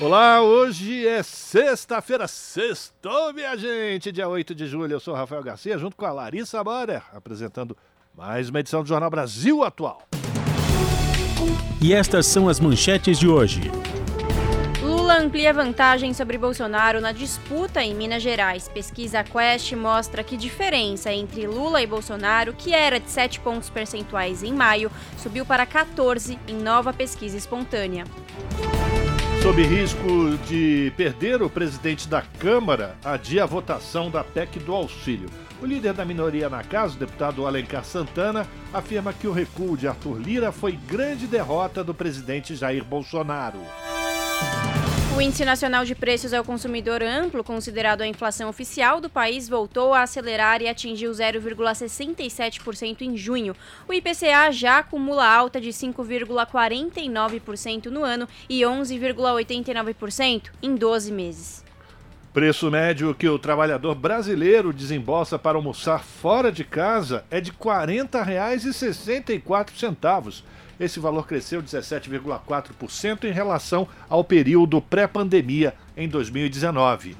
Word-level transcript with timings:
Olá, 0.00 0.40
hoje 0.40 1.06
é 1.06 1.22
sexta-feira, 1.22 2.26
sextou, 2.26 3.34
minha 3.34 3.54
gente, 3.54 4.10
dia 4.10 4.26
8 4.26 4.54
de 4.54 4.66
julho. 4.66 4.94
Eu 4.94 5.00
sou 5.00 5.12
Rafael 5.12 5.42
Garcia, 5.42 5.76
junto 5.76 5.94
com 5.94 6.06
a 6.06 6.10
Larissa 6.10 6.64
Borer, 6.64 7.02
apresentando 7.12 7.76
mais 8.16 8.48
uma 8.48 8.60
edição 8.60 8.82
do 8.82 8.88
Jornal 8.88 9.10
Brasil 9.10 9.62
Atual. 9.62 10.00
E 11.82 11.92
estas 11.92 12.24
são 12.26 12.48
as 12.48 12.58
manchetes 12.58 13.18
de 13.18 13.28
hoje. 13.28 13.70
Lula 14.82 15.18
amplia 15.18 15.52
vantagem 15.52 16.14
sobre 16.14 16.38
Bolsonaro 16.38 16.98
na 16.98 17.12
disputa 17.12 17.82
em 17.82 17.94
Minas 17.94 18.22
Gerais. 18.22 18.68
Pesquisa 18.68 19.22
Quest 19.22 19.72
mostra 19.74 20.24
que 20.24 20.34
diferença 20.34 21.12
entre 21.12 21.46
Lula 21.46 21.82
e 21.82 21.86
Bolsonaro, 21.86 22.54
que 22.54 22.72
era 22.72 22.98
de 22.98 23.10
7 23.10 23.40
pontos 23.40 23.68
percentuais 23.68 24.42
em 24.42 24.54
maio, 24.54 24.90
subiu 25.18 25.44
para 25.44 25.66
14 25.66 26.38
em 26.48 26.56
nova 26.56 26.90
pesquisa 26.90 27.36
espontânea. 27.36 28.04
Sob 29.42 29.62
risco 29.62 30.36
de 30.46 30.92
perder, 30.98 31.42
o 31.42 31.48
presidente 31.48 32.06
da 32.06 32.20
Câmara 32.20 32.94
adia 33.02 33.44
a 33.44 33.46
votação 33.46 34.10
da 34.10 34.22
PEC 34.22 34.58
do 34.58 34.74
auxílio. 34.74 35.30
O 35.62 35.66
líder 35.66 35.94
da 35.94 36.04
minoria 36.04 36.50
na 36.50 36.62
casa, 36.62 36.94
o 36.94 36.98
deputado 36.98 37.46
Alencar 37.46 37.82
Santana, 37.82 38.46
afirma 38.72 39.14
que 39.14 39.26
o 39.26 39.32
recuo 39.32 39.78
de 39.78 39.88
Arthur 39.88 40.18
Lira 40.18 40.52
foi 40.52 40.72
grande 40.72 41.26
derrota 41.26 41.82
do 41.82 41.94
presidente 41.94 42.54
Jair 42.54 42.84
Bolsonaro. 42.84 43.60
O 45.20 45.22
Índice 45.22 45.44
Nacional 45.44 45.84
de 45.84 45.94
Preços 45.94 46.32
ao 46.32 46.42
Consumidor 46.42 47.02
Amplo, 47.02 47.44
considerado 47.44 48.00
a 48.00 48.06
inflação 48.06 48.48
oficial 48.48 49.02
do 49.02 49.10
país, 49.10 49.50
voltou 49.50 49.92
a 49.92 50.00
acelerar 50.00 50.62
e 50.62 50.66
atingiu 50.66 51.10
0,67% 51.10 53.02
em 53.02 53.18
junho. 53.18 53.54
O 53.86 53.92
IPCA 53.92 54.50
já 54.50 54.78
acumula 54.78 55.28
alta 55.28 55.60
de 55.60 55.68
5,49% 55.68 57.88
no 57.88 58.02
ano 58.02 58.26
e 58.48 58.62
11,89% 58.62 60.44
em 60.62 60.74
12 60.74 61.12
meses. 61.12 61.62
Preço 62.32 62.70
médio 62.70 63.14
que 63.14 63.28
o 63.28 63.38
trabalhador 63.38 63.94
brasileiro 63.94 64.72
desembolsa 64.72 65.38
para 65.38 65.58
almoçar 65.58 66.02
fora 66.02 66.50
de 66.50 66.64
casa 66.64 67.26
é 67.30 67.42
de 67.42 67.50
R$ 67.50 67.58
40,64. 67.60 70.44
Esse 70.80 70.98
valor 70.98 71.26
cresceu 71.26 71.62
17,4% 71.62 73.24
em 73.24 73.32
relação 73.32 73.86
ao 74.08 74.24
período 74.24 74.80
pré-pandemia 74.80 75.74
em 75.94 76.08
2019. 76.08 77.14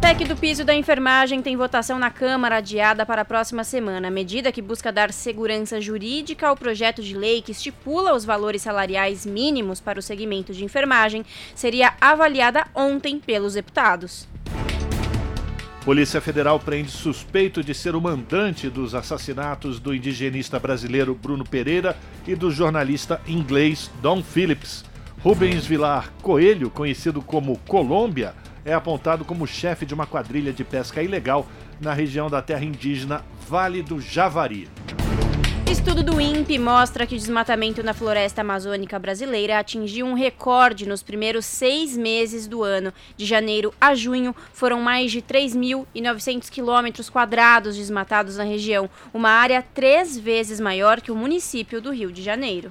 PEC 0.00 0.24
do 0.24 0.34
piso 0.34 0.64
da 0.64 0.74
enfermagem 0.74 1.42
tem 1.42 1.54
votação 1.54 1.98
na 1.98 2.10
Câmara 2.10 2.56
adiada 2.56 3.04
para 3.04 3.22
a 3.22 3.24
próxima 3.26 3.62
semana. 3.62 4.10
Medida 4.10 4.50
que 4.50 4.62
busca 4.62 4.90
dar 4.90 5.12
segurança 5.12 5.80
jurídica 5.82 6.48
ao 6.48 6.56
projeto 6.56 7.02
de 7.02 7.14
lei 7.14 7.42
que 7.42 7.52
estipula 7.52 8.14
os 8.14 8.24
valores 8.24 8.62
salariais 8.62 9.26
mínimos 9.26 9.78
para 9.78 9.98
o 9.98 10.02
segmento 10.02 10.54
de 10.54 10.64
enfermagem 10.64 11.26
seria 11.54 11.92
avaliada 12.00 12.66
ontem 12.74 13.18
pelos 13.18 13.52
deputados. 13.52 14.26
Polícia 15.84 16.18
Federal 16.18 16.58
prende 16.58 16.90
suspeito 16.90 17.62
de 17.62 17.74
ser 17.74 17.94
o 17.94 18.00
mandante 18.00 18.70
dos 18.70 18.94
assassinatos 18.94 19.78
do 19.78 19.94
indigenista 19.94 20.58
brasileiro 20.58 21.14
Bruno 21.14 21.44
Pereira 21.44 21.94
e 22.26 22.34
do 22.34 22.50
jornalista 22.50 23.20
inglês 23.26 23.90
Don 24.00 24.22
Phillips. 24.22 24.82
Rubens 25.20 25.66
Vilar 25.66 26.10
Coelho, 26.22 26.70
conhecido 26.70 27.20
como 27.20 27.58
Colômbia, 27.68 28.34
é 28.64 28.72
apontado 28.72 29.26
como 29.26 29.46
chefe 29.46 29.84
de 29.84 29.92
uma 29.92 30.06
quadrilha 30.06 30.54
de 30.54 30.64
pesca 30.64 31.02
ilegal 31.02 31.46
na 31.78 31.92
região 31.92 32.30
da 32.30 32.40
terra 32.40 32.64
indígena 32.64 33.22
Vale 33.46 33.82
do 33.82 34.00
Javari. 34.00 34.70
Estudo 35.70 36.02
do 36.02 36.20
INPE 36.20 36.58
mostra 36.58 37.06
que 37.06 37.14
o 37.14 37.18
desmatamento 37.18 37.82
na 37.82 37.94
floresta 37.94 38.42
amazônica 38.42 38.98
brasileira 38.98 39.58
atingiu 39.58 40.06
um 40.06 40.12
recorde 40.12 40.86
nos 40.86 41.02
primeiros 41.02 41.46
seis 41.46 41.96
meses 41.96 42.46
do 42.46 42.62
ano. 42.62 42.92
De 43.16 43.24
janeiro 43.24 43.72
a 43.80 43.94
junho, 43.94 44.36
foram 44.52 44.80
mais 44.80 45.10
de 45.10 45.22
3.900 45.22 46.50
quilômetros 46.50 47.08
quadrados 47.08 47.76
desmatados 47.76 48.36
na 48.36 48.44
região, 48.44 48.88
uma 49.12 49.30
área 49.30 49.64
três 49.74 50.18
vezes 50.18 50.60
maior 50.60 51.00
que 51.00 51.10
o 51.10 51.16
município 51.16 51.80
do 51.80 51.90
Rio 51.90 52.12
de 52.12 52.22
Janeiro. 52.22 52.70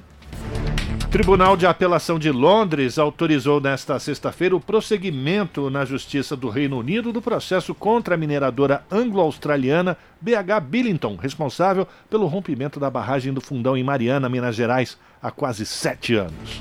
Tribunal 1.13 1.55
de 1.55 1.67
Apelação 1.67 2.17
de 2.17 2.31
Londres 2.31 2.97
autorizou 2.97 3.61
nesta 3.61 3.99
sexta-feira 3.99 4.55
o 4.55 4.59
prosseguimento 4.59 5.69
na 5.69 5.85
Justiça 5.85 6.35
do 6.35 6.49
Reino 6.49 6.79
Unido 6.79 7.13
do 7.13 7.21
processo 7.21 7.75
contra 7.75 8.15
a 8.15 8.17
mineradora 8.17 8.83
anglo-australiana 8.91 9.95
BH 10.19 10.59
Billington, 10.67 11.15
responsável 11.15 11.87
pelo 12.09 12.25
rompimento 12.25 12.79
da 12.79 12.89
barragem 12.89 13.31
do 13.31 13.39
Fundão 13.39 13.77
em 13.77 13.83
Mariana, 13.83 14.27
Minas 14.27 14.55
Gerais, 14.55 14.97
há 15.21 15.29
quase 15.29 15.67
sete 15.67 16.15
anos. 16.15 16.59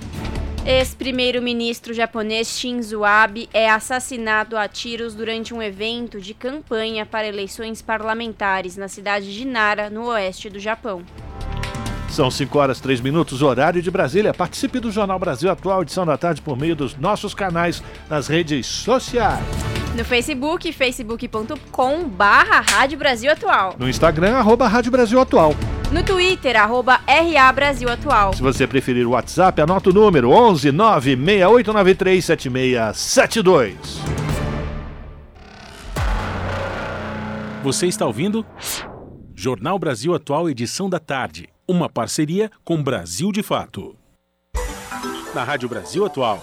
Ex-primeiro-ministro 0.67 1.95
japonês 1.95 2.49
Shinzo 2.49 3.05
Abe 3.05 3.49
é 3.55 3.71
assassinado 3.71 4.59
a 4.59 4.69
tiros 4.69 5.15
durante 5.15 5.55
um 5.55 5.63
evento 5.63 6.21
de 6.21 6.35
campanha 6.35 7.07
para 7.07 7.27
eleições 7.27 7.81
parlamentares 7.81 8.77
na 8.77 8.87
cidade 8.87 9.35
de 9.35 9.47
Nara, 9.47 9.89
no 9.89 10.09
oeste 10.09 10.51
do 10.51 10.61
Japão. 10.61 11.03
São 12.13 12.31
5 12.31 12.59
horas 12.59 12.79
3 12.79 13.01
minutos, 13.01 13.41
horário 13.41 13.81
de 13.81 13.91
Brasília. 13.91 14.35
Participe 14.35 14.79
do 14.79 14.91
Jornal 14.91 15.19
Brasil 15.19 15.51
Atual, 15.51 15.81
edição 15.81 16.05
da 16.05 16.19
tarde, 16.19 16.43
por 16.43 16.59
meio 16.59 16.77
dos 16.77 16.95
nossos 16.95 17.33
canais 17.33 17.83
nas 18.07 18.29
redes 18.29 18.67
sociais. 18.67 19.43
No 19.97 20.05
Facebook, 20.05 20.71
facebook.com 20.75 22.07
barra 22.11 22.61
Rádio 22.61 22.99
Brasil 22.99 23.33
Atual. 23.33 23.77
No 23.79 23.89
Instagram, 23.89 24.37
arroba 24.37 24.69
Rádio 24.69 24.93
Brasil 24.93 25.19
Atual. 25.19 25.55
No 25.91 26.03
Twitter, 26.03 26.55
arroba 26.55 27.01
RA 27.07 27.51
Brasil 27.51 27.89
Atual. 27.89 28.35
Se 28.35 28.43
você 28.43 28.67
preferir 28.67 29.07
o 29.07 29.13
WhatsApp, 29.13 29.63
anota 29.63 29.89
o 29.89 29.93
número 29.95 30.29
11 30.29 30.71
96893 30.71 32.25
7672. 32.27 33.77
Você 37.63 37.87
está 37.87 38.05
ouvindo? 38.05 38.45
Jornal 39.35 39.79
Brasil 39.79 40.15
Atual, 40.15 40.51
edição 40.51 40.91
da 40.91 40.99
tarde. 40.99 41.52
Uma 41.67 41.89
parceria 41.89 42.51
com 42.65 42.83
Brasil 42.83 43.31
de 43.31 43.41
Fato. 43.41 43.97
Na 45.33 45.45
Rádio 45.45 45.69
Brasil 45.69 46.05
Atual. 46.05 46.41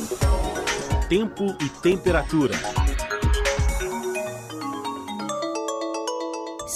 Tempo 1.09 1.57
e 1.61 1.69
temperatura. 1.81 2.55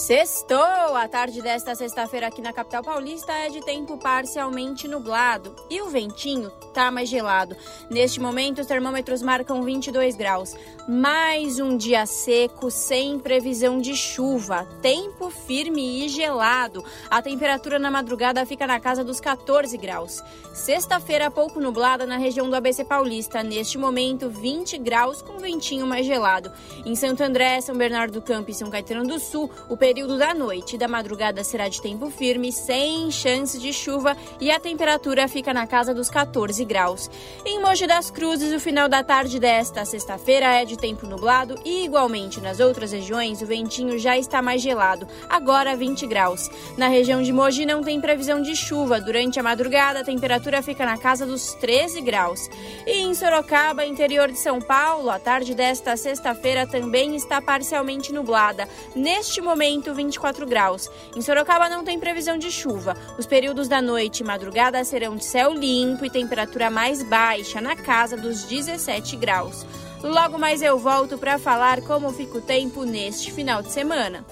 Sextou! 0.04 0.98
A 0.98 1.08
tarde 1.08 1.42
desta 1.42 1.74
sexta-feira 1.76 2.28
aqui 2.28 2.42
na 2.42 2.52
capital 2.52 2.84
paulista 2.84 3.32
é 3.32 3.48
de 3.48 3.62
tempo 3.62 3.98
parcialmente 3.98 4.86
nublado 4.86 5.56
e 5.70 5.82
o 5.82 5.88
ventinho 5.88 6.52
tá 6.74 6.92
mais 6.92 7.08
gelado. 7.08 7.56
Neste 7.90 8.20
momento, 8.20 8.60
os 8.60 8.68
termômetros 8.68 9.22
marcam 9.22 9.64
22 9.64 10.18
graus. 10.18 10.58
Mais 10.90 11.58
um 11.58 11.78
dia 11.78 12.06
seco, 12.06 12.70
sem 12.70 13.18
previsão 13.18 13.80
de 13.80 13.96
chuva. 13.96 14.68
Tempo 14.82 15.30
firme 15.30 16.04
e 16.04 16.10
gelado. 16.10 16.84
A 17.10 17.22
temperatura 17.22 17.80
na 17.80 17.90
madrugada 17.90 18.46
fica 18.46 18.68
na 18.68 18.82
casa 18.82 19.06
dos 19.06 19.22
14 19.22 19.78
graus. 19.78 20.22
Sexta-feira, 20.54 21.32
pouco 21.32 21.62
nublada 21.62 22.06
na 22.06 22.18
região 22.18 22.50
do 22.50 22.56
ABC 22.58 22.84
Paulista. 22.84 23.42
Neste 23.42 23.78
momento, 23.78 24.30
20 24.30 24.78
graus 24.80 25.22
com 25.22 25.38
ventinho 25.38 25.88
mais 25.88 26.06
gelado. 26.06 26.52
Em 26.86 26.94
Santo 26.94 27.24
André, 27.24 27.62
São 27.62 27.78
Bernardo 27.78 28.14
do 28.14 28.22
Campo 28.22 28.52
e 28.52 28.54
São 28.54 28.70
Caetano 28.70 29.08
do 29.08 29.18
Sul, 29.18 29.50
o 29.70 29.78
período 29.94 30.18
da 30.18 30.34
noite 30.34 30.74
e 30.74 30.80
da 30.80 30.88
madrugada 30.88 31.44
será 31.44 31.70
de 31.70 31.80
tempo 31.80 32.10
firme, 32.10 32.52
sem 32.52 33.12
chance 33.12 33.60
de 33.60 33.72
chuva 33.72 34.18
e 34.42 34.50
a 34.50 34.60
temperatura 34.60 35.28
fica 35.28 35.54
na 35.54 35.68
casa 35.68 35.94
dos 35.94 36.10
14 36.10 36.66
graus. 36.66 37.12
Em 37.46 37.62
Mogi 37.62 37.86
das 37.86 38.10
Cruzes, 38.10 38.52
o 38.52 38.60
final 38.60 38.90
da 38.90 39.04
tarde 39.04 39.40
desta 39.40 39.86
sexta-feira 39.86 40.48
é 40.48 40.66
de 40.66 40.80
tempo 40.80 41.06
nublado 41.06 41.60
e, 41.64 41.86
igualmente 41.86 42.42
nas 42.42 42.60
outras 42.60 42.92
regiões, 42.92 43.44
o 43.44 43.46
ventinho 43.46 44.00
já 44.00 44.18
está 44.18 44.42
mais 44.42 44.64
gelado, 44.64 45.08
agora 45.30 45.76
20 45.76 46.08
graus. 46.08 46.50
Na 46.76 46.88
região 46.88 47.22
de 47.22 47.32
Mogi 47.32 47.64
não 47.64 47.84
tem 47.84 48.02
previsão 48.02 48.42
de 48.42 48.56
chuva. 48.56 49.00
Durante 49.00 49.40
a 49.40 49.44
madrugada, 49.44 50.00
a 50.00 50.04
temperatura 50.04 50.64
fica 50.64 50.88
na 50.88 50.98
casa 50.98 51.24
dos 51.24 51.54
13 51.54 52.02
graus. 52.02 52.50
E 52.88 53.04
em 53.04 53.14
Sorocaba, 53.14 53.86
interior 53.86 54.32
de 54.32 54.40
São 54.40 54.60
Paulo, 54.60 55.12
a 55.12 55.20
tarde 55.20 55.54
desta 55.54 55.96
sexta-feira 55.96 56.66
também 56.66 57.16
está 57.16 57.40
parcialmente 57.40 58.12
nublada. 58.12 58.68
Neste 58.96 59.40
momento, 59.40 59.83
24 59.92 60.46
graus. 60.46 60.88
Em 61.16 61.22
Sorocaba 61.22 61.68
não 61.68 61.84
tem 61.84 62.00
previsão 62.00 62.38
de 62.38 62.52
chuva. 62.52 62.96
Os 63.18 63.26
períodos 63.26 63.68
da 63.68 63.82
noite 63.82 64.20
e 64.20 64.24
madrugada 64.24 64.84
serão 64.84 65.16
de 65.16 65.26
céu 65.26 65.52
limpo 65.52 66.06
e 66.06 66.12
temperatura 66.12 66.70
mais 66.70 67.02
baixa, 67.02 67.60
na 67.60 67.76
casa 67.76 68.16
dos 68.16 68.44
17 68.44 69.16
graus. 69.16 69.66
Logo 70.04 70.38
mais 70.38 70.62
eu 70.62 70.78
volto 70.78 71.18
para 71.18 71.40
falar 71.40 71.82
como 71.82 72.12
fica 72.12 72.38
o 72.38 72.42
tempo 72.42 72.84
neste 72.84 73.32
final 73.32 73.64
de 73.64 73.72
semana. 73.72 74.24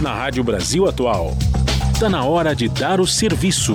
Na 0.00 0.14
Rádio 0.14 0.44
Brasil 0.44 0.86
Atual, 0.86 1.36
está 1.92 2.08
na 2.08 2.24
hora 2.24 2.54
de 2.54 2.68
dar 2.68 3.00
o 3.00 3.06
serviço. 3.06 3.74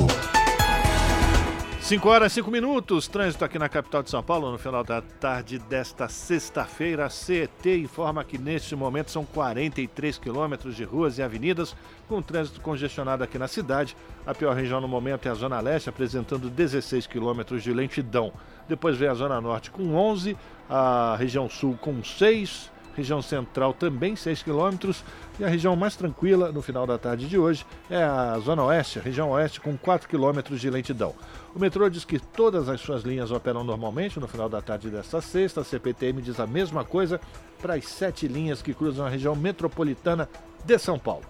5 1.85 2.09
horas 2.09 2.31
e 2.31 2.35
5 2.41 2.49
minutos, 2.49 3.07
trânsito 3.07 3.45
aqui 3.45 3.59
na 3.59 3.69
capital 3.69 4.01
de 4.01 4.09
São 4.09 4.23
Paulo, 4.23 4.51
no 4.51 4.57
final 4.57 4.83
da 4.83 5.03
tarde 5.03 5.59
desta 5.59 6.09
sexta-feira. 6.09 7.05
A 7.05 7.11
CET 7.11 7.69
informa 7.79 8.23
que 8.23 8.39
neste 8.39 8.75
momento 8.75 9.11
são 9.11 9.23
43 9.23 10.17
quilômetros 10.17 10.75
de 10.75 10.83
ruas 10.83 11.19
e 11.19 11.21
avenidas 11.21 11.75
com 12.07 12.23
trânsito 12.23 12.59
congestionado 12.59 13.23
aqui 13.23 13.37
na 13.37 13.47
cidade. 13.47 13.95
A 14.25 14.33
pior 14.33 14.55
região 14.55 14.81
no 14.81 14.87
momento 14.87 15.27
é 15.27 15.29
a 15.29 15.35
Zona 15.35 15.59
Leste, 15.59 15.87
apresentando 15.87 16.49
16 16.49 17.05
quilômetros 17.05 17.61
de 17.61 17.71
lentidão. 17.71 18.33
Depois 18.67 18.97
vem 18.97 19.07
a 19.07 19.13
Zona 19.13 19.39
Norte 19.39 19.69
com 19.69 19.93
11, 19.93 20.35
a 20.67 21.15
região 21.19 21.47
Sul 21.47 21.77
com 21.79 22.03
6, 22.03 22.71
região 22.95 23.21
central 23.21 23.73
também 23.73 24.15
6 24.15 24.43
quilômetros 24.43 25.03
e 25.39 25.43
a 25.43 25.47
região 25.47 25.75
mais 25.75 25.95
tranquila 25.95 26.51
no 26.51 26.61
final 26.61 26.87
da 26.87 26.97
tarde 26.97 27.27
de 27.27 27.37
hoje 27.37 27.65
é 27.89 28.01
a 28.01 28.39
Zona 28.39 28.63
Oeste, 28.63 28.99
a 28.99 29.01
região 29.01 29.31
Oeste 29.31 29.59
com 29.59 29.77
4 29.77 30.07
quilômetros 30.07 30.61
de 30.61 30.69
lentidão. 30.69 31.13
O 31.53 31.59
metrô 31.59 31.89
diz 31.89 32.05
que 32.05 32.19
todas 32.19 32.69
as 32.69 32.81
suas 32.81 33.03
linhas 33.03 33.31
operam 33.31 33.63
normalmente 33.63 34.19
no 34.19 34.27
final 34.27 34.49
da 34.49 34.61
tarde 34.61 34.89
desta 34.89 35.21
sexta. 35.21 35.61
A 35.61 35.63
CPTM 35.63 36.21
diz 36.21 36.39
a 36.39 36.47
mesma 36.47 36.83
coisa 36.83 37.19
para 37.61 37.75
as 37.75 37.85
sete 37.85 38.27
linhas 38.27 38.61
que 38.61 38.73
cruzam 38.73 39.05
a 39.05 39.09
região 39.09 39.35
metropolitana 39.35 40.29
de 40.63 40.77
São 40.77 40.97
Paulo. 40.97 41.23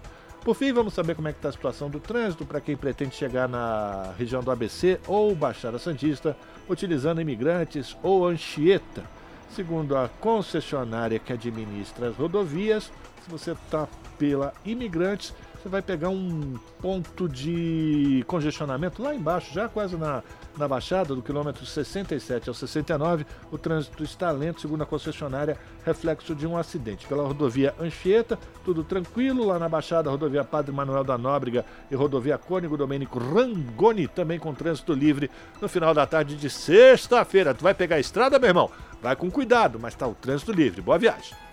Por 0.44 0.56
fim, 0.56 0.72
vamos 0.72 0.94
saber 0.94 1.16
como 1.16 1.28
é 1.28 1.32
que 1.32 1.40
está 1.40 1.50
a 1.50 1.52
situação 1.52 1.90
do 1.90 2.00
trânsito 2.00 2.46
para 2.46 2.62
quem 2.62 2.78
pretende 2.78 3.16
chegar 3.16 3.50
na 3.50 4.14
região 4.18 4.44
do 4.44 4.52
ABC 4.52 5.00
ou 5.08 5.36
Baixada 5.36 5.80
Santista, 5.80 6.38
utilizando 6.70 7.20
imigrantes 7.20 7.98
ou 8.04 8.28
Anchieta. 8.28 9.04
Segundo 9.50 9.96
a 9.96 10.10
concessionária 10.10 11.20
que 11.20 11.32
administra 11.32 12.10
as 12.10 12.16
rodovias, 12.16 12.92
se 13.24 13.30
você 13.30 13.52
está 13.52 13.88
pela 14.18 14.54
Imigrantes, 14.66 15.34
você 15.66 15.70
vai 15.70 15.82
pegar 15.82 16.10
um 16.10 16.60
ponto 16.80 17.28
de 17.28 18.24
congestionamento 18.28 19.02
lá 19.02 19.16
embaixo, 19.16 19.52
já 19.52 19.68
quase 19.68 19.98
na, 19.98 20.22
na 20.56 20.68
baixada, 20.68 21.16
do 21.16 21.24
quilômetro 21.24 21.66
67 21.66 22.48
ao 22.48 22.54
69. 22.54 23.26
O 23.52 23.58
trânsito 23.58 24.04
está 24.04 24.30
lento, 24.30 24.62
segundo 24.62 24.84
a 24.84 24.86
concessionária, 24.86 25.58
reflexo 25.84 26.36
de 26.36 26.46
um 26.46 26.56
acidente. 26.56 27.08
Pela 27.08 27.24
rodovia 27.24 27.74
Anchieta, 27.80 28.38
tudo 28.64 28.84
tranquilo. 28.84 29.44
Lá 29.44 29.58
na 29.58 29.68
baixada, 29.68 30.12
rodovia 30.12 30.44
Padre 30.44 30.72
Manuel 30.72 31.04
da 31.04 31.18
Nóbrega 31.18 31.66
e 31.90 31.96
rodovia 31.96 32.38
Cônigo 32.38 32.78
Domênico 32.78 33.18
Rangoni, 33.18 34.08
também 34.08 34.38
com 34.38 34.54
trânsito 34.54 34.94
livre 34.94 35.32
no 35.60 35.68
final 35.68 35.96
da 35.96 36.06
tarde 36.06 36.36
de 36.36 36.48
sexta-feira. 36.48 37.56
Tu 37.56 37.64
vai 37.64 37.74
pegar 37.74 37.96
a 37.96 38.00
estrada, 38.00 38.38
meu 38.38 38.50
irmão? 38.50 38.70
Vai 39.02 39.16
com 39.16 39.32
cuidado, 39.32 39.80
mas 39.82 39.96
está 39.96 40.08
o 40.08 40.14
trânsito 40.14 40.52
livre. 40.52 40.80
Boa 40.80 41.00
viagem. 41.00 41.45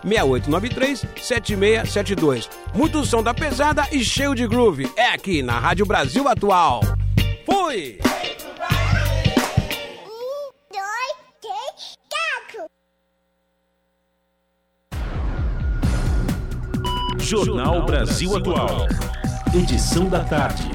968937672. 0.03 2.49
Muito 2.75 3.05
som 3.05 3.23
da 3.23 3.33
pesada 3.33 3.87
e 3.89 4.03
cheio 4.03 4.35
de 4.35 4.45
groove. 4.45 4.91
É 4.97 5.13
aqui 5.13 5.41
na 5.41 5.57
Rádio 5.57 5.85
Brasil 5.85 6.27
Atual. 6.27 6.81
Fui! 7.45 7.99
Jornal 17.17 17.85
Brasil 17.85 18.35
Atual. 18.35 18.87
Edição 19.53 20.09
da 20.09 20.25
tarde. 20.25 20.69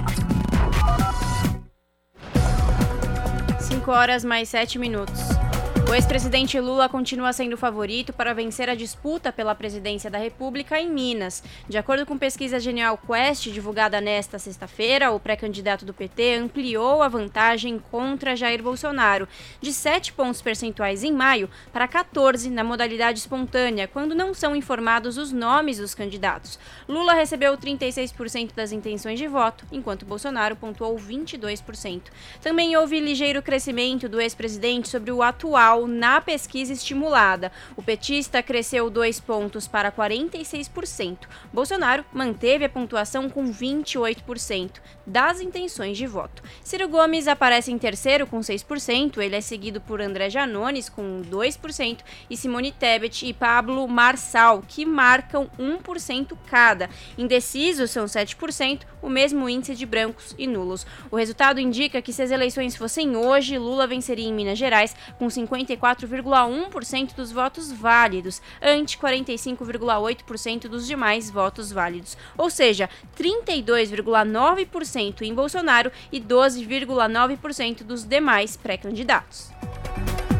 5 3.73 3.91
horas 3.91 4.23
mais 4.23 4.51
7 4.51 4.79
minutos. 4.79 5.42
O 5.89 5.95
ex-presidente 5.95 6.59
Lula 6.59 6.89
continua 6.89 7.35
sendo 7.35 7.57
favorito 7.57 8.15
para 8.15 8.33
vencer 8.33 8.71
a 8.71 8.75
disputa 8.75 9.31
pela 9.31 9.55
presidência 9.55 10.11
da 10.11 10.17
República 10.17 10.81
em 10.81 10.89
Minas. 10.89 11.43
De 11.69 11.77
acordo 11.77 12.07
com 12.07 12.17
pesquisa 12.17 12.59
Genial 12.59 12.97
Quest, 12.97 13.51
divulgada 13.51 14.01
nesta 14.01 14.39
sexta-feira, 14.39 15.11
o 15.11 15.21
pré-candidato 15.21 15.85
do 15.85 15.93
PT 15.93 16.37
ampliou 16.37 17.03
a 17.03 17.09
vantagem 17.09 17.79
contra 17.91 18.35
Jair 18.35 18.63
Bolsonaro, 18.63 19.29
de 19.61 19.71
7 19.71 20.15
pontos 20.15 20.41
percentuais 20.41 21.05
em 21.05 21.13
maio 21.13 21.51
para 21.73 21.87
14 21.87 22.49
na 22.49 22.65
modalidade 22.65 23.19
espontânea, 23.19 23.87
quando 23.87 24.15
não 24.15 24.33
são 24.33 24.57
informados 24.57 25.19
os 25.19 25.31
nomes 25.31 25.77
dos 25.77 25.95
candidatos. 25.95 26.59
Lula 26.89 27.13
recebeu 27.13 27.59
36% 27.59 28.55
das 28.55 28.73
intenções 28.73 29.19
de 29.19 29.27
voto, 29.27 29.67
enquanto 29.71 30.07
Bolsonaro 30.07 30.57
pontuou 30.57 30.97
22%. 30.97 32.03
Também 32.41 32.77
houve 32.77 32.99
ligeiro 32.99 33.43
crescimento 33.43 34.09
do 34.09 34.21
ex-presidente 34.21 34.89
sobre 34.89 35.13
o 35.13 35.23
atual 35.23 35.72
na 35.87 36.21
pesquisa 36.21 36.73
estimulada. 36.73 37.51
O 37.77 37.83
petista 37.83 38.43
cresceu 38.43 38.89
dois 38.91 39.19
pontos 39.19 39.67
para 39.67 39.91
46%. 39.91 41.19
Bolsonaro 41.53 42.05
manteve 42.13 42.65
a 42.65 42.69
pontuação 42.69 43.29
com 43.29 43.51
28% 43.51 44.81
das 45.07 45.41
intenções 45.41 45.97
de 45.97 46.07
voto. 46.07 46.43
Ciro 46.63 46.89
Gomes 46.89 47.27
aparece 47.27 47.73
em 47.73 47.79
terceiro 47.79 48.27
com 48.27 48.41
6%, 48.41 49.19
ele 49.19 49.37
é 49.37 49.41
seguido 49.41 49.81
por 49.81 50.01
André 50.01 50.31
Janones 50.31 50.89
com 50.89 51.23
2% 51.23 52.01
e 52.29 52.37
Simone 52.37 52.71
Tebet 52.71 53.27
e 53.27 53.33
Pablo 53.33 53.89
Marçal, 53.89 54.63
que 54.69 54.85
marcam 54.85 55.51
1% 55.59 56.37
cada. 56.47 56.89
Indecisos 57.17 57.91
são 57.91 58.05
7%, 58.05 58.83
o 59.01 59.09
mesmo 59.09 59.49
índice 59.49 59.75
de 59.75 59.87
brancos 59.87 60.35
e 60.39 60.47
nulos. 60.47 60.87
O 61.11 61.17
resultado 61.17 61.59
indica 61.59 62.03
que 62.03 62.13
se 62.13 62.23
as 62.23 62.31
eleições 62.31 62.77
fossem 62.77 63.17
hoje, 63.17 63.59
Lula 63.59 63.87
venceria 63.87 64.29
em 64.29 64.33
Minas 64.33 64.59
Gerais 64.59 64.95
com 65.19 65.29
50 65.29 65.63
44,1% 65.77 67.15
dos 67.15 67.31
votos 67.31 67.71
válidos, 67.71 68.43
ante 68.61 68.99
45,8% 68.99 70.69
dos 70.69 70.87
demais 70.87 71.31
votos 71.31 71.71
válidos, 71.73 72.17
ou 72.37 72.51
seja, 72.51 72.91
32,9% 73.17 74.92
em 74.99 75.35
Bolsonaro 75.35 75.91
e 76.11 76.21
12,9% 76.21 77.83
dos 77.83 78.05
demais 78.05 78.57
pré-candidatos. 78.57 79.51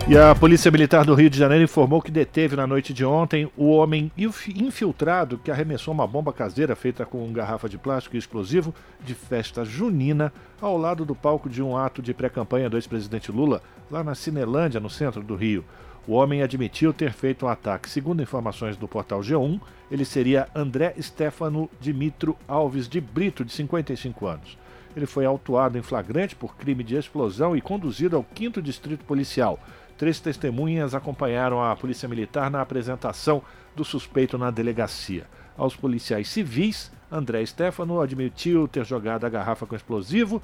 E 0.09 0.19
a 0.19 0.35
Polícia 0.35 0.69
Militar 0.69 1.05
do 1.05 1.15
Rio 1.15 1.31
de 1.31 1.39
Janeiro 1.39 1.63
informou 1.63 2.03
que 2.03 2.11
deteve 2.11 2.57
na 2.57 2.67
noite 2.67 2.93
de 2.93 3.05
ontem 3.05 3.49
o 3.57 3.71
homem 3.71 4.11
infiltrado 4.19 5.39
que 5.39 5.51
arremessou 5.51 5.95
uma 5.95 6.09
bomba 6.09 6.33
caseira 6.33 6.75
feita 6.75 7.07
com 7.07 7.33
garrafa 7.33 7.69
de 7.69 7.79
plástico 7.79 8.17
e 8.17 8.19
explosivo 8.19 8.75
de 9.01 9.15
festa 9.15 9.65
junina 9.65 10.33
ao 10.61 10.77
lado 10.77 11.05
do 11.05 11.15
palco 11.15 11.49
de 11.49 11.63
um 11.63 11.77
ato 11.77 12.03
de 12.03 12.13
pré-campanha 12.13 12.69
do 12.69 12.77
ex-presidente 12.77 13.31
Lula, 13.31 13.63
lá 13.89 14.03
na 14.03 14.17
Cinelândia, 14.17 14.81
no 14.81 14.91
centro 14.91 15.23
do 15.23 15.37
Rio. 15.37 15.65
O 16.07 16.15
homem 16.15 16.43
admitiu 16.43 16.93
ter 16.93 17.13
feito 17.13 17.47
um 17.47 17.49
ataque. 17.49 17.89
Segundo 17.89 18.23
informações 18.23 18.77
do 18.77 18.89
portal 18.89 19.21
G1, 19.21 19.61
ele 19.89 20.05
seria 20.05 20.49
André 20.53 20.95
Stefano 21.01 21.71
Dimitro 21.81 22.37
Alves 22.49 22.89
de 22.89 23.01
Brito, 23.01 23.45
de 23.45 23.53
55 23.53 24.27
anos. 24.27 24.59
Ele 24.97 25.07
foi 25.07 25.25
autuado 25.25 25.79
em 25.79 25.83
flagrante 25.83 26.35
por 26.35 26.57
crime 26.57 26.83
de 26.83 26.97
explosão 26.97 27.57
e 27.57 27.61
conduzido 27.61 28.17
ao 28.17 28.27
5 28.35 28.61
Distrito 28.61 29.05
Policial. 29.05 29.61
Três 29.97 30.19
testemunhas 30.19 30.93
acompanharam 30.93 31.63
a 31.63 31.77
Polícia 31.77 32.09
Militar 32.09 32.51
na 32.51 32.61
apresentação 32.61 33.41
do 33.77 33.85
suspeito 33.85 34.37
na 34.37 34.51
delegacia. 34.51 35.27
Aos 35.57 35.77
policiais 35.77 36.29
civis, 36.29 36.91
André 37.11 37.47
Stefano 37.47 38.01
admitiu 38.01 38.67
ter 38.67 38.85
jogado 38.85 39.25
a 39.25 39.29
garrafa 39.29 39.67
com 39.67 39.77
explosivo 39.77 40.43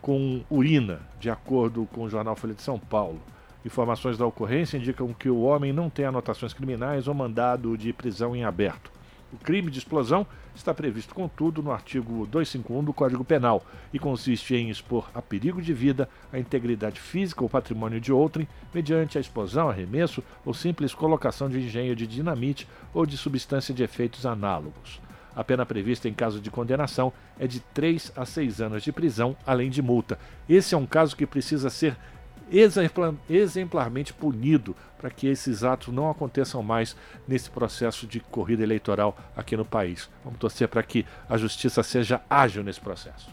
com 0.00 0.42
urina, 0.48 1.00
de 1.18 1.28
acordo 1.28 1.86
com 1.92 2.04
o 2.04 2.08
jornal 2.08 2.36
Folha 2.36 2.54
de 2.54 2.62
São 2.62 2.78
Paulo. 2.78 3.20
Informações 3.64 4.16
da 4.16 4.26
ocorrência 4.26 4.78
indicam 4.78 5.12
que 5.12 5.28
o 5.28 5.42
homem 5.42 5.72
não 5.72 5.90
tem 5.90 6.06
anotações 6.06 6.54
criminais 6.54 7.06
ou 7.06 7.14
mandado 7.14 7.76
de 7.76 7.92
prisão 7.92 8.34
em 8.34 8.44
aberto. 8.44 8.90
O 9.32 9.36
crime 9.36 9.70
de 9.70 9.78
explosão 9.78 10.26
está 10.54 10.74
previsto, 10.74 11.14
contudo, 11.14 11.62
no 11.62 11.70
artigo 11.70 12.26
251 12.26 12.82
do 12.82 12.92
Código 12.92 13.24
Penal 13.24 13.64
e 13.92 13.98
consiste 13.98 14.56
em 14.56 14.70
expor 14.70 15.08
a 15.14 15.22
perigo 15.22 15.62
de 15.62 15.72
vida 15.72 16.08
a 16.32 16.38
integridade 16.38 17.00
física 17.00 17.42
ou 17.42 17.48
patrimônio 17.48 18.00
de 18.00 18.12
outrem 18.12 18.48
mediante 18.74 19.18
a 19.18 19.20
explosão, 19.20 19.68
arremesso 19.68 20.22
ou 20.44 20.52
simples 20.52 20.94
colocação 20.94 21.48
de 21.48 21.58
engenho 21.60 21.94
de 21.94 22.06
dinamite 22.06 22.66
ou 22.92 23.06
de 23.06 23.16
substância 23.16 23.72
de 23.72 23.84
efeitos 23.84 24.26
análogos. 24.26 25.00
A 25.36 25.44
pena 25.44 25.64
prevista 25.64 26.08
em 26.08 26.12
caso 26.12 26.40
de 26.40 26.50
condenação 26.50 27.12
é 27.38 27.46
de 27.46 27.60
3 27.60 28.12
a 28.16 28.26
6 28.26 28.60
anos 28.60 28.82
de 28.82 28.90
prisão, 28.90 29.36
além 29.46 29.70
de 29.70 29.80
multa. 29.80 30.18
Esse 30.48 30.74
é 30.74 30.78
um 30.78 30.86
caso 30.86 31.14
que 31.14 31.24
precisa 31.24 31.70
ser 31.70 31.96
exemplarmente 32.50 34.12
punido 34.12 34.74
para 34.98 35.10
que 35.10 35.26
esses 35.26 35.64
atos 35.64 35.94
não 35.94 36.10
aconteçam 36.10 36.62
mais 36.62 36.96
nesse 37.26 37.48
processo 37.48 38.06
de 38.06 38.20
corrida 38.20 38.62
eleitoral 38.62 39.16
aqui 39.36 39.56
no 39.56 39.64
país. 39.64 40.10
Vamos 40.24 40.38
torcer 40.38 40.68
para 40.68 40.82
que 40.82 41.06
a 41.28 41.36
justiça 41.36 41.82
seja 41.82 42.20
ágil 42.28 42.62
nesse 42.62 42.80
processo. 42.80 43.30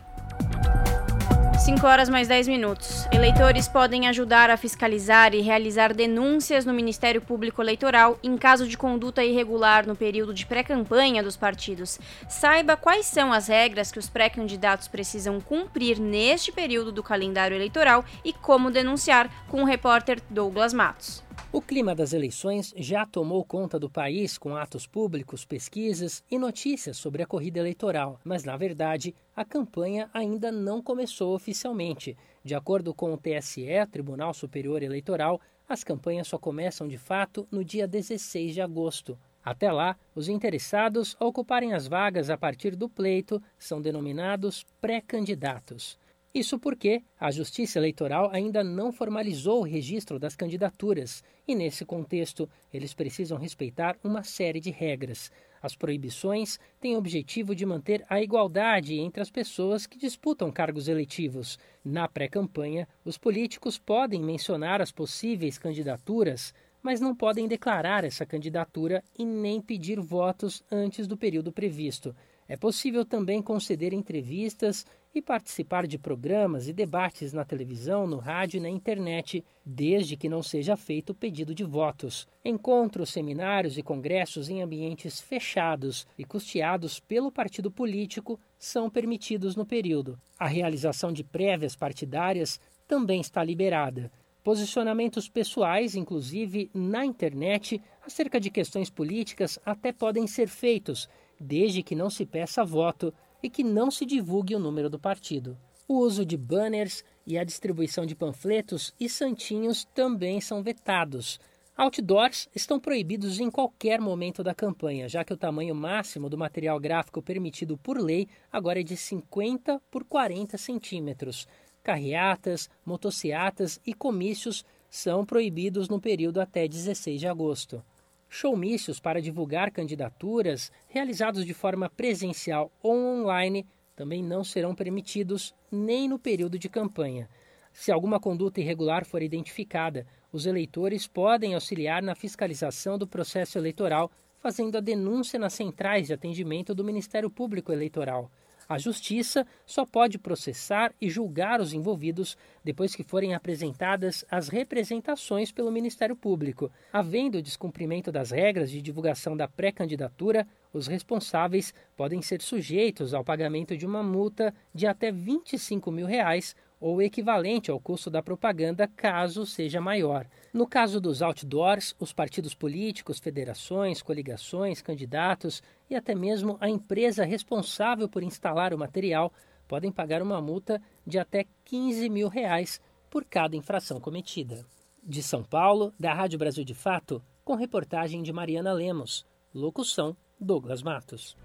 5 1.59 1.87
horas 1.87 2.07
mais 2.07 2.27
10 2.27 2.47
minutos. 2.47 3.07
Eleitores 3.11 3.67
podem 3.67 4.07
ajudar 4.07 4.49
a 4.49 4.57
fiscalizar 4.57 5.33
e 5.33 5.41
realizar 5.41 5.91
denúncias 5.93 6.65
no 6.65 6.73
Ministério 6.73 7.19
Público 7.19 7.61
Eleitoral 7.61 8.17
em 8.23 8.37
caso 8.37 8.67
de 8.67 8.77
conduta 8.77 9.23
irregular 9.23 9.87
no 9.87 9.95
período 9.95 10.33
de 10.33 10.45
pré-campanha 10.45 11.23
dos 11.23 11.35
partidos. 11.35 11.99
Saiba 12.29 12.77
quais 12.77 13.07
são 13.07 13.33
as 13.33 13.47
regras 13.47 13.91
que 13.91 13.99
os 13.99 14.07
pré-candidatos 14.07 14.87
precisam 14.87 15.41
cumprir 15.41 15.99
neste 15.99 16.51
período 16.51 16.91
do 16.91 17.01
calendário 17.01 17.55
eleitoral 17.55 18.05
e 18.23 18.31
como 18.31 18.69
denunciar 18.69 19.29
com 19.47 19.63
o 19.63 19.65
repórter 19.65 20.21
Douglas 20.29 20.73
Matos. 20.73 21.26
O 21.49 21.61
clima 21.61 21.95
das 21.95 22.11
eleições 22.11 22.73
já 22.75 23.05
tomou 23.05 23.43
conta 23.43 23.79
do 23.79 23.89
país 23.89 24.37
com 24.37 24.57
atos 24.57 24.85
públicos, 24.85 25.45
pesquisas 25.45 26.21
e 26.29 26.37
notícias 26.37 26.97
sobre 26.97 27.23
a 27.23 27.25
corrida 27.25 27.57
eleitoral, 27.57 28.19
mas 28.21 28.43
na 28.43 28.57
verdade 28.57 29.15
a 29.33 29.45
campanha 29.45 30.09
ainda 30.13 30.51
não 30.51 30.81
começou 30.81 31.33
oficialmente. 31.33 32.17
De 32.43 32.53
acordo 32.53 32.93
com 32.93 33.13
o 33.13 33.17
TSE, 33.17 33.65
Tribunal 33.89 34.33
Superior 34.33 34.83
Eleitoral, 34.83 35.39
as 35.69 35.85
campanhas 35.85 36.27
só 36.27 36.37
começam 36.37 36.85
de 36.85 36.97
fato 36.97 37.47
no 37.49 37.63
dia 37.63 37.87
16 37.87 38.53
de 38.53 38.61
agosto. 38.61 39.17
Até 39.43 39.71
lá, 39.71 39.95
os 40.13 40.27
interessados 40.27 41.15
a 41.17 41.25
ocuparem 41.25 41.73
as 41.73 41.87
vagas 41.87 42.29
a 42.29 42.37
partir 42.37 42.75
do 42.75 42.89
pleito 42.89 43.41
são 43.57 43.81
denominados 43.81 44.65
pré-candidatos. 44.81 45.97
Isso 46.37 46.59
porque 46.59 47.01
a 47.19 47.31
Justiça 47.31 47.79
Eleitoral 47.79 48.29
ainda 48.31 48.63
não 48.63 48.91
formalizou 48.91 49.61
o 49.61 49.63
registro 49.63 50.19
das 50.19 50.35
candidaturas 50.35 51.23
e, 51.47 51.55
nesse 51.55 51.83
contexto, 51.83 52.47
eles 52.71 52.93
precisam 52.93 53.39
respeitar 53.39 53.97
uma 54.03 54.21
série 54.21 54.59
de 54.59 54.69
regras. 54.69 55.31
As 55.59 55.75
proibições 55.75 56.59
têm 56.79 56.93
o 56.93 56.99
objetivo 56.99 57.55
de 57.55 57.65
manter 57.65 58.05
a 58.07 58.21
igualdade 58.21 58.99
entre 58.99 59.19
as 59.19 59.31
pessoas 59.31 59.87
que 59.87 59.97
disputam 59.97 60.51
cargos 60.51 60.87
eletivos. 60.87 61.57
Na 61.83 62.07
pré-campanha, 62.07 62.87
os 63.03 63.17
políticos 63.17 63.79
podem 63.79 64.21
mencionar 64.21 64.79
as 64.79 64.91
possíveis 64.91 65.57
candidaturas, 65.57 66.53
mas 66.83 67.01
não 67.01 67.15
podem 67.15 67.47
declarar 67.47 68.03
essa 68.03 68.27
candidatura 68.27 69.03
e 69.17 69.25
nem 69.25 69.59
pedir 69.59 69.99
votos 69.99 70.63
antes 70.71 71.07
do 71.07 71.17
período 71.17 71.51
previsto. 71.51 72.15
É 72.47 72.55
possível 72.55 73.03
também 73.03 73.41
conceder 73.41 73.91
entrevistas 73.91 74.85
e 75.17 75.21
participar 75.21 75.87
de 75.87 75.97
programas 75.97 76.67
e 76.67 76.73
debates 76.73 77.33
na 77.33 77.43
televisão, 77.43 78.05
no 78.05 78.17
rádio 78.17 78.57
e 78.57 78.61
na 78.61 78.69
internet, 78.69 79.43
desde 79.65 80.15
que 80.15 80.29
não 80.29 80.43
seja 80.43 80.77
feito 80.77 81.13
pedido 81.13 81.55
de 81.55 81.63
votos. 81.63 82.27
Encontros, 82.45 83.09
seminários 83.09 83.77
e 83.77 83.83
congressos 83.83 84.47
em 84.47 84.61
ambientes 84.61 85.19
fechados 85.19 86.05
e 86.17 86.23
custeados 86.23 86.99
pelo 86.99 87.31
partido 87.31 87.71
político 87.71 88.39
são 88.59 88.89
permitidos 88.89 89.55
no 89.55 89.65
período. 89.65 90.19
A 90.37 90.47
realização 90.47 91.11
de 91.11 91.23
prévias 91.23 91.75
partidárias 91.75 92.59
também 92.87 93.19
está 93.19 93.43
liberada. 93.43 94.11
Posicionamentos 94.43 95.27
pessoais, 95.27 95.95
inclusive 95.95 96.69
na 96.73 97.03
internet, 97.03 97.81
acerca 98.05 98.39
de 98.39 98.49
questões 98.49 98.89
políticas, 98.89 99.59
até 99.65 99.91
podem 99.91 100.25
ser 100.25 100.47
feitos 100.47 101.09
desde 101.39 101.83
que 101.83 101.95
não 101.95 102.09
se 102.09 102.25
peça 102.25 102.63
voto 102.63 103.13
e 103.47 103.49
que 103.49 103.63
não 103.63 103.89
se 103.89 104.05
divulgue 104.05 104.53
o 104.53 104.59
número 104.59 104.89
do 104.89 104.99
partido. 104.99 105.57
O 105.87 105.99
uso 105.99 106.25
de 106.25 106.35
banners 106.35 107.01
e 107.25 107.37
a 107.37 107.45
distribuição 107.45 108.05
de 108.05 108.13
panfletos 108.13 108.93
e 108.99 109.07
santinhos 109.07 109.85
também 109.95 110.41
são 110.41 110.61
vetados. 110.61 111.39
Outdoors 111.77 112.49
estão 112.53 112.77
proibidos 112.77 113.39
em 113.39 113.49
qualquer 113.49 114.01
momento 114.01 114.43
da 114.43 114.53
campanha, 114.53 115.07
já 115.07 115.23
que 115.23 115.31
o 115.31 115.37
tamanho 115.37 115.73
máximo 115.73 116.29
do 116.29 116.37
material 116.37 116.77
gráfico 116.77 117.21
permitido 117.21 117.77
por 117.77 117.97
lei 117.97 118.27
agora 118.51 118.81
é 118.81 118.83
de 118.83 118.97
50 118.97 119.81
por 119.89 120.03
40 120.03 120.57
centímetros. 120.57 121.47
Carreatas, 121.81 122.69
motociatas 122.85 123.79
e 123.85 123.93
comícios 123.93 124.65
são 124.89 125.25
proibidos 125.25 125.87
no 125.87 126.01
período 126.01 126.41
até 126.41 126.67
16 126.67 127.21
de 127.21 127.27
agosto. 127.29 127.81
Showmícios 128.29 128.99
para 128.99 129.21
divulgar 129.21 129.71
candidaturas 129.71 130.71
realizados 130.87 131.45
de 131.45 131.53
forma 131.53 131.89
presencial 131.89 132.71
ou 132.83 132.95
online 132.95 133.65
também 133.95 134.21
não 134.21 134.43
serão 134.43 134.75
permitidos 134.75 135.55
nem 135.71 136.07
no 136.07 136.19
período 136.19 136.59
de 136.59 136.69
campanha. 136.69 137.27
Se 137.73 137.91
alguma 137.91 138.19
conduta 138.19 138.59
irregular 138.59 139.05
for 139.05 139.21
identificada, 139.21 140.05
os 140.31 140.45
eleitores 140.45 141.07
podem 141.07 141.53
auxiliar 141.53 142.01
na 142.01 142.15
fiscalização 142.15 142.97
do 142.97 143.07
processo 143.07 143.57
eleitoral, 143.57 144.11
fazendo 144.39 144.77
a 144.77 144.81
denúncia 144.81 145.39
nas 145.39 145.53
centrais 145.53 146.07
de 146.07 146.13
atendimento 146.13 146.75
do 146.75 146.83
Ministério 146.83 147.29
Público 147.29 147.71
Eleitoral. 147.71 148.29
A 148.69 148.77
Justiça 148.77 149.47
só 149.65 149.85
pode 149.85 150.17
processar 150.17 150.93
e 150.99 151.09
julgar 151.09 151.61
os 151.61 151.71
envolvidos 151.71 152.37
depois 152.63 152.93
que 152.93 153.03
forem 153.03 153.33
apresentadas 153.33 154.25
as 154.29 154.49
representações 154.49 155.51
pelo 155.51 155.71
Ministério 155.71 156.15
Público. 156.15 156.69
Havendo 156.91 157.41
descumprimento 157.41 158.11
das 158.11 158.31
regras 158.31 158.69
de 158.69 158.81
divulgação 158.81 159.37
da 159.37 159.47
pré-candidatura, 159.47 160.45
os 160.73 160.85
responsáveis 160.87 161.73
podem 161.95 162.21
ser 162.21 162.41
sujeitos 162.41 163.13
ao 163.13 163.23
pagamento 163.23 163.77
de 163.77 163.85
uma 163.85 164.03
multa 164.03 164.53
de 164.73 164.85
até 164.85 165.11
25 165.11 165.89
mil 165.91 166.05
reais 166.05 166.55
ou 166.79 167.01
equivalente 167.01 167.71
ao 167.71 167.79
custo 167.79 168.09
da 168.09 168.21
propaganda, 168.21 168.87
caso 168.87 169.45
seja 169.45 169.81
maior. 169.81 170.27
No 170.53 170.67
caso 170.67 171.01
dos 171.01 171.21
outdoors, 171.21 171.95
os 171.99 172.13
partidos 172.13 172.53
políticos, 172.53 173.19
federações, 173.19 174.01
coligações, 174.01 174.81
candidatos 174.81 175.61
e 175.89 175.95
até 175.95 176.13
mesmo 176.13 176.57
a 176.59 176.69
empresa 176.69 177.25
responsável 177.25 178.07
por 178.07 178.23
instalar 178.23 178.73
o 178.73 178.77
material 178.77 179.31
podem 179.67 179.91
pagar 179.91 180.21
uma 180.21 180.41
multa 180.41 180.81
de 181.05 181.19
até 181.19 181.45
15 181.65 182.09
mil 182.09 182.27
reais 182.27 182.79
por 183.09 183.25
cada 183.25 183.55
infração 183.55 183.99
cometida. 183.99 184.65
De 185.03 185.23
São 185.23 185.43
Paulo, 185.43 185.93
da 185.99 186.13
Rádio 186.13 186.39
Brasil 186.39 186.63
de 186.63 186.73
Fato, 186.73 187.21
com 187.43 187.55
reportagem 187.55 188.21
de 188.21 188.33
Mariana 188.33 188.73
Lemos. 188.73 189.25
Locução: 189.53 190.15
Douglas 190.39 190.83
Matos. 190.83 191.35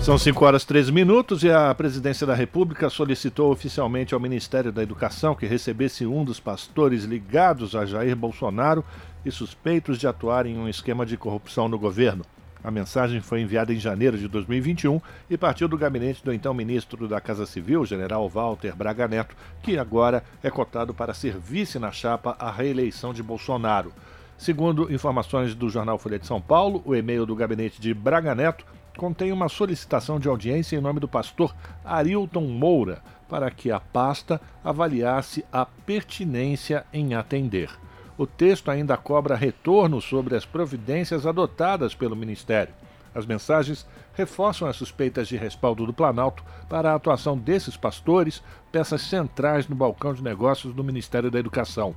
São 0.00 0.16
5 0.16 0.44
horas 0.44 0.62
e 0.62 0.66
13 0.66 0.92
minutos 0.92 1.42
e 1.42 1.50
a 1.50 1.74
Presidência 1.74 2.26
da 2.26 2.34
República 2.34 2.88
solicitou 2.88 3.52
oficialmente 3.52 4.14
ao 4.14 4.20
Ministério 4.20 4.72
da 4.72 4.82
Educação 4.82 5.34
que 5.34 5.44
recebesse 5.44 6.06
um 6.06 6.24
dos 6.24 6.40
pastores 6.40 7.04
ligados 7.04 7.74
a 7.74 7.84
Jair 7.84 8.16
Bolsonaro 8.16 8.84
e 9.24 9.30
suspeitos 9.30 9.98
de 9.98 10.06
atuar 10.06 10.46
em 10.46 10.56
um 10.56 10.68
esquema 10.68 11.04
de 11.04 11.16
corrupção 11.16 11.68
no 11.68 11.78
governo. 11.78 12.24
A 12.62 12.70
mensagem 12.70 13.20
foi 13.20 13.40
enviada 13.40 13.72
em 13.72 13.78
janeiro 13.78 14.16
de 14.16 14.26
2021 14.28 15.00
e 15.28 15.36
partiu 15.36 15.68
do 15.68 15.76
gabinete 15.76 16.24
do 16.24 16.32
então 16.32 16.54
ministro 16.54 17.06
da 17.06 17.20
Casa 17.20 17.44
Civil, 17.44 17.84
general 17.84 18.28
Walter 18.28 18.74
Braga 18.74 19.06
Neto, 19.06 19.36
que 19.62 19.78
agora 19.78 20.24
é 20.42 20.50
cotado 20.50 20.94
para 20.94 21.12
ser 21.12 21.36
vice 21.36 21.78
na 21.78 21.92
chapa 21.92 22.34
à 22.38 22.50
reeleição 22.50 23.12
de 23.12 23.22
Bolsonaro. 23.22 23.92
Segundo 24.38 24.92
informações 24.92 25.54
do 25.54 25.68
jornal 25.68 25.98
Folha 25.98 26.18
de 26.18 26.26
São 26.26 26.40
Paulo, 26.40 26.82
o 26.84 26.94
e-mail 26.94 27.26
do 27.26 27.34
gabinete 27.34 27.80
de 27.80 27.92
Braga 27.92 28.34
Neto 28.34 28.64
contém 28.98 29.30
uma 29.30 29.48
solicitação 29.48 30.18
de 30.18 30.28
audiência 30.28 30.76
em 30.76 30.80
nome 30.80 30.98
do 30.98 31.06
pastor 31.06 31.54
Arilton 31.84 32.48
Moura 32.48 33.00
para 33.28 33.48
que 33.48 33.70
a 33.70 33.78
pasta 33.78 34.40
avaliasse 34.64 35.44
a 35.52 35.64
pertinência 35.64 36.84
em 36.92 37.14
atender. 37.14 37.70
O 38.18 38.26
texto 38.26 38.72
ainda 38.72 38.96
cobra 38.96 39.36
retorno 39.36 40.00
sobre 40.00 40.34
as 40.34 40.44
providências 40.44 41.24
adotadas 41.24 41.94
pelo 41.94 42.16
Ministério. 42.16 42.74
As 43.14 43.24
mensagens 43.24 43.86
reforçam 44.14 44.66
as 44.66 44.74
suspeitas 44.74 45.28
de 45.28 45.36
respaldo 45.36 45.86
do 45.86 45.92
Planalto 45.92 46.42
para 46.68 46.90
a 46.90 46.96
atuação 46.96 47.38
desses 47.38 47.76
pastores, 47.76 48.42
peças 48.72 49.02
centrais 49.02 49.68
no 49.68 49.76
balcão 49.76 50.12
de 50.12 50.24
negócios 50.24 50.74
do 50.74 50.82
Ministério 50.82 51.30
da 51.30 51.38
Educação. 51.38 51.94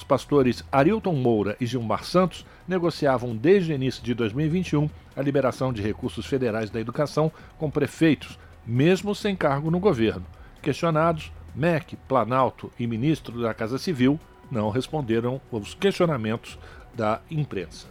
Os 0.00 0.04
pastores 0.04 0.64
Arilton 0.72 1.12
Moura 1.12 1.58
e 1.60 1.66
Gilmar 1.66 2.04
Santos 2.04 2.46
negociavam 2.66 3.36
desde 3.36 3.70
o 3.70 3.74
início 3.74 4.02
de 4.02 4.14
2021 4.14 4.88
a 5.14 5.20
liberação 5.20 5.74
de 5.74 5.82
recursos 5.82 6.24
federais 6.24 6.70
da 6.70 6.80
educação 6.80 7.30
com 7.58 7.70
prefeitos, 7.70 8.38
mesmo 8.66 9.14
sem 9.14 9.36
cargo 9.36 9.70
no 9.70 9.78
governo. 9.78 10.24
Questionados, 10.62 11.30
MEC, 11.54 11.96
Planalto 12.08 12.72
e 12.78 12.86
ministro 12.86 13.42
da 13.42 13.52
Casa 13.52 13.76
Civil 13.76 14.18
não 14.50 14.70
responderam 14.70 15.38
aos 15.52 15.74
questionamentos 15.74 16.58
da 16.94 17.20
imprensa. 17.30 17.86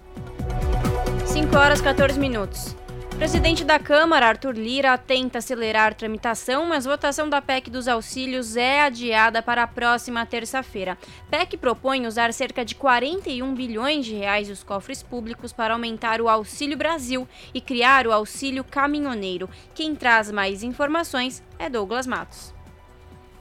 5 1.27 1.55
horas 1.55 1.79
14 1.79 2.19
minutos. 2.19 2.75
Presidente 3.19 3.65
da 3.65 3.77
Câmara, 3.77 4.29
Arthur 4.29 4.57
Lira, 4.57 4.97
tenta 4.97 5.39
acelerar 5.39 5.91
a 5.91 5.93
tramitação, 5.93 6.65
mas 6.65 6.85
votação 6.85 7.27
da 7.27 7.41
PEC 7.41 7.69
dos 7.69 7.85
auxílios 7.85 8.55
é 8.55 8.83
adiada 8.83 9.43
para 9.43 9.61
a 9.61 9.67
próxima 9.67 10.25
terça-feira. 10.25 10.97
PEC 11.29 11.57
propõe 11.57 12.07
usar 12.07 12.31
cerca 12.31 12.63
de 12.63 12.75
41 12.75 13.53
bilhões 13.53 14.05
de 14.05 14.15
reais 14.15 14.47
dos 14.47 14.63
cofres 14.63 15.03
públicos 15.03 15.51
para 15.51 15.73
aumentar 15.73 16.21
o 16.21 16.29
Auxílio 16.29 16.77
Brasil 16.77 17.27
e 17.53 17.59
criar 17.59 18.07
o 18.07 18.13
Auxílio 18.13 18.63
Caminhoneiro. 18.63 19.49
Quem 19.75 19.95
traz 19.95 20.31
mais 20.31 20.63
informações 20.63 21.43
é 21.59 21.69
Douglas 21.69 22.07
Matos. 22.07 22.57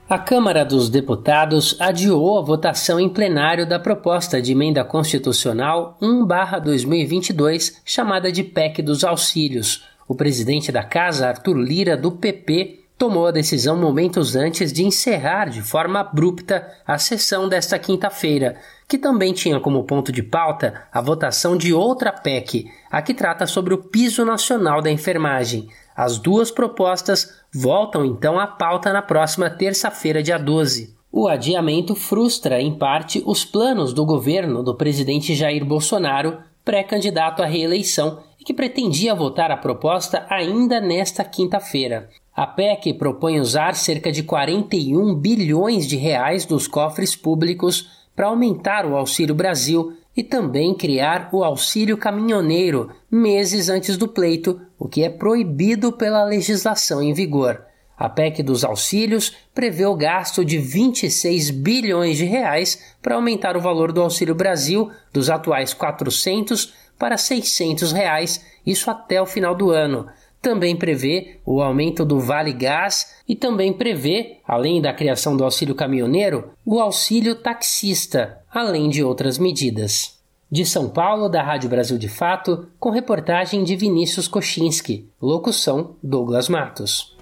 A 0.09 0.17
Câmara 0.17 0.65
dos 0.65 0.89
Deputados 0.89 1.75
adiou 1.79 2.39
a 2.39 2.41
votação 2.41 2.99
em 2.99 3.07
plenário 3.07 3.69
da 3.69 3.77
proposta 3.77 4.41
de 4.41 4.53
emenda 4.53 4.83
constitucional 4.83 5.99
1/2022, 6.01 7.79
chamada 7.85 8.31
de 8.31 8.43
PEC 8.43 8.81
dos 8.81 9.03
Auxílios. 9.03 9.83
O 10.07 10.15
presidente 10.15 10.71
da 10.71 10.81
Casa, 10.81 11.27
Arthur 11.27 11.57
Lira, 11.57 11.95
do 11.95 12.11
PP, 12.11 12.85
tomou 12.97 13.27
a 13.27 13.31
decisão 13.31 13.77
momentos 13.77 14.35
antes 14.35 14.73
de 14.73 14.83
encerrar 14.83 15.45
de 15.47 15.61
forma 15.61 15.99
abrupta 15.99 16.67
a 16.87 16.97
sessão 16.97 17.47
desta 17.47 17.77
quinta-feira, 17.77 18.55
que 18.87 18.97
também 18.97 19.31
tinha 19.31 19.59
como 19.59 19.83
ponto 19.83 20.11
de 20.11 20.23
pauta 20.23 20.85
a 20.91 21.01
votação 21.01 21.55
de 21.55 21.71
outra 21.71 22.11
PEC, 22.11 22.65
a 22.89 22.99
que 23.03 23.13
trata 23.13 23.45
sobre 23.45 23.75
o 23.75 23.77
piso 23.77 24.25
nacional 24.25 24.81
da 24.81 24.89
enfermagem. 24.89 25.69
As 25.99 26.17
duas 26.17 26.49
propostas 26.49 27.29
voltam 27.53 28.05
então 28.05 28.39
à 28.39 28.47
pauta 28.47 28.93
na 28.93 29.01
próxima 29.01 29.49
terça-feira, 29.49 30.23
dia 30.23 30.37
12. 30.37 30.95
O 31.11 31.27
adiamento 31.27 31.93
frustra, 31.93 32.61
em 32.61 32.73
parte, 32.73 33.21
os 33.25 33.43
planos 33.43 33.91
do 33.91 34.05
governo 34.05 34.63
do 34.63 34.73
presidente 34.73 35.35
Jair 35.35 35.65
Bolsonaro, 35.65 36.37
pré-candidato 36.63 37.43
à 37.43 37.45
reeleição, 37.45 38.19
e 38.39 38.45
que 38.45 38.53
pretendia 38.53 39.13
votar 39.13 39.51
a 39.51 39.57
proposta 39.57 40.25
ainda 40.29 40.79
nesta 40.79 41.25
quinta-feira. 41.25 42.09
A 42.33 42.47
PEC 42.47 42.93
propõe 42.93 43.41
usar 43.41 43.75
cerca 43.75 44.09
de 44.09 44.23
41 44.23 45.13
bilhões 45.15 45.85
de 45.85 45.97
reais 45.97 46.45
dos 46.45 46.65
cofres 46.65 47.13
públicos 47.13 47.89
para 48.15 48.27
aumentar 48.27 48.85
o 48.85 48.95
Auxílio 48.95 49.35
Brasil 49.35 49.97
e 50.15 50.23
também 50.23 50.73
criar 50.73 51.29
o 51.31 51.43
auxílio 51.43 51.97
caminhoneiro 51.97 52.91
meses 53.09 53.69
antes 53.69 53.97
do 53.97 54.07
pleito, 54.07 54.59
o 54.77 54.87
que 54.87 55.03
é 55.03 55.09
proibido 55.09 55.91
pela 55.91 56.23
legislação 56.23 57.01
em 57.01 57.13
vigor. 57.13 57.63
A 57.97 58.07
PEC 58.07 58.41
dos 58.41 58.63
auxílios 58.63 59.35
prevê 59.53 59.85
o 59.85 59.95
gasto 59.95 60.45
de 60.45 60.57
26 60.57 61.49
bilhões 61.49 62.15
de 62.15 62.23
reais 62.23 62.95
para 63.01 63.15
aumentar 63.15 63.57
o 63.57 63.61
valor 63.61 63.91
do 63.91 64.01
Auxílio 64.01 64.33
Brasil 64.33 64.89
dos 65.11 65.29
atuais 65.29 65.73
400 65.73 66.73
para 66.97 67.17
600 67.17 67.91
reais, 67.91 68.43
isso 68.65 68.89
até 68.89 69.21
o 69.21 69.25
final 69.25 69.53
do 69.53 69.69
ano. 69.69 70.07
Também 70.41 70.75
prevê 70.75 71.37
o 71.45 71.61
aumento 71.61 72.05
do 72.05 72.19
Vale 72.19 72.53
Gás 72.53 73.15
e 73.27 73.35
também 73.35 73.73
prevê, 73.73 74.37
além 74.47 74.81
da 74.81 74.93
criação 74.93 75.35
do 75.35 75.43
auxílio 75.43 75.75
caminhoneiro, 75.75 76.51
o 76.65 76.79
auxílio 76.79 77.35
taxista, 77.35 78.39
além 78.51 78.89
de 78.89 79.03
outras 79.03 79.37
medidas. 79.37 80.17
De 80.51 80.65
São 80.65 80.89
Paulo, 80.89 81.29
da 81.29 81.43
Rádio 81.43 81.69
Brasil 81.69 81.97
de 81.97 82.07
Fato, 82.07 82.67
com 82.79 82.89
reportagem 82.89 83.63
de 83.63 83.75
Vinícius 83.75 84.27
Kochinski. 84.27 85.07
Locução: 85.21 85.95
Douglas 86.01 86.49
Matos. 86.49 87.15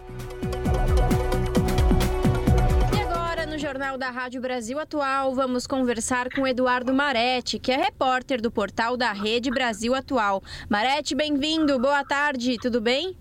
Jornal 3.77 3.95
da 3.95 4.09
Rádio 4.09 4.41
Brasil 4.41 4.79
Atual, 4.79 5.35
vamos 5.35 5.67
conversar 5.67 6.31
com 6.33 6.47
Eduardo 6.47 6.91
Marete, 6.91 7.59
que 7.59 7.71
é 7.71 7.77
repórter 7.77 8.41
do 8.41 8.49
portal 8.49 8.97
da 8.97 9.11
Rede 9.13 9.51
Brasil 9.51 9.93
Atual. 9.93 10.41
Marete, 10.67 11.13
bem-vindo, 11.13 11.77
boa 11.77 12.03
tarde, 12.03 12.57
tudo 12.57 12.81
bem? 12.81 13.15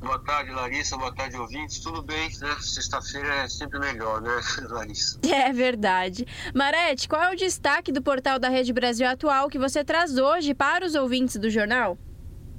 Boa 0.00 0.18
tarde, 0.18 0.50
Larissa. 0.50 0.98
Boa 0.98 1.14
tarde, 1.14 1.38
ouvintes. 1.38 1.78
Tudo 1.78 2.02
bem, 2.02 2.28
né? 2.38 2.54
Sexta-feira 2.60 3.34
é 3.34 3.48
sempre 3.48 3.78
melhor, 3.78 4.20
né, 4.20 4.38
Larissa? 4.68 5.18
É 5.26 5.50
verdade. 5.54 6.26
Marete, 6.54 7.08
qual 7.08 7.22
é 7.22 7.32
o 7.32 7.36
destaque 7.36 7.90
do 7.90 8.02
portal 8.02 8.38
da 8.38 8.50
Rede 8.50 8.74
Brasil 8.74 9.08
Atual 9.08 9.48
que 9.48 9.58
você 9.58 9.82
traz 9.82 10.18
hoje 10.18 10.52
para 10.52 10.84
os 10.84 10.94
ouvintes 10.94 11.36
do 11.36 11.48
jornal? 11.48 11.96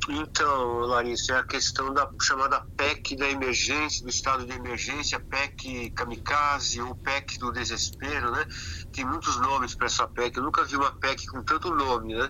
Então, 0.08 0.82
Larissa, 0.82 1.34
é 1.34 1.38
a 1.40 1.44
questão 1.44 1.92
da 1.92 2.08
chamada 2.22 2.64
PEC 2.78 3.16
da 3.16 3.28
emergência, 3.28 4.04
do 4.04 4.10
estado 4.10 4.46
de 4.46 4.54
emergência, 4.54 5.20
PEC 5.20 5.92
kamikaze 5.96 6.80
ou 6.80 6.96
PEC 6.98 7.40
do 7.40 7.52
desespero, 7.52 8.32
né? 8.32 8.46
Tem 8.92 9.04
muitos 9.04 9.38
nomes 9.38 9.76
para 9.76 9.88
essa 9.88 10.08
PEC. 10.08 10.38
Eu 10.38 10.44
nunca 10.44 10.64
vi 10.64 10.76
uma 10.76 10.92
PEC 10.92 11.26
com 11.28 11.44
tanto 11.44 11.74
nome, 11.74 12.16
né? 12.16 12.30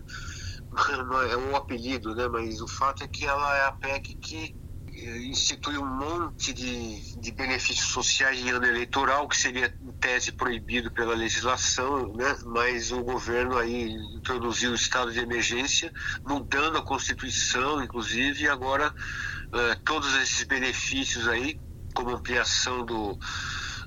É 1.32 1.38
um 1.38 1.56
apelido, 1.56 2.16
né? 2.16 2.28
Mas 2.28 2.62
o 2.62 2.68
fato 2.68 3.04
é 3.04 3.08
que 3.08 3.26
ela 3.26 3.56
é 3.58 3.66
a 3.66 3.72
PEC 3.72 4.16
que 4.22 4.56
institui 4.98 5.78
um 5.78 5.86
monte 5.86 6.54
de, 6.54 7.20
de 7.20 7.32
benefícios 7.32 7.90
sociais 7.90 8.40
em 8.40 8.50
ano 8.50 8.66
eleitoral, 8.66 9.28
que 9.28 9.38
seria 9.38 9.74
em 9.82 9.92
tese 9.94 10.32
proibido 10.32 10.92
pela 10.92 11.14
legislação, 11.14 12.14
né? 12.14 12.38
mas 12.46 12.92
o 12.92 13.04
governo 13.04 13.58
aí 13.58 13.92
introduziu 14.16 14.72
o 14.72 14.76
estado 14.76 15.12
de 15.12 15.20
emergência, 15.20 15.92
mudando 16.24 16.78
a 16.78 16.84
Constituição, 16.84 17.84
inclusive, 17.84 18.44
e 18.44 18.50
agora 18.50 18.88
uh, 18.88 19.84
todos 19.84 20.16
esses 20.16 20.44
benefícios 20.44 21.28
aí, 21.28 21.60
como 21.94 22.12
ampliação 22.12 22.86
do, 22.86 23.18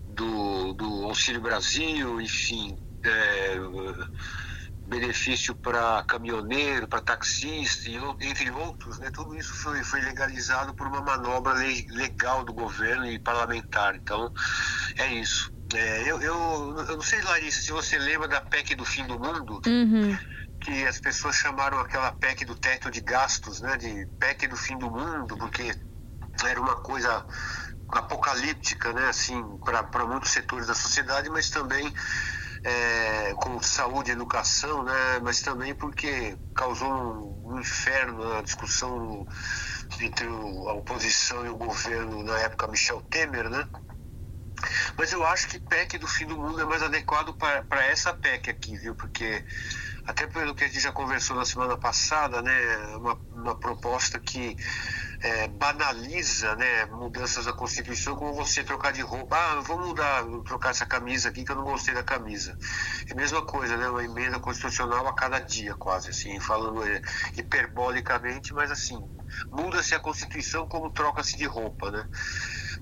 do, 0.06 0.74
do 0.74 1.04
Auxílio 1.04 1.40
Brasil, 1.40 2.20
enfim. 2.20 2.76
É, 3.04 3.56
benefício 4.88 5.54
para 5.54 6.02
caminhoneiro, 6.04 6.88
para 6.88 7.00
taxista, 7.00 7.88
entre 8.20 8.50
outros, 8.50 8.98
né? 8.98 9.10
tudo 9.10 9.36
isso 9.36 9.54
foi, 9.54 9.84
foi 9.84 10.00
legalizado 10.00 10.74
por 10.74 10.86
uma 10.86 11.02
manobra 11.02 11.54
legal 11.54 12.42
do 12.44 12.52
governo 12.52 13.06
e 13.06 13.18
parlamentar. 13.18 13.94
Então, 13.94 14.32
é 14.96 15.12
isso. 15.14 15.52
É, 15.74 16.10
eu, 16.10 16.20
eu, 16.22 16.84
eu 16.88 16.96
não 16.96 17.02
sei, 17.02 17.20
Larissa, 17.20 17.60
se 17.60 17.70
você 17.70 17.98
lembra 17.98 18.26
da 18.26 18.40
PEC 18.40 18.74
do 18.74 18.86
fim 18.86 19.06
do 19.06 19.18
mundo, 19.18 19.60
uhum. 19.66 20.16
que 20.60 20.86
as 20.86 20.98
pessoas 20.98 21.36
chamaram 21.36 21.78
aquela 21.78 22.10
PEC 22.12 22.46
do 22.46 22.54
teto 22.54 22.90
de 22.90 23.02
gastos, 23.02 23.60
né, 23.60 23.76
de 23.76 24.06
PEC 24.18 24.48
do 24.48 24.56
fim 24.56 24.78
do 24.78 24.90
mundo, 24.90 25.36
porque 25.36 25.74
era 26.46 26.58
uma 26.58 26.76
coisa 26.76 27.26
apocalíptica, 27.90 28.94
né, 28.94 29.08
assim, 29.08 29.42
para 29.62 30.06
muitos 30.06 30.30
setores 30.30 30.66
da 30.66 30.74
sociedade, 30.74 31.28
mas 31.28 31.50
também 31.50 31.92
é, 32.64 33.34
com 33.34 33.60
saúde 33.62 34.10
e 34.10 34.12
educação, 34.12 34.82
né? 34.82 35.20
mas 35.22 35.40
também 35.40 35.74
porque 35.74 36.36
causou 36.54 36.90
um, 37.44 37.60
inferno 37.60 38.34
na 38.34 38.42
discussão 38.42 39.26
entre 40.00 40.26
a 40.26 40.72
oposição 40.72 41.46
e 41.46 41.48
o 41.48 41.56
governo 41.56 42.22
na 42.22 42.38
época 42.40 42.68
Michel 42.68 43.00
Temer, 43.02 43.48
né? 43.48 43.66
Mas 44.96 45.12
eu 45.12 45.24
acho 45.24 45.48
que 45.48 45.60
PEC 45.60 45.98
do 45.98 46.08
fim 46.08 46.26
do 46.26 46.36
mundo 46.36 46.60
é 46.60 46.64
mais 46.64 46.82
adequado 46.82 47.32
para 47.34 47.84
essa 47.86 48.12
PEC 48.12 48.50
aqui, 48.50 48.76
viu? 48.76 48.94
Porque 48.94 49.44
até 50.08 50.26
pelo 50.26 50.54
que 50.54 50.64
a 50.64 50.66
gente 50.66 50.80
já 50.80 50.90
conversou 50.90 51.36
na 51.36 51.44
semana 51.44 51.76
passada, 51.76 52.40
né, 52.40 52.50
uma, 52.96 53.20
uma 53.30 53.54
proposta 53.54 54.18
que 54.18 54.56
é, 55.20 55.46
banaliza 55.48 56.56
né, 56.56 56.86
mudanças 56.86 57.44
da 57.44 57.52
Constituição, 57.52 58.16
como 58.16 58.32
você 58.32 58.64
trocar 58.64 58.90
de 58.90 59.02
roupa. 59.02 59.36
Ah, 59.36 59.60
vou 59.60 59.78
mudar, 59.78 60.22
vou 60.22 60.42
trocar 60.42 60.70
essa 60.70 60.86
camisa 60.86 61.28
aqui 61.28 61.44
que 61.44 61.52
eu 61.52 61.56
não 61.56 61.64
gostei 61.64 61.92
da 61.92 62.02
camisa. 62.02 62.56
É 63.10 63.12
a 63.12 63.16
mesma 63.16 63.42
coisa, 63.42 63.76
né, 63.76 63.86
uma 63.86 64.02
emenda 64.02 64.40
constitucional 64.40 65.06
a 65.06 65.12
cada 65.12 65.40
dia, 65.40 65.74
quase, 65.74 66.08
assim, 66.08 66.40
falando 66.40 66.82
é, 66.88 67.02
hiperbolicamente, 67.36 68.54
mas 68.54 68.70
assim, 68.70 68.98
muda-se 69.52 69.94
a 69.94 70.00
Constituição 70.00 70.66
como 70.66 70.90
troca-se 70.90 71.36
de 71.36 71.44
roupa, 71.44 71.90
né? 71.90 72.08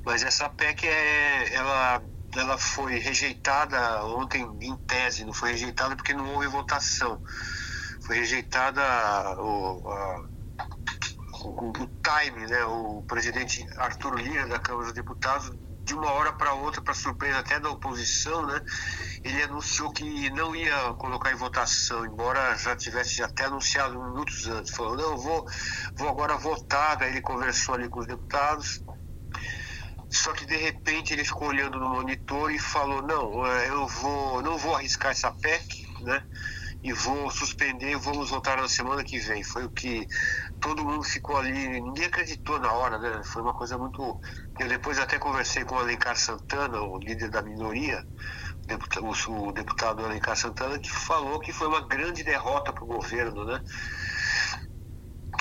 Mas 0.04 0.22
essa 0.22 0.48
PEC, 0.48 0.86
é, 0.86 1.54
ela 1.54 2.00
ela 2.36 2.58
foi 2.58 2.98
rejeitada 2.98 4.04
ontem 4.04 4.42
em 4.60 4.76
tese, 4.86 5.24
não 5.24 5.32
foi 5.32 5.52
rejeitada 5.52 5.96
porque 5.96 6.14
não 6.14 6.34
houve 6.34 6.46
votação. 6.46 7.20
Foi 8.02 8.16
rejeitada 8.16 8.80
o, 9.40 9.88
a, 9.88 10.28
o, 11.44 11.68
o 11.68 11.72
time, 11.72 12.46
né? 12.46 12.64
O 12.64 13.02
presidente 13.02 13.66
Arthur 13.76 14.14
Lira 14.16 14.46
da 14.46 14.58
Câmara 14.58 14.86
dos 14.86 14.94
Deputados 14.94 15.50
de 15.86 15.94
uma 15.94 16.10
hora 16.10 16.32
para 16.32 16.52
outra, 16.52 16.82
para 16.82 16.94
surpresa 16.94 17.38
até 17.38 17.60
da 17.60 17.70
oposição, 17.70 18.44
né? 18.44 18.60
Ele 19.22 19.42
anunciou 19.44 19.92
que 19.92 20.30
não 20.30 20.54
ia 20.54 20.94
colocar 20.94 21.30
em 21.30 21.36
votação, 21.36 22.04
embora 22.04 22.56
já 22.56 22.74
tivesse 22.74 23.22
até 23.22 23.44
anunciado 23.44 24.02
minutos 24.02 24.48
antes. 24.48 24.74
Falou, 24.74 24.96
não, 24.96 25.16
vou, 25.16 25.46
vou 25.96 26.08
agora 26.08 26.36
votar. 26.36 26.96
Daí 26.96 27.10
ele 27.10 27.20
conversou 27.20 27.76
ali 27.76 27.88
com 27.88 28.00
os 28.00 28.06
deputados 28.06 28.82
só 30.10 30.32
que 30.32 30.46
de 30.46 30.56
repente 30.56 31.12
ele 31.12 31.24
ficou 31.24 31.48
olhando 31.48 31.78
no 31.80 31.88
monitor 31.88 32.50
e 32.52 32.58
falou: 32.58 33.02
"Não, 33.02 33.46
é, 33.46 33.68
eu 33.68 33.86
vou, 33.88 34.42
não 34.42 34.56
vou 34.58 34.74
arriscar 34.74 35.12
essa 35.12 35.30
PEC, 35.30 35.64
né? 36.02 36.22
E 36.82 36.92
vou 36.92 37.30
suspender 37.30 37.96
vamos 37.96 38.30
voltar 38.30 38.56
na 38.58 38.68
semana 38.68 39.04
que 39.04 39.18
vem". 39.18 39.42
Foi 39.42 39.64
o 39.64 39.70
que 39.70 40.06
todo 40.60 40.84
mundo 40.84 41.04
ficou 41.04 41.36
ali, 41.36 41.80
ninguém 41.80 42.06
acreditou 42.06 42.58
na 42.60 42.72
hora, 42.72 42.98
né? 42.98 43.22
Foi 43.24 43.42
uma 43.42 43.54
coisa 43.54 43.76
muito 43.78 44.20
Eu 44.58 44.68
depois 44.68 44.98
até 44.98 45.18
conversei 45.18 45.64
com 45.64 45.74
o 45.76 45.78
Alencar 45.78 46.16
Santana, 46.16 46.80
o 46.82 46.98
líder 46.98 47.30
da 47.30 47.42
minoria, 47.42 48.04
o 49.28 49.52
deputado 49.52 50.04
Alencar 50.04 50.36
Santana, 50.36 50.78
que 50.78 50.90
falou 50.90 51.40
que 51.40 51.52
foi 51.52 51.68
uma 51.68 51.86
grande 51.86 52.24
derrota 52.24 52.72
para 52.72 52.84
o 52.84 52.86
governo, 52.86 53.44
né? 53.44 53.60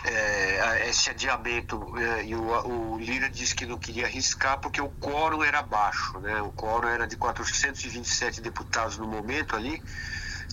É, 0.07 0.89
esse 0.89 1.09
adiamento 1.09 1.97
é, 1.97 2.25
e 2.25 2.35
o, 2.35 2.93
o, 2.93 2.97
Lira 2.97 3.29
disse 3.29 3.55
que 3.55 3.65
não 3.65 3.77
queria 3.77 4.05
arriscar 4.05 4.59
porque 4.59 4.79
o 4.81 4.89
quórum 4.89 5.43
era 5.43 5.61
baixo, 5.61 6.19
né? 6.19 6.41
O 6.41 6.51
quórum 6.51 6.87
era 6.87 7.07
de 7.07 7.17
427 7.17 8.41
deputados 8.41 8.97
no 8.97 9.07
momento 9.07 9.55
ali 9.55 9.81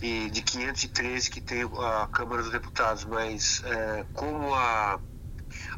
e 0.00 0.30
de 0.30 0.42
513 0.42 1.30
que 1.30 1.40
tem 1.40 1.62
a 1.62 2.08
Câmara 2.08 2.42
dos 2.42 2.50
Deputados, 2.50 3.04
mas 3.04 3.62
é, 3.64 4.06
como 4.12 4.54
a, 4.54 4.98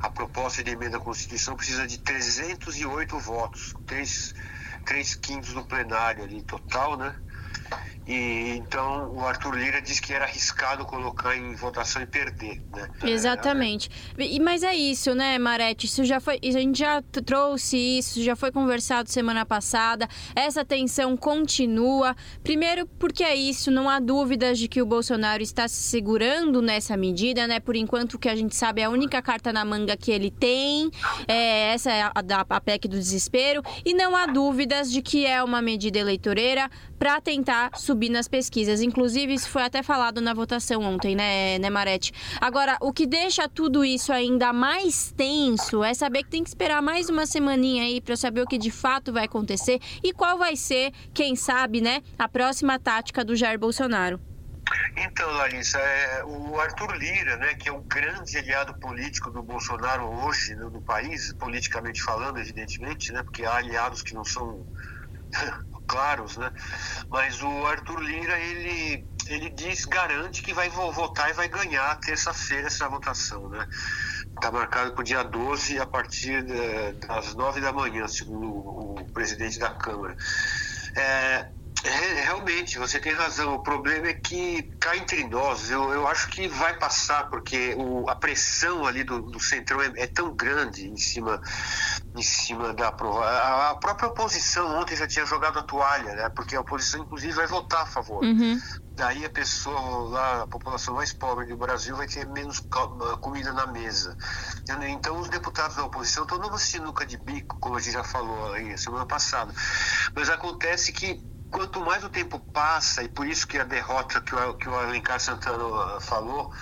a 0.01 0.11
proposta 0.11 0.63
de 0.63 0.71
emenda 0.71 0.97
à 0.97 1.01
Constituição 1.01 1.57
precisa 1.57 1.87
de 1.87 1.99
308 1.99 3.19
votos, 3.19 3.75
três 3.87 4.35
três 4.85 5.15
quintos 5.15 5.53
do 5.55 5.65
plenário 5.65 6.23
ali 6.23 6.43
total, 6.43 6.97
né? 6.97 7.15
E 8.07 8.57
então 8.57 9.13
o 9.15 9.21
Arthur 9.21 9.57
Lira 9.57 9.81
disse 9.81 10.01
que 10.01 10.13
era 10.13 10.25
arriscado 10.25 10.85
colocar 10.85 11.37
em 11.37 11.55
votação 11.55 12.03
e 12.03 12.07
perder, 12.07 12.61
né? 12.75 12.91
Exatamente. 13.03 13.91
E, 14.19 14.39
mas 14.41 14.63
é 14.63 14.75
isso, 14.75 15.15
né, 15.15 15.39
Marete? 15.39 15.87
Isso 15.87 16.05
já 16.05 16.21
foi. 16.21 16.39
A 16.43 16.51
gente 16.51 16.79
já 16.79 17.03
trouxe 17.03 17.77
isso, 17.77 18.23
já 18.23 18.37
foi 18.37 18.53
conversado 18.53 19.11
semana 19.11 19.47
passada. 19.47 20.09
Essa 20.35 20.65
tensão 20.65 21.17
continua. 21.17 22.15
Primeiro, 22.43 22.87
porque 22.99 23.25
é 23.25 23.35
isso, 23.35 23.71
não 23.71 23.89
há 23.89 23.99
dúvidas 23.99 24.59
de 24.59 24.69
que 24.69 24.83
o 24.83 24.87
Bolsonaro 24.87 25.43
está 25.43 25.67
se 25.67 25.83
segurando 25.83 26.61
nessa 26.61 26.97
medida, 26.97 27.47
né? 27.47 27.59
Por 27.59 27.77
enquanto, 27.77 28.15
o 28.15 28.19
que 28.19 28.29
a 28.29 28.37
gente 28.37 28.55
sabe 28.55 28.83
é 28.83 28.85
a 28.85 28.91
única 28.91 29.23
carta 29.23 29.53
na 29.53 29.65
manga 29.65 29.97
que 29.97 30.11
ele 30.11 30.31
tem. 30.31 30.91
É, 31.27 31.73
essa 31.73 31.91
é 31.91 32.03
a, 32.03 32.21
da 32.21 32.45
a 32.49 32.61
PEC 32.61 32.87
do 32.87 32.99
desespero. 32.99 33.63
E 33.85 33.95
não 33.95 34.15
há 34.15 34.27
dúvidas 34.27 34.91
de 34.93 35.01
que 35.01 35.27
é 35.27 35.43
uma 35.43 35.63
medida 35.63 35.99
eleitoreira 35.99 36.71
para 36.99 37.21
tentar 37.21 37.71
subir 37.95 38.09
nas 38.09 38.27
pesquisas. 38.27 38.83
Inclusive, 38.83 39.33
isso 39.33 39.49
foi 39.49 39.63
até 39.63 39.81
falado 39.81 40.21
na 40.21 40.35
votação 40.35 40.83
ontem, 40.83 41.15
né, 41.15 41.61
né, 41.61 41.71
Marete? 41.71 42.13
Agora, 42.41 42.77
o 42.81 42.93
que 42.93 43.07
deixa 43.07 43.49
tudo 43.49 43.85
isso 43.85 44.13
ainda 44.13 44.53
mais 44.53 45.13
tenso 45.17 45.85
é 45.85 45.95
saber 45.95 46.25
que 46.25 46.31
tem 46.31 46.43
que 46.43 46.49
esperar 46.49 46.83
mais 46.83 47.09
uma 47.09 47.25
semaninha 47.25 47.85
aí 47.85 48.01
para 48.01 48.17
saber 48.17 48.43
o 48.43 48.47
que 48.47 48.59
de 48.59 48.73
fato 48.73 49.13
vai 49.13 49.27
acontecer 49.27 49.81
e 50.03 50.13
qual 50.13 50.37
vai 50.37 50.57
ser, 50.57 50.93
quem 51.13 51.37
sabe, 51.37 51.81
né, 51.81 52.03
a 52.19 52.29
próxima 52.29 52.81
tática 52.81 53.25
do 53.25 53.37
Jair 53.37 53.59
Bolsonaro. 53.61 54.21
Então, 54.97 55.31
Larissa, 55.31 55.79
é, 55.79 56.25
o 56.25 56.59
Arthur 56.59 56.97
Lira, 56.97 57.37
né, 57.37 57.55
que 57.55 57.69
é 57.69 57.73
o 57.73 57.81
grande 57.83 58.37
aliado 58.37 58.75
político 58.75 59.31
do 59.31 59.43
Bolsonaro 59.43 60.05
hoje 60.05 60.57
no, 60.57 60.69
no 60.69 60.83
país, 60.83 61.33
politicamente 61.35 62.03
falando, 62.03 62.39
evidentemente, 62.39 63.13
né, 63.13 63.23
porque 63.23 63.45
há 63.45 63.55
aliados 63.57 64.03
que 64.03 64.15
não 64.15 64.25
são 64.25 64.67
claros, 65.87 66.37
né? 66.37 66.53
Mas 67.11 67.43
o 67.43 67.67
Arthur 67.67 68.01
Lira, 68.01 68.39
ele, 68.39 69.07
ele 69.27 69.51
diz, 69.51 69.85
garante 69.85 70.43
que 70.43 70.53
vai 70.53 70.69
votar 70.69 71.31
e 71.31 71.35
vai 71.35 71.49
ganhar 71.49 71.95
terça-feira 72.01 72.67
essa 72.67 72.89
votação, 72.89 73.49
né? 73.49 73.67
Está 74.37 74.51
marcado 74.51 74.93
para 74.93 75.01
o 75.01 75.05
dia 75.05 75.23
12 75.23 75.79
a 75.79 75.87
partir 75.87 76.43
de, 76.45 76.93
das 77.07 77.35
9 77.35 77.61
da 77.61 77.73
manhã, 77.73 78.09
segundo 78.09 78.49
o 78.49 79.13
presidente 79.13 79.59
da 79.59 79.71
Câmara. 79.71 80.17
É, 80.97 81.49
é, 81.85 82.23
realmente, 82.23 82.79
você 82.79 82.99
tem 82.99 83.13
razão. 83.13 83.55
O 83.55 83.63
problema 83.63 84.07
é 84.07 84.15
que 84.15 84.63
cá 84.81 84.97
entre 84.97 85.23
nós, 85.29 85.71
eu, 85.71 85.93
eu 85.93 86.09
acho 86.09 86.31
que 86.31 86.49
vai 86.49 86.79
passar, 86.79 87.29
porque 87.29 87.75
o, 87.77 88.09
a 88.09 88.15
pressão 88.15 88.87
ali 88.87 89.05
do, 89.05 89.21
do 89.21 89.39
Centrão 89.39 89.83
é, 89.83 89.93
é, 89.97 90.07
tão 90.07 90.35
grande 90.35 90.89
em 90.89 90.97
cima, 90.97 91.43
em 92.17 92.23
cima 92.23 92.73
da 92.73 92.91
prova. 92.91 93.27
A, 93.27 93.71
a, 93.71 93.75
própria 93.75 94.09
oposição 94.09 94.81
ontem 94.81 94.97
já 94.97 95.07
tinha 95.07 95.27
jogado 95.27 95.59
a 95.59 95.63
toalha, 95.63 96.15
né? 96.15 96.29
Porque 96.31 96.57
a 96.57 96.61
oposição, 96.63 97.03
inclusive, 97.03 97.35
vai 97.35 97.47
votar 97.47 97.83
a 97.83 97.87
favor. 97.87 98.25
Uhum. 98.25 98.59
Daí 98.93 99.23
a 99.25 99.31
pessoa 99.31 100.09
lá, 100.09 100.43
a 100.43 100.47
população 100.47 100.95
mais 100.95 101.13
pobre 101.13 101.47
do 101.47 101.57
Brasil 101.57 101.97
vai 101.97 102.07
ter 102.07 102.27
menos 102.29 102.63
comida 103.21 103.53
na 103.53 103.67
mesa. 103.67 104.17
Então 104.89 105.19
os 105.19 105.29
deputados 105.29 105.77
da 105.77 105.85
oposição 105.85 106.23
estão 106.23 106.39
numa 106.39 106.59
sinuca 106.59 107.05
de 107.05 107.19
bico, 107.19 107.59
como 107.61 107.77
a 107.77 107.81
gente 107.81 107.93
já 107.93 108.05
falou 108.05 108.55
aí 108.55 108.79
semana 108.79 109.05
passada. 109.05 109.53
Mas 110.15 110.31
acontece 110.31 110.93
que 110.93 111.34
quanto 111.55 111.81
mais 111.81 112.03
o 112.03 112.11
tempo 112.11 112.41
passa, 112.53 113.05
e 113.05 113.09
por 113.09 113.29
isso 113.29 113.47
que 113.47 113.57
a 113.59 113.65
derrota 113.65 114.21
que 114.21 114.35
o, 114.35 114.55
que 114.55 114.69
o 114.69 114.75
Alencar 114.75 115.21
Santana 115.21 116.01
falou, 116.01 116.53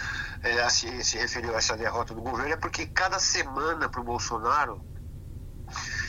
é, 0.42 0.68
se, 0.68 1.02
se 1.02 1.16
referiu 1.16 1.54
a 1.54 1.58
essa 1.58 1.74
derrota 1.78 2.12
do 2.12 2.20
governo, 2.20 2.52
é 2.52 2.56
porque 2.58 2.84
cada 2.84 3.18
semana 3.18 3.88
para 3.88 4.02
o 4.02 4.04
Bolsonaro 4.04 4.84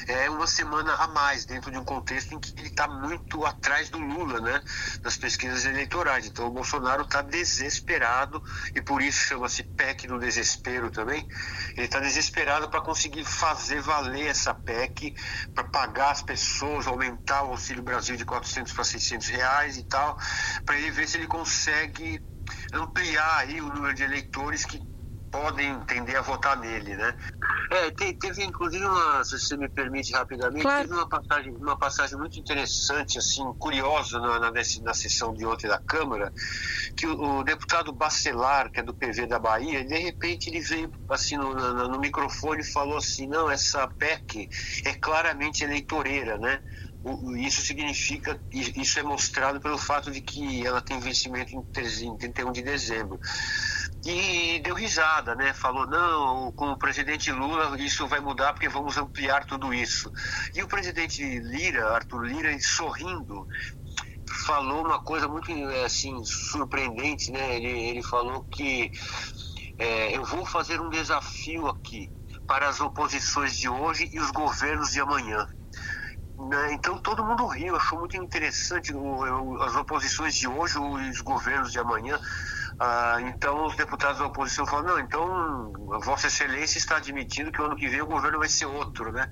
é 0.07 0.29
uma 0.29 0.47
semana 0.47 0.93
a 0.95 1.07
mais 1.07 1.45
dentro 1.45 1.71
de 1.71 1.77
um 1.77 1.83
contexto 1.83 2.33
em 2.33 2.39
que 2.39 2.53
ele 2.59 2.67
está 2.67 2.87
muito 2.87 3.45
atrás 3.45 3.89
do 3.89 3.99
Lula, 3.99 4.39
né, 4.39 4.61
nas 5.03 5.17
pesquisas 5.17 5.65
eleitorais. 5.65 6.25
Então 6.25 6.47
o 6.47 6.51
Bolsonaro 6.51 7.03
está 7.03 7.21
desesperado 7.21 8.43
e 8.75 8.81
por 8.81 9.01
isso 9.01 9.19
chama-se 9.19 9.63
PEC 9.63 10.07
do 10.07 10.19
desespero 10.19 10.91
também. 10.91 11.27
Ele 11.75 11.85
está 11.85 11.99
desesperado 11.99 12.69
para 12.69 12.81
conseguir 12.81 13.25
fazer 13.25 13.81
valer 13.81 14.27
essa 14.27 14.53
PEC, 14.53 15.15
para 15.53 15.63
pagar 15.65 16.11
as 16.11 16.21
pessoas, 16.21 16.87
aumentar 16.87 17.43
o 17.43 17.51
Auxílio 17.51 17.83
Brasil 17.83 18.15
de 18.15 18.25
400 18.25 18.73
para 18.73 18.83
600 18.83 19.27
reais 19.27 19.77
e 19.77 19.83
tal, 19.83 20.17
para 20.65 20.77
ele 20.77 20.91
ver 20.91 21.07
se 21.07 21.17
ele 21.17 21.27
consegue 21.27 22.21
ampliar 22.73 23.37
aí 23.37 23.61
o 23.61 23.67
número 23.67 23.93
de 23.93 24.03
eleitores 24.03 24.65
que 24.65 24.92
podem 25.33 25.79
tender 25.85 26.15
a 26.15 26.21
votar 26.21 26.55
nele, 26.55 26.95
né? 26.95 27.15
É, 27.71 27.89
teve 27.89 28.43
inclusive 28.43 28.85
uma, 28.85 29.23
se 29.23 29.39
você 29.39 29.57
me 29.57 29.67
permite 29.67 30.13
rapidamente, 30.13 30.61
claro. 30.61 30.83
teve 30.83 30.93
uma 30.93 31.09
passagem, 31.09 31.55
uma 31.55 31.75
passagem 31.75 32.17
muito 32.19 32.39
interessante, 32.39 33.17
assim, 33.17 33.43
curiosa 33.57 34.19
na, 34.19 34.39
na, 34.39 34.51
na 34.51 34.93
sessão 34.93 35.33
de 35.33 35.43
ontem 35.43 35.67
da 35.67 35.79
Câmara, 35.79 36.31
que 36.95 37.07
o, 37.07 37.39
o, 37.39 37.43
deputado 37.43 37.91
Bacelar, 37.91 38.71
que 38.71 38.79
é 38.79 38.83
do 38.83 38.93
PV 38.93 39.25
da 39.25 39.39
Bahia, 39.39 39.83
de 39.83 39.97
repente 39.97 40.51
ele 40.51 40.59
veio 40.59 40.91
assim 41.09 41.35
no, 41.35 41.55
no, 41.55 41.87
no 41.87 41.99
microfone 41.99 42.61
e 42.61 42.71
falou 42.71 42.97
assim, 42.97 43.25
não, 43.25 43.49
essa 43.49 43.87
PEC 43.87 44.47
é 44.85 44.93
claramente 44.93 45.63
eleitoreira, 45.63 46.37
né? 46.37 46.61
isso 47.37 47.61
significa, 47.61 48.39
isso 48.53 48.97
é 48.97 49.03
mostrado 49.03 49.59
pelo 49.59 49.77
fato 49.77 50.09
de 50.09 50.21
que 50.21 50.65
ela 50.65 50.79
tem 50.79 50.99
vencimento 51.01 51.53
em 51.53 52.17
31 52.17 52.51
de 52.53 52.61
dezembro 52.61 53.19
e 54.05 54.59
deu 54.59 54.75
risada, 54.75 55.33
né? 55.33 55.53
Falou, 55.53 55.87
não, 55.87 56.51
com 56.51 56.71
o 56.71 56.77
presidente 56.77 57.31
Lula 57.31 57.79
isso 57.79 58.07
vai 58.07 58.19
mudar 58.19 58.53
porque 58.53 58.67
vamos 58.67 58.97
ampliar 58.97 59.45
tudo 59.45 59.73
isso. 59.73 60.11
E 60.53 60.61
o 60.61 60.67
presidente 60.67 61.23
Lira, 61.39 61.93
Arthur 61.93 62.23
Lira, 62.25 62.57
sorrindo, 62.59 63.47
falou 64.45 64.85
uma 64.85 64.99
coisa 64.99 65.27
muito 65.27 65.51
assim 65.85 66.21
surpreendente, 66.25 67.31
né? 67.31 67.55
Ele, 67.55 67.69
ele 67.69 68.03
falou 68.03 68.43
que 68.43 68.91
é, 69.77 70.15
eu 70.15 70.25
vou 70.25 70.45
fazer 70.45 70.81
um 70.81 70.89
desafio 70.89 71.67
aqui 71.67 72.11
para 72.45 72.67
as 72.67 72.81
oposições 72.81 73.57
de 73.57 73.69
hoje 73.69 74.09
e 74.11 74.19
os 74.19 74.31
governos 74.31 74.91
de 74.91 74.99
amanhã. 74.99 75.47
Né? 76.37 76.73
Então 76.73 76.97
todo 76.97 77.23
mundo 77.23 77.45
riu, 77.47 77.75
achou 77.75 77.99
muito 77.99 78.17
interessante 78.17 78.91
as 79.61 79.75
oposições 79.75 80.35
de 80.35 80.47
hoje 80.47 80.77
os 80.77 81.21
governos 81.21 81.71
de 81.71 81.79
amanhã. 81.79 82.19
Ah, 82.79 83.17
então 83.21 83.65
os 83.65 83.75
deputados 83.75 84.19
da 84.19 84.25
oposição 84.25 84.65
falam, 84.65 84.85
não, 84.85 84.99
então 84.99 85.71
Vossa 86.03 86.27
Excelência 86.27 86.77
está 86.77 86.97
admitindo 86.97 87.51
que 87.51 87.61
o 87.61 87.65
ano 87.65 87.75
que 87.75 87.87
vem 87.87 88.01
o 88.01 88.07
governo 88.07 88.39
vai 88.39 88.49
ser 88.49 88.65
outro, 88.65 89.11
né? 89.11 89.29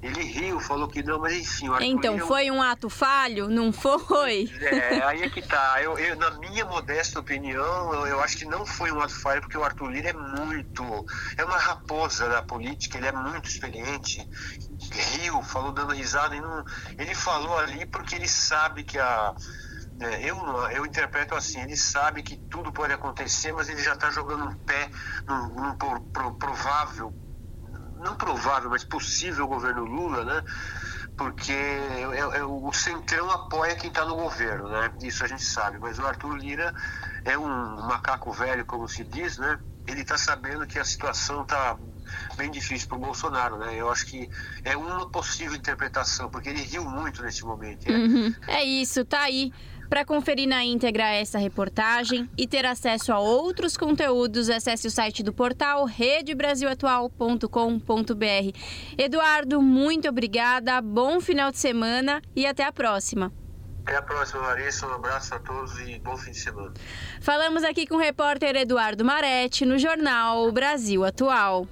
Ele 0.00 0.22
riu, 0.22 0.60
falou 0.60 0.86
que 0.86 1.02
não, 1.02 1.18
mas 1.18 1.32
enfim. 1.32 1.66
Então 1.80 2.18
foi 2.20 2.50
um 2.52 2.62
ato 2.62 2.88
falho? 2.88 3.48
Não 3.48 3.72
foi? 3.72 4.48
É, 4.60 5.02
aí 5.02 5.22
é 5.22 5.28
que 5.28 5.42
tá. 5.42 5.82
Eu, 5.82 5.98
eu, 5.98 6.14
na 6.16 6.30
minha 6.38 6.64
modesta 6.64 7.18
opinião, 7.18 7.92
eu, 7.92 8.06
eu, 8.06 8.20
acho 8.20 8.36
que 8.36 8.44
não 8.44 8.64
foi 8.64 8.92
um 8.92 9.00
ato 9.00 9.14
falho, 9.14 9.40
porque 9.40 9.58
o 9.58 9.64
Arthur 9.64 9.90
Lira 9.90 10.10
é 10.10 10.12
muito. 10.12 10.84
É 11.36 11.44
uma 11.44 11.56
raposa 11.56 12.28
da 12.28 12.42
política, 12.42 12.96
ele 12.96 13.08
é 13.08 13.12
muito 13.12 13.48
experiente. 13.48 14.24
Riu, 14.92 15.42
falou 15.42 15.72
dando 15.72 15.92
risada. 15.92 16.36
E 16.36 16.40
não, 16.40 16.64
ele 16.96 17.14
falou 17.14 17.58
ali 17.58 17.84
porque 17.84 18.14
ele 18.14 18.28
sabe 18.28 18.84
que 18.84 18.98
a 18.98 19.34
eu, 20.00 20.36
eu 20.70 20.86
interpreto 20.86 21.34
assim, 21.34 21.60
ele 21.60 21.76
sabe 21.76 22.22
que 22.22 22.36
tudo 22.36 22.72
pode 22.72 22.92
acontecer, 22.92 23.52
mas 23.52 23.68
ele 23.68 23.82
já 23.82 23.94
está 23.94 24.10
jogando 24.10 24.44
um 24.44 24.54
pé 24.54 24.90
num, 25.26 25.48
num 25.48 25.74
pro, 25.76 26.00
pro, 26.00 26.34
provável, 26.34 27.12
não 27.96 28.14
provável, 28.14 28.70
mas 28.70 28.84
possível 28.84 29.46
governo 29.48 29.84
Lula, 29.84 30.24
né? 30.24 30.44
Porque 31.16 31.52
é, 31.52 32.38
é, 32.38 32.44
o 32.44 32.72
Centrão 32.72 33.28
apoia 33.28 33.74
quem 33.74 33.88
está 33.88 34.04
no 34.04 34.14
governo, 34.14 34.68
né? 34.68 34.92
Isso 35.02 35.24
a 35.24 35.26
gente 35.26 35.44
sabe, 35.44 35.78
mas 35.78 35.98
o 35.98 36.06
Arthur 36.06 36.36
Lira 36.36 36.72
é 37.24 37.36
um 37.36 37.86
macaco 37.86 38.32
velho, 38.32 38.64
como 38.64 38.88
se 38.88 39.02
diz, 39.02 39.36
né? 39.36 39.58
Ele 39.86 40.02
está 40.02 40.16
sabendo 40.16 40.66
que 40.66 40.78
a 40.78 40.84
situação 40.84 41.42
está 41.42 41.76
bem 42.36 42.50
difícil 42.50 42.86
para 42.88 42.98
o 42.98 43.00
Bolsonaro, 43.00 43.58
né? 43.58 43.74
Eu 43.74 43.90
acho 43.90 44.06
que 44.06 44.30
é 44.62 44.76
uma 44.76 45.10
possível 45.10 45.56
interpretação, 45.56 46.30
porque 46.30 46.48
ele 46.48 46.62
riu 46.62 46.84
muito 46.84 47.20
nesse 47.22 47.44
momento. 47.44 47.90
Né? 47.90 47.98
Uhum. 47.98 48.34
É 48.46 48.62
isso, 48.62 49.04
tá 49.04 49.22
aí. 49.22 49.52
Para 49.88 50.04
conferir 50.04 50.46
na 50.46 50.64
íntegra 50.64 51.08
essa 51.08 51.38
reportagem 51.38 52.28
e 52.36 52.46
ter 52.46 52.66
acesso 52.66 53.12
a 53.12 53.18
outros 53.18 53.76
conteúdos, 53.76 54.50
acesse 54.50 54.86
o 54.86 54.90
site 54.90 55.22
do 55.22 55.32
portal 55.32 55.86
redebrasilatual.com.br. 55.86 58.58
Eduardo, 58.98 59.62
muito 59.62 60.08
obrigada, 60.08 60.80
bom 60.80 61.20
final 61.20 61.50
de 61.50 61.58
semana 61.58 62.20
e 62.36 62.44
até 62.44 62.64
a 62.64 62.72
próxima. 62.72 63.32
Até 63.86 63.96
a 63.96 64.02
próxima, 64.02 64.42
Larissa. 64.42 64.86
Um 64.86 64.92
abraço 64.92 65.34
a 65.34 65.38
todos 65.38 65.78
e 65.80 65.98
bom 66.00 66.14
fim 66.18 66.32
de 66.32 66.38
semana. 66.38 66.74
Falamos 67.22 67.64
aqui 67.64 67.86
com 67.86 67.94
o 67.94 67.98
repórter 67.98 68.54
Eduardo 68.54 69.02
Maretti 69.02 69.64
no 69.64 69.78
jornal 69.78 70.52
Brasil 70.52 71.06
Atual. 71.06 71.66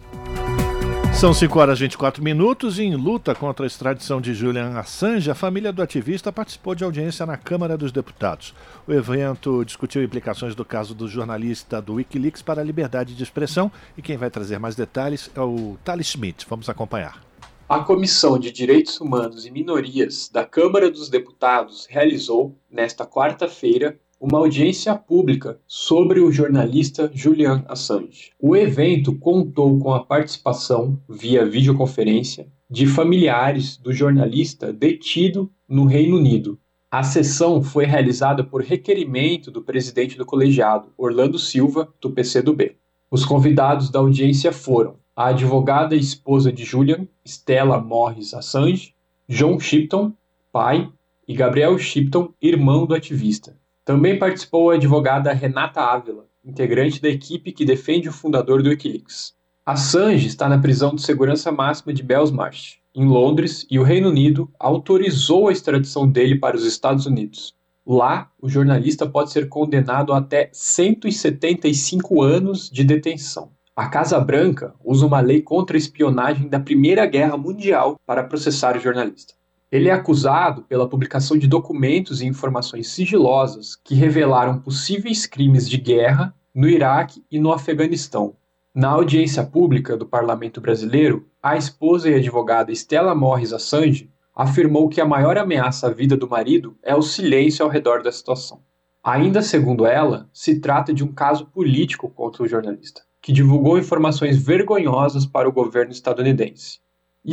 São 1.19 1.33
5 1.33 1.59
horas 1.59 1.79
e 1.79 1.85
24 1.85 2.23
minutos 2.23 2.79
e 2.79 2.83
em 2.83 2.95
luta 2.95 3.35
contra 3.35 3.65
a 3.65 3.67
extradição 3.67 4.21
de 4.21 4.35
Julian 4.35 4.79
Assange, 4.79 5.31
a 5.31 5.35
família 5.35 5.73
do 5.73 5.81
ativista 5.81 6.31
participou 6.31 6.75
de 6.75 6.85
audiência 6.85 7.25
na 7.25 7.39
Câmara 7.39 7.75
dos 7.75 7.91
Deputados. 7.91 8.55
O 8.87 8.93
evento 8.93 9.65
discutiu 9.65 10.03
implicações 10.03 10.55
do 10.55 10.63
caso 10.63 10.95
do 10.95 11.09
jornalista 11.09 11.81
do 11.81 11.95
Wikileaks 11.95 12.43
para 12.43 12.61
a 12.61 12.65
liberdade 12.65 13.15
de 13.15 13.23
expressão 13.23 13.73
e 13.97 14.03
quem 14.03 14.19
vai 14.19 14.29
trazer 14.29 14.59
mais 14.59 14.77
detalhes 14.77 15.31
é 15.35 15.41
o 15.41 15.79
Thales 15.83 16.07
Schmidt. 16.07 16.45
Vamos 16.51 16.69
acompanhar. 16.69 17.25
A 17.67 17.79
Comissão 17.81 18.39
de 18.39 18.53
Direitos 18.53 19.01
Humanos 19.01 19.47
e 19.47 19.51
Minorias 19.51 20.29
da 20.29 20.45
Câmara 20.45 20.91
dos 20.91 21.09
Deputados 21.09 21.87
realizou, 21.89 22.55
nesta 22.71 23.07
quarta-feira, 23.07 23.99
uma 24.21 24.39
audiência 24.39 24.95
pública 24.95 25.61
sobre 25.67 26.21
o 26.21 26.33
jornalista 26.33 27.11
Julian 27.13 27.65
Assange. 27.69 28.33
O 28.41 28.57
evento 28.57 29.15
contou 29.15 29.79
com 29.79 29.93
a 29.93 30.03
participação, 30.03 30.99
via 31.09 31.45
videoconferência, 31.45 32.49
de 32.69 32.87
familiares 32.87 33.77
do 33.77 33.93
jornalista 33.93 34.73
detido 34.73 35.51
no 35.69 35.85
Reino 35.85 36.17
Unido. 36.17 36.59
A 36.91 37.03
sessão 37.03 37.63
foi 37.63 37.85
realizada 37.85 38.43
por 38.43 38.63
requerimento 38.63 39.51
do 39.51 39.63
presidente 39.63 40.17
do 40.17 40.25
colegiado, 40.25 40.89
Orlando 40.97 41.39
Silva, 41.39 41.93
do 42.01 42.11
PCdoB. 42.11 42.77
Os 43.11 43.25
convidados 43.25 43.91
da 43.91 43.99
audiência 43.99 44.51
foram 44.51 44.97
a 45.15 45.29
advogada 45.29 45.95
e 45.95 46.01
esposa 46.01 46.53
de 46.53 46.65
Julian, 46.65 47.07
Stella 47.25 47.81
Morris 47.81 48.35
Assange, 48.35 48.95
John 49.29 49.59
Shipton, 49.61 50.13
pai, 50.53 50.91
e 51.29 51.35
Gabriel 51.35 51.77
Shipton, 51.79 52.33
irmão 52.41 52.87
do 52.87 52.95
ativista. 52.95 53.57
Também 53.87 54.19
participou 54.19 54.73
a 54.73 54.75
advogada 54.75 55.33
Renata 55.33 55.81
Ávila, 55.81 56.27
integrante 56.45 57.01
da 57.01 57.09
equipe 57.09 57.53
que 57.53 57.65
defende 57.65 58.09
o 58.09 58.13
fundador 58.13 58.61
do 58.61 58.69
Wikileaks. 58.69 59.33
Assange 59.65 60.27
está 60.27 60.49
na 60.49 60.59
prisão 60.59 60.93
de 60.93 61.03
segurança 61.03 61.53
máxima 61.53 61.95
de 61.95 62.03
Belmarsh, 62.03 62.79
em 62.93 63.07
Londres, 63.07 63.65
e 63.71 63.79
o 63.79 63.85
Reino 63.85 64.09
Unido 64.09 64.51
autorizou 64.59 65.47
a 65.47 65.53
extradição 65.53 66.05
dele 66.05 66.35
para 66.35 66.57
os 66.57 66.65
Estados 66.65 67.07
Unidos. 67.07 67.55
Lá, 67.87 68.29
o 68.43 68.49
jornalista 68.49 69.09
pode 69.09 69.31
ser 69.31 69.49
condenado 69.49 70.13
a 70.13 70.19
até 70.19 70.51
175 70.53 72.21
anos 72.23 72.69
de 72.69 72.83
detenção. 72.83 73.53
A 73.77 73.87
Casa 73.89 74.19
Branca 74.19 74.75
usa 74.85 75.07
uma 75.07 75.21
lei 75.21 75.43
contra 75.43 75.77
a 75.77 75.79
espionagem 75.79 76.49
da 76.49 76.59
Primeira 76.59 77.07
Guerra 77.07 77.37
Mundial 77.37 78.01
para 78.05 78.25
processar 78.25 78.77
o 78.77 78.81
jornalista. 78.81 79.35
Ele 79.71 79.89
é 79.89 79.93
acusado 79.93 80.63
pela 80.63 80.89
publicação 80.89 81.37
de 81.37 81.49
documentos 81.49 82.21
e 82.21 82.27
informações 82.27 82.89
sigilosas 82.89 83.77
que 83.77 83.95
revelaram 83.95 84.61
possíveis 84.61 85.27
crimes 85.27 85.69
de 85.69 85.77
guerra 85.77 86.35
no 86.55 86.69
Iraque 86.69 87.25
e 87.31 87.39
no 87.39 87.53
Afeganistão. 87.53 88.37
Na 88.75 88.91
audiência 88.91 89.45
pública 89.45 89.97
do 89.97 90.07
parlamento 90.07 90.61
brasileiro, 90.61 91.27
a 91.43 91.57
esposa 91.57 92.09
e 92.09 92.15
advogada 92.15 92.73
Stella 92.73 93.15
Morris 93.15 93.53
Assange 93.53 94.11
afirmou 94.35 94.89
que 94.89 95.01
a 95.01 95.07
maior 95.07 95.37
ameaça 95.39 95.89
à 95.89 95.91
vida 95.91 96.17
do 96.17 96.29
marido 96.29 96.77
é 96.83 96.95
o 96.95 97.03
silêncio 97.03 97.65
ao 97.65 97.71
redor 97.71 98.03
da 98.03 98.13
situação. 98.13 98.61
Ainda 99.03 99.43
segundo 99.43 99.87
ela, 99.87 100.29
se 100.33 100.61
trata 100.61 100.93
de 100.93 101.03
um 101.03 101.13
caso 101.13 101.47
político 101.47 102.09
contra 102.11 102.43
o 102.43 102.49
jornalista 102.49 103.07
que 103.27 103.33
divulgou 103.33 103.77
informações 103.77 104.41
vergonhosas 104.41 105.27
para 105.27 105.49
o 105.49 105.53
governo 105.53 105.91
estadunidense. 105.91 106.79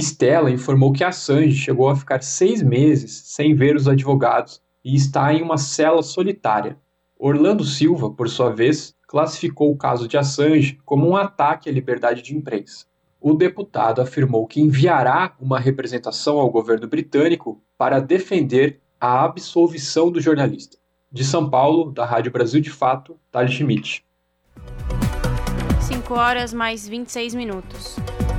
Stella 0.02 0.50
informou 0.50 0.92
que 0.92 1.04
Assange 1.04 1.56
chegou 1.56 1.88
a 1.88 1.96
ficar 1.96 2.24
seis 2.24 2.64
meses 2.64 3.22
sem 3.26 3.54
ver 3.54 3.76
os 3.76 3.88
advogados 3.88 4.62
e 4.84 4.96
está 4.96 5.32
em 5.32 5.42
uma 5.42 5.58
cela 5.58 6.02
solitária. 6.02 6.78
Orlando 7.18 7.64
Silva, 7.64 8.10
por 8.10 8.28
sua 8.28 8.50
vez, 8.50 8.96
classificou 9.08 9.72
o 9.72 9.78
caso 9.78 10.08
de 10.08 10.18
Assange 10.18 10.80
como 10.84 11.08
um 11.08 11.16
ataque 11.16 11.70
à 11.70 11.72
liberdade 11.72 12.24
de 12.24 12.36
imprensa. 12.36 12.86
O 13.22 13.34
deputado 13.34 14.02
afirmou 14.02 14.48
que 14.48 14.60
enviará 14.60 15.36
uma 15.40 15.60
representação 15.60 16.40
ao 16.40 16.50
governo 16.50 16.88
britânico 16.88 17.62
para 17.78 18.02
defender 18.02 18.82
a 19.00 19.24
absolvição 19.24 20.12
do 20.12 20.20
jornalista. 20.20 20.78
De 21.12 21.24
São 21.24 21.50
Paulo, 21.50 21.92
da 21.92 22.04
Rádio 22.04 22.32
Brasil 22.32 22.60
de 22.60 22.72
Fato, 22.72 23.16
Thales 23.32 23.54
Schmidt. 23.54 24.04
5 25.80 26.14
horas 26.16 26.54
mais 26.54 26.88
26 26.88 27.36
minutos. 27.36 27.96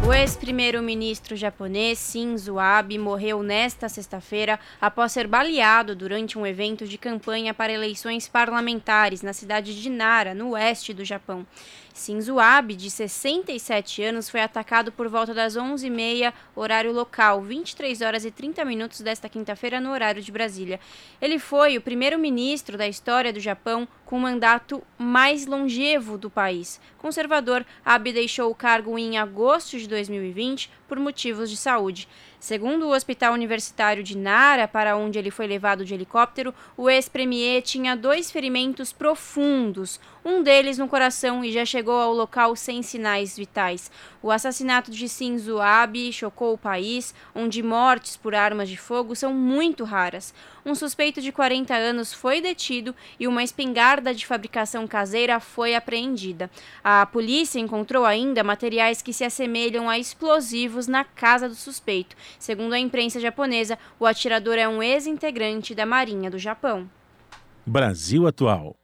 O 0.07 0.12
ex-primeiro-ministro 0.12 1.35
japonês 1.35 2.11
Shinzo 2.12 2.59
Abe 2.59 2.99
morreu 2.99 3.43
nesta 3.43 3.88
sexta-feira 3.88 4.61
após 4.79 5.12
ser 5.12 5.27
baleado 5.27 5.97
durante 5.97 6.38
um 6.38 6.47
evento 6.47 6.87
de 6.87 6.99
campanha 6.99 7.55
para 7.55 7.73
eleições 7.73 8.29
parlamentares 8.29 9.23
na 9.23 9.33
cidade 9.33 9.81
de 9.81 9.88
Nara, 9.88 10.35
no 10.35 10.51
oeste 10.51 10.93
do 10.93 11.07
Japão. 11.07 11.47
Shinzo 11.95 12.38
Abe, 12.38 12.75
de 12.75 12.90
67 12.90 14.03
anos, 14.03 14.29
foi 14.29 14.43
atacado 14.43 14.93
por 14.93 15.09
volta 15.09 15.33
das 15.33 15.57
11h30, 15.57 16.35
horário 16.55 16.93
local, 16.93 17.40
23 17.40 18.03
horas 18.03 18.27
e 18.27 18.31
30 18.31 18.62
minutos 18.64 19.01
desta 19.01 19.27
quinta-feira, 19.27 19.81
no 19.81 19.90
horário 19.90 20.21
de 20.21 20.31
Brasília. 20.31 20.81
Ele 21.23 21.38
foi 21.38 21.79
o 21.79 21.81
primeiro-ministro 21.81 22.77
da 22.77 22.87
história 22.87 23.33
do 23.33 23.40
Japão 23.40 23.88
com 24.05 24.17
o 24.17 24.21
mandato 24.21 24.83
mais 24.99 25.47
longevo 25.47 26.17
do 26.19 26.31
país. 26.31 26.81
Conservador, 26.99 27.64
Abe 27.85 28.12
deixou 28.12 28.51
o 28.51 28.55
cargo 28.55 28.99
em 28.99 29.19
agosto 29.19 29.79
de 29.79 29.88
2020 29.88 30.71
por 30.88 30.99
motivos 30.99 31.51
de 31.51 31.57
saúde. 31.57 32.09
Segundo 32.38 32.87
o 32.87 32.95
Hospital 32.95 33.33
Universitário 33.33 34.03
de 34.03 34.17
Nara, 34.17 34.69
para 34.69 34.97
onde 34.97 35.19
ele 35.19 35.31
foi 35.31 35.47
levado 35.47 35.83
de 35.83 35.95
helicóptero, 35.95 36.55
o 36.77 36.90
ex-premier 36.90 37.62
tinha 37.62 37.97
dois 37.97 38.31
ferimentos 38.31 38.93
profundos, 38.93 39.99
um 40.23 40.43
deles 40.43 40.77
no 40.77 40.87
coração 40.87 41.43
e 41.43 41.51
já 41.51 41.64
chegou 41.64 41.99
ao 41.99 42.12
local 42.12 42.55
sem 42.55 42.83
sinais 42.83 43.37
vitais. 43.37 43.90
O 44.23 44.31
assassinato 44.31 44.90
de 44.90 45.09
Shinzo 45.09 45.59
Abe 45.59 46.12
chocou 46.12 46.53
o 46.53 46.59
país, 46.59 47.14
onde 47.35 47.62
mortes 47.62 48.14
por 48.17 48.35
armas 48.35 48.69
de 48.69 48.77
fogo 48.77 49.17
são 49.17 49.33
muito 49.33 49.83
raras. 49.83 50.35
Um 50.66 50.74
suspeito 50.74 51.20
de 51.20 51.31
40 51.31 51.74
anos 51.74 52.14
foi 52.14 52.40
detido 52.40 52.94
e 53.20 53.29
uma 53.29 53.42
espingarda 53.42 54.14
de 54.14 54.27
fabricação 54.27 54.87
caseira 54.87 55.38
foi 55.38 55.74
apreendida. 55.74 56.50
A 56.83 57.05
polícia 57.05 57.59
encontrou 57.59 58.07
ainda 58.07 58.42
materiais 58.42 59.03
que 59.03 59.12
se 59.12 59.24
assemelham 59.24 59.90
a 59.90 59.98
explosivos 59.98 60.87
na 60.87 61.05
casa 61.05 61.48
do 61.48 61.55
suspeito. 61.55 62.16
Segundo 62.38 62.72
a 62.72 62.79
imprensa 62.79 63.20
japonesa, 63.20 63.79
o 64.00 64.07
atirador 64.07 64.55
é 64.55 64.66
um 64.66 64.83
ex-integrante 64.83 65.74
da 65.74 65.85
Marinha 65.85 66.31
do 66.31 66.38
Japão. 66.38 66.88
Brasil 67.66 68.27
Atual. 68.27 68.74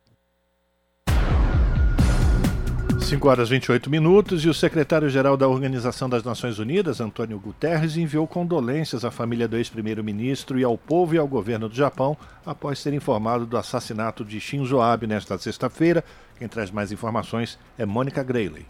5 3.10 3.28
horas 3.28 3.48
28 3.48 3.90
minutos 3.90 4.44
e 4.44 4.48
o 4.48 4.54
secretário-geral 4.54 5.36
da 5.36 5.48
Organização 5.48 6.08
das 6.08 6.22
Nações 6.22 6.60
Unidas, 6.60 7.00
Antônio 7.00 7.40
Guterres, 7.40 7.96
enviou 7.96 8.24
condolências 8.24 9.04
à 9.04 9.10
família 9.10 9.48
do 9.48 9.56
ex-primeiro-ministro 9.56 10.60
e 10.60 10.62
ao 10.62 10.78
povo 10.78 11.16
e 11.16 11.18
ao 11.18 11.26
governo 11.26 11.68
do 11.68 11.74
Japão 11.74 12.16
após 12.46 12.78
ser 12.78 12.94
informado 12.94 13.44
do 13.44 13.56
assassinato 13.56 14.24
de 14.24 14.38
Shinzo 14.38 14.80
Abe 14.80 15.08
nesta 15.08 15.36
sexta-feira. 15.38 16.04
Quem 16.38 16.46
traz 16.46 16.70
mais 16.70 16.92
informações 16.92 17.58
é 17.76 17.84
Mônica 17.84 18.22
Grayley. 18.22 18.64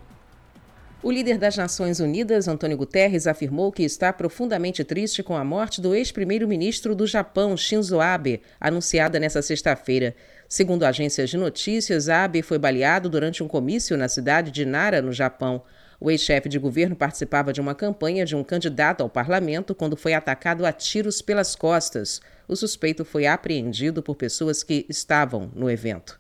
O 1.03 1.11
líder 1.11 1.37
das 1.37 1.57
Nações 1.57 2.01
Unidas, 2.01 2.49
Antônio 2.49 2.79
Guterres, 2.79 3.27
afirmou 3.27 3.71
que 3.71 3.83
está 3.83 4.11
profundamente 4.11 4.85
triste 4.85 5.23
com 5.23 5.35
a 5.37 5.45
morte 5.45 5.83
do 5.83 5.95
ex-primeiro-ministro 5.95 6.95
do 6.95 7.07
Japão, 7.07 7.57
Shinzo 7.59 8.01
Abe, 8.01 8.41
anunciada 8.59 9.21
nesta 9.21 9.41
sexta-feira. 9.43 10.15
Segundo 10.53 10.83
agências 10.83 11.31
de 11.31 11.37
notícias, 11.37 12.09
Abe 12.09 12.43
foi 12.43 12.59
baleado 12.59 13.09
durante 13.09 13.41
um 13.41 13.47
comício 13.47 13.97
na 13.97 14.09
cidade 14.09 14.51
de 14.51 14.65
Nara, 14.65 15.01
no 15.01 15.13
Japão. 15.13 15.63
O 16.01 16.11
ex-chefe 16.11 16.49
de 16.49 16.59
governo 16.59 16.97
participava 16.97 17.53
de 17.53 17.61
uma 17.61 17.73
campanha 17.73 18.27
de 18.27 18.35
um 18.35 18.43
candidato 18.43 19.01
ao 19.01 19.09
parlamento 19.09 19.77
quando 19.77 19.97
foi 19.97 20.13
atacado 20.13 20.67
a 20.67 20.73
tiros 20.73 21.23
pelas 21.23 21.55
costas. 21.55 22.21
O 22.49 22.57
suspeito 22.57 23.05
foi 23.05 23.29
apreendido 23.29 24.03
por 24.03 24.17
pessoas 24.17 24.65
que 24.65 24.85
estavam 24.89 25.53
no 25.55 25.71
evento. 25.71 26.19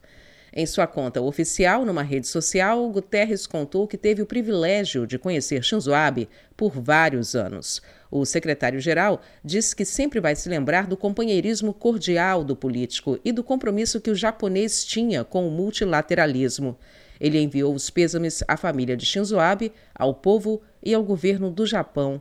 Em 0.52 0.64
sua 0.64 0.86
conta 0.86 1.20
oficial 1.20 1.84
numa 1.84 2.02
rede 2.04 2.28
social, 2.28 2.88
Guterres 2.88 3.48
contou 3.48 3.88
que 3.88 3.98
teve 3.98 4.22
o 4.22 4.26
privilégio 4.26 5.08
de 5.08 5.18
conhecer 5.18 5.64
Shinzo 5.64 5.92
Abe 5.92 6.28
por 6.56 6.70
vários 6.80 7.34
anos. 7.34 7.82
O 8.10 8.24
secretário-geral 8.24 9.20
disse 9.44 9.74
que 9.74 9.84
sempre 9.84 10.20
vai 10.20 10.34
se 10.34 10.48
lembrar 10.48 10.86
do 10.86 10.96
companheirismo 10.96 11.72
cordial 11.72 12.42
do 12.42 12.56
político 12.56 13.18
e 13.24 13.30
do 13.30 13.44
compromisso 13.44 14.00
que 14.00 14.10
o 14.10 14.14
japonês 14.14 14.84
tinha 14.84 15.24
com 15.24 15.46
o 15.46 15.50
multilateralismo. 15.50 16.76
Ele 17.20 17.40
enviou 17.40 17.74
os 17.74 17.90
pêsames 17.90 18.42
à 18.48 18.56
família 18.56 18.96
de 18.96 19.06
Shinzo 19.06 19.38
Abe, 19.38 19.72
ao 19.94 20.14
povo 20.14 20.60
e 20.82 20.92
ao 20.94 21.02
governo 21.02 21.50
do 21.50 21.66
Japão 21.66 22.20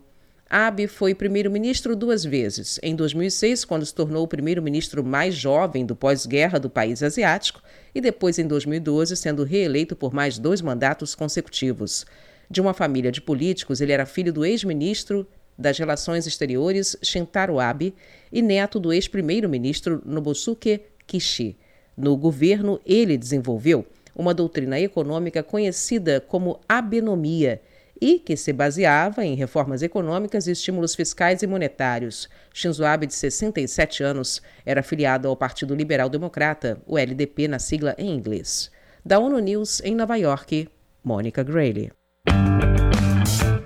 Abe 0.50 0.88
foi 0.88 1.14
primeiro-ministro 1.14 1.96
duas 1.96 2.24
vezes, 2.24 2.80
em 2.82 2.96
2006, 2.96 3.66
quando 3.66 3.86
se 3.86 3.94
tornou 3.94 4.24
o 4.24 4.28
primeiro-ministro 4.28 5.04
mais 5.04 5.36
jovem 5.36 5.86
do 5.86 5.96
pós-guerra 5.96 6.60
do 6.60 6.72
país 6.72 7.04
asiático, 7.04 7.62
e 7.94 8.02
depois 8.02 8.40
em 8.40 8.48
2012, 8.48 9.16
sendo 9.16 9.44
reeleito 9.44 9.96
por 9.96 10.12
mais 10.12 10.40
dois 10.40 10.60
mandatos 10.60 11.14
consecutivos. 11.14 12.04
De 12.50 12.60
uma 12.60 12.74
família 12.74 13.12
de 13.12 13.22
políticos, 13.22 13.80
ele 13.80 13.92
era 13.92 14.08
filho 14.08 14.34
do 14.34 14.44
ex-ministro 14.44 15.28
das 15.60 15.78
Relações 15.78 16.26
Exteriores 16.26 16.96
Shintaro 17.04 17.60
Abe 17.60 17.94
e 18.32 18.42
neto 18.42 18.80
do 18.80 18.94
ex-primeiro-ministro 18.94 20.02
Nobusuke 20.06 20.82
Kishi. 21.06 21.58
No 21.98 22.16
governo, 22.16 22.80
ele 22.86 23.18
desenvolveu 23.18 23.86
uma 24.16 24.34
doutrina 24.34 24.80
econômica 24.80 25.44
conhecida 25.44 26.22
como 26.22 26.60
abenomia, 26.68 27.62
e 28.02 28.18
que 28.18 28.38
se 28.38 28.54
baseava 28.54 29.26
em 29.26 29.36
reformas 29.36 29.82
econômicas 29.82 30.48
e 30.48 30.52
estímulos 30.52 30.96
fiscais 30.96 31.44
e 31.44 31.48
monetários. 31.48 32.30
Shinzo 32.54 32.86
Abe, 32.86 33.06
de 33.06 33.14
67 33.14 34.04
anos, 34.04 34.42
era 34.66 34.80
afiliado 34.80 35.28
ao 35.28 35.36
Partido 35.36 35.76
Liberal 35.76 36.10
Democrata, 36.10 36.82
o 36.86 36.98
LDP 36.98 37.48
na 37.48 37.60
sigla 37.60 37.94
em 37.98 38.16
inglês. 38.16 38.72
Da 39.06 39.20
ONU 39.20 39.40
News, 39.40 39.82
em 39.82 39.96
Nova 39.96 40.16
York, 40.16 40.70
Mônica 41.04 41.44
Grayley. 41.44 41.92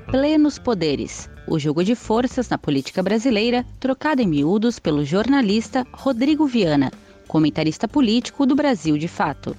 Plenos 0.09 0.59
poderes 0.59 1.29
O 1.47 1.59
jogo 1.59 1.83
de 1.83 1.93
forças 1.93 2.47
na 2.49 2.57
política 2.57 3.03
brasileira, 3.03 3.65
trocado 3.79 4.21
em 4.21 4.27
miúdos 4.27 4.79
pelo 4.79 5.03
jornalista 5.03 5.85
Rodrigo 5.91 6.47
Viana, 6.47 6.91
comentarista 7.27 7.87
político 7.87 8.45
do 8.45 8.55
Brasil 8.55 8.97
de 8.97 9.07
Fato. 9.07 9.55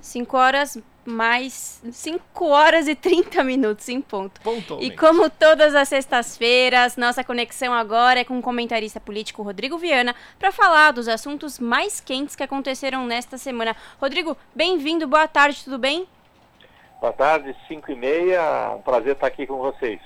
5 0.00 0.36
horas 0.36 0.78
mais 1.04 1.82
5 1.90 2.44
horas 2.44 2.86
e 2.86 2.94
30 2.94 3.42
minutos 3.42 3.88
em 3.88 4.00
ponto. 4.00 4.40
E 4.80 4.90
como 4.90 5.28
todas 5.28 5.74
as 5.74 5.88
sextas-feiras, 5.88 6.96
nossa 6.96 7.24
conexão 7.24 7.72
agora 7.72 8.20
é 8.20 8.24
com 8.24 8.38
o 8.38 8.42
comentarista 8.42 9.00
político 9.00 9.42
Rodrigo 9.42 9.78
Viana 9.78 10.14
para 10.38 10.52
falar 10.52 10.92
dos 10.92 11.08
assuntos 11.08 11.58
mais 11.58 11.98
quentes 12.00 12.36
que 12.36 12.42
aconteceram 12.42 13.06
nesta 13.06 13.38
semana. 13.38 13.74
Rodrigo, 14.00 14.36
bem-vindo, 14.54 15.08
boa 15.08 15.26
tarde, 15.26 15.64
tudo 15.64 15.78
bem? 15.78 16.06
Boa 17.00 17.12
tarde, 17.12 17.54
5 17.68 17.92
e 17.92 17.94
meia, 17.94 18.70
um 18.74 18.82
prazer 18.82 19.12
estar 19.12 19.28
aqui 19.28 19.46
com 19.46 19.56
vocês. 19.58 20.00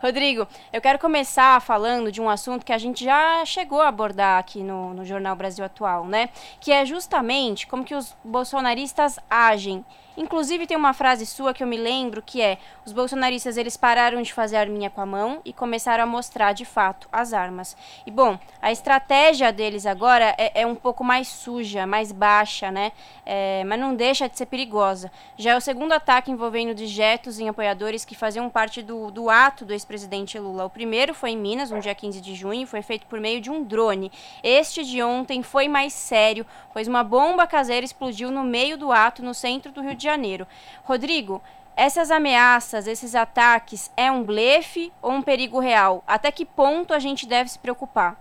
Rodrigo, 0.00 0.46
eu 0.70 0.80
quero 0.80 0.98
começar 0.98 1.58
falando 1.62 2.12
de 2.12 2.20
um 2.20 2.28
assunto 2.28 2.66
que 2.66 2.72
a 2.72 2.76
gente 2.76 3.02
já 3.02 3.42
chegou 3.46 3.80
a 3.80 3.88
abordar 3.88 4.38
aqui 4.38 4.62
no, 4.62 4.92
no 4.92 5.06
Jornal 5.06 5.34
Brasil 5.34 5.64
Atual, 5.64 6.04
né? 6.04 6.28
Que 6.60 6.70
é 6.70 6.84
justamente 6.84 7.66
como 7.66 7.82
que 7.82 7.94
os 7.94 8.14
bolsonaristas 8.22 9.18
agem 9.28 9.82
Inclusive 10.18 10.66
tem 10.66 10.76
uma 10.76 10.92
frase 10.92 11.24
sua 11.24 11.54
que 11.54 11.62
eu 11.62 11.66
me 11.66 11.76
lembro 11.76 12.20
que 12.20 12.42
é: 12.42 12.58
os 12.84 12.92
bolsonaristas 12.92 13.56
eles 13.56 13.76
pararam 13.76 14.20
de 14.20 14.32
fazer 14.32 14.56
arminha 14.56 14.90
com 14.90 15.00
a 15.00 15.06
mão 15.06 15.40
e 15.44 15.52
começaram 15.52 16.02
a 16.02 16.06
mostrar 16.06 16.52
de 16.52 16.64
fato 16.64 17.08
as 17.12 17.32
armas. 17.32 17.76
E 18.04 18.10
bom, 18.10 18.36
a 18.60 18.72
estratégia 18.72 19.52
deles 19.52 19.86
agora 19.86 20.34
é, 20.36 20.62
é 20.62 20.66
um 20.66 20.74
pouco 20.74 21.04
mais 21.04 21.28
suja, 21.28 21.86
mais 21.86 22.10
baixa, 22.10 22.72
né? 22.72 22.90
É, 23.24 23.62
mas 23.64 23.78
não 23.78 23.94
deixa 23.94 24.28
de 24.28 24.36
ser 24.36 24.46
perigosa. 24.46 25.12
Já 25.36 25.52
é 25.52 25.56
o 25.56 25.60
segundo 25.60 25.92
ataque 25.92 26.32
envolvendo 26.32 26.74
dejetos 26.74 27.38
em 27.38 27.48
apoiadores 27.48 28.04
que 28.04 28.16
faziam 28.16 28.50
parte 28.50 28.82
do, 28.82 29.12
do 29.12 29.30
ato 29.30 29.64
do 29.64 29.72
ex-presidente 29.72 30.36
Lula. 30.36 30.64
O 30.64 30.70
primeiro 30.70 31.14
foi 31.14 31.30
em 31.30 31.38
Minas, 31.38 31.70
no 31.70 31.78
dia 31.78 31.94
15 31.94 32.20
de 32.20 32.34
junho, 32.34 32.66
foi 32.66 32.82
feito 32.82 33.06
por 33.06 33.20
meio 33.20 33.40
de 33.40 33.50
um 33.50 33.62
drone. 33.62 34.10
Este 34.42 34.82
de 34.82 35.00
ontem 35.00 35.44
foi 35.44 35.68
mais 35.68 35.92
sério, 35.92 36.44
pois 36.72 36.88
uma 36.88 37.04
bomba 37.04 37.46
caseira 37.46 37.86
explodiu 37.86 38.32
no 38.32 38.42
meio 38.42 38.76
do 38.76 38.90
ato 38.90 39.22
no 39.22 39.32
centro 39.32 39.70
do 39.70 39.80
Rio 39.80 39.94
de 39.94 40.07
Janeiro. 40.08 40.46
Rodrigo, 40.84 41.42
essas 41.76 42.10
ameaças, 42.10 42.86
esses 42.86 43.14
ataques, 43.14 43.92
é 43.96 44.10
um 44.10 44.24
blefe 44.24 44.92
ou 45.02 45.12
um 45.12 45.22
perigo 45.22 45.60
real? 45.60 46.02
Até 46.06 46.32
que 46.32 46.44
ponto 46.44 46.94
a 46.94 46.98
gente 46.98 47.26
deve 47.26 47.50
se 47.50 47.58
preocupar? 47.58 48.16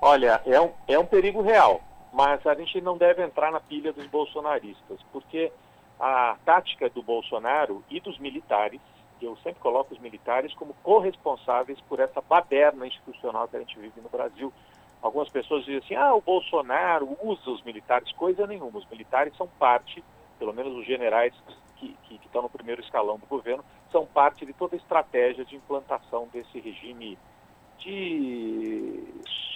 Olha, 0.00 0.40
é 0.46 0.58
um, 0.58 0.70
é 0.88 0.98
um 0.98 1.04
perigo 1.04 1.42
real, 1.42 1.82
mas 2.10 2.46
a 2.46 2.54
gente 2.54 2.80
não 2.80 2.96
deve 2.96 3.22
entrar 3.22 3.52
na 3.52 3.60
pilha 3.60 3.92
dos 3.92 4.06
bolsonaristas, 4.06 4.98
porque 5.12 5.52
a 5.98 6.36
tática 6.42 6.88
do 6.88 7.02
Bolsonaro 7.02 7.84
e 7.90 8.00
dos 8.00 8.18
militares, 8.18 8.80
eu 9.20 9.36
sempre 9.42 9.60
coloco 9.60 9.92
os 9.92 10.00
militares 10.00 10.54
como 10.54 10.72
corresponsáveis 10.82 11.78
por 11.82 12.00
essa 12.00 12.22
baderna 12.22 12.86
institucional 12.86 13.46
que 13.46 13.56
a 13.56 13.60
gente 13.60 13.78
vive 13.78 14.00
no 14.00 14.08
Brasil. 14.08 14.50
Algumas 15.02 15.28
pessoas 15.28 15.66
dizem 15.66 15.80
assim, 15.84 15.94
ah, 15.96 16.14
o 16.14 16.22
Bolsonaro 16.22 17.14
usa 17.22 17.50
os 17.50 17.62
militares, 17.62 18.10
coisa 18.12 18.46
nenhuma. 18.46 18.78
Os 18.78 18.88
militares 18.88 19.36
são 19.36 19.46
parte 19.58 20.02
pelo 20.40 20.54
menos 20.54 20.74
os 20.74 20.86
generais 20.86 21.34
que, 21.76 21.94
que, 22.04 22.18
que 22.18 22.26
estão 22.26 22.40
no 22.40 22.48
primeiro 22.48 22.80
escalão 22.80 23.18
do 23.18 23.26
governo, 23.26 23.62
são 23.92 24.06
parte 24.06 24.46
de 24.46 24.54
toda 24.54 24.74
a 24.74 24.78
estratégia 24.78 25.44
de 25.44 25.54
implantação 25.54 26.26
desse 26.32 26.58
regime 26.58 27.18
de 27.78 29.04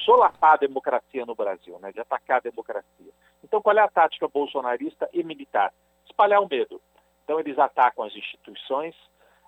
solapar 0.05 0.55
a 0.55 0.59
democracia 0.59 1.25
no 1.25 1.35
Brasil, 1.35 1.79
né, 1.81 1.91
de 1.91 2.01
atacar 2.01 2.37
a 2.37 2.51
democracia. 2.51 3.13
Então, 3.43 3.61
qual 3.61 3.77
é 3.77 3.81
a 3.81 3.89
tática 3.89 4.29
bolsonarista 4.29 5.09
e 5.13 5.23
militar? 5.23 5.73
Espalhar 6.07 6.41
o 6.41 6.49
medo. 6.49 6.81
Então, 7.25 7.41
eles 7.41 7.59
atacam 7.59 8.05
as 8.05 8.15
instituições. 8.15 8.95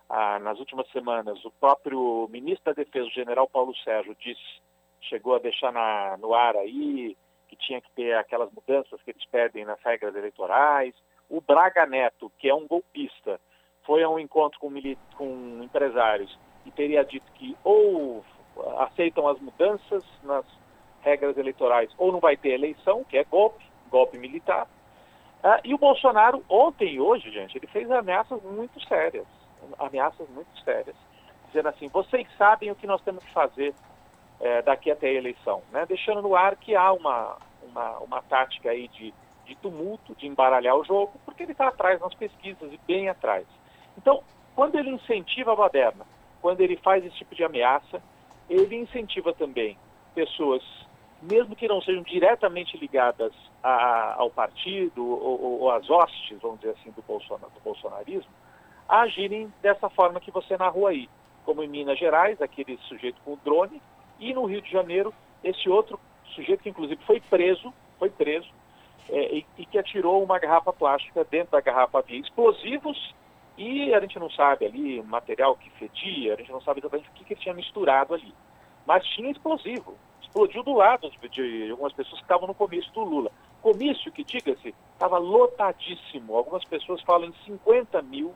Ah, 0.09 0.39
nas 0.39 0.59
últimas 0.59 0.89
semanas, 0.91 1.45
o 1.45 1.51
próprio 1.51 2.29
ministro 2.31 2.73
da 2.73 2.83
Defesa, 2.83 3.07
o 3.07 3.11
general 3.11 3.49
Paulo 3.49 3.75
Sérgio, 3.77 4.17
disse, 4.21 4.61
chegou 5.03 5.35
a 5.35 5.39
deixar 5.39 5.73
na, 5.73 6.17
no 6.19 6.35
ar 6.35 6.57
aí 6.57 7.17
que 7.49 7.57
tinha 7.57 7.81
que 7.81 7.91
ter 7.93 8.17
aquelas 8.17 8.51
mudanças 8.53 9.01
que 9.03 9.11
eles 9.11 9.25
pedem 9.27 9.65
nas 9.65 9.81
regras 9.83 10.15
eleitorais. 10.15 10.95
O 11.29 11.41
Braga 11.41 11.87
Neto, 11.87 12.31
que 12.39 12.49
é 12.49 12.55
um 12.55 12.67
golpista, 12.67 13.41
foi 13.85 14.03
a 14.03 14.09
um 14.09 14.19
encontro 14.19 14.59
com, 14.59 14.71
com 15.17 15.63
empresários 15.63 16.37
e 16.65 16.71
teria 16.71 17.05
dito 17.05 17.31
que 17.33 17.57
ou 17.63 18.25
aceitam 18.79 19.29
as 19.29 19.39
mudanças 19.41 20.05
nas 20.23 20.45
regras 21.03 21.37
eleitorais 21.37 21.91
ou 21.97 22.11
não 22.11 22.21
vai 22.21 22.37
ter 22.37 22.51
eleição, 22.51 23.05
que 23.05 23.17
é 23.17 23.25
golpe, 23.25 23.65
golpe 23.91 24.19
militar. 24.19 24.67
Ah, 25.43 25.61
e 25.63 25.75
o 25.75 25.79
Bolsonaro, 25.79 26.45
ontem 26.49 26.95
e 26.95 27.01
hoje, 27.01 27.31
gente, 27.31 27.57
ele 27.57 27.67
fez 27.69 27.89
ameaças 27.91 28.43
muito 28.43 28.81
sérias, 28.89 29.27
ameaças 29.79 30.29
muito 30.31 30.59
sérias, 30.65 30.97
dizendo 31.47 31.69
assim, 31.69 31.89
vocês 31.89 32.27
sabem 32.37 32.71
o 32.71 32.75
que 32.75 32.87
nós 32.87 33.01
temos 33.03 33.23
que 33.25 33.33
fazer 33.33 33.75
é, 34.41 34.63
daqui 34.63 34.91
até 34.91 35.09
a 35.09 35.13
eleição, 35.13 35.63
né? 35.71 35.87
deixando 35.87 36.23
no 36.23 36.35
ar 36.35 36.57
que 36.57 36.75
há 36.75 36.93
uma, 36.93 37.37
uma, 37.63 37.99
uma 37.99 38.23
tática 38.23 38.71
aí 38.71 38.89
de 38.89 39.15
de 39.47 39.55
tumulto, 39.57 40.15
de 40.17 40.27
embaralhar 40.27 40.77
o 40.77 40.85
jogo, 40.85 41.13
porque 41.25 41.45
ele 41.45 41.53
está 41.53 41.69
atrás 41.69 42.01
nas 42.01 42.15
pesquisas 42.15 42.73
e 42.73 42.81
bem 42.87 43.09
atrás. 43.09 43.47
Então, 43.97 44.23
quando 44.55 44.77
ele 44.77 44.91
incentiva 44.91 45.53
a 45.53 45.57
baderna, 45.57 46.05
quando 46.43 46.61
ele 46.61 46.77
faz 46.77 47.05
esse 47.05 47.17
tipo 47.17 47.35
de 47.35 47.45
ameaça, 47.45 48.03
ele 48.49 48.77
incentiva 48.77 49.33
também 49.33 49.79
pessoas, 50.15 50.63
mesmo 51.23 51.57
que 51.57 51.69
não 51.69 51.81
sejam 51.81 52.03
diretamente 52.03 52.77
ligadas 52.77 53.33
a, 53.63 54.15
ao 54.19 54.31
partido 54.31 55.05
ou, 55.05 55.61
ou, 55.61 55.71
às 55.71 55.89
hostes, 55.89 56.39
vamos 56.41 56.61
dizer 56.61 56.75
assim, 56.79 56.91
do, 56.91 57.03
Bolsonaro, 57.03 57.53
do 57.53 57.61
bolsonarismo, 57.61 58.31
a 58.89 59.01
agirem 59.01 59.53
dessa 59.63 59.89
forma 59.91 60.21
que 60.21 60.31
você 60.31 60.57
narrou 60.57 60.87
aí, 60.87 61.09
como 61.45 61.63
em 61.63 61.69
Minas 61.69 61.99
Gerais, 61.99 62.41
aquele 62.41 62.79
sujeito 62.89 63.21
com 63.25 63.33
o 63.35 63.41
drone, 63.45 63.81
e 64.19 64.33
no 64.33 64.45
Rio 64.45 64.63
de 64.63 64.71
Janeiro, 64.71 65.13
esse 65.43 65.69
outro 65.69 65.99
sujeito 66.35 66.63
que 66.63 66.69
inclusive 66.69 67.03
foi 67.05 67.21
preso, 67.21 67.73
foi 67.99 68.11
preso 68.11 68.49
é, 69.09 69.37
e, 69.37 69.47
e, 69.59 69.67
que 69.67 69.79
atirou 69.79 70.23
uma 70.23 70.39
garrafa 70.39 70.73
plástica 70.73 71.25
dentro 71.25 71.53
da 71.53 71.61
garrafa 71.61 71.99
havia 71.99 72.19
explosivos 72.19 73.15
e 73.57 73.95
a 73.95 74.01
gente 74.01 74.19
não 74.19 74.29
sabe 74.31 74.67
ali, 74.67 75.03
material 75.03 75.57
que 75.57 75.71
fedia, 75.71 76.35
a 76.35 76.37
gente 76.37 76.53
não 76.53 76.61
sabe 76.61 76.81
exatamente 76.81 77.09
o 77.09 77.13
que, 77.13 77.25
que 77.25 77.33
ele 77.35 77.41
tinha 77.41 77.55
misturado 77.55 78.15
ali. 78.15 78.35
Mas 78.87 79.07
tinha 79.07 79.31
explosivo. 79.31 79.95
Explodiu 80.21 80.63
do 80.63 80.75
lado 80.75 81.11
de, 81.11 81.29
de 81.29 81.71
algumas 81.71 81.93
pessoas 81.93 82.19
que 82.19 82.25
estavam 82.25 82.47
no 82.47 82.55
comício 82.55 82.93
do 82.93 83.03
Lula. 83.03 83.31
Comício 83.63 84.13
que, 84.13 84.23
diga-se, 84.23 84.75
estava 84.93 85.17
lotadíssimo. 85.19 86.37
Algumas 86.37 86.65
pessoas 86.65 87.01
falam 87.03 87.29
em 87.29 87.35
50 87.47 88.03
mil 88.03 88.35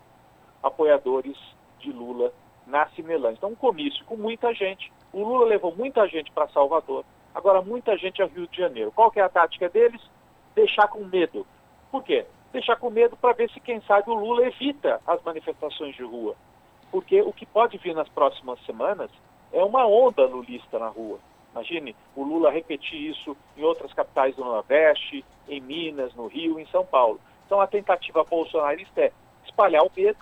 apoiadores 0.62 1.36
de 1.78 1.92
Lula 1.92 2.32
na 2.66 2.88
Cinelândia. 2.90 3.36
Então, 3.38 3.50
um 3.50 3.54
comício 3.54 4.04
com 4.06 4.16
muita 4.16 4.54
gente. 4.54 4.90
O 5.12 5.22
Lula 5.22 5.46
levou 5.46 5.74
muita 5.74 6.06
gente 6.08 6.30
para 6.30 6.48
Salvador, 6.48 7.04
agora 7.34 7.60
muita 7.60 7.96
gente 7.96 8.22
a 8.22 8.26
Rio 8.26 8.46
de 8.46 8.56
Janeiro. 8.56 8.92
Qual 8.92 9.10
que 9.10 9.20
é 9.20 9.22
a 9.22 9.28
tática 9.28 9.68
deles? 9.68 10.00
Deixar 10.54 10.88
com 10.88 11.04
medo. 11.04 11.46
Por 11.90 12.02
quê? 12.02 12.26
Deixar 12.52 12.76
com 12.76 12.90
medo 12.90 13.16
para 13.16 13.34
ver 13.34 13.50
se, 13.50 13.60
quem 13.60 13.80
sabe, 13.82 14.10
o 14.10 14.14
Lula 14.14 14.46
evita 14.46 15.00
as 15.06 15.22
manifestações 15.22 15.94
de 15.94 16.02
rua. 16.02 16.34
Porque 16.90 17.20
o 17.22 17.32
que 17.32 17.46
pode 17.46 17.78
vir 17.78 17.94
nas 17.94 18.08
próximas 18.08 18.60
semanas 18.66 19.10
é 19.52 19.62
uma 19.62 19.86
onda 19.86 20.26
lulista 20.26 20.78
na 20.78 20.88
rua. 20.88 21.18
Imagine 21.52 21.94
o 22.14 22.22
Lula 22.22 22.50
repetir 22.50 23.10
isso 23.10 23.36
em 23.56 23.62
outras 23.62 23.92
capitais 23.92 24.36
do 24.36 24.44
Nordeste, 24.44 25.24
em 25.48 25.60
Minas, 25.60 26.14
no 26.14 26.26
Rio, 26.26 26.60
em 26.60 26.66
São 26.66 26.84
Paulo. 26.84 27.20
Então 27.46 27.60
a 27.60 27.66
tentativa 27.66 28.22
bolsonarista 28.24 29.00
é 29.00 29.12
espalhar 29.44 29.82
o 29.82 29.90
medo 29.96 30.18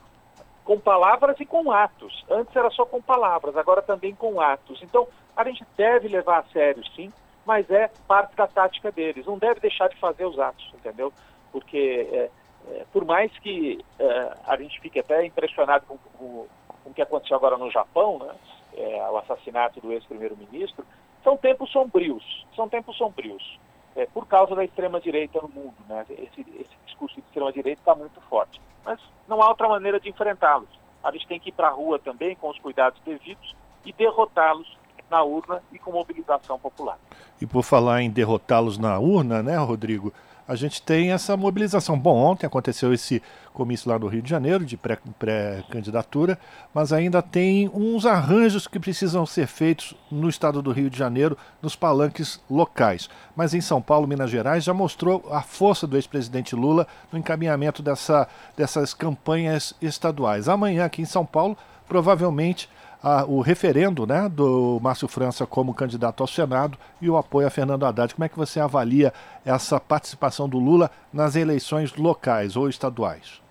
com 0.65 0.79
palavras 0.79 1.39
e 1.41 1.47
com 1.47 1.71
atos. 1.71 2.25
Antes 2.31 2.55
era 2.55 2.71
só 2.71 2.85
com 2.85 3.01
palavras, 3.01 3.57
agora 3.57 3.83
também 3.83 4.15
com 4.15 4.41
atos. 4.41 4.83
Então 4.83 5.07
a 5.37 5.45
gente 5.45 5.65
deve 5.77 6.09
levar 6.09 6.41
a 6.41 6.45
sério, 6.45 6.83
sim, 6.95 7.13
mas 7.49 7.71
é 7.71 7.91
parte 8.07 8.37
da 8.37 8.47
tática 8.47 8.93
deles. 8.93 9.25
Não 9.25 9.39
deve 9.39 9.59
deixar 9.59 9.89
de 9.89 9.97
fazer 9.97 10.27
os 10.27 10.39
atos, 10.39 10.71
entendeu? 10.75 11.11
Porque 11.51 12.07
é, 12.13 12.31
é, 12.71 12.85
por 12.93 13.07
mais 13.07 13.33
que 13.39 13.83
é, 13.99 14.35
a 14.47 14.55
gente 14.59 14.79
fique 14.81 15.01
até 15.01 15.25
impressionado 15.25 15.87
com, 15.87 15.97
com, 15.97 16.47
com, 16.85 16.91
o 16.91 16.93
que 16.93 17.01
aconteceu 17.01 17.39
agora 17.39 17.57
no 17.57 17.71
Japão, 17.71 18.19
né? 18.19 18.35
É, 18.75 19.11
o 19.11 19.17
assassinato 19.17 19.81
do 19.81 19.91
ex-primeiro-ministro, 19.93 20.85
são 21.25 21.39
tempos 21.39 21.73
sombrios, 21.73 22.47
são 22.55 22.69
tempos 22.69 22.95
sombrios, 22.99 23.59
é, 23.97 24.05
por 24.05 24.27
causa 24.27 24.55
da 24.55 24.63
extrema-direita 24.63 25.41
no 25.41 25.49
mundo. 25.49 25.77
Né? 25.89 26.05
Esse, 26.11 26.43
esse 26.43 26.77
discurso 26.85 27.15
de 27.15 27.23
extrema-direita 27.23 27.81
está 27.81 27.95
muito 27.95 28.21
forte. 28.29 28.61
Mas 28.85 29.01
não 29.27 29.43
há 29.43 29.49
outra 29.49 29.71
maneira 29.71 29.99
de 29.99 30.11
enfrentá-los. 30.11 30.69
A 31.03 31.11
gente 31.13 31.27
tem 31.27 31.41
que 31.41 31.49
ir 31.49 31.53
para 31.53 31.69
a 31.69 31.73
rua 31.73 31.99
também, 31.99 32.37
com 32.37 32.51
os 32.51 32.59
cuidados 32.59 33.01
devidos, 33.07 33.57
e 33.87 33.93
derrotá-los 33.95 34.78
na 35.11 35.23
urna 35.23 35.63
e 35.73 35.79
com 35.79 35.93
mobilização 35.93 36.59
popular. 36.59 36.99
E 37.41 37.47
por 37.47 37.63
falar 37.63 38.03
em 38.03 38.11
derrotá-los 38.11 38.79
na 38.79 38.99
urna, 38.99 39.43
né, 39.43 39.57
Rodrigo? 39.57 40.13
a 40.49 40.57
gente 40.57 40.81
tem 40.81 41.13
essa 41.13 41.37
mobilização. 41.37 41.99
Bom, 41.99 42.17
ontem 42.17 42.47
aconteceu 42.47 42.95
esse 42.95 43.23
comício 43.53 43.91
lá 43.91 43.99
no 43.99 44.07
Rio 44.07 44.23
de 44.23 44.31
Janeiro, 44.31 44.65
de 44.65 44.79
pré-candidatura, 44.79 46.37
pré 46.37 46.49
mas 46.73 46.91
ainda 46.91 47.21
tem 47.21 47.71
uns 47.75 48.07
arranjos 48.07 48.67
que 48.67 48.81
precisam 48.81 49.27
ser 49.27 49.47
feitos 49.47 49.95
no 50.11 50.27
estado 50.27 50.63
do 50.63 50.73
Rio 50.73 50.89
de 50.89 50.97
Janeiro, 50.97 51.37
nos 51.61 51.77
palanques 51.77 52.41
locais. 52.49 53.11
Mas 53.37 53.53
em 53.53 53.61
São 53.61 53.83
Paulo, 53.83 54.09
Minas 54.09 54.31
Gerais, 54.31 54.65
já 54.65 54.73
mostrou 54.73 55.23
a 55.31 55.43
força 55.43 55.87
do 55.87 55.97
ex-presidente 55.97 56.57
Lula 56.57 56.87
no 57.13 57.19
encaminhamento 57.19 57.83
dessa, 57.83 58.27
dessas 58.57 58.95
campanhas 58.95 59.75
estaduais. 59.83 60.49
Amanhã, 60.49 60.87
aqui 60.87 61.03
em 61.03 61.05
São 61.07 61.27
Paulo, 61.27 61.59
provavelmente 61.87 62.71
a, 63.03 63.25
o 63.25 63.41
referendo 63.41 64.07
né, 64.07 64.29
do 64.29 64.79
Márcio 64.81 65.09
França 65.09 65.47
como 65.47 65.75
candidato 65.75 66.23
ao 66.23 66.27
Senado 66.27 66.79
e 67.01 67.09
o 67.09 67.17
apoio 67.17 67.47
a 67.47 67.51
Fernando 67.51 67.85
Haddad. 67.85 68.15
Como 68.15 68.25
é 68.25 68.29
que 68.29 68.39
você 68.39 68.61
avalia 68.61 69.13
essa 69.45 69.79
participação 69.81 70.49
do 70.49 70.59
Lula 70.59 70.91
nas 71.13 71.37
eleições 71.37 71.95
locais 71.97 72.57
ou 72.57 72.69
estaduais? 72.69 73.43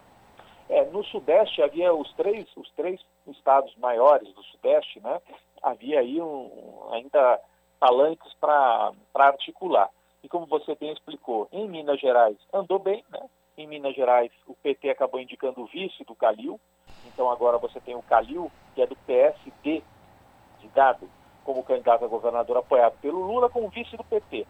É, 0.69 0.85
no 0.85 1.03
Sudeste 1.05 1.61
havia 1.61 1.93
os 1.93 2.11
três, 2.13 2.45
os 2.55 2.69
três 2.71 2.99
estados 3.27 3.73
maiores 3.77 4.27
do 4.33 4.43
Sudeste, 4.43 4.99
né? 4.99 5.21
Havia 5.63 6.01
aí 6.01 6.21
um, 6.21 6.89
ainda 6.91 7.39
palanques 7.79 8.33
para 8.39 8.91
articular. 9.15 9.89
E 10.23 10.27
como 10.27 10.45
você 10.45 10.75
bem 10.75 10.91
explicou, 10.91 11.47
em 11.51 11.69
Minas 11.69 11.99
Gerais 11.99 12.37
andou 12.53 12.79
bem, 12.79 13.03
né? 13.09 13.21
Em 13.57 13.65
Minas 13.65 13.95
Gerais, 13.95 14.31
o 14.45 14.53
PT 14.53 14.87
acabou 14.87 15.19
indicando 15.19 15.61
o 15.61 15.65
vice 15.65 16.03
do 16.03 16.13
Calil, 16.13 16.59
então 17.07 17.31
agora 17.31 17.57
você 17.57 17.79
tem 17.79 17.95
o 17.95 18.03
Calil, 18.03 18.51
que 18.75 18.83
é 18.83 18.85
do 18.85 18.95
PSD 18.95 19.81
de 20.59 20.67
Dado, 20.75 21.09
como 21.43 21.63
candidato 21.63 22.05
a 22.05 22.07
governador 22.07 22.57
apoiado 22.57 22.99
pelo 23.01 23.19
Lula, 23.19 23.49
como 23.49 23.69
vice 23.69 23.97
do 23.97 24.03
PT. 24.03 24.45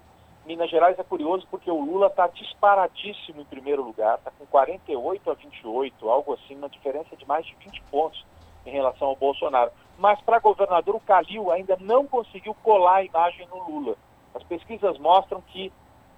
Minas 0.45 0.69
Gerais 0.69 0.99
é 0.99 1.03
curioso 1.05 1.47
porque 1.49 1.71
o 1.71 1.79
Lula 1.79 2.07
está 2.07 2.27
disparadíssimo 2.27 3.39
em 3.39 3.45
primeiro 3.45 3.81
lugar, 3.81 4.17
está 4.17 4.29
com 4.29 4.45
48 4.45 5.31
a 5.31 5.33
28, 5.35 6.09
algo 6.09 6.33
assim, 6.33 6.55
uma 6.55 6.67
diferença 6.67 7.15
de 7.15 7.25
mais 7.25 7.45
de 7.45 7.55
20 7.55 7.81
pontos 7.83 8.25
em 8.65 8.71
relação 8.71 9.07
ao 9.07 9.15
Bolsonaro. 9.15 9.71
Mas 9.97 10.19
para 10.19 10.39
governador, 10.39 10.95
o 10.95 10.99
Calil 10.99 11.49
ainda 11.49 11.77
não 11.79 12.05
conseguiu 12.05 12.53
colar 12.55 12.95
a 12.95 13.03
imagem 13.05 13.47
no 13.47 13.69
Lula. 13.69 13.95
As 14.35 14.43
pesquisas 14.43 14.97
mostram 14.97 15.39
que 15.39 15.71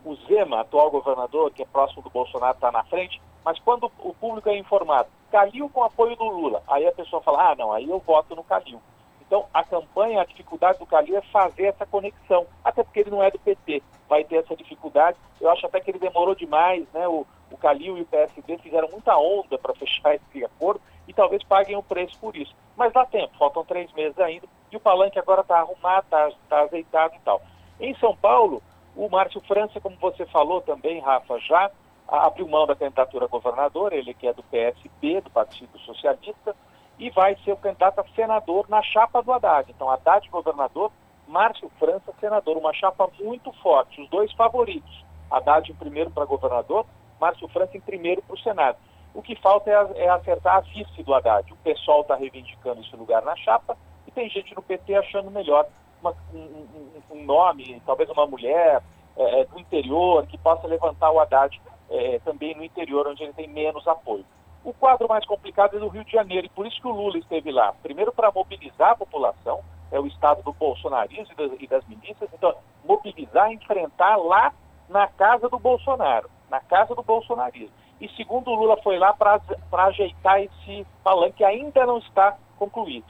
o 0.06 0.16
Zema, 0.28 0.62
atual 0.62 0.89
governador, 0.91 1.52
que 1.52 1.62
é 1.62 1.66
próximo 1.66 2.02
do 2.02 2.10
Bolsonaro, 2.10 2.56
está 2.56 2.72
na 2.72 2.84
frente, 2.84 3.22
mas 3.43 3.60
quando 3.60 3.91
o 4.00 4.14
público 4.14 4.50
é 4.50 4.58
informado, 4.58 5.10
Calil 5.32 5.70
com 5.70 5.84
apoio 5.84 6.16
do 6.16 6.26
Lula, 6.26 6.64
aí 6.68 6.88
a 6.88 6.91
pessoa 6.91 7.22
fala, 7.22 7.52
ah, 7.52 7.56
não, 7.56 7.72
aí 7.72 7.88
eu 7.88 8.00
voto 8.00 8.36
no 8.36 8.43
Calil. 8.43 8.82
Então, 9.22 9.45
a 9.54 9.64
campanha, 9.64 10.22
a 10.22 10.26
dificuldade 10.26 10.80
do 10.80 10.88
Calil 10.88 11.16
é 11.16 11.22
fazer 11.22 11.66
essa 11.66 11.86
conexão, 11.86 12.47
até 12.64 12.84
porque 12.84 13.02
ele 13.02 13.12
não 13.12 13.22
é 13.22 13.30
do 13.30 13.38
PT, 13.38 13.84
vai 14.08 14.24
ter 14.24 14.38
essa 14.38 14.56
dificuldade. 14.56 15.18
Eu 15.39 15.52
acho 15.52 15.68
até 15.68 15.80
que 15.80 15.91
ele 15.91 16.00
demorou 16.00 16.34
demais, 16.34 16.88
né? 16.91 17.08
O, 17.08 17.28
o 17.52 17.58
Calil 17.58 17.95
e 17.97 18.02
o 18.02 18.06
PSD 18.08 18.58
fizeram 18.58 18.89
muita 18.89 19.16
onda 19.16 19.56
para 19.60 19.74
fechar 19.78 20.16
esse 20.16 20.43
acordo 20.43 20.82
e 21.08 21.14
talvez 21.14 21.43
paguem 21.43 21.76
o 21.76 21.84
preço 21.84 22.18
por 22.20 22.36
isso. 22.36 22.56
Mas 22.76 22.91
dá 22.91 23.06
tempo, 23.06 23.38
faltam 23.38 23.64
três 23.66 23.91
meses 23.93 24.18
ainda, 24.20 24.47
e 24.72 24.78
o 24.78 24.80
palanque 24.80 25.20
agora 25.20 25.41
está 25.41 25.60
arrumado, 25.60 26.06
está 26.06 26.32
tá 26.47 26.62
azeitado 26.62 27.16
e 27.16 27.20
tal. 27.20 27.41
Em 27.80 27.93
São 27.95 28.16
Paulo, 28.16 28.64
o 28.95 29.09
Márcio 29.09 29.41
França, 29.41 29.79
como 29.79 29.95
você 29.97 30.25
falou 30.25 30.61
também, 30.61 30.99
Rafa, 30.99 31.39
já 31.39 31.71
abriu 32.07 32.47
mão 32.47 32.65
da 32.65 32.75
candidatura 32.75 33.25
a 33.25 33.27
governador, 33.27 33.93
ele 33.93 34.13
que 34.13 34.27
é 34.27 34.33
do 34.33 34.43
PSB, 34.43 35.21
do 35.21 35.29
Partido 35.29 35.77
Socialista, 35.79 36.55
e 36.97 37.09
vai 37.11 37.35
ser 37.45 37.53
o 37.53 37.57
candidato 37.57 37.99
a 37.99 38.05
senador 38.15 38.67
na 38.67 38.81
chapa 38.81 39.21
do 39.21 39.31
Haddad. 39.31 39.71
Então, 39.71 39.89
Haddad 39.89 40.27
governador, 40.29 40.91
Márcio 41.27 41.71
França 41.79 42.13
senador, 42.19 42.57
uma 42.57 42.73
chapa 42.73 43.09
muito 43.19 43.51
forte, 43.61 44.01
os 44.01 44.09
dois 44.09 44.31
favoritos. 44.33 45.05
Haddad 45.31 45.71
em 45.71 45.75
primeiro 45.75 46.09
para 46.09 46.25
governador, 46.25 46.85
Márcio 47.21 47.47
França 47.49 47.77
em 47.77 47.81
primeiro 47.81 48.21
para 48.23 48.35
o 48.35 48.39
Senado. 48.39 48.77
O 49.13 49.21
que 49.21 49.35
falta 49.35 49.69
é, 49.69 50.05
é 50.05 50.09
acertar 50.09 50.57
a 50.57 50.59
vice 50.61 51.03
do 51.03 51.13
Haddad. 51.13 51.51
O 51.53 51.57
pessoal 51.57 52.01
está 52.01 52.15
reivindicando 52.15 52.81
esse 52.81 52.95
lugar 52.95 53.23
na 53.23 53.35
chapa 53.35 53.77
e 54.07 54.11
tem 54.11 54.29
gente 54.29 54.55
no 54.55 54.61
PT 54.61 54.95
achando 54.95 55.31
melhor 55.31 55.67
uma, 56.02 56.16
um, 56.34 56.68
um, 57.12 57.24
nome, 57.24 57.82
talvez 57.86 58.10
uma 58.10 58.26
mulher 58.26 58.82
é, 59.18 59.41
é, 59.41 59.45
do 59.45 59.60
interior 59.60 60.26
que 60.28 60.38
possa 60.38 60.68
levantar 60.68 61.12
o 61.12 61.20
Haddad 61.20 61.60
é, 61.89 62.20
também 62.20 62.56
no 62.56 62.64
interior, 62.64 63.08
onde 63.08 63.24
ele 63.24 63.34
tem 63.34 63.47
menos 63.47 63.88
apoio. 63.88 64.26
O 64.64 64.74
quadro 64.74 65.08
mais 65.08 65.26
complicado 65.26 65.78
é 65.78 65.80
do 65.80 65.88
Rio 65.88 66.04
de 66.04 66.12
Janeiro, 66.12 66.45
e 66.45 66.50
por 66.50 66.68
isso 66.68 66.80
que 66.82 66.88
o 66.88 66.91
Lula 66.91 67.18
esteve 67.18 67.52
lá. 67.52 67.74
Primeiro, 67.82 68.12
para 68.12 68.32
mobilizar 68.32 68.91
a 68.91 68.95
população, 68.95 69.62
é 69.91 70.00
o 70.00 70.06
estado 70.06 70.43
do 70.43 70.54
bolsonarismo 70.54 71.34
e 71.34 71.36
das, 71.36 71.62
e 71.62 71.68
das 71.68 71.88
milícias, 71.88 72.30
então, 72.34 72.54
mobilizar, 72.84 73.52
enfrentar 73.52 74.18
lá 74.18 74.54
na 74.88 75.08
casa 75.08 75.50
do 75.50 75.58
Bolsonaro, 75.58 76.30
na 76.50 76.60
casa 76.60 76.93
do 76.93 77.04
bolsonarismo. 77.04 77.74
E 78.02 78.08
segundo, 78.10 78.50
o 78.52 78.56
Lula 78.56 78.78
foi 78.82 78.97
lá 78.97 79.14
para 79.14 79.41
ajeitar 79.86 80.41
esse 80.41 80.86
palanque 81.04 81.38
que 81.38 81.43
ainda 81.43 81.86
não 81.86 81.97
está 81.97 82.38
concluído. 82.58 83.06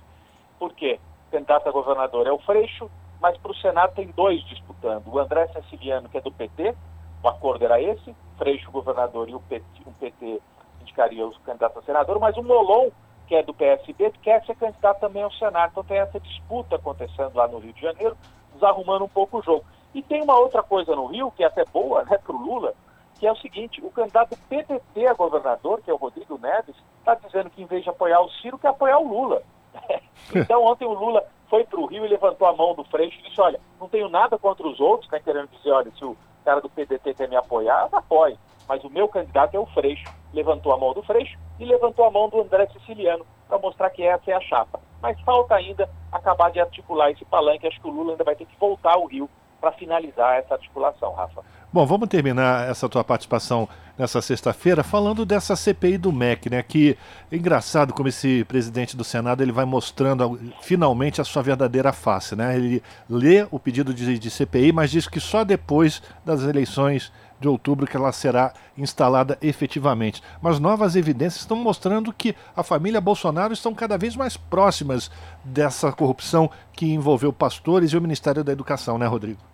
Por 0.57 0.73
quê? 0.73 0.99
Candidato 1.31 1.69
a 1.69 1.71
governador 1.71 2.27
é 2.27 2.31
o 2.31 2.39
Freixo, 2.39 2.89
mas 3.21 3.37
para 3.37 3.51
o 3.51 3.55
Senado 3.55 3.93
tem 3.93 4.07
dois 4.07 4.41
disputando. 4.45 5.07
O 5.07 5.19
André 5.19 5.47
Ceciliano, 5.47 6.09
que 6.09 6.17
é 6.17 6.21
do 6.21 6.31
PT, 6.31 6.75
o 7.23 7.27
acordo 7.27 7.65
era 7.65 7.81
esse, 7.81 8.15
Freixo 8.37 8.71
governador 8.71 9.29
e 9.29 9.35
o 9.35 9.39
PT, 9.41 9.65
o 9.85 9.91
PT 9.91 10.41
indicaria 10.81 11.25
os 11.25 11.37
candidatos 11.39 11.77
a 11.77 11.85
senador, 11.85 12.19
mas 12.19 12.35
o 12.37 12.43
Molon, 12.43 12.89
que 13.27 13.35
é 13.35 13.43
do 13.43 13.53
PSB, 13.53 14.11
quer 14.21 14.43
ser 14.45 14.55
candidato 14.55 14.99
também 14.99 15.21
ao 15.21 15.31
Senado. 15.31 15.71
Então 15.71 15.83
tem 15.83 15.97
essa 15.97 16.19
disputa 16.19 16.77
acontecendo 16.77 17.35
lá 17.35 17.47
no 17.47 17.59
Rio 17.59 17.73
de 17.73 17.81
Janeiro, 17.81 18.17
desarrumando 18.53 19.05
um 19.05 19.09
pouco 19.09 19.39
o 19.39 19.43
jogo. 19.43 19.65
E 19.93 20.01
tem 20.01 20.23
uma 20.23 20.37
outra 20.37 20.63
coisa 20.63 20.95
no 20.95 21.07
Rio, 21.07 21.31
que 21.31 21.43
é 21.43 21.47
até 21.47 21.63
boa 21.65 22.03
né, 22.05 22.17
para 22.17 22.35
o 22.35 22.41
Lula, 22.41 22.73
que 23.19 23.27
é 23.27 23.31
o 23.31 23.35
seguinte, 23.37 23.81
o 23.83 23.91
candidato 23.91 24.37
PDT 24.47 25.07
a 25.07 25.13
governador, 25.13 25.81
que 25.81 25.91
é 25.91 25.93
o 25.93 25.97
Rodrigo 25.97 26.37
Neves, 26.37 26.75
está 26.99 27.15
dizendo 27.15 27.49
que 27.49 27.61
em 27.61 27.65
vez 27.65 27.83
de 27.83 27.89
apoiar 27.89 28.21
o 28.21 28.29
Ciro, 28.29 28.57
quer 28.57 28.69
apoiar 28.69 28.97
o 28.97 29.07
Lula. 29.07 29.43
então 30.35 30.63
ontem 30.63 30.85
o 30.85 30.93
Lula 30.93 31.25
foi 31.49 31.63
para 31.63 31.79
o 31.79 31.85
Rio 31.85 32.05
e 32.05 32.09
levantou 32.09 32.47
a 32.47 32.53
mão 32.53 32.75
do 32.75 32.83
Freixo 32.83 33.17
e 33.19 33.23
disse, 33.23 33.41
olha, 33.41 33.59
não 33.79 33.89
tenho 33.89 34.07
nada 34.09 34.37
contra 34.37 34.67
os 34.67 34.79
outros, 34.79 35.09
né, 35.11 35.19
querendo 35.19 35.49
dizer, 35.49 35.71
olha, 35.71 35.91
se 35.91 36.05
o 36.05 36.15
cara 36.45 36.61
do 36.61 36.69
PDT 36.69 37.13
quer 37.13 37.27
me 37.27 37.35
apoiar, 37.35 37.89
apoie. 37.91 38.37
Mas 38.67 38.83
o 38.83 38.89
meu 38.89 39.07
candidato 39.07 39.55
é 39.55 39.59
o 39.59 39.65
Freixo. 39.65 40.05
Levantou 40.31 40.71
a 40.71 40.77
mão 40.77 40.93
do 40.93 41.01
Freixo 41.01 41.35
e 41.59 41.65
levantou 41.65 42.05
a 42.05 42.11
mão 42.11 42.29
do 42.29 42.39
André 42.39 42.67
Siciliano 42.67 43.25
para 43.47 43.57
mostrar 43.57 43.89
que 43.89 44.03
essa 44.03 44.29
é 44.29 44.35
a 44.35 44.41
chapa. 44.41 44.79
Mas 45.01 45.19
falta 45.21 45.55
ainda 45.55 45.89
acabar 46.11 46.51
de 46.51 46.59
articular 46.59 47.09
esse 47.09 47.25
palanque. 47.25 47.65
Acho 47.65 47.81
que 47.81 47.87
o 47.87 47.91
Lula 47.91 48.11
ainda 48.11 48.23
vai 48.23 48.35
ter 48.35 48.45
que 48.45 48.55
voltar 48.59 48.93
ao 48.93 49.05
Rio 49.05 49.27
para 49.59 49.71
finalizar 49.73 50.37
essa 50.37 50.53
articulação, 50.53 51.13
Rafa. 51.13 51.41
Bom, 51.71 51.85
vamos 51.85 52.09
terminar 52.09 52.67
essa 52.67 52.89
tua 52.89 53.03
participação 53.03 53.69
nessa 53.95 54.21
sexta-feira 54.21 54.83
falando 54.83 55.23
dessa 55.23 55.55
CPI 55.55 55.99
do 55.99 56.11
MEC, 56.11 56.49
né? 56.49 56.63
Que 56.63 56.97
engraçado 57.31 57.93
como 57.93 58.09
esse 58.09 58.43
presidente 58.45 58.97
do 58.97 59.03
Senado 59.03 59.43
ele 59.43 59.51
vai 59.51 59.65
mostrando 59.65 60.39
finalmente 60.61 61.21
a 61.21 61.23
sua 61.23 61.43
verdadeira 61.43 61.93
face, 61.93 62.35
né? 62.35 62.55
Ele 62.55 62.81
lê 63.07 63.45
o 63.51 63.59
pedido 63.59 63.93
de, 63.93 64.17
de 64.17 64.31
CPI, 64.31 64.71
mas 64.71 64.89
diz 64.89 65.07
que 65.07 65.19
só 65.19 65.43
depois 65.43 66.01
das 66.25 66.41
eleições 66.41 67.11
de 67.39 67.47
outubro 67.47 67.85
que 67.85 67.95
ela 67.95 68.11
será 68.11 68.53
instalada 68.77 69.37
efetivamente. 69.41 70.21
Mas 70.41 70.59
novas 70.59 70.95
evidências 70.95 71.41
estão 71.41 71.57
mostrando 71.57 72.11
que 72.11 72.35
a 72.55 72.63
família 72.63 72.99
Bolsonaro 72.99 73.53
estão 73.53 73.73
cada 73.73 73.97
vez 73.97 74.15
mais 74.15 74.35
próximas 74.35 75.09
dessa 75.43 75.91
corrupção 75.91 76.49
que 76.73 76.91
envolveu 76.91 77.31
pastores 77.31 77.91
e 77.91 77.97
o 77.97 78.01
Ministério 78.01 78.43
da 78.43 78.51
Educação, 78.51 78.97
né, 78.97 79.05
Rodrigo? 79.05 79.48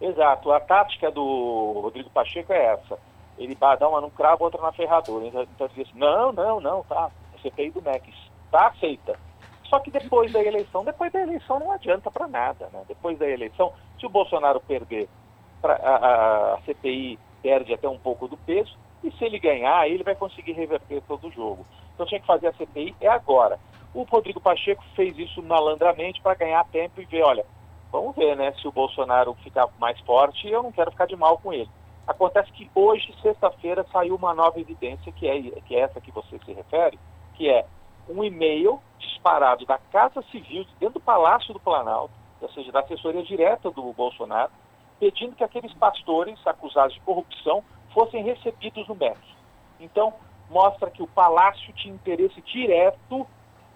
Exato. 0.00 0.52
A 0.52 0.60
tática 0.60 1.10
do 1.10 1.80
Rodrigo 1.80 2.10
Pacheco 2.10 2.52
é 2.52 2.66
essa. 2.74 2.98
Ele 3.36 3.54
dá 3.54 3.88
uma 3.88 4.00
no 4.00 4.10
cravo, 4.10 4.44
outra 4.44 4.60
na 4.60 4.72
ferradura. 4.72 5.26
Então, 5.26 5.42
então 5.42 5.68
ele 5.74 5.84
diz 5.84 5.94
não, 5.94 6.32
não, 6.32 6.60
não, 6.60 6.82
tá. 6.84 7.10
A 7.34 7.38
CPI 7.40 7.70
do 7.70 7.82
MEC 7.82 8.12
tá 8.50 8.68
aceita. 8.68 9.18
Só 9.64 9.78
que 9.80 9.90
depois 9.90 10.32
da 10.32 10.42
eleição, 10.42 10.84
depois 10.84 11.12
da 11.12 11.20
eleição 11.20 11.60
não 11.60 11.70
adianta 11.70 12.10
para 12.10 12.26
nada. 12.26 12.68
Né? 12.72 12.82
Depois 12.88 13.18
da 13.18 13.28
eleição, 13.28 13.72
se 13.98 14.06
o 14.06 14.08
Bolsonaro 14.08 14.60
perder, 14.60 15.08
pra, 15.60 15.74
a, 15.74 16.54
a, 16.54 16.60
CPI 16.62 17.18
perde 17.42 17.74
até 17.74 17.88
um 17.88 17.98
pouco 17.98 18.26
do 18.26 18.36
peso, 18.36 18.76
e 19.04 19.10
se 19.12 19.24
ele 19.24 19.38
ganhar, 19.38 19.88
ele 19.88 20.02
vai 20.02 20.14
conseguir 20.14 20.52
reverter 20.52 21.02
todo 21.06 21.28
o 21.28 21.30
jogo. 21.30 21.66
Então 21.94 22.06
tinha 22.06 22.20
que 22.20 22.26
fazer 22.26 22.48
a 22.48 22.52
CPI 22.54 22.96
é 23.00 23.08
agora. 23.08 23.60
O 23.94 24.02
Rodrigo 24.02 24.40
Pacheco 24.40 24.82
fez 24.96 25.16
isso 25.18 25.42
malandramente 25.42 26.20
para 26.20 26.34
ganhar 26.34 26.64
tempo 26.66 27.00
e 27.00 27.04
ver, 27.04 27.22
olha, 27.22 27.44
Vamos 27.90 28.14
ver, 28.14 28.36
né? 28.36 28.52
Se 28.60 28.68
o 28.68 28.72
Bolsonaro 28.72 29.34
ficar 29.42 29.68
mais 29.78 29.98
forte, 30.00 30.48
eu 30.48 30.62
não 30.62 30.72
quero 30.72 30.90
ficar 30.90 31.06
de 31.06 31.16
mal 31.16 31.38
com 31.38 31.52
ele. 31.52 31.70
Acontece 32.06 32.50
que 32.52 32.70
hoje, 32.74 33.14
sexta-feira, 33.22 33.86
saiu 33.92 34.14
uma 34.14 34.34
nova 34.34 34.58
evidência, 34.60 35.12
que 35.12 35.26
é, 35.26 35.40
que 35.62 35.74
é 35.74 35.80
essa 35.80 36.00
que 36.00 36.10
você 36.10 36.38
se 36.44 36.52
refere, 36.52 36.98
que 37.34 37.48
é 37.48 37.66
um 38.08 38.24
e-mail 38.24 38.80
disparado 38.98 39.66
da 39.66 39.78
Casa 39.78 40.22
Civil, 40.30 40.66
dentro 40.80 40.94
do 40.94 41.00
Palácio 41.00 41.52
do 41.52 41.60
Planalto, 41.60 42.12
ou 42.40 42.48
seja, 42.50 42.72
da 42.72 42.80
assessoria 42.80 43.22
direta 43.22 43.70
do 43.70 43.92
Bolsonaro, 43.92 44.50
pedindo 44.98 45.36
que 45.36 45.44
aqueles 45.44 45.72
pastores 45.74 46.38
acusados 46.46 46.94
de 46.94 47.00
corrupção 47.00 47.62
fossem 47.92 48.22
recebidos 48.22 48.86
no 48.88 48.94
MEC. 48.94 49.18
Então, 49.80 50.14
mostra 50.50 50.90
que 50.90 51.02
o 51.02 51.06
Palácio 51.06 51.72
tinha 51.74 51.94
interesse 51.94 52.40
direto 52.42 53.26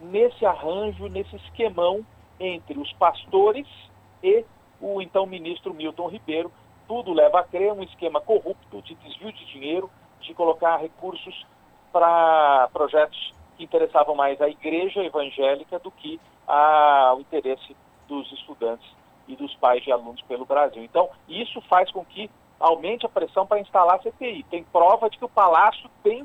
nesse 0.00 0.44
arranjo, 0.44 1.08
nesse 1.08 1.36
esquemão 1.36 2.04
entre 2.40 2.78
os 2.78 2.92
pastores 2.94 3.66
e 4.22 4.44
o 4.80 5.00
então 5.00 5.26
ministro 5.26 5.72
Milton 5.72 6.08
Ribeiro, 6.08 6.52
tudo 6.88 7.12
leva 7.12 7.40
a 7.40 7.44
crer 7.44 7.72
um 7.72 7.82
esquema 7.82 8.20
corrupto 8.20 8.82
de 8.82 8.94
desvio 8.96 9.32
de 9.32 9.44
dinheiro, 9.46 9.90
de 10.20 10.34
colocar 10.34 10.76
recursos 10.76 11.46
para 11.92 12.68
projetos 12.72 13.34
que 13.56 13.64
interessavam 13.64 14.14
mais 14.14 14.40
a 14.40 14.48
igreja 14.48 15.02
evangélica 15.02 15.78
do 15.78 15.90
que 15.90 16.20
a, 16.46 17.14
o 17.16 17.20
interesse 17.20 17.76
dos 18.08 18.30
estudantes 18.32 18.88
e 19.28 19.36
dos 19.36 19.54
pais 19.56 19.82
de 19.84 19.92
alunos 19.92 20.20
pelo 20.22 20.44
Brasil. 20.44 20.82
Então, 20.82 21.08
isso 21.28 21.60
faz 21.62 21.90
com 21.90 22.04
que 22.04 22.30
aumente 22.58 23.06
a 23.06 23.08
pressão 23.08 23.46
para 23.46 23.60
instalar 23.60 23.96
a 23.96 24.02
CPI. 24.02 24.44
Tem 24.44 24.64
prova 24.64 25.08
de 25.08 25.18
que 25.18 25.24
o 25.24 25.28
Palácio 25.28 25.88
tem 26.02 26.24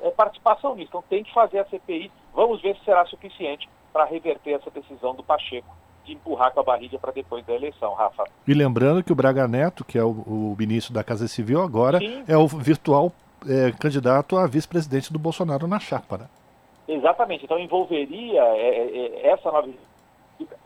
é, 0.00 0.10
participação 0.10 0.74
nisso, 0.74 0.88
então 0.88 1.04
tem 1.08 1.22
que 1.22 1.32
fazer 1.32 1.58
a 1.58 1.64
CPI. 1.66 2.10
Vamos 2.32 2.60
ver 2.60 2.76
se 2.76 2.84
será 2.84 3.04
suficiente 3.06 3.68
para 3.92 4.04
reverter 4.04 4.52
essa 4.52 4.70
decisão 4.70 5.14
do 5.14 5.22
Pacheco 5.22 5.76
de 6.08 6.14
empurrar 6.14 6.52
com 6.52 6.60
a 6.60 6.62
barriga 6.62 6.98
para 6.98 7.12
depois 7.12 7.44
da 7.44 7.54
eleição, 7.54 7.92
Rafa. 7.94 8.24
E 8.46 8.54
lembrando 8.54 9.02
que 9.04 9.12
o 9.12 9.14
Braga 9.14 9.46
Neto, 9.46 9.84
que 9.84 9.98
é 9.98 10.02
o, 10.02 10.10
o 10.10 10.56
ministro 10.58 10.92
da 10.92 11.04
Casa 11.04 11.28
Civil 11.28 11.62
agora, 11.62 11.98
Sim. 11.98 12.24
é 12.26 12.36
o 12.36 12.46
virtual 12.48 13.12
é, 13.46 13.70
candidato 13.72 14.36
a 14.36 14.46
vice-presidente 14.46 15.12
do 15.12 15.18
Bolsonaro 15.18 15.66
na 15.66 15.78
chapa, 15.78 16.18
né? 16.18 16.26
Exatamente. 16.88 17.44
Então 17.44 17.58
envolveria 17.58 18.42
é, 18.42 18.68
é, 18.68 19.26
é 19.26 19.28
essa 19.28 19.52
nova 19.52 19.68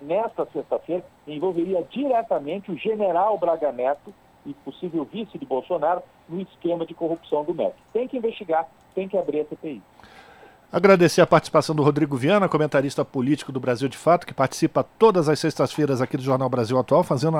nesta 0.00 0.44
sexta-feira 0.52 1.02
envolveria 1.26 1.82
diretamente 1.90 2.70
o 2.70 2.76
general 2.76 3.38
Braga 3.38 3.72
Neto 3.72 4.12
e 4.44 4.52
possível 4.52 5.04
vice 5.04 5.38
de 5.38 5.46
Bolsonaro 5.46 6.02
no 6.28 6.40
esquema 6.40 6.84
de 6.84 6.94
corrupção 6.94 7.42
do 7.44 7.54
MEC. 7.54 7.74
Tem 7.92 8.06
que 8.06 8.18
investigar, 8.18 8.68
tem 8.94 9.08
que 9.08 9.16
abrir 9.16 9.40
a 9.40 9.44
CPI. 9.46 9.82
Agradecer 10.72 11.20
a 11.20 11.26
participação 11.26 11.74
do 11.74 11.82
Rodrigo 11.82 12.16
Viana, 12.16 12.48
comentarista 12.48 13.04
político 13.04 13.52
do 13.52 13.60
Brasil 13.60 13.90
de 13.90 13.98
Fato, 13.98 14.26
que 14.26 14.32
participa 14.32 14.82
todas 14.82 15.28
as 15.28 15.38
sextas-feiras 15.38 16.00
aqui 16.00 16.16
do 16.16 16.22
Jornal 16.22 16.48
Brasil 16.48 16.78
Atual, 16.78 17.04
fazendo 17.04 17.36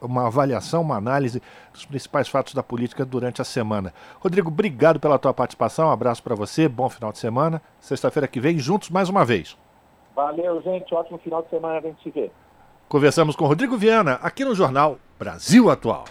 uma 0.00 0.26
avaliação, 0.26 0.82
uma 0.82 0.96
análise 0.96 1.40
dos 1.72 1.84
principais 1.84 2.26
fatos 2.26 2.54
da 2.54 2.62
política 2.62 3.04
durante 3.04 3.40
a 3.40 3.44
semana. 3.44 3.94
Rodrigo, 4.18 4.48
obrigado 4.48 4.98
pela 4.98 5.16
tua 5.16 5.32
participação, 5.32 5.86
um 5.86 5.92
abraço 5.92 6.24
para 6.24 6.34
você, 6.34 6.68
bom 6.68 6.88
final 6.88 7.12
de 7.12 7.20
semana. 7.20 7.62
Sexta-feira 7.78 8.26
que 8.26 8.40
vem, 8.40 8.58
juntos 8.58 8.90
mais 8.90 9.08
uma 9.08 9.24
vez. 9.24 9.56
Valeu, 10.16 10.60
gente, 10.62 10.92
ótimo 10.92 11.18
final 11.18 11.40
de 11.40 11.50
semana, 11.50 11.78
a 11.78 11.80
gente 11.82 12.02
se 12.02 12.10
vê. 12.10 12.32
Conversamos 12.88 13.36
com 13.36 13.46
Rodrigo 13.46 13.76
Viana, 13.76 14.14
aqui 14.14 14.44
no 14.44 14.56
Jornal 14.56 14.98
Brasil 15.16 15.70
Atual. 15.70 16.04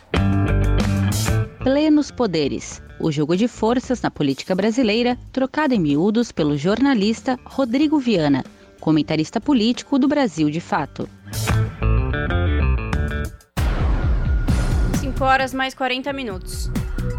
Plenos 1.64 2.10
poderes. 2.10 2.82
O 3.00 3.12
jogo 3.12 3.38
de 3.38 3.48
forças 3.48 4.02
na 4.02 4.10
política 4.10 4.56
brasileira, 4.56 5.16
trocado 5.32 5.76
em 5.76 5.80
miúdos 5.80 6.32
pelo 6.32 6.58
jornalista 6.58 7.38
Rodrigo 7.46 8.00
Viana, 8.00 8.44
comentarista 8.80 9.40
político 9.40 10.00
do 10.00 10.08
Brasil 10.08 10.50
de 10.50 10.60
Fato. 10.60 11.08
5 15.00 15.24
horas 15.24 15.54
mais 15.54 15.76
40 15.76 16.12
minutos. 16.12 16.72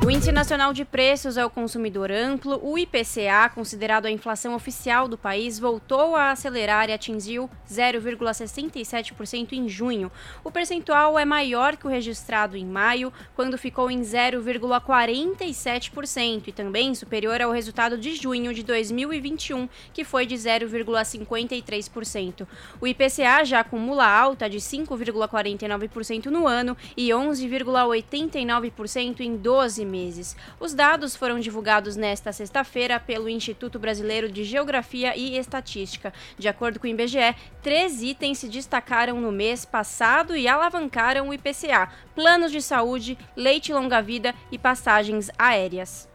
O 0.04 0.10
Índice 0.10 0.32
Nacional 0.32 0.72
de 0.72 0.84
Preços 0.84 1.38
ao 1.38 1.48
Consumidor 1.48 2.10
Amplo, 2.10 2.58
o 2.62 2.76
IPCA, 2.76 3.48
considerado 3.54 4.06
a 4.06 4.10
inflação 4.10 4.52
oficial 4.54 5.06
do 5.08 5.16
país, 5.16 5.60
voltou 5.60 6.16
a 6.16 6.32
acelerar 6.32 6.88
e 6.88 6.92
atingiu 6.92 7.48
0,67% 7.70 9.52
em 9.52 9.68
junho. 9.68 10.10
O 10.44 10.50
percentual 10.50 11.16
é 11.18 11.24
maior 11.24 11.76
que 11.76 11.86
o 11.86 11.90
registrado 11.90 12.56
em 12.56 12.66
maio, 12.66 13.12
quando 13.34 13.56
ficou 13.56 13.90
em 13.90 14.00
0,47%, 14.00 16.48
e 16.48 16.52
também 16.52 16.94
superior 16.94 17.40
ao 17.40 17.50
resultado 17.50 17.96
de 17.96 18.14
junho 18.14 18.52
de 18.52 18.62
2021, 18.62 19.66
que 19.92 20.04
foi 20.04 20.26
de 20.26 20.34
0,53%. 20.34 22.46
O 22.80 22.86
IPCA 22.86 23.44
já 23.44 23.60
acumula 23.60 24.06
alta 24.06 24.50
de 24.50 24.58
5,49% 24.58 26.26
no 26.26 26.48
ano 26.48 26.76
e 26.96 27.10
11,89% 27.10 29.20
em 29.20 29.36
12 29.36 29.71
meses. 29.78 30.36
Os 30.60 30.74
dados 30.74 31.16
foram 31.16 31.40
divulgados 31.40 31.96
nesta 31.96 32.32
sexta-feira 32.32 33.00
pelo 33.00 33.28
Instituto 33.28 33.78
Brasileiro 33.78 34.30
de 34.30 34.44
Geografia 34.44 35.16
e 35.16 35.36
Estatística. 35.36 36.12
De 36.38 36.48
acordo 36.48 36.78
com 36.78 36.86
o 36.86 36.90
IBGE, 36.90 37.34
três 37.62 38.02
itens 38.02 38.38
se 38.38 38.48
destacaram 38.48 39.20
no 39.20 39.32
mês 39.32 39.64
passado 39.64 40.36
e 40.36 40.48
alavancaram 40.48 41.28
o 41.28 41.34
IPCA: 41.34 41.88
planos 42.14 42.52
de 42.52 42.60
saúde, 42.60 43.18
leite 43.36 43.72
longa-vida 43.72 44.34
e 44.50 44.58
passagens 44.58 45.30
aéreas. 45.38 46.12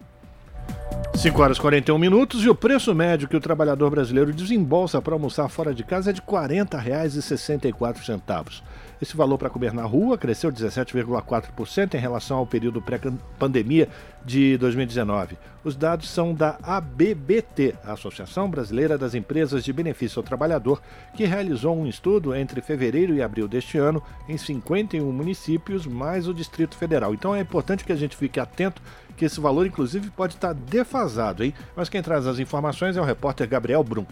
5 1.18 1.41
horas 1.41 1.58
e 1.58 1.62
41 1.62 1.97
minutos 1.97 2.43
e 2.43 2.49
o 2.49 2.53
preço 2.53 2.93
médio 2.93 3.28
que 3.28 3.36
o 3.36 3.41
trabalhador 3.41 3.89
brasileiro 3.89 4.32
desembolsa 4.32 5.01
para 5.01 5.16
almoçar 5.16 5.49
fora 5.49 5.74
de 5.74 5.84
casa 5.84 6.12
é 6.12 6.14
de 6.14 6.22
R$ 6.22 6.28
40,64. 6.28 8.62
Esse 9.02 9.16
valor 9.16 9.38
para 9.38 9.50
comer 9.50 9.74
na 9.74 9.84
rua 9.84 10.18
cresceu 10.18 10.52
17,4% 10.52 11.93
em 11.93 11.98
relação 11.98 12.38
ao 12.38 12.48
período 12.48 12.82
pré-pandemia 12.82 13.88
de 14.26 14.58
2019. 14.58 15.38
Os 15.64 15.76
dados 15.76 16.10
são 16.10 16.34
da 16.34 16.58
ABBT, 16.64 17.76
a 17.86 17.93
Associação 17.93 18.50
Brasileira 18.50 18.98
das 18.98 19.14
Empresas 19.14 19.64
de 19.64 19.72
Benefício 19.72 20.20
ao 20.20 20.24
Trabalhador, 20.24 20.82
que 21.16 21.26
realizou 21.26 21.78
um 21.78 21.86
estudo 21.86 22.34
entre 22.34 22.60
fevereiro 22.60 23.14
e 23.14 23.22
abril 23.22 23.48
deste 23.48 23.78
ano 23.78 24.02
em 24.28 24.38
51 24.38 25.12
municípios, 25.12 25.86
mais 25.86 26.28
o 26.28 26.34
Distrito 26.34 26.76
Federal. 26.76 27.14
Então 27.14 27.36
é 27.36 27.39
importante 27.39 27.84
que 27.84 27.91
a 27.91 27.95
gente 27.98 28.18
fique 28.18 28.39
atento 28.39 28.82
que 29.16 29.26
esse 29.26 29.39
valor, 29.39 29.66
inclusive, 29.66 30.10
pode 30.12 30.36
estar 30.36 30.54
defasado, 30.54 31.43
hein? 31.43 31.54
Mas 31.76 31.89
quem 31.89 32.02
traz 32.02 32.28
as 32.28 32.39
informações 32.39 32.98
é 32.98 33.02
o 33.02 33.06
repórter 33.06 33.48
Gabriel 33.48 33.84
Brum. 33.84 34.06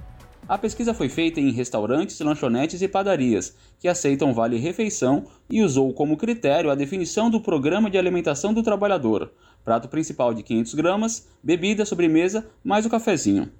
A 0.47 0.59
pesquisa 0.59 0.93
foi 0.93 1.09
feita 1.09 1.39
em 1.39 1.49
restaurantes, 1.49 2.19
lanchonetes 2.19 2.79
e 2.79 2.87
padarias, 2.87 3.55
que 3.79 3.87
aceitam 3.87 4.31
vale-refeição 4.31 5.25
e 5.49 5.63
usou 5.63 5.91
como 5.91 6.15
critério 6.15 6.69
a 6.69 6.75
definição 6.75 7.31
do 7.31 7.41
Programa 7.41 7.89
de 7.89 7.97
Alimentação 7.97 8.53
do 8.53 8.61
Trabalhador, 8.61 9.31
prato 9.63 9.87
principal 9.87 10.35
de 10.35 10.43
500 10.43 10.75
gramas, 10.75 11.27
bebida, 11.41 11.83
sobremesa, 11.83 12.45
mais 12.63 12.85
o 12.85 12.91
cafezinho. 12.91 13.51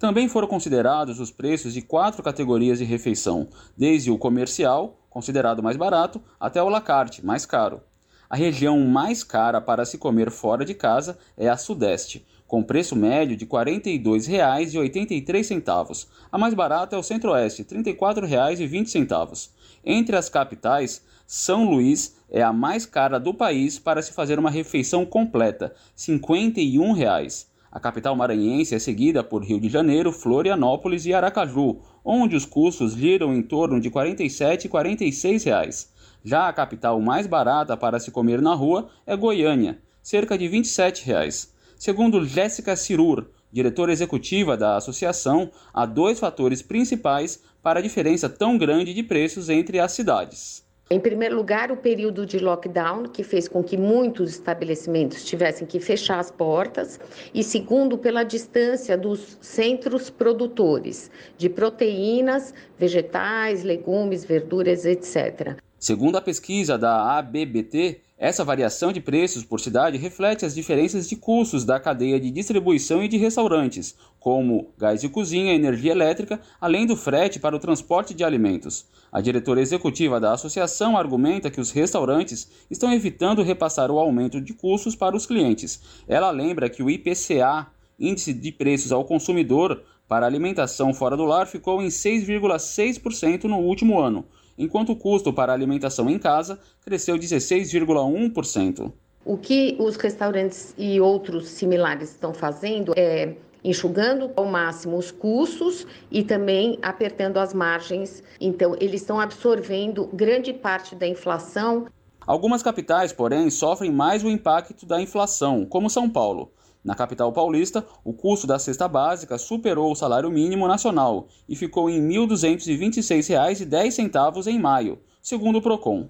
Também 0.00 0.28
foram 0.28 0.48
considerados 0.48 1.20
os 1.20 1.30
preços 1.30 1.72
de 1.72 1.80
quatro 1.80 2.24
categorias 2.24 2.80
de 2.80 2.84
refeição, 2.84 3.46
desde 3.78 4.10
o 4.10 4.18
comercial, 4.18 4.98
considerado 5.08 5.62
mais 5.62 5.76
barato, 5.76 6.20
até 6.40 6.60
o 6.60 6.68
la 6.68 6.80
carte, 6.80 7.24
mais 7.24 7.46
caro. 7.46 7.80
A 8.28 8.34
região 8.34 8.80
mais 8.80 9.22
cara 9.22 9.60
para 9.60 9.84
se 9.84 9.96
comer 9.96 10.28
fora 10.28 10.64
de 10.64 10.74
casa 10.74 11.16
é 11.36 11.48
a 11.48 11.56
Sudeste, 11.56 12.26
com 12.52 12.62
preço 12.62 12.94
médio 12.94 13.34
de 13.34 13.46
R$ 13.46 13.50
42,83. 13.50 16.06
A 16.30 16.36
mais 16.36 16.52
barata 16.52 16.94
é 16.94 16.98
o 16.98 17.02
Centro-Oeste, 17.02 17.62
R$ 17.62 17.68
34,20. 17.82 19.48
Entre 19.82 20.14
as 20.14 20.28
capitais, 20.28 21.02
São 21.26 21.70
Luís 21.70 22.14
é 22.30 22.42
a 22.42 22.52
mais 22.52 22.84
cara 22.84 23.18
do 23.18 23.32
país 23.32 23.78
para 23.78 24.02
se 24.02 24.12
fazer 24.12 24.38
uma 24.38 24.50
refeição 24.50 25.06
completa, 25.06 25.74
51 25.96 26.92
reais. 26.92 27.50
A 27.70 27.80
capital 27.80 28.14
maranhense 28.14 28.74
é 28.74 28.78
seguida 28.78 29.24
por 29.24 29.42
Rio 29.42 29.58
de 29.58 29.70
Janeiro, 29.70 30.12
Florianópolis 30.12 31.06
e 31.06 31.14
Aracaju, 31.14 31.78
onde 32.04 32.36
os 32.36 32.44
custos 32.44 32.92
giram 32.92 33.34
em 33.34 33.40
torno 33.40 33.80
de 33.80 33.88
R$ 33.88 33.94
47 33.94 34.66
e 34.66 34.68
46 34.68 35.44
reais. 35.44 35.90
Já 36.22 36.48
a 36.48 36.52
capital 36.52 37.00
mais 37.00 37.26
barata 37.26 37.78
para 37.78 37.98
se 37.98 38.10
comer 38.10 38.42
na 38.42 38.52
rua 38.52 38.90
é 39.06 39.16
Goiânia, 39.16 39.78
cerca 40.02 40.36
de 40.36 40.46
27 40.48 41.06
reais. 41.06 41.50
Segundo 41.82 42.24
Jéssica 42.24 42.76
Cirur, 42.76 43.26
diretora 43.50 43.90
executiva 43.90 44.56
da 44.56 44.76
associação, 44.76 45.50
há 45.74 45.84
dois 45.84 46.20
fatores 46.20 46.62
principais 46.62 47.42
para 47.60 47.80
a 47.80 47.82
diferença 47.82 48.28
tão 48.28 48.56
grande 48.56 48.94
de 48.94 49.02
preços 49.02 49.48
entre 49.48 49.80
as 49.80 49.90
cidades. 49.90 50.64
Em 50.88 51.00
primeiro 51.00 51.34
lugar, 51.34 51.72
o 51.72 51.76
período 51.76 52.24
de 52.24 52.38
lockdown, 52.38 53.08
que 53.08 53.24
fez 53.24 53.48
com 53.48 53.64
que 53.64 53.76
muitos 53.76 54.30
estabelecimentos 54.30 55.24
tivessem 55.24 55.66
que 55.66 55.80
fechar 55.80 56.20
as 56.20 56.30
portas, 56.30 57.00
e 57.34 57.42
segundo, 57.42 57.98
pela 57.98 58.22
distância 58.22 58.96
dos 58.96 59.36
centros 59.40 60.08
produtores 60.08 61.10
de 61.36 61.48
proteínas, 61.48 62.54
vegetais, 62.78 63.64
legumes, 63.64 64.24
verduras, 64.24 64.84
etc. 64.84 65.60
Segundo 65.80 66.14
a 66.14 66.20
pesquisa 66.20 66.78
da 66.78 67.18
ABBT, 67.18 68.02
essa 68.22 68.44
variação 68.44 68.92
de 68.92 69.00
preços 69.00 69.42
por 69.42 69.58
cidade 69.58 69.98
reflete 69.98 70.46
as 70.46 70.54
diferenças 70.54 71.08
de 71.08 71.16
custos 71.16 71.64
da 71.64 71.80
cadeia 71.80 72.20
de 72.20 72.30
distribuição 72.30 73.02
e 73.02 73.08
de 73.08 73.16
restaurantes, 73.16 73.96
como 74.20 74.70
gás 74.78 75.00
de 75.00 75.08
cozinha, 75.08 75.52
energia 75.52 75.90
elétrica, 75.90 76.40
além 76.60 76.86
do 76.86 76.94
frete 76.94 77.40
para 77.40 77.56
o 77.56 77.58
transporte 77.58 78.14
de 78.14 78.22
alimentos. 78.22 78.86
A 79.10 79.20
diretora 79.20 79.60
executiva 79.60 80.20
da 80.20 80.34
associação 80.34 80.96
argumenta 80.96 81.50
que 81.50 81.60
os 81.60 81.72
restaurantes 81.72 82.48
estão 82.70 82.92
evitando 82.92 83.42
repassar 83.42 83.90
o 83.90 83.98
aumento 83.98 84.40
de 84.40 84.54
custos 84.54 84.94
para 84.94 85.16
os 85.16 85.26
clientes. 85.26 85.80
Ela 86.06 86.30
lembra 86.30 86.70
que 86.70 86.80
o 86.80 86.88
IPCA, 86.88 87.66
Índice 87.98 88.32
de 88.32 88.52
Preços 88.52 88.92
ao 88.92 89.04
Consumidor, 89.04 89.82
para 90.06 90.26
alimentação 90.26 90.94
fora 90.94 91.16
do 91.16 91.24
lar 91.24 91.48
ficou 91.48 91.82
em 91.82 91.88
6,6% 91.88 93.44
no 93.46 93.58
último 93.58 93.98
ano 93.98 94.24
enquanto 94.56 94.92
o 94.92 94.96
custo 94.96 95.32
para 95.32 95.52
a 95.52 95.54
alimentação 95.54 96.08
em 96.08 96.18
casa 96.18 96.58
cresceu 96.84 97.16
16,1%. 97.16 98.92
O 99.24 99.36
que 99.36 99.76
os 99.78 99.96
restaurantes 99.96 100.74
e 100.76 101.00
outros 101.00 101.48
similares 101.48 102.10
estão 102.10 102.34
fazendo 102.34 102.92
é 102.96 103.36
enxugando 103.64 104.30
ao 104.34 104.44
máximo 104.44 104.96
os 104.96 105.10
custos 105.10 105.86
e 106.10 106.22
também 106.22 106.78
apertando 106.82 107.38
as 107.38 107.54
margens. 107.54 108.22
Então, 108.40 108.76
eles 108.80 109.02
estão 109.02 109.20
absorvendo 109.20 110.08
grande 110.12 110.52
parte 110.52 110.94
da 110.96 111.06
inflação. 111.06 111.86
Algumas 112.26 112.62
capitais, 112.62 113.12
porém, 113.12 113.50
sofrem 113.50 113.90
mais 113.90 114.24
o 114.24 114.28
impacto 114.28 114.84
da 114.86 115.00
inflação, 115.00 115.64
como 115.64 115.90
São 115.90 116.08
Paulo. 116.08 116.50
Na 116.84 116.96
capital 116.96 117.32
paulista, 117.32 117.86
o 118.04 118.12
custo 118.12 118.44
da 118.46 118.58
cesta 118.58 118.88
básica 118.88 119.38
superou 119.38 119.92
o 119.92 119.96
salário 119.96 120.28
mínimo 120.30 120.66
nacional 120.66 121.28
e 121.48 121.54
ficou 121.54 121.88
em 121.88 122.00
R$ 122.00 122.26
1.226,10 122.26 124.48
em 124.48 124.58
maio, 124.58 124.98
segundo 125.22 125.58
o 125.58 125.62
Procon. 125.62 126.08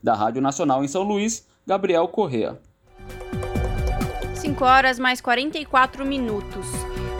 Da 0.00 0.14
Rádio 0.14 0.40
Nacional 0.40 0.84
em 0.84 0.88
São 0.88 1.02
Luís, 1.02 1.44
Gabriel 1.66 2.06
Correa. 2.06 2.60
5 4.36 4.64
horas 4.64 4.96
mais 4.98 5.20
44 5.20 6.06
minutos. 6.06 6.66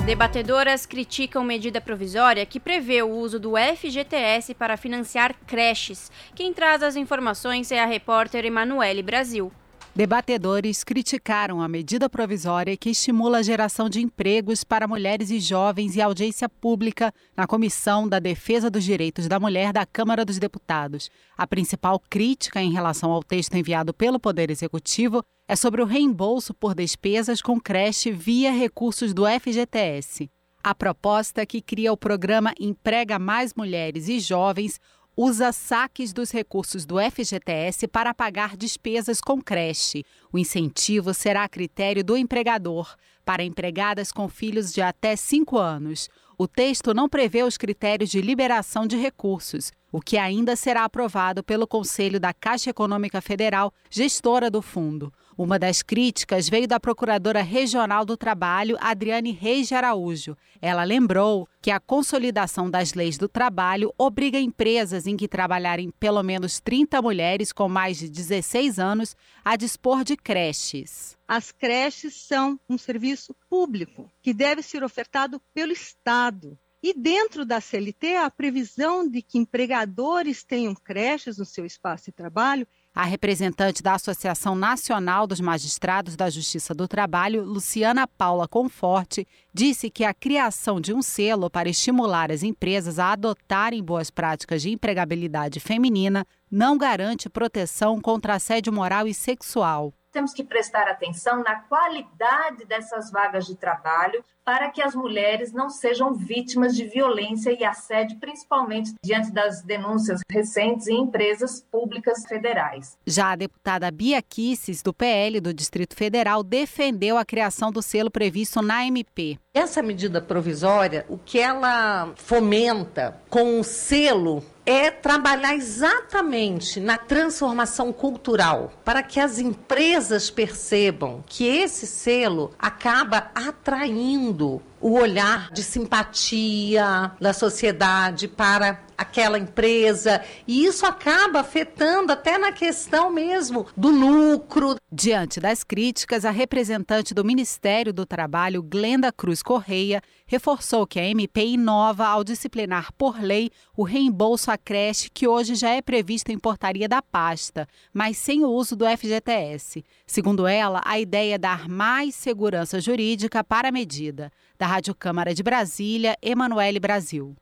Debatedoras 0.04 0.84
criticam 0.84 1.42
medida 1.42 1.80
provisória 1.80 2.44
que 2.44 2.60
prevê 2.60 3.02
o 3.02 3.08
uso 3.08 3.40
do 3.40 3.54
FGTS 3.56 4.54
para 4.54 4.76
financiar 4.76 5.34
creches. 5.46 6.12
Quem 6.34 6.52
traz 6.52 6.82
as 6.82 6.94
informações 6.94 7.72
é 7.72 7.82
a 7.82 7.86
repórter 7.86 8.44
Emanuele 8.44 9.02
Brasil. 9.02 9.50
Debatedores 9.96 10.82
criticaram 10.82 11.62
a 11.62 11.68
medida 11.68 12.10
provisória 12.10 12.76
que 12.76 12.90
estimula 12.90 13.38
a 13.38 13.42
geração 13.42 13.88
de 13.88 14.00
empregos 14.00 14.64
para 14.64 14.88
mulheres 14.88 15.30
e 15.30 15.38
jovens 15.38 15.94
e 15.94 16.02
audiência 16.02 16.48
pública 16.48 17.14
na 17.36 17.46
Comissão 17.46 18.08
da 18.08 18.18
Defesa 18.18 18.68
dos 18.68 18.82
Direitos 18.82 19.28
da 19.28 19.38
Mulher 19.38 19.72
da 19.72 19.86
Câmara 19.86 20.24
dos 20.24 20.40
Deputados. 20.40 21.12
A 21.38 21.46
principal 21.46 22.02
crítica 22.10 22.60
em 22.60 22.72
relação 22.72 23.12
ao 23.12 23.22
texto 23.22 23.54
enviado 23.54 23.94
pelo 23.94 24.18
Poder 24.18 24.50
Executivo 24.50 25.22
é 25.46 25.54
sobre 25.54 25.80
o 25.80 25.86
reembolso 25.86 26.52
por 26.52 26.74
despesas 26.74 27.40
com 27.40 27.60
creche 27.60 28.10
via 28.10 28.50
recursos 28.50 29.14
do 29.14 29.22
FGTS. 29.24 30.28
A 30.60 30.74
proposta 30.74 31.46
que 31.46 31.62
cria 31.62 31.92
o 31.92 31.96
programa 31.96 32.52
Emprega 32.58 33.16
Mais 33.16 33.54
Mulheres 33.54 34.08
e 34.08 34.18
Jovens 34.18 34.80
usa 35.16 35.52
saques 35.52 36.12
dos 36.12 36.30
recursos 36.30 36.84
do 36.84 36.96
FGTS 36.98 37.86
para 37.86 38.12
pagar 38.12 38.56
despesas 38.56 39.20
com 39.20 39.40
creche. 39.40 40.04
O 40.32 40.38
incentivo 40.38 41.14
será 41.14 41.44
a 41.44 41.48
critério 41.48 42.02
do 42.02 42.16
empregador 42.16 42.94
para 43.24 43.44
empregadas 43.44 44.12
com 44.12 44.28
filhos 44.28 44.72
de 44.72 44.82
até 44.82 45.16
5 45.16 45.56
anos. 45.56 46.08
O 46.36 46.48
texto 46.48 46.92
não 46.92 47.08
prevê 47.08 47.42
os 47.42 47.56
critérios 47.56 48.10
de 48.10 48.20
liberação 48.20 48.86
de 48.86 48.96
recursos, 48.96 49.72
o 49.92 50.00
que 50.00 50.18
ainda 50.18 50.56
será 50.56 50.84
aprovado 50.84 51.44
pelo 51.44 51.66
Conselho 51.66 52.18
da 52.18 52.32
Caixa 52.32 52.70
Econômica 52.70 53.20
Federal, 53.20 53.72
gestora 53.88 54.50
do 54.50 54.60
fundo. 54.60 55.12
Uma 55.36 55.58
das 55.58 55.82
críticas 55.82 56.48
veio 56.48 56.68
da 56.68 56.78
Procuradora 56.78 57.42
Regional 57.42 58.04
do 58.04 58.16
Trabalho, 58.16 58.76
Adriane 58.80 59.32
Reis 59.32 59.66
de 59.66 59.74
Araújo. 59.74 60.36
Ela 60.62 60.84
lembrou 60.84 61.48
que 61.60 61.72
a 61.72 61.80
consolidação 61.80 62.70
das 62.70 62.94
leis 62.94 63.18
do 63.18 63.28
trabalho 63.28 63.92
obriga 63.98 64.38
empresas 64.38 65.08
em 65.08 65.16
que 65.16 65.26
trabalharem 65.26 65.90
pelo 65.98 66.22
menos 66.22 66.60
30 66.60 67.02
mulheres 67.02 67.52
com 67.52 67.68
mais 67.68 67.98
de 67.98 68.08
16 68.08 68.78
anos 68.78 69.16
a 69.44 69.56
dispor 69.56 70.04
de 70.04 70.16
creches. 70.16 71.16
As 71.26 71.50
creches 71.50 72.14
são 72.14 72.58
um 72.68 72.78
serviço 72.78 73.34
público 73.50 74.08
que 74.22 74.32
deve 74.32 74.62
ser 74.62 74.84
ofertado 74.84 75.42
pelo 75.52 75.72
Estado. 75.72 76.56
E 76.80 76.94
dentro 76.94 77.44
da 77.44 77.60
CLT, 77.60 78.16
a 78.16 78.30
previsão 78.30 79.08
de 79.08 79.20
que 79.20 79.38
empregadores 79.38 80.44
tenham 80.44 80.74
creches 80.74 81.38
no 81.38 81.44
seu 81.44 81.64
espaço 81.64 82.04
de 82.04 82.12
trabalho 82.12 82.68
a 82.94 83.04
representante 83.04 83.82
da 83.82 83.94
Associação 83.94 84.54
Nacional 84.54 85.26
dos 85.26 85.40
Magistrados 85.40 86.14
da 86.14 86.30
Justiça 86.30 86.72
do 86.72 86.86
Trabalho, 86.86 87.42
Luciana 87.42 88.06
Paula 88.06 88.46
Conforte, 88.46 89.26
disse 89.52 89.90
que 89.90 90.04
a 90.04 90.14
criação 90.14 90.80
de 90.80 90.94
um 90.94 91.02
selo 91.02 91.50
para 91.50 91.68
estimular 91.68 92.30
as 92.30 92.44
empresas 92.44 93.00
a 93.00 93.12
adotarem 93.12 93.82
boas 93.82 94.10
práticas 94.10 94.62
de 94.62 94.70
empregabilidade 94.70 95.58
feminina 95.58 96.24
não 96.48 96.78
garante 96.78 97.28
proteção 97.28 98.00
contra 98.00 98.34
assédio 98.34 98.72
moral 98.72 99.08
e 99.08 99.14
sexual. 99.14 99.92
Temos 100.12 100.32
que 100.32 100.44
prestar 100.44 100.86
atenção 100.86 101.42
na 101.42 101.56
qualidade 101.56 102.64
dessas 102.64 103.10
vagas 103.10 103.46
de 103.46 103.56
trabalho 103.56 104.24
para 104.44 104.70
que 104.70 104.82
as 104.82 104.94
mulheres 104.94 105.52
não 105.52 105.70
sejam 105.70 106.12
vítimas 106.12 106.76
de 106.76 106.84
violência 106.84 107.50
e 107.50 107.64
assédio, 107.64 108.18
principalmente 108.18 108.92
diante 109.02 109.32
das 109.32 109.62
denúncias 109.62 110.20
recentes 110.30 110.86
em 110.86 111.00
empresas 111.00 111.64
públicas 111.70 112.24
federais. 112.28 112.96
Já 113.06 113.32
a 113.32 113.36
deputada 113.36 113.90
Bia 113.90 114.20
Kisses, 114.20 114.82
do 114.82 114.92
PL 114.92 115.40
do 115.40 115.54
Distrito 115.54 115.96
Federal, 115.96 116.42
defendeu 116.42 117.16
a 117.16 117.24
criação 117.24 117.72
do 117.72 117.80
selo 117.80 118.10
previsto 118.10 118.60
na 118.60 118.86
MP. 118.86 119.38
Essa 119.54 119.82
medida 119.82 120.20
provisória, 120.20 121.06
o 121.08 121.16
que 121.16 121.38
ela 121.38 122.12
fomenta 122.16 123.20
com 123.30 123.60
o 123.60 123.64
selo 123.64 124.44
é 124.66 124.90
trabalhar 124.90 125.54
exatamente 125.54 126.80
na 126.80 126.96
transformação 126.96 127.92
cultural, 127.92 128.72
para 128.84 129.02
que 129.02 129.20
as 129.20 129.38
empresas 129.38 130.30
percebam 130.30 131.22
que 131.26 131.46
esse 131.46 131.86
selo 131.86 132.50
acaba 132.58 133.30
atraindo 133.34 134.33
tudo 134.34 134.60
o 134.80 134.98
olhar 134.98 135.50
de 135.50 135.62
simpatia 135.62 137.12
da 137.20 137.32
sociedade 137.32 138.28
para 138.28 138.84
aquela 138.96 139.38
empresa, 139.38 140.22
e 140.46 140.64
isso 140.64 140.86
acaba 140.86 141.40
afetando 141.40 142.12
até 142.12 142.38
na 142.38 142.52
questão 142.52 143.10
mesmo 143.10 143.66
do 143.76 143.90
lucro. 143.90 144.76
Diante 144.90 145.40
das 145.40 145.64
críticas, 145.64 146.24
a 146.24 146.30
representante 146.30 147.12
do 147.12 147.24
Ministério 147.24 147.92
do 147.92 148.06
Trabalho, 148.06 148.62
Glenda 148.62 149.12
Cruz 149.12 149.42
Correia, 149.42 150.00
reforçou 150.26 150.86
que 150.86 151.00
a 151.00 151.04
MP 151.04 151.44
inova 151.44 152.06
ao 152.06 152.24
disciplinar 152.24 152.92
por 152.92 153.20
lei 153.20 153.50
o 153.76 153.82
reembolso 153.82 154.50
à 154.50 154.56
creche 154.56 155.10
que 155.12 155.26
hoje 155.26 155.54
já 155.54 155.70
é 155.70 155.82
previsto 155.82 156.30
em 156.30 156.38
portaria 156.38 156.88
da 156.88 157.02
pasta, 157.02 157.66
mas 157.92 158.16
sem 158.16 158.44
o 158.44 158.48
uso 158.48 158.76
do 158.76 158.86
FGTS. 158.86 159.84
Segundo 160.06 160.46
ela, 160.46 160.80
a 160.84 160.98
ideia 160.98 161.34
é 161.34 161.38
dar 161.38 161.68
mais 161.68 162.14
segurança 162.14 162.80
jurídica 162.80 163.42
para 163.42 163.68
a 163.68 163.72
medida. 163.72 164.30
Da 164.56 164.68
Rádio 164.68 164.94
Câmara 164.94 165.34
de 165.34 165.42
Brasília, 165.42 166.16
Emanuele 166.22 166.78
Brasil. 166.78 167.34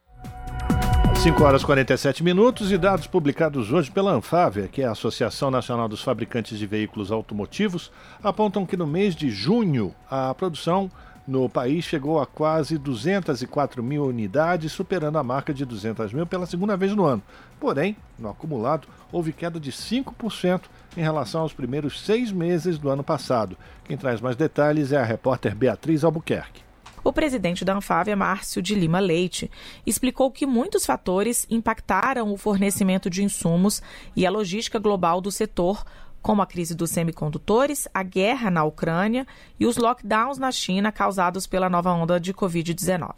5 1.23 1.45
horas 1.45 1.61
e 1.61 1.67
47 1.67 2.25
minutos 2.25 2.73
e 2.73 2.79
dados 2.79 3.07
publicados 3.07 3.71
hoje 3.71 3.91
pela 3.91 4.13
Anfávia, 4.13 4.67
que 4.67 4.81
é 4.81 4.87
a 4.87 4.93
Associação 4.93 5.51
Nacional 5.51 5.89
dos 5.89 6.03
Fabricantes 6.03 6.59
de 6.59 6.67
Veículos 6.67 7.13
Automotivos, 7.13 7.93
apontam 8.23 8.65
que 8.65 8.79
no 8.79 8.87
mês 8.87 9.15
de 9.15 9.29
junho 9.29 9.95
a 10.11 10.35
produção 10.35 10.91
no 11.29 11.51
país 11.51 11.85
chegou 11.85 12.19
a 12.19 12.25
quase 12.25 12.79
204 12.79 13.83
mil 13.83 14.07
unidades, 14.07 14.73
superando 14.73 15.19
a 15.19 15.23
marca 15.23 15.53
de 15.53 15.67
200 15.67 16.15
mil 16.15 16.27
pela 16.27 16.47
segunda 16.47 16.79
vez 16.79 16.95
no 16.97 17.05
ano. 17.05 17.23
Porém, 17.61 17.95
no 18.19 18.31
acumulado, 18.31 18.89
houve 19.13 19.35
queda 19.35 19.61
de 19.61 19.71
5% 19.71 20.63
em 20.97 21.03
relação 21.03 21.43
aos 21.43 21.53
primeiros 21.53 22.01
seis 22.01 22.33
meses 22.33 22.79
do 22.79 22.89
ano 22.89 23.05
passado. 23.05 23.57
Quem 23.85 23.99
traz 23.99 24.19
mais 24.21 24.35
detalhes 24.35 24.93
é 24.93 24.97
a 24.97 25.05
repórter 25.05 25.55
Beatriz 25.55 26.03
Albuquerque. 26.03 26.72
O 27.05 27.13
presidente 27.13 27.65
da 27.65 27.75
Anfávia, 27.75 28.15
Márcio 28.15 28.63
de 28.63 28.77
Lima 28.77 29.01
Leite, 29.01 29.51
explicou 29.85 30.31
que 30.31 30.47
muitos 30.47 30.87
fatores 30.87 31.47
impactaram 31.51 32.33
o 32.33 32.37
fornecimento 32.37 33.11
de 33.11 33.25
insumos 33.25 33.83
e 34.15 34.25
a 34.25 34.31
logística 34.31 34.79
global 34.79 35.21
do 35.21 35.31
setor, 35.31 35.85
como 36.23 36.41
a 36.41 36.47
crise 36.47 36.77
dos 36.77 36.91
semicondutores, 36.91 37.89
a 37.93 38.05
guerra 38.05 38.53
na 38.53 38.63
Ucrânia 38.63 39.27
e 39.59 39.67
os 39.67 39.77
lockdowns 39.77 40.39
na 40.39 40.53
China 40.53 40.93
causados 40.93 41.45
pela 41.45 41.69
nova 41.69 41.93
onda 41.93 42.21
de 42.21 42.33
Covid-19. 42.33 43.11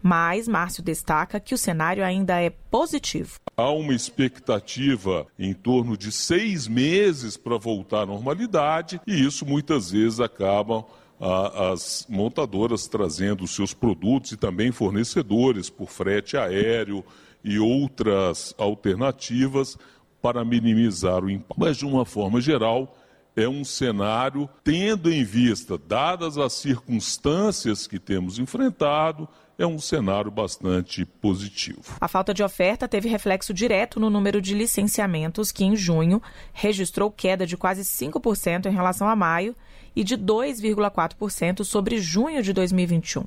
Mas 0.00 0.46
Márcio 0.46 0.80
destaca 0.80 1.40
que 1.40 1.54
o 1.54 1.58
cenário 1.58 2.04
ainda 2.04 2.40
é 2.40 2.50
positivo. 2.50 3.40
Há 3.56 3.70
uma 3.70 3.92
expectativa 3.92 5.26
em 5.36 5.52
torno 5.52 5.96
de 5.96 6.12
seis 6.12 6.68
meses 6.68 7.36
para 7.36 7.58
voltar 7.58 8.02
à 8.02 8.06
normalidade 8.06 9.00
e 9.04 9.26
isso 9.26 9.44
muitas 9.44 9.90
vezes 9.90 10.20
acaba 10.20 10.84
as 11.20 12.06
montadoras 12.08 12.86
trazendo 12.86 13.46
seus 13.46 13.72
produtos 13.72 14.32
e 14.32 14.36
também 14.36 14.72
fornecedores 14.72 15.70
por 15.70 15.88
frete 15.88 16.36
aéreo 16.36 17.04
e 17.42 17.58
outras 17.58 18.54
alternativas 18.58 19.78
para 20.20 20.44
minimizar 20.44 21.22
o 21.22 21.30
impacto. 21.30 21.60
Mas, 21.60 21.76
de 21.76 21.86
uma 21.86 22.04
forma 22.04 22.40
geral, 22.40 22.96
é 23.36 23.48
um 23.48 23.64
cenário 23.64 24.48
tendo 24.62 25.12
em 25.12 25.24
vista, 25.24 25.76
dadas 25.76 26.38
as 26.38 26.52
circunstâncias 26.54 27.86
que 27.86 27.98
temos 27.98 28.38
enfrentado, 28.38 29.28
é 29.58 29.66
um 29.66 29.78
cenário 29.78 30.30
bastante 30.30 31.04
positivo. 31.04 31.96
A 32.00 32.08
falta 32.08 32.34
de 32.34 32.42
oferta 32.42 32.88
teve 32.88 33.08
reflexo 33.08 33.54
direto 33.54 34.00
no 34.00 34.10
número 34.10 34.40
de 34.40 34.54
licenciamentos, 34.54 35.52
que 35.52 35.64
em 35.64 35.76
junho 35.76 36.20
registrou 36.52 37.10
queda 37.10 37.46
de 37.46 37.56
quase 37.56 37.82
5% 37.82 38.66
em 38.66 38.72
relação 38.72 39.08
a 39.08 39.14
maio 39.14 39.54
e 39.94 40.02
de 40.02 40.16
2,4% 40.16 41.64
sobre 41.64 41.98
junho 41.98 42.42
de 42.42 42.52
2021. 42.52 43.24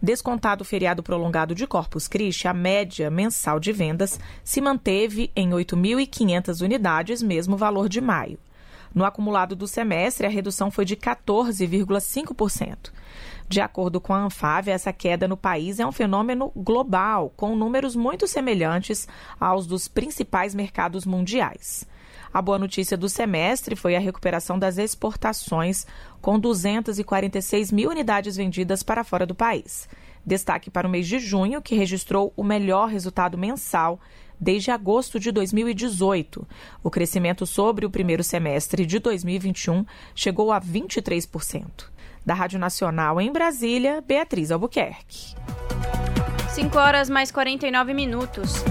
Descontado 0.00 0.62
o 0.62 0.64
feriado 0.64 1.02
prolongado 1.02 1.54
de 1.54 1.66
Corpus 1.66 2.06
Christi, 2.06 2.46
a 2.46 2.54
média 2.54 3.10
mensal 3.10 3.58
de 3.58 3.72
vendas 3.72 4.20
se 4.44 4.60
manteve 4.60 5.30
em 5.34 5.50
8.500 5.50 6.62
unidades, 6.62 7.22
mesmo 7.22 7.56
valor 7.56 7.88
de 7.88 8.00
maio. 8.00 8.38
No 8.94 9.04
acumulado 9.04 9.56
do 9.56 9.66
semestre, 9.66 10.26
a 10.26 10.30
redução 10.30 10.70
foi 10.70 10.84
de 10.84 10.96
14,5%. 10.96 12.92
De 13.48 13.60
acordo 13.60 14.00
com 14.00 14.12
a 14.12 14.18
Anfávia, 14.18 14.72
essa 14.72 14.92
queda 14.92 15.28
no 15.28 15.36
país 15.36 15.78
é 15.78 15.86
um 15.86 15.92
fenômeno 15.92 16.50
global, 16.56 17.32
com 17.36 17.54
números 17.54 17.94
muito 17.94 18.26
semelhantes 18.26 19.06
aos 19.38 19.66
dos 19.66 19.86
principais 19.86 20.54
mercados 20.54 21.04
mundiais. 21.04 21.86
A 22.32 22.42
boa 22.42 22.58
notícia 22.58 22.96
do 22.96 23.08
semestre 23.08 23.76
foi 23.76 23.96
a 23.96 24.00
recuperação 24.00 24.58
das 24.58 24.78
exportações, 24.78 25.86
com 26.20 26.38
246 26.38 27.72
mil 27.72 27.90
unidades 27.90 28.36
vendidas 28.36 28.82
para 28.82 29.04
fora 29.04 29.26
do 29.26 29.34
país. 29.34 29.88
Destaque 30.24 30.70
para 30.70 30.88
o 30.88 30.90
mês 30.90 31.06
de 31.06 31.18
junho, 31.18 31.62
que 31.62 31.76
registrou 31.76 32.32
o 32.36 32.42
melhor 32.42 32.88
resultado 32.88 33.38
mensal 33.38 34.00
desde 34.38 34.70
agosto 34.70 35.18
de 35.18 35.30
2018. 35.30 36.46
O 36.82 36.90
crescimento 36.90 37.46
sobre 37.46 37.86
o 37.86 37.90
primeiro 37.90 38.22
semestre 38.22 38.84
de 38.84 38.98
2021 38.98 39.84
chegou 40.14 40.52
a 40.52 40.60
23%. 40.60 41.86
Da 42.24 42.34
Rádio 42.34 42.58
Nacional 42.58 43.20
em 43.20 43.32
Brasília, 43.32 44.02
Beatriz 44.06 44.50
Albuquerque. 44.50 45.34
5 46.50 46.78
horas 46.78 47.08
mais 47.08 47.30
49 47.30 47.94
minutos. 47.94 48.64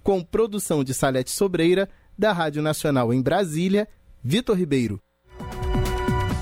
com 0.05 0.23
produção 0.23 0.85
de 0.85 0.93
Salete 0.93 1.31
Sobreira, 1.31 1.89
da 2.17 2.31
Rádio 2.31 2.63
Nacional 2.63 3.13
em 3.13 3.23
Brasília, 3.23 3.89
Vitor 4.23 4.55
Ribeiro. 4.55 5.01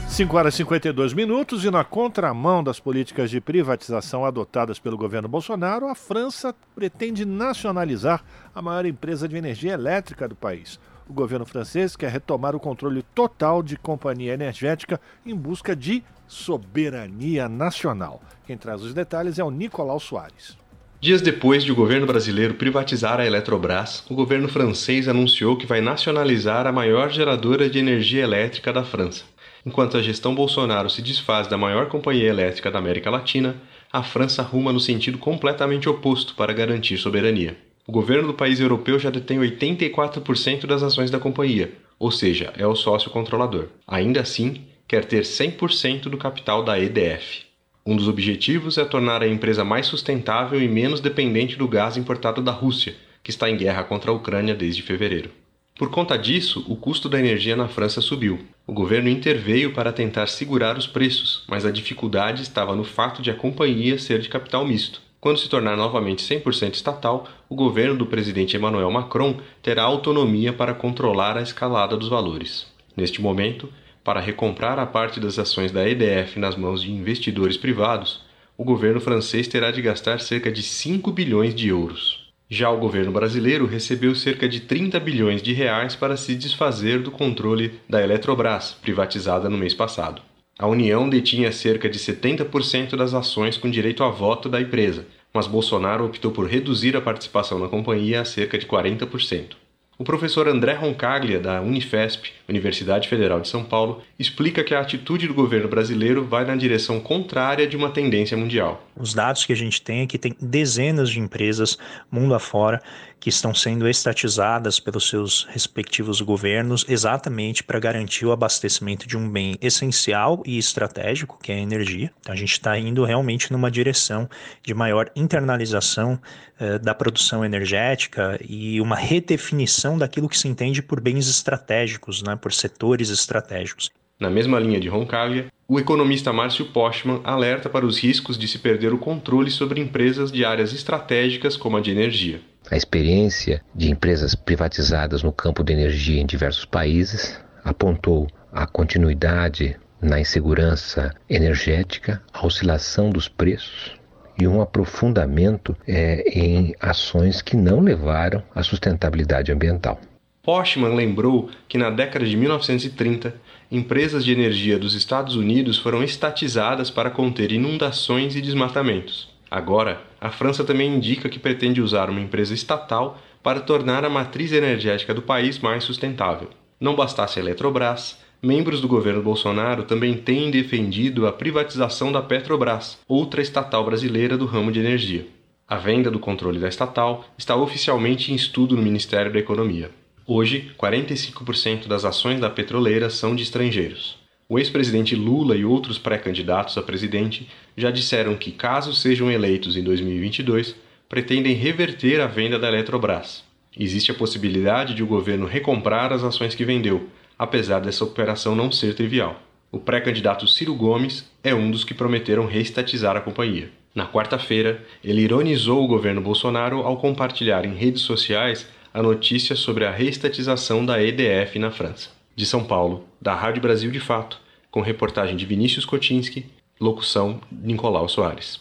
5 0.09 0.37
horas 0.37 0.55
e 0.55 0.57
52 0.59 1.15
minutos 1.15 1.65
e 1.65 1.71
na 1.71 1.85
contramão 1.85 2.63
das 2.63 2.79
políticas 2.79 3.31
de 3.31 3.41
privatização 3.41 4.27
adotadas 4.27 4.79
pelo 4.79 4.99
governo 4.99 5.29
Bolsonaro, 5.29 5.87
a 5.87 5.95
França 5.95 6.55
pretende 6.75 7.25
nacionalizar 7.25 8.23
a 8.55 8.61
maior 8.61 8.85
empresa 8.85 9.27
de 9.27 9.37
energia 9.37 9.73
elétrica 9.73 10.29
do 10.29 10.35
país. 10.35 10.79
O 11.09 11.13
governo 11.15 11.47
francês 11.47 11.97
quer 11.97 12.11
retomar 12.11 12.55
o 12.55 12.61
controle 12.61 13.03
total 13.15 13.63
de 13.63 13.79
companhia 13.79 14.35
energética 14.35 15.01
em 15.25 15.35
busca 15.35 15.75
de 15.75 16.03
soberania 16.27 17.49
nacional. 17.49 18.21
Quem 18.45 18.59
traz 18.59 18.83
os 18.83 18.93
detalhes 18.93 19.39
é 19.39 19.45
o 19.45 19.51
Nicolau 19.51 20.01
Soares. 20.01 20.62
Dias 21.03 21.21
depois 21.21 21.65
de 21.65 21.73
o 21.73 21.75
governo 21.75 22.07
brasileiro 22.07 22.55
privatizar 22.55 23.19
a 23.19 23.27
Eletrobras, 23.27 24.05
o 24.09 24.15
governo 24.15 24.49
francês 24.49 25.09
anunciou 25.09 25.57
que 25.57 25.67
vai 25.67 25.81
nacionalizar 25.81 26.65
a 26.65 26.71
maior 26.71 27.11
geradora 27.11 27.69
de 27.69 27.81
energia 27.81 28.23
elétrica 28.23 28.73
da 28.73 28.85
França. 28.85 29.25
Enquanto 29.67 29.97
a 29.97 30.01
gestão 30.01 30.33
Bolsonaro 30.33 30.89
se 30.89 31.03
desfaz 31.03 31.49
da 31.49 31.59
maior 31.59 31.89
companhia 31.89 32.29
elétrica 32.29 32.71
da 32.71 32.79
América 32.79 33.11
Latina, 33.11 33.57
a 33.93 34.05
França 34.05 34.45
ruma 34.45 34.73
no 34.73 34.79
sentido 34.79 35.19
completamente 35.19 35.89
oposto 35.89 36.37
para 36.37 36.53
garantir 36.53 36.97
soberania. 36.99 37.57
O 37.85 37.91
governo 37.91 38.29
do 38.29 38.35
país 38.35 38.61
europeu 38.61 38.97
já 38.97 39.11
detém 39.11 39.41
84% 39.41 40.67
das 40.67 40.85
ações 40.85 41.11
da 41.11 41.19
companhia, 41.19 41.73
ou 41.99 42.13
seja, 42.13 42.53
é 42.57 42.65
o 42.65 42.77
sócio 42.77 43.11
controlador. 43.11 43.67
Ainda 43.89 44.21
assim, 44.21 44.67
quer 44.87 45.05
ter 45.05 45.25
100% 45.25 46.03
do 46.03 46.17
capital 46.17 46.63
da 46.63 46.79
EDF. 46.79 47.52
Um 47.85 47.97
dos 47.97 48.07
objetivos 48.07 48.79
é 48.79 48.85
tornar 48.85 49.23
a 49.23 49.27
empresa 49.27 49.65
mais 49.65 49.87
sustentável 49.87 50.63
e 50.63 50.69
menos 50.69 51.01
dependente 51.01 51.57
do 51.57 51.67
gás 51.67 51.97
importado 51.97 52.41
da 52.41 52.53
Rússia, 52.53 52.95
que 53.25 53.31
está 53.31 53.51
em 53.51 53.57
guerra 53.57 53.83
contra 53.83 54.13
a 54.13 54.15
Ucrânia 54.15 54.55
desde 54.55 54.83
fevereiro. 54.83 55.31
Por 55.75 55.91
conta 55.91 56.17
disso, 56.17 56.65
o 56.69 56.77
custo 56.77 57.09
da 57.09 57.19
energia 57.19 57.57
na 57.57 57.67
França 57.67 58.01
subiu. 58.01 58.39
O 58.65 58.73
governo 58.73 59.09
interveio 59.09 59.73
para 59.73 59.93
tentar 59.93 60.29
segurar 60.29 60.79
os 60.79 60.87
preços, 60.87 61.45
mas 61.49 61.67
a 61.67 61.73
dificuldade 61.73 62.43
estava 62.43 62.77
no 62.77 62.85
fato 62.85 63.21
de 63.21 63.33
a 63.33 63.35
companhia 63.35 63.99
ser 63.99 64.21
de 64.21 64.29
capital 64.29 64.65
misto. 64.65 65.03
Quando 65.21 65.39
se 65.39 65.49
tornar 65.49 65.77
novamente 65.77 66.23
100% 66.23 66.75
estatal, 66.75 67.27
o 67.49 67.57
governo 67.57 67.97
do 67.97 68.07
presidente 68.07 68.57
Emmanuel 68.57 68.93
Macron 68.93 69.39
terá 69.61 69.83
autonomia 69.83 70.53
para 70.53 70.75
controlar 70.75 71.37
a 71.37 71.43
escalada 71.43 71.97
dos 71.97 72.09
valores. 72.09 72.67
Neste 72.97 73.21
momento, 73.21 73.69
para 74.05 74.21
recomprar 74.21 74.79
a 74.79 74.87
parte 74.87 75.21
das 75.21 75.39
ações 75.39 75.71
da 75.71 75.89
EDF 75.89 76.39
nas 76.39 76.57
mãos 76.57 76.83
de 76.83 76.91
investidores 76.91 77.57
privados, 77.57 78.23
o 78.57 78.65
governo 78.65 79.01
francês 79.01 79.49
terá 79.49 79.71
de 79.71 79.81
gastar 79.81 80.21
cerca 80.21 80.51
de 80.51 80.63
5 80.63 81.11
bilhões 81.11 81.55
de 81.55 81.69
euros. 81.69 82.31
Já 82.49 82.71
o 82.71 82.79
governo 82.79 83.11
brasileiro 83.11 83.65
recebeu 83.65 84.15
cerca 84.15 84.47
de 84.49 84.61
30 84.61 85.01
bilhões 85.01 85.41
de 85.41 85.53
reais 85.53 85.97
para 85.97 86.19
se 86.19 86.35
desfazer 86.35 87.01
do 87.01 87.11
controle 87.11 87.81
da 87.89 88.03
Eletrobras, 88.03 88.77
privatizada 88.83 89.49
no 89.49 89.57
mês 89.57 89.73
passado. 89.73 90.21
A 90.59 90.67
União 90.67 91.09
detinha 91.09 91.51
cerca 91.51 91.89
de 91.89 91.99
70% 91.99 92.95
das 92.95 93.15
ações 93.15 93.57
com 93.57 93.71
direito 93.71 94.05
a 94.05 94.11
voto 94.11 94.51
da 94.51 94.61
empresa, 94.61 95.07
mas 95.33 95.47
Bolsonaro 95.47 96.05
optou 96.05 96.31
por 96.31 96.47
reduzir 96.47 96.95
a 96.95 97.01
participação 97.01 97.59
na 97.59 97.69
companhia 97.69 98.21
a 98.21 98.25
cerca 98.25 98.59
de 98.59 98.67
40%. 98.67 99.62
O 99.99 100.05
professor 100.05 100.49
André 100.49 100.73
Roncaglia, 100.73 101.39
da 101.39 101.61
Unifesp, 101.61 102.33
Universidade 102.49 103.09
Federal 103.09 103.41
de 103.41 103.49
São 103.49 103.63
Paulo, 103.63 104.03
explica 104.23 104.65
que 104.65 104.75
a 104.75 104.81
atitude 104.81 105.27
do 105.29 105.35
governo 105.35 105.69
brasileiro 105.69 106.25
vai 106.25 106.45
na 106.45 106.57
direção 106.57 107.01
contrária 107.01 107.67
de 107.67 107.77
uma 107.77 107.91
tendência 107.91 108.37
mundial. 108.37 108.87
Os 108.97 109.13
dados 109.13 109.45
que 109.45 109.53
a 109.53 109.57
gente 109.57 109.83
tem 109.83 110.01
é 110.01 110.07
que 110.07 110.19
tem 110.19 110.35
dezenas 110.41 111.11
de 111.11 111.19
empresas 111.19 111.77
mundo 112.11 112.35
afora 112.35 112.81
que 113.23 113.29
estão 113.29 113.55
sendo 113.55 113.89
estatizadas 113.89 114.81
pelos 114.81 115.09
seus 115.09 115.45
respectivos 115.45 116.21
governos 116.21 116.85
exatamente 116.89 117.63
para 117.63 117.79
garantir 117.79 118.27
o 118.27 118.33
abastecimento 118.33 119.07
de 119.07 119.17
um 119.17 119.31
bem 119.31 119.57
essencial 119.61 120.43
e 120.45 120.59
estratégico, 120.59 121.39
que 121.41 121.53
é 121.53 121.55
a 121.55 121.59
energia. 121.59 122.11
Então 122.21 122.33
a 122.33 122.37
gente 122.37 122.53
está 122.53 122.77
indo 122.77 123.05
realmente 123.05 123.53
numa 123.53 123.71
direção 123.71 124.29
de 124.61 124.75
maior 124.75 125.09
internalização 125.15 126.21
eh, 126.59 126.81
da 126.81 126.95
produção 126.95 127.45
energética 127.45 128.39
e 128.47 128.81
uma 128.81 128.97
redefinição 128.97 129.97
daquilo 129.97 130.29
que 130.29 130.37
se 130.37 130.49
entende 130.49 130.83
por 130.83 131.01
bens 131.01 131.29
estratégicos, 131.29 132.23
né, 132.25 132.35
por 132.35 132.53
setores 132.53 133.09
estratégicos. 133.09 133.91
Na 134.19 134.31
mesma 134.31 134.59
linha 134.59 134.79
de 134.79 134.89
Roncaglia, 134.89 135.47
o 135.69 135.81
economista 135.81 136.33
Márcio 136.33 136.67
Postman 136.67 137.21
alerta 137.25 137.69
para 137.69 137.87
os 137.87 137.99
riscos 137.99 138.37
de 138.37 138.47
se 138.47 138.59
perder 138.59 138.93
o 138.93 138.99
controle 138.99 139.51
sobre 139.51 139.81
empresas 139.81 140.31
de 140.31 140.45
áreas 140.45 140.73
estratégicas 140.73 141.57
como 141.57 141.77
a 141.77 141.81
de 141.81 141.91
energia. 141.91 142.41
A 142.71 142.77
experiência 142.77 143.63
de 143.75 143.91
empresas 143.91 144.35
privatizadas 144.35 145.23
no 145.23 145.33
campo 145.33 145.65
da 145.65 145.73
energia 145.73 146.21
em 146.21 146.27
diversos 146.27 146.65
países 146.65 147.41
apontou 147.65 148.29
a 148.53 148.67
continuidade 148.67 149.77
na 150.01 150.21
insegurança 150.21 151.15
energética, 151.29 152.23
a 152.33 152.45
oscilação 152.45 153.11
dos 153.11 153.29
preços 153.29 153.93
e 154.39 154.47
um 154.47 154.61
aprofundamento 154.61 155.77
é, 155.87 156.23
em 156.29 156.75
ações 156.81 157.41
que 157.41 157.57
não 157.57 157.81
levaram 157.81 158.43
à 158.55 158.63
sustentabilidade 158.63 159.53
ambiental. 159.53 160.01
Postman 160.43 160.97
lembrou 160.97 161.49
que 161.69 161.79
na 161.79 161.89
década 161.89 162.27
de 162.27 162.37
1930 162.37 163.35
empresas 163.73 164.23
de 164.23 164.31
energia 164.31 164.79
dos 164.79 164.93
Estados 164.93 165.35
Unidos 165.35 165.79
foram 165.79 166.03
estatizadas 166.03 166.91
para 166.91 167.11
conter 167.11 167.51
inundações 167.53 168.37
e 168.37 168.43
desmatamentos. 168.43 169.31
Agora, 169.51 170.03
a 170.21 170.29
França 170.29 170.63
também 170.63 170.95
indica 170.95 171.27
que 171.27 171.39
pretende 171.39 171.81
usar 171.81 172.11
uma 172.11 172.21
empresa 172.21 172.53
estatal 172.53 173.19
para 173.43 173.61
tornar 173.61 174.05
a 174.05 174.11
matriz 174.11 174.53
energética 174.53 175.15
do 175.15 175.23
país 175.23 175.59
mais 175.59 175.85
sustentável. 175.85 176.51
Não 176.79 176.95
bastasse 176.95 177.39
a 177.39 177.43
Eletrobras, 177.43 178.19
membros 178.43 178.83
do 178.83 178.89
governo 178.89 179.23
Bolsonaro 179.23 179.85
também 179.85 180.19
têm 180.19 180.51
defendido 180.51 181.27
a 181.27 181.33
privatização 181.33 182.13
da 182.13 182.21
Petrobras, 182.21 182.99
outra 183.09 183.41
estatal 183.41 183.87
brasileira 183.87 184.37
do 184.37 184.45
ramo 184.45 184.71
de 184.71 184.81
energia. 184.81 185.27
A 185.67 185.79
venda 185.79 186.11
do 186.11 186.19
controle 186.19 186.59
da 186.59 186.69
estatal 186.69 187.25
está 187.39 187.57
oficialmente 187.57 188.33
em 188.33 188.35
estudo 188.35 188.77
no 188.77 188.83
Ministério 188.83 189.33
da 189.33 189.39
Economia. 189.39 189.91
Hoje, 190.27 190.71
45% 190.79 191.89
das 191.89 192.05
ações 192.05 192.41
da 192.41 192.49
petroleira 192.49 193.11
são 193.11 193.35
de 193.35 193.43
estrangeiros. 193.43 194.17
O 194.49 194.59
ex-presidente 194.59 195.17
Lula 195.17 195.57
e 195.57 195.65
outros 195.65 195.99
pré-candidatos 195.99 196.77
a 196.79 196.83
presidente 196.83 197.49
já 197.77 197.91
disseram 197.91 198.37
que, 198.37 198.53
caso 198.53 198.93
sejam 198.95 199.31
eleitos 199.31 199.77
em 199.77 199.83
2022, 199.83 200.77
pretendem 201.09 201.55
reverter 201.55 202.21
a 202.21 202.27
venda 202.27 202.59
da 202.59 202.69
Eletrobras. 202.69 203.43
Existe 203.77 204.11
a 204.11 204.15
possibilidade 204.15 204.95
de 204.95 205.03
o 205.03 205.07
governo 205.07 205.47
recomprar 205.47 206.13
as 206.13 206.23
ações 206.23 206.55
que 206.55 206.65
vendeu, 206.65 207.09
apesar 207.39 207.81
dessa 207.81 208.05
operação 208.05 208.55
não 208.55 208.71
ser 208.71 208.95
trivial. 208.95 209.43
O 209.73 209.79
pré-candidato 209.79 210.47
Ciro 210.47 210.75
Gomes 210.75 211.29
é 211.43 211.55
um 211.55 211.71
dos 211.71 211.83
que 211.83 211.95
prometeram 211.95 212.47
reestatizar 212.47 213.17
a 213.17 213.21
companhia. 213.21 213.71
Na 213.95 214.07
quarta-feira, 214.07 214.85
ele 215.03 215.23
ironizou 215.23 215.83
o 215.83 215.89
governo 215.89 216.21
Bolsonaro 216.21 216.81
ao 216.81 216.99
compartilhar 216.99 217.65
em 217.65 217.75
redes 217.75 218.03
sociais 218.03 218.69
a 218.93 219.03
notícia 219.03 219.57
sobre 219.57 219.85
a 219.85 219.91
reestatização 219.91 220.85
da 220.85 221.03
EDF 221.03 221.59
na 221.59 221.71
França. 221.71 222.11
De 222.35 222.47
São 222.47 222.65
Paulo, 222.65 223.07
da 223.21 223.35
Rádio 223.35 223.63
Brasil 223.63 223.91
de 223.91 224.01
Fato, 224.01 224.41
com 224.71 224.81
reportagem 224.81 225.37
de 225.37 225.47
Vinícius 225.47 225.85
Kotinski, 225.85 226.47
locução 226.81 227.41
Nicolau 227.51 228.09
Soares 228.09 228.61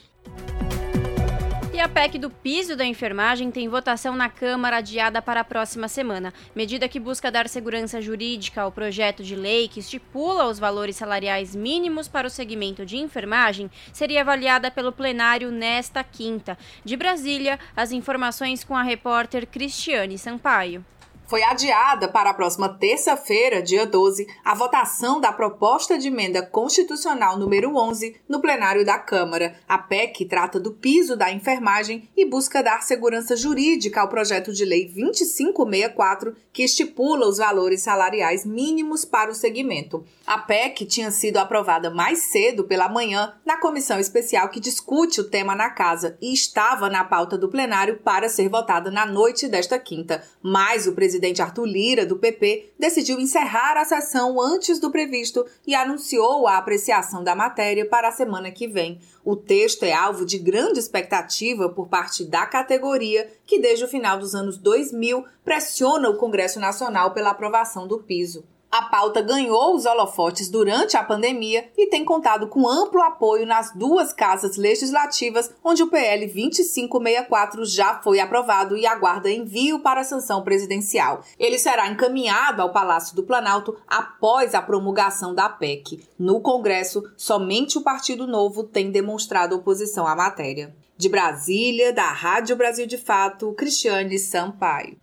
a 1.81 1.89
PEC 1.89 2.19
do 2.19 2.29
piso 2.29 2.75
da 2.75 2.85
enfermagem 2.85 3.49
tem 3.49 3.67
votação 3.67 4.15
na 4.15 4.29
Câmara 4.29 4.77
adiada 4.77 5.19
para 5.19 5.39
a 5.39 5.43
próxima 5.43 5.87
semana. 5.87 6.31
Medida 6.55 6.87
que 6.87 6.99
busca 6.99 7.31
dar 7.31 7.49
segurança 7.49 7.99
jurídica 7.99 8.61
ao 8.61 8.71
projeto 8.71 9.23
de 9.23 9.35
lei 9.35 9.67
que 9.67 9.79
estipula 9.79 10.45
os 10.45 10.59
valores 10.59 10.95
salariais 10.95 11.55
mínimos 11.55 12.07
para 12.07 12.27
o 12.27 12.29
segmento 12.29 12.85
de 12.85 12.97
enfermagem 12.97 13.69
seria 13.91 14.21
avaliada 14.21 14.69
pelo 14.69 14.91
plenário 14.91 15.49
nesta 15.49 16.03
quinta. 16.03 16.55
De 16.85 16.95
Brasília, 16.95 17.59
as 17.75 17.91
informações 17.91 18.63
com 18.63 18.77
a 18.77 18.83
repórter 18.83 19.47
Cristiane 19.47 20.19
Sampaio 20.19 20.85
foi 21.31 21.43
adiada 21.43 22.09
para 22.09 22.31
a 22.31 22.33
próxima 22.33 22.67
terça-feira, 22.67 23.61
dia 23.61 23.85
12, 23.85 24.27
a 24.43 24.53
votação 24.53 25.21
da 25.21 25.31
proposta 25.31 25.97
de 25.97 26.09
emenda 26.09 26.45
constitucional 26.45 27.39
número 27.39 27.73
11 27.73 28.17
no 28.27 28.41
plenário 28.41 28.83
da 28.83 28.99
Câmara. 28.99 29.55
A 29.65 29.77
PEC 29.77 30.25
trata 30.25 30.59
do 30.59 30.73
piso 30.73 31.15
da 31.15 31.31
enfermagem 31.31 32.09
e 32.17 32.25
busca 32.25 32.61
dar 32.61 32.81
segurança 32.81 33.33
jurídica 33.37 34.01
ao 34.01 34.09
projeto 34.09 34.51
de 34.51 34.65
lei 34.65 34.87
2564, 34.87 36.35
que 36.51 36.63
estipula 36.63 37.25
os 37.25 37.37
valores 37.37 37.81
salariais 37.81 38.45
mínimos 38.45 39.05
para 39.05 39.31
o 39.31 39.33
segmento. 39.33 40.03
A 40.27 40.37
PEC 40.37 40.85
tinha 40.85 41.11
sido 41.11 41.37
aprovada 41.37 41.89
mais 41.89 42.23
cedo 42.23 42.65
pela 42.65 42.89
manhã 42.89 43.33
na 43.45 43.55
comissão 43.55 44.01
especial 44.01 44.49
que 44.49 44.59
discute 44.59 45.21
o 45.21 45.29
tema 45.29 45.55
na 45.55 45.69
casa 45.69 46.17
e 46.21 46.33
estava 46.33 46.89
na 46.89 47.05
pauta 47.05 47.37
do 47.37 47.47
plenário 47.47 48.01
para 48.03 48.27
ser 48.27 48.49
votada 48.49 48.91
na 48.91 49.05
noite 49.05 49.47
desta 49.47 49.79
quinta, 49.79 50.21
mas 50.43 50.87
o 50.87 50.91
presidente 50.91 51.20
presidente 51.21 51.41
Arthur 51.43 51.65
Lira, 51.65 52.03
do 52.03 52.17
PP, 52.17 52.73
decidiu 52.79 53.19
encerrar 53.19 53.77
a 53.77 53.85
sessão 53.85 54.41
antes 54.41 54.79
do 54.79 54.89
previsto 54.89 55.45
e 55.67 55.75
anunciou 55.75 56.47
a 56.47 56.57
apreciação 56.57 57.23
da 57.23 57.35
matéria 57.35 57.85
para 57.85 58.07
a 58.07 58.11
semana 58.11 58.49
que 58.49 58.67
vem. 58.67 58.99
O 59.23 59.35
texto 59.35 59.83
é 59.83 59.93
alvo 59.93 60.25
de 60.25 60.39
grande 60.39 60.79
expectativa 60.79 61.69
por 61.69 61.87
parte 61.87 62.25
da 62.25 62.47
categoria, 62.47 63.29
que 63.45 63.59
desde 63.59 63.85
o 63.85 63.87
final 63.87 64.17
dos 64.17 64.33
anos 64.33 64.57
2000 64.57 65.23
pressiona 65.45 66.09
o 66.09 66.17
Congresso 66.17 66.59
Nacional 66.59 67.11
pela 67.11 67.29
aprovação 67.29 67.87
do 67.87 67.99
piso. 67.99 68.43
A 68.71 68.83
pauta 68.83 69.21
ganhou 69.21 69.75
os 69.75 69.85
holofotes 69.85 70.47
durante 70.47 70.95
a 70.95 71.03
pandemia 71.03 71.69
e 71.77 71.87
tem 71.87 72.05
contado 72.05 72.47
com 72.47 72.69
amplo 72.69 73.01
apoio 73.01 73.45
nas 73.45 73.75
duas 73.75 74.13
casas 74.13 74.55
legislativas, 74.55 75.53
onde 75.61 75.83
o 75.83 75.87
PL 75.87 76.25
2564 76.25 77.65
já 77.65 77.99
foi 78.01 78.21
aprovado 78.21 78.77
e 78.77 78.85
aguarda 78.85 79.29
envio 79.29 79.79
para 79.79 79.99
a 79.99 80.05
sanção 80.05 80.41
presidencial. 80.41 81.21
Ele 81.37 81.59
será 81.59 81.89
encaminhado 81.89 82.61
ao 82.61 82.71
Palácio 82.71 83.13
do 83.13 83.23
Planalto 83.23 83.75
após 83.85 84.55
a 84.55 84.61
promulgação 84.61 85.35
da 85.35 85.49
PEC. 85.49 86.07
No 86.17 86.39
Congresso, 86.39 87.03
somente 87.17 87.77
o 87.77 87.81
Partido 87.81 88.25
Novo 88.25 88.63
tem 88.63 88.89
demonstrado 88.89 89.53
oposição 89.53 90.07
à 90.07 90.15
matéria. 90.15 90.73
De 90.95 91.09
Brasília, 91.09 91.91
da 91.91 92.09
Rádio 92.13 92.55
Brasil 92.55 92.87
de 92.87 92.97
Fato, 92.97 93.51
Cristiane 93.53 94.17
Sampaio. 94.17 95.00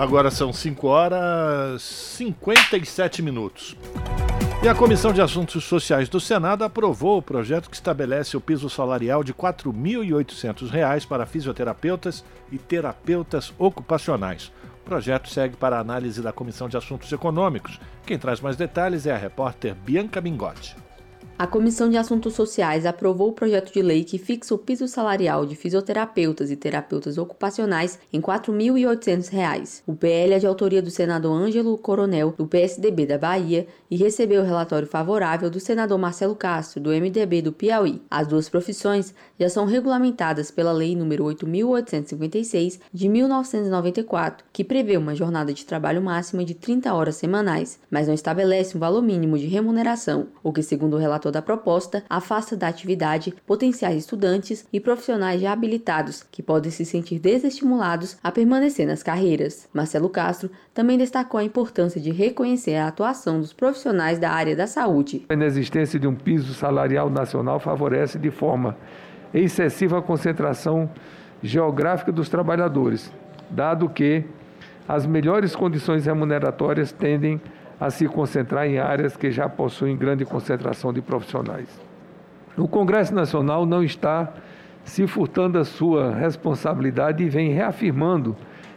Agora 0.00 0.30
são 0.30 0.50
5 0.50 0.86
horas 0.86 1.82
57 1.82 3.20
minutos. 3.20 3.76
E 4.62 4.66
a 4.66 4.74
Comissão 4.74 5.12
de 5.12 5.20
Assuntos 5.20 5.62
Sociais 5.62 6.08
do 6.08 6.18
Senado 6.18 6.64
aprovou 6.64 7.18
o 7.18 7.22
projeto 7.22 7.68
que 7.68 7.76
estabelece 7.76 8.34
o 8.34 8.40
piso 8.40 8.70
salarial 8.70 9.22
de 9.22 9.32
R$ 9.32 9.38
4.800 9.38 11.06
para 11.06 11.26
fisioterapeutas 11.26 12.24
e 12.50 12.56
terapeutas 12.56 13.52
ocupacionais. 13.58 14.50
O 14.80 14.84
projeto 14.86 15.28
segue 15.28 15.54
para 15.58 15.76
a 15.76 15.80
análise 15.80 16.22
da 16.22 16.32
Comissão 16.32 16.66
de 16.66 16.78
Assuntos 16.78 17.12
Econômicos. 17.12 17.78
Quem 18.06 18.18
traz 18.18 18.40
mais 18.40 18.56
detalhes 18.56 19.04
é 19.04 19.12
a 19.12 19.18
repórter 19.18 19.74
Bianca 19.74 20.22
Mingotti. 20.22 20.74
A 21.40 21.46
Comissão 21.46 21.88
de 21.88 21.96
Assuntos 21.96 22.34
Sociais 22.34 22.84
aprovou 22.84 23.30
o 23.30 23.32
projeto 23.32 23.72
de 23.72 23.80
lei 23.80 24.04
que 24.04 24.18
fixa 24.18 24.54
o 24.54 24.58
piso 24.58 24.86
salarial 24.86 25.46
de 25.46 25.56
fisioterapeutas 25.56 26.50
e 26.50 26.54
terapeutas 26.54 27.16
ocupacionais 27.16 27.98
em 28.12 28.18
R$ 28.18 28.24
4.800. 28.26 29.80
O 29.86 29.96
PL 29.96 30.34
é 30.34 30.38
de 30.38 30.46
autoria 30.46 30.82
do 30.82 30.90
senador 30.90 31.32
Ângelo 31.32 31.78
Coronel, 31.78 32.34
do 32.36 32.46
PSDB 32.46 33.06
da 33.06 33.16
Bahia, 33.16 33.66
e 33.90 33.96
recebeu 33.96 34.42
o 34.42 34.44
relatório 34.44 34.86
favorável 34.86 35.48
do 35.48 35.58
senador 35.58 35.98
Marcelo 35.98 36.36
Castro, 36.36 36.78
do 36.78 36.90
MDB 36.90 37.40
do 37.40 37.54
Piauí. 37.54 38.02
As 38.10 38.26
duas 38.26 38.50
profissões 38.50 39.14
já 39.40 39.48
são 39.48 39.64
regulamentadas 39.64 40.50
pela 40.50 40.70
Lei 40.70 40.94
nº 40.94 41.18
8.856 41.18 42.78
de 42.92 43.08
1994, 43.08 44.44
que 44.52 44.62
prevê 44.62 44.98
uma 44.98 45.14
jornada 45.14 45.54
de 45.54 45.64
trabalho 45.64 46.02
máxima 46.02 46.44
de 46.44 46.52
30 46.52 46.92
horas 46.92 47.16
semanais, 47.16 47.80
mas 47.90 48.06
não 48.06 48.12
estabelece 48.12 48.76
um 48.76 48.80
valor 48.80 49.00
mínimo 49.00 49.38
de 49.38 49.46
remuneração, 49.46 50.28
o 50.42 50.52
que, 50.52 50.62
segundo 50.62 50.94
o 50.94 50.98
relator 50.98 51.32
da 51.32 51.40
proposta 51.40 52.04
afasta 52.10 52.54
da 52.54 52.68
atividade 52.68 53.34
potenciais 53.46 53.96
estudantes 53.96 54.66
e 54.70 54.78
profissionais 54.78 55.40
já 55.40 55.52
habilitados 55.52 56.22
que 56.30 56.42
podem 56.42 56.70
se 56.70 56.84
sentir 56.84 57.18
desestimulados 57.18 58.18
a 58.22 58.30
permanecer 58.30 58.86
nas 58.86 59.02
carreiras. 59.02 59.66
Marcelo 59.72 60.10
Castro 60.10 60.50
também 60.74 60.98
destacou 60.98 61.40
a 61.40 61.44
importância 61.44 62.00
de 62.00 62.10
reconhecer 62.10 62.74
a 62.74 62.88
atuação 62.88 63.40
dos 63.40 63.54
profissionais 63.54 64.18
da 64.18 64.30
área 64.30 64.54
da 64.54 64.66
saúde. 64.66 65.24
A 65.30 65.34
inexistência 65.34 65.98
de 65.98 66.06
um 66.06 66.14
piso 66.14 66.52
salarial 66.52 67.08
nacional 67.08 67.58
favorece 67.58 68.18
de 68.18 68.30
forma 68.30 68.76
excessiva 69.32 70.02
concentração 70.02 70.90
geográfica 71.42 72.12
dos 72.12 72.28
trabalhadores, 72.28 73.12
dado 73.50 73.88
que 73.88 74.24
as 74.88 75.06
melhores 75.06 75.54
condições 75.54 76.06
remuneratórias 76.06 76.92
tendem 76.92 77.40
a 77.80 77.90
se 77.90 78.06
concentrar 78.06 78.66
em 78.66 78.78
áreas 78.78 79.16
que 79.16 79.30
já 79.30 79.48
possuem 79.48 79.96
grande 79.96 80.24
concentração 80.24 80.92
de 80.92 81.00
profissionais. 81.00 81.68
O 82.56 82.68
Congresso 82.68 83.14
Nacional 83.14 83.64
não 83.64 83.82
está 83.82 84.32
se 84.84 85.06
furtando 85.06 85.58
a 85.58 85.64
sua 85.64 86.14
responsabilidade 86.14 87.22
e 87.22 87.28
vem 87.28 87.52
reafirmando 87.52 88.36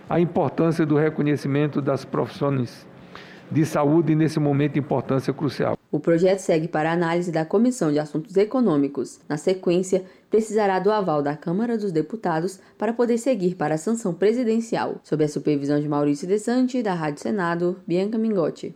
a 0.10 0.20
importância 0.20 0.86
do 0.86 0.96
reconhecimento 0.96 1.82
das 1.82 2.06
profissões 2.06 2.88
de 3.52 3.66
saúde 3.66 4.16
nesse 4.16 4.40
momento 4.40 4.74
de 4.74 4.80
importância 4.80 5.34
crucial. 5.34 5.78
O 5.92 6.00
projeto 6.00 6.40
segue 6.40 6.68
para 6.68 6.92
análise 6.92 7.32
da 7.32 7.46
Comissão 7.46 7.92
de 7.92 8.00
Assuntos 8.00 8.36
Econômicos. 8.36 9.20
Na 9.30 9.38
sequência, 9.38 10.04
precisará 10.30 10.80
do 10.80 10.92
aval 10.92 11.22
da 11.22 11.38
Câmara 11.38 11.78
dos 11.78 11.92
Deputados 11.92 12.60
para 12.78 12.94
poder 12.94 13.18
seguir 13.18 13.56
para 13.56 13.76
a 13.76 13.78
sanção 13.78 14.14
presidencial, 14.14 15.00
sob 15.04 15.24
a 15.24 15.30
supervisão 15.30 15.80
de 15.80 15.88
Maurício 15.88 16.28
Desante, 16.28 16.82
da 16.82 16.94
Rádio 16.94 17.22
Senado, 17.22 17.80
Bianca 17.86 18.18
Mingotti. 18.18 18.76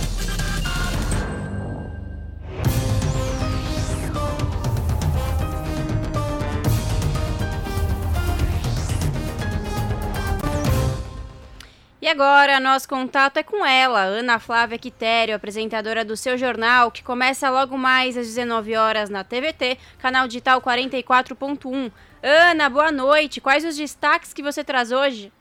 E 12.01 12.07
agora, 12.07 12.59
nosso 12.59 12.89
contato 12.89 13.37
é 13.37 13.43
com 13.43 13.63
ela, 13.63 14.01
Ana 14.01 14.39
Flávia 14.39 14.75
Quitério, 14.75 15.35
apresentadora 15.35 16.03
do 16.03 16.17
seu 16.17 16.35
jornal, 16.35 16.89
que 16.89 17.03
começa 17.03 17.47
logo 17.47 17.77
mais 17.77 18.17
às 18.17 18.25
19 18.25 18.75
horas 18.75 19.07
na 19.07 19.23
TVT, 19.23 19.77
canal 19.99 20.27
digital 20.27 20.59
44.1. 20.59 21.91
Ana, 22.23 22.67
boa 22.71 22.91
noite. 22.91 23.39
Quais 23.39 23.63
os 23.63 23.77
destaques 23.77 24.33
que 24.33 24.41
você 24.41 24.63
traz 24.63 24.91
hoje? 24.91 25.31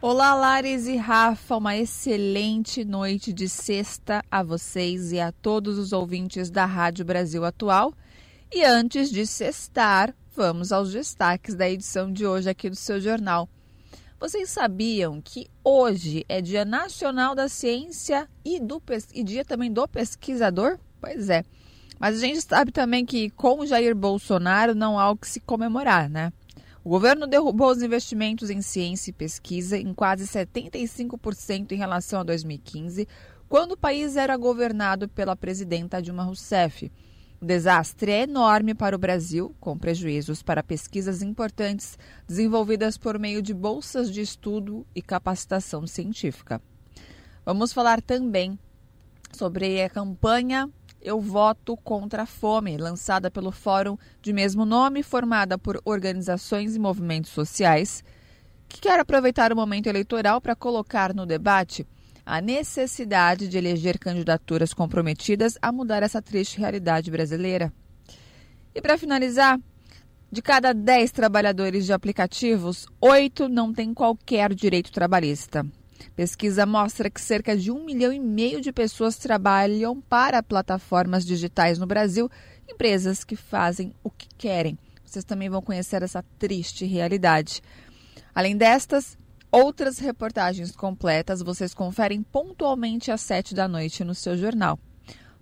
Olá, 0.00 0.34
Lares 0.34 0.88
e 0.88 0.96
Rafa, 0.96 1.56
uma 1.56 1.76
excelente 1.76 2.84
noite 2.84 3.32
de 3.32 3.48
sexta 3.48 4.24
a 4.28 4.42
vocês 4.42 5.12
e 5.12 5.20
a 5.20 5.30
todos 5.30 5.78
os 5.78 5.92
ouvintes 5.92 6.50
da 6.50 6.64
Rádio 6.64 7.04
Brasil 7.04 7.44
Atual. 7.44 7.94
E 8.52 8.64
antes 8.64 9.08
de 9.08 9.24
sextar, 9.24 10.12
vamos 10.34 10.72
aos 10.72 10.90
destaques 10.90 11.54
da 11.54 11.70
edição 11.70 12.12
de 12.12 12.26
hoje 12.26 12.50
aqui 12.50 12.68
do 12.68 12.74
seu 12.74 13.00
jornal. 13.00 13.48
Vocês 14.22 14.50
sabiam 14.50 15.20
que 15.20 15.48
hoje 15.64 16.24
é 16.28 16.40
Dia 16.40 16.64
Nacional 16.64 17.34
da 17.34 17.48
Ciência 17.48 18.28
e, 18.44 18.60
do, 18.60 18.80
e 19.12 19.24
Dia 19.24 19.44
também 19.44 19.68
do 19.68 19.88
Pesquisador? 19.88 20.78
Pois 21.00 21.28
é. 21.28 21.44
Mas 21.98 22.18
a 22.18 22.20
gente 22.20 22.40
sabe 22.40 22.70
também 22.70 23.04
que 23.04 23.30
com 23.30 23.66
Jair 23.66 23.96
Bolsonaro 23.96 24.76
não 24.76 24.96
há 24.96 25.10
o 25.10 25.16
que 25.16 25.26
se 25.26 25.40
comemorar, 25.40 26.08
né? 26.08 26.32
O 26.84 26.88
governo 26.88 27.26
derrubou 27.26 27.72
os 27.72 27.82
investimentos 27.82 28.48
em 28.48 28.62
ciência 28.62 29.10
e 29.10 29.12
pesquisa 29.12 29.76
em 29.76 29.92
quase 29.92 30.24
75% 30.24 31.72
em 31.72 31.76
relação 31.76 32.20
a 32.20 32.22
2015, 32.22 33.08
quando 33.48 33.72
o 33.72 33.76
país 33.76 34.16
era 34.16 34.36
governado 34.36 35.08
pela 35.08 35.34
presidenta 35.34 36.00
Dilma 36.00 36.22
Rousseff. 36.22 36.92
O 37.42 37.44
desastre 37.44 38.12
é 38.12 38.22
enorme 38.22 38.72
para 38.72 38.94
o 38.94 38.98
Brasil, 39.00 39.52
com 39.58 39.76
prejuízos 39.76 40.44
para 40.44 40.62
pesquisas 40.62 41.22
importantes 41.22 41.98
desenvolvidas 42.24 42.96
por 42.96 43.18
meio 43.18 43.42
de 43.42 43.52
bolsas 43.52 44.12
de 44.12 44.20
estudo 44.20 44.86
e 44.94 45.02
capacitação 45.02 45.84
científica. 45.84 46.62
Vamos 47.44 47.72
falar 47.72 48.00
também 48.00 48.56
sobre 49.32 49.82
a 49.82 49.90
campanha 49.90 50.70
Eu 51.00 51.20
Voto 51.20 51.76
contra 51.78 52.22
a 52.22 52.26
Fome, 52.26 52.76
lançada 52.76 53.28
pelo 53.28 53.50
Fórum 53.50 53.98
de 54.20 54.32
mesmo 54.32 54.64
nome, 54.64 55.02
formada 55.02 55.58
por 55.58 55.82
organizações 55.84 56.76
e 56.76 56.78
movimentos 56.78 57.32
sociais, 57.32 58.04
que 58.68 58.80
quer 58.80 59.00
aproveitar 59.00 59.52
o 59.52 59.56
momento 59.56 59.88
eleitoral 59.88 60.40
para 60.40 60.54
colocar 60.54 61.12
no 61.12 61.26
debate 61.26 61.84
a 62.24 62.40
necessidade 62.40 63.48
de 63.48 63.58
eleger 63.58 63.98
candidaturas 63.98 64.72
comprometidas 64.72 65.58
a 65.60 65.72
mudar 65.72 66.02
essa 66.02 66.22
triste 66.22 66.58
realidade 66.58 67.10
brasileira. 67.10 67.72
E 68.74 68.80
para 68.80 68.96
finalizar, 68.96 69.58
de 70.30 70.40
cada 70.40 70.72
10 70.72 71.10
trabalhadores 71.10 71.84
de 71.84 71.92
aplicativos, 71.92 72.86
8 73.00 73.48
não 73.48 73.72
têm 73.72 73.92
qualquer 73.92 74.54
direito 74.54 74.90
trabalhista. 74.90 75.66
Pesquisa 76.16 76.64
mostra 76.64 77.10
que 77.10 77.20
cerca 77.20 77.56
de 77.56 77.70
um 77.70 77.84
milhão 77.84 78.12
e 78.12 78.18
meio 78.18 78.60
de 78.60 78.72
pessoas 78.72 79.16
trabalham 79.16 80.00
para 80.00 80.42
plataformas 80.42 81.24
digitais 81.24 81.78
no 81.78 81.86
Brasil, 81.86 82.30
empresas 82.68 83.24
que 83.24 83.36
fazem 83.36 83.92
o 84.02 84.10
que 84.10 84.28
querem. 84.36 84.78
Vocês 85.04 85.24
também 85.24 85.50
vão 85.50 85.60
conhecer 85.60 86.02
essa 86.02 86.24
triste 86.38 86.86
realidade. 86.86 87.60
Além 88.34 88.56
destas, 88.56 89.18
Outras 89.52 89.98
reportagens 89.98 90.74
completas 90.74 91.42
vocês 91.42 91.74
conferem 91.74 92.22
pontualmente 92.22 93.10
às 93.10 93.20
sete 93.20 93.54
da 93.54 93.68
noite 93.68 94.02
no 94.02 94.14
seu 94.14 94.34
jornal. 94.34 94.78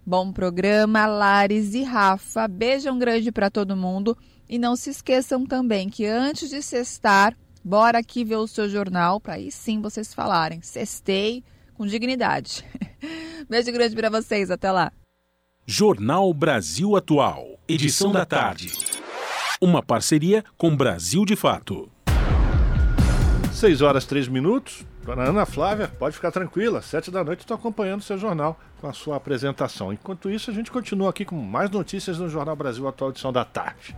Bom 0.05 0.33
programa, 0.33 1.07
Lares 1.07 1.75
e 1.75 1.85
Rafa. 1.85 2.49
Beijão 2.49 2.99
grande 2.99 3.31
para 3.31 3.49
todo 3.49 3.77
mundo. 3.77 4.19
E 4.49 4.59
não 4.59 4.75
se 4.75 4.91
esqueçam 4.91 5.47
também 5.47 5.89
que 5.89 6.07
antes 6.07 6.51
de 6.51 6.61
sextar, 6.61 7.37
bora 7.63 7.99
aqui 8.01 8.25
ver 8.25 8.35
o 8.35 8.49
seu 8.49 8.69
jornal 8.69 9.21
para 9.21 9.35
aí 9.35 9.53
sim 9.53 9.81
vocês 9.81 10.13
falarem. 10.13 10.61
Sextei 10.61 11.45
com 11.75 11.87
dignidade. 11.87 12.65
Beijo 13.49 13.71
grande 13.71 13.95
para 13.95 14.11
vocês. 14.11 14.51
Até 14.51 14.73
lá. 14.73 14.91
Jornal 15.65 16.35
Brasil 16.35 16.97
Atual. 16.97 17.61
Edição 17.69 18.11
da 18.11 18.27
tarde. 18.27 18.73
Uma 19.61 19.85
parceria 19.85 20.45
com 20.59 20.77
Brasil 20.77 21.25
de 21.25 21.37
Fato. 21.37 21.89
6 23.53 23.83
horas 23.83 24.05
3 24.07 24.29
minutos. 24.29 24.85
Dona 25.05 25.25
Ana 25.25 25.45
Flávia, 25.45 25.89
pode 25.89 26.15
ficar 26.15 26.31
tranquila. 26.31 26.81
Sete 26.83 27.11
da 27.11 27.25
noite 27.25 27.41
estou 27.41 27.57
acompanhando 27.57 28.01
o 28.01 28.05
seu 28.05 28.17
jornal 28.17 28.59
com 28.81 28.87
a 28.87 28.93
sua 28.93 29.17
apresentação. 29.17 29.93
Enquanto 29.93 30.31
isso, 30.31 30.51
a 30.51 30.55
gente 30.55 30.71
continua 30.71 31.11
aqui 31.11 31.25
com 31.25 31.37
mais 31.37 31.71
notícias 31.71 32.19
no 32.19 32.29
Jornal 32.29 32.55
Brasil 32.55 32.87
Atual 32.87 33.11
Edição 33.11 33.33
da 33.33 33.45
Tarde. 33.45 33.97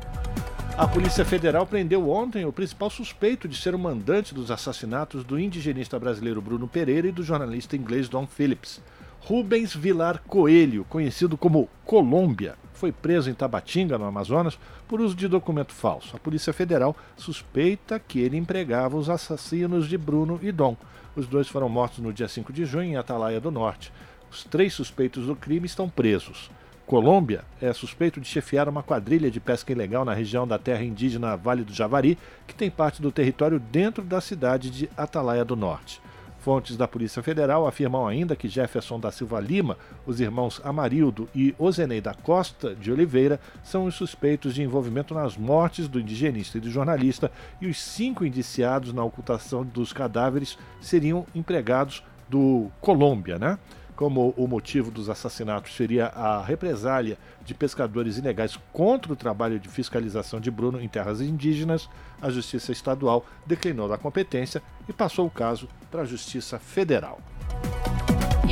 A 0.76 0.88
Polícia 0.88 1.24
Federal 1.24 1.66
prendeu 1.66 2.09
ontem 2.09 2.46
o 2.46 2.53
principal 2.53 2.88
suspeito 2.88 3.46
de 3.46 3.57
ser 3.57 3.74
o 3.74 3.78
mandante 3.78 4.32
dos 4.32 4.50
assassinatos 4.50 5.22
do 5.22 5.38
indigenista 5.38 5.98
brasileiro 5.98 6.40
Bruno 6.40 6.66
Pereira 6.66 7.09
e 7.09 7.12
do 7.12 7.22
jornalista 7.22 7.76
inglês 7.76 8.09
Don 8.09 8.26
Phillips. 8.26 8.80
Rubens 9.20 9.74
Vilar 9.74 10.22
Coelho, 10.26 10.84
conhecido 10.88 11.36
como 11.36 11.68
Colômbia, 11.84 12.55
foi 12.83 12.91
preso 12.91 13.30
em 13.30 13.35
Tabatinga, 13.35 13.97
no 13.97 14.07
Amazonas, 14.07 14.59
por 14.89 15.01
uso 15.01 15.14
de 15.14 15.28
documento 15.28 15.72
falso. 15.72 16.16
A 16.16 16.18
Polícia 16.18 16.53
Federal 16.53 16.97
suspeita 17.16 17.97
que 18.01 18.18
ele 18.18 18.37
empregava 18.37 18.97
os 18.97 19.09
assassinos 19.09 19.87
de 19.87 19.97
Bruno 19.97 20.41
e 20.43 20.51
Dom. 20.51 20.76
Os 21.14 21.28
dois 21.28 21.47
foram 21.47 21.68
mortos 21.68 22.01
no 22.01 22.12
dia 22.12 22.26
5 22.26 22.53
de 22.53 22.64
junho 22.64 22.91
em 22.91 22.97
Atalaia 22.97 23.41
do 23.41 23.53
Norte. 23.53 23.93
Os 24.28 24.43
três 24.43 24.74
suspeitos 24.74 25.26
do 25.26 25.37
crime 25.37 25.64
estão 25.64 25.89
presos. 25.89 26.51
Colômbia 26.85 27.45
é 27.61 27.72
suspeito 27.72 28.20
de 28.20 28.26
chefiar 28.26 28.68
uma 28.68 28.83
quadrilha 28.83 29.30
de 29.30 29.39
pesca 29.39 29.70
ilegal 29.70 30.05
na 30.05 30.12
região 30.12 30.45
da 30.45 30.59
terra 30.59 30.83
indígena 30.83 31.37
Vale 31.37 31.62
do 31.62 31.72
Javari, 31.72 32.18
que 32.49 32.55
tem 32.57 32.68
parte 32.68 33.01
do 33.01 33.12
território 33.12 33.61
dentro 33.61 34.03
da 34.03 34.20
cidade 34.20 34.70
de 34.70 34.91
Atalaia 34.97 35.45
do 35.45 35.55
Norte. 35.55 36.03
Fontes 36.43 36.76
da 36.76 36.88
Polícia 36.88 37.22
Federal 37.22 37.68
afirmam 37.68 38.05
ainda 38.05 38.34
que 38.34 38.49
Jefferson 38.49 38.99
da 38.99 39.12
Silva 39.12 39.38
Lima, 39.38 39.78
os 40.05 40.20
irmãos 40.20 40.61
Amarildo 40.64 41.28
e 41.32 41.55
Ozenei 41.57 42.01
da 42.01 42.14
Costa 42.14 42.74
de 42.74 42.90
Oliveira 42.90 43.38
são 43.62 43.84
os 43.84 43.95
suspeitos 43.95 44.53
de 44.53 44.61
envolvimento 44.61 45.14
nas 45.14 45.36
mortes 45.36 45.86
do 45.86 46.01
indigenista 46.01 46.59
e 46.59 46.61
do 46.61 46.68
jornalista, 46.68 47.30
e 47.61 47.68
os 47.68 47.80
cinco 47.80 48.26
indiciados 48.26 48.93
na 48.93 49.05
ocultação 49.05 49.64
dos 49.64 49.93
cadáveres 49.93 50.59
seriam 50.80 51.24
empregados 51.32 52.03
do 52.28 52.68
Colômbia, 52.80 53.38
né? 53.38 53.57
Como 54.03 54.34
o 54.36 54.48
motivo 54.48 54.90
dos 54.90 55.09
assassinatos 55.09 55.76
seria 55.76 56.07
a 56.07 56.42
represália 56.42 57.16
de 57.44 57.55
pescadores 57.55 58.18
ilegais 58.18 58.59
contra 58.72 59.12
o 59.12 59.14
trabalho 59.14 59.61
de 59.61 59.68
fiscalização 59.68 60.40
de 60.40 60.50
Bruno 60.50 60.80
em 60.80 60.88
terras 60.88 61.20
indígenas, 61.20 61.88
a 62.20 62.28
Justiça 62.28 62.72
Estadual 62.72 63.24
declinou 63.46 63.88
da 63.88 63.96
competência 63.96 64.61
e 64.88 64.92
passou 64.92 65.24
o 65.24 65.30
caso 65.30 65.68
para 65.88 66.03
a 66.03 66.05
Justiça 66.05 66.59
Federal. 66.59 67.20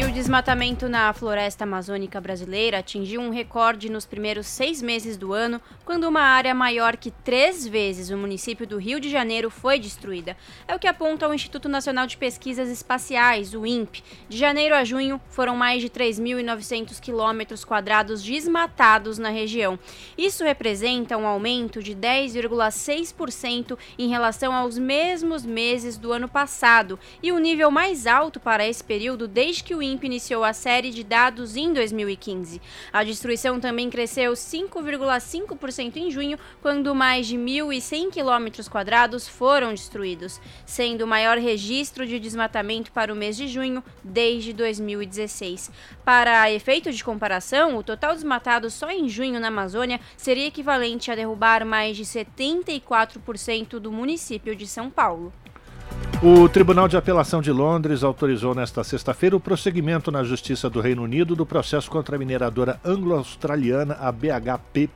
E 0.01 0.05
o 0.07 0.11
desmatamento 0.11 0.88
na 0.88 1.12
floresta 1.12 1.64
amazônica 1.64 2.18
brasileira 2.22 2.78
atingiu 2.78 3.20
um 3.20 3.28
recorde 3.28 3.90
nos 3.90 4.07
primeiros 4.07 4.46
seis 4.46 4.80
meses 4.80 5.18
do 5.18 5.34
ano, 5.34 5.61
quando 5.84 6.09
uma 6.09 6.22
área 6.22 6.55
maior 6.55 6.96
que 6.96 7.11
três 7.11 7.66
vezes 7.66 8.09
o 8.09 8.16
município 8.16 8.66
do 8.66 8.78
Rio 8.78 8.98
de 8.98 9.11
Janeiro 9.11 9.51
foi 9.51 9.78
destruída. 9.78 10.38
É 10.66 10.74
o 10.74 10.78
que 10.78 10.88
aponta 10.88 11.28
o 11.28 11.34
Instituto 11.34 11.68
Nacional 11.68 12.07
de 12.07 12.16
Pesquisas 12.16 12.70
Espaciais, 12.70 13.53
o 13.53 13.66
INPE. 13.66 14.03
De 14.26 14.38
janeiro 14.38 14.74
a 14.74 14.84
junho, 14.84 15.20
foram 15.28 15.55
mais 15.55 15.82
de 15.82 15.90
3.900 15.90 16.98
quilômetros 16.98 17.62
quadrados 17.62 18.22
desmatados 18.22 19.18
na 19.18 19.28
região. 19.28 19.78
Isso 20.16 20.42
representa 20.42 21.18
um 21.18 21.26
aumento 21.26 21.82
de 21.82 21.94
10,6% 21.94 23.76
em 23.98 24.09
relação 24.09 24.55
aos 24.55 24.78
mesmos 24.78 25.44
meses 25.44 25.98
do 25.98 26.11
ano 26.11 26.26
passado 26.26 26.98
e 27.22 27.30
o 27.32 27.38
nível 27.38 27.70
mais 27.70 28.07
alto 28.07 28.40
para 28.40 28.66
esse 28.66 28.82
período 28.82 29.28
desde 29.28 29.62
que 29.62 29.74
o 29.74 29.82
INPE 29.82 29.89
iniciou 30.07 30.45
a 30.45 30.53
série 30.53 30.91
de 30.91 31.03
dados 31.03 31.57
em 31.57 31.72
2015. 31.72 32.61
A 32.93 33.03
destruição 33.05 33.59
também 33.59 33.88
cresceu 33.88 34.32
5,5% 34.32 35.97
em 35.97 36.11
junho, 36.11 36.38
quando 36.61 36.95
mais 36.95 37.26
de 37.26 37.36
1.100 37.36 38.11
quilômetros 38.11 38.68
quadrados 38.68 39.26
foram 39.26 39.70
destruídos, 39.70 40.41
sendo 40.64 41.03
o 41.03 41.07
maior 41.07 41.38
registro 41.38 42.07
de 42.07 42.18
desmatamento 42.18 42.93
para 42.93 43.12
o 43.12 43.16
mês 43.16 43.36
de 43.36 43.49
junho 43.49 43.82
desde 44.03 44.53
2016. 44.53 45.70
Para 46.05 46.51
efeito 46.51 46.93
de 46.93 47.05
comparação, 47.05 47.76
o 47.76 47.82
total 47.82 48.14
desmatado 48.14 48.70
só 48.70 48.91
em 48.91 49.09
junho 49.09 49.41
na 49.41 49.49
Amazônia 49.49 50.01
seria 50.16 50.47
equivalente 50.47 51.11
a 51.11 51.14
derrubar 51.14 51.64
mais 51.64 51.97
de 51.97 52.05
74% 52.05 53.78
do 53.78 53.91
município 53.91 54.55
de 54.55 54.66
São 54.66 54.91
Paulo. 54.91 55.32
O 56.23 56.51
Tribunal 56.51 56.87
de 56.87 56.99
Apelação 56.99 57.41
de 57.41 57.51
Londres 57.51 58.05
autorizou 58.05 58.55
nesta 58.55 58.85
sexta-feira 58.85 59.35
o 59.35 59.41
prosseguimento 59.41 60.12
na 60.12 60.23
Justiça 60.23 60.68
do 60.68 60.79
Reino 60.79 61.03
Unido 61.03 61.35
do 61.35 61.47
processo 61.47 61.91
contra 61.91 62.16
a 62.16 62.18
mineradora 62.18 62.79
anglo-australiana 62.85 63.95
a 63.99 64.12
BHP 64.12 64.91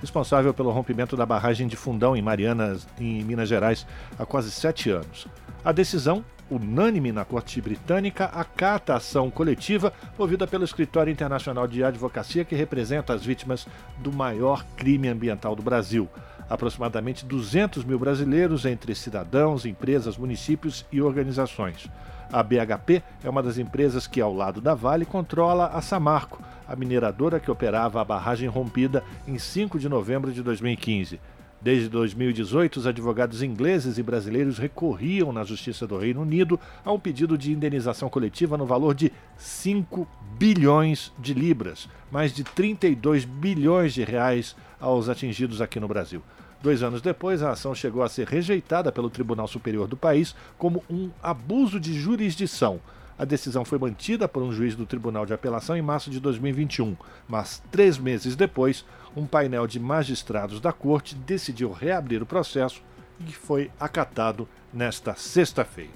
responsável 0.00 0.54
pelo 0.54 0.70
rompimento 0.70 1.18
da 1.18 1.26
barragem 1.26 1.68
de 1.68 1.76
Fundão 1.76 2.16
em 2.16 2.22
Marianas, 2.22 2.88
em 2.98 3.22
Minas 3.22 3.46
Gerais, 3.46 3.86
há 4.18 4.24
quase 4.24 4.50
sete 4.50 4.88
anos. 4.88 5.26
A 5.62 5.70
decisão, 5.70 6.24
unânime 6.50 7.12
na 7.12 7.26
Corte 7.26 7.60
Britânica, 7.60 8.24
acata 8.24 8.94
a 8.94 8.96
ação 8.96 9.30
coletiva 9.30 9.92
movida 10.18 10.46
pelo 10.46 10.64
Escritório 10.64 11.10
Internacional 11.12 11.68
de 11.68 11.84
Advocacia 11.84 12.42
que 12.42 12.54
representa 12.54 13.12
as 13.12 13.22
vítimas 13.22 13.68
do 13.98 14.10
maior 14.10 14.64
crime 14.78 15.08
ambiental 15.08 15.54
do 15.54 15.62
Brasil 15.62 16.08
aproximadamente 16.48 17.24
200 17.24 17.84
mil 17.84 17.98
brasileiros 17.98 18.64
entre 18.64 18.94
cidadãos, 18.94 19.64
empresas, 19.64 20.16
municípios 20.16 20.84
e 20.92 21.00
organizações. 21.00 21.88
A 22.32 22.42
BHP 22.42 23.02
é 23.22 23.28
uma 23.28 23.42
das 23.42 23.58
empresas 23.58 24.06
que, 24.06 24.20
ao 24.20 24.34
lado 24.34 24.60
da 24.60 24.74
Vale, 24.74 25.04
controla 25.04 25.66
a 25.66 25.82
Samarco, 25.82 26.42
a 26.66 26.74
mineradora 26.74 27.38
que 27.38 27.50
operava 27.50 28.00
a 28.00 28.04
barragem 28.04 28.48
rompida 28.48 29.04
em 29.28 29.38
5 29.38 29.78
de 29.78 29.88
novembro 29.88 30.32
de 30.32 30.42
2015. 30.42 31.20
Desde 31.62 31.88
2018, 31.90 32.78
os 32.78 32.86
advogados 32.88 33.40
ingleses 33.40 33.96
e 33.96 34.02
brasileiros 34.02 34.58
recorriam 34.58 35.32
na 35.32 35.44
Justiça 35.44 35.86
do 35.86 35.96
Reino 35.96 36.22
Unido 36.22 36.58
a 36.84 36.90
um 36.90 36.98
pedido 36.98 37.38
de 37.38 37.52
indenização 37.52 38.10
coletiva 38.10 38.58
no 38.58 38.66
valor 38.66 38.96
de 38.96 39.12
5 39.36 40.08
bilhões 40.36 41.12
de 41.20 41.32
libras, 41.32 41.88
mais 42.10 42.34
de 42.34 42.42
32 42.42 43.24
bilhões 43.24 43.94
de 43.94 44.02
reais 44.02 44.56
aos 44.82 45.08
atingidos 45.08 45.60
aqui 45.60 45.78
no 45.78 45.86
Brasil. 45.86 46.20
Dois 46.60 46.82
anos 46.82 47.00
depois, 47.00 47.42
a 47.42 47.52
ação 47.52 47.74
chegou 47.74 48.02
a 48.02 48.08
ser 48.08 48.26
rejeitada 48.26 48.92
pelo 48.92 49.08
Tribunal 49.08 49.46
Superior 49.46 49.86
do 49.86 49.96
país 49.96 50.34
como 50.58 50.82
um 50.90 51.10
abuso 51.22 51.80
de 51.80 51.94
jurisdição. 51.94 52.80
A 53.18 53.24
decisão 53.24 53.64
foi 53.64 53.78
mantida 53.78 54.26
por 54.26 54.42
um 54.42 54.52
juiz 54.52 54.74
do 54.74 54.84
Tribunal 54.84 55.24
de 55.24 55.32
Apelação 55.32 55.76
em 55.76 55.82
março 55.82 56.10
de 56.10 56.18
2021, 56.18 56.96
mas 57.28 57.62
três 57.70 57.96
meses 57.96 58.34
depois, 58.34 58.84
um 59.16 59.26
painel 59.26 59.66
de 59.66 59.78
magistrados 59.78 60.60
da 60.60 60.72
corte 60.72 61.14
decidiu 61.14 61.70
reabrir 61.70 62.22
o 62.22 62.26
processo 62.26 62.82
e 63.20 63.32
foi 63.32 63.70
acatado 63.78 64.48
nesta 64.72 65.14
sexta-feira. 65.14 65.90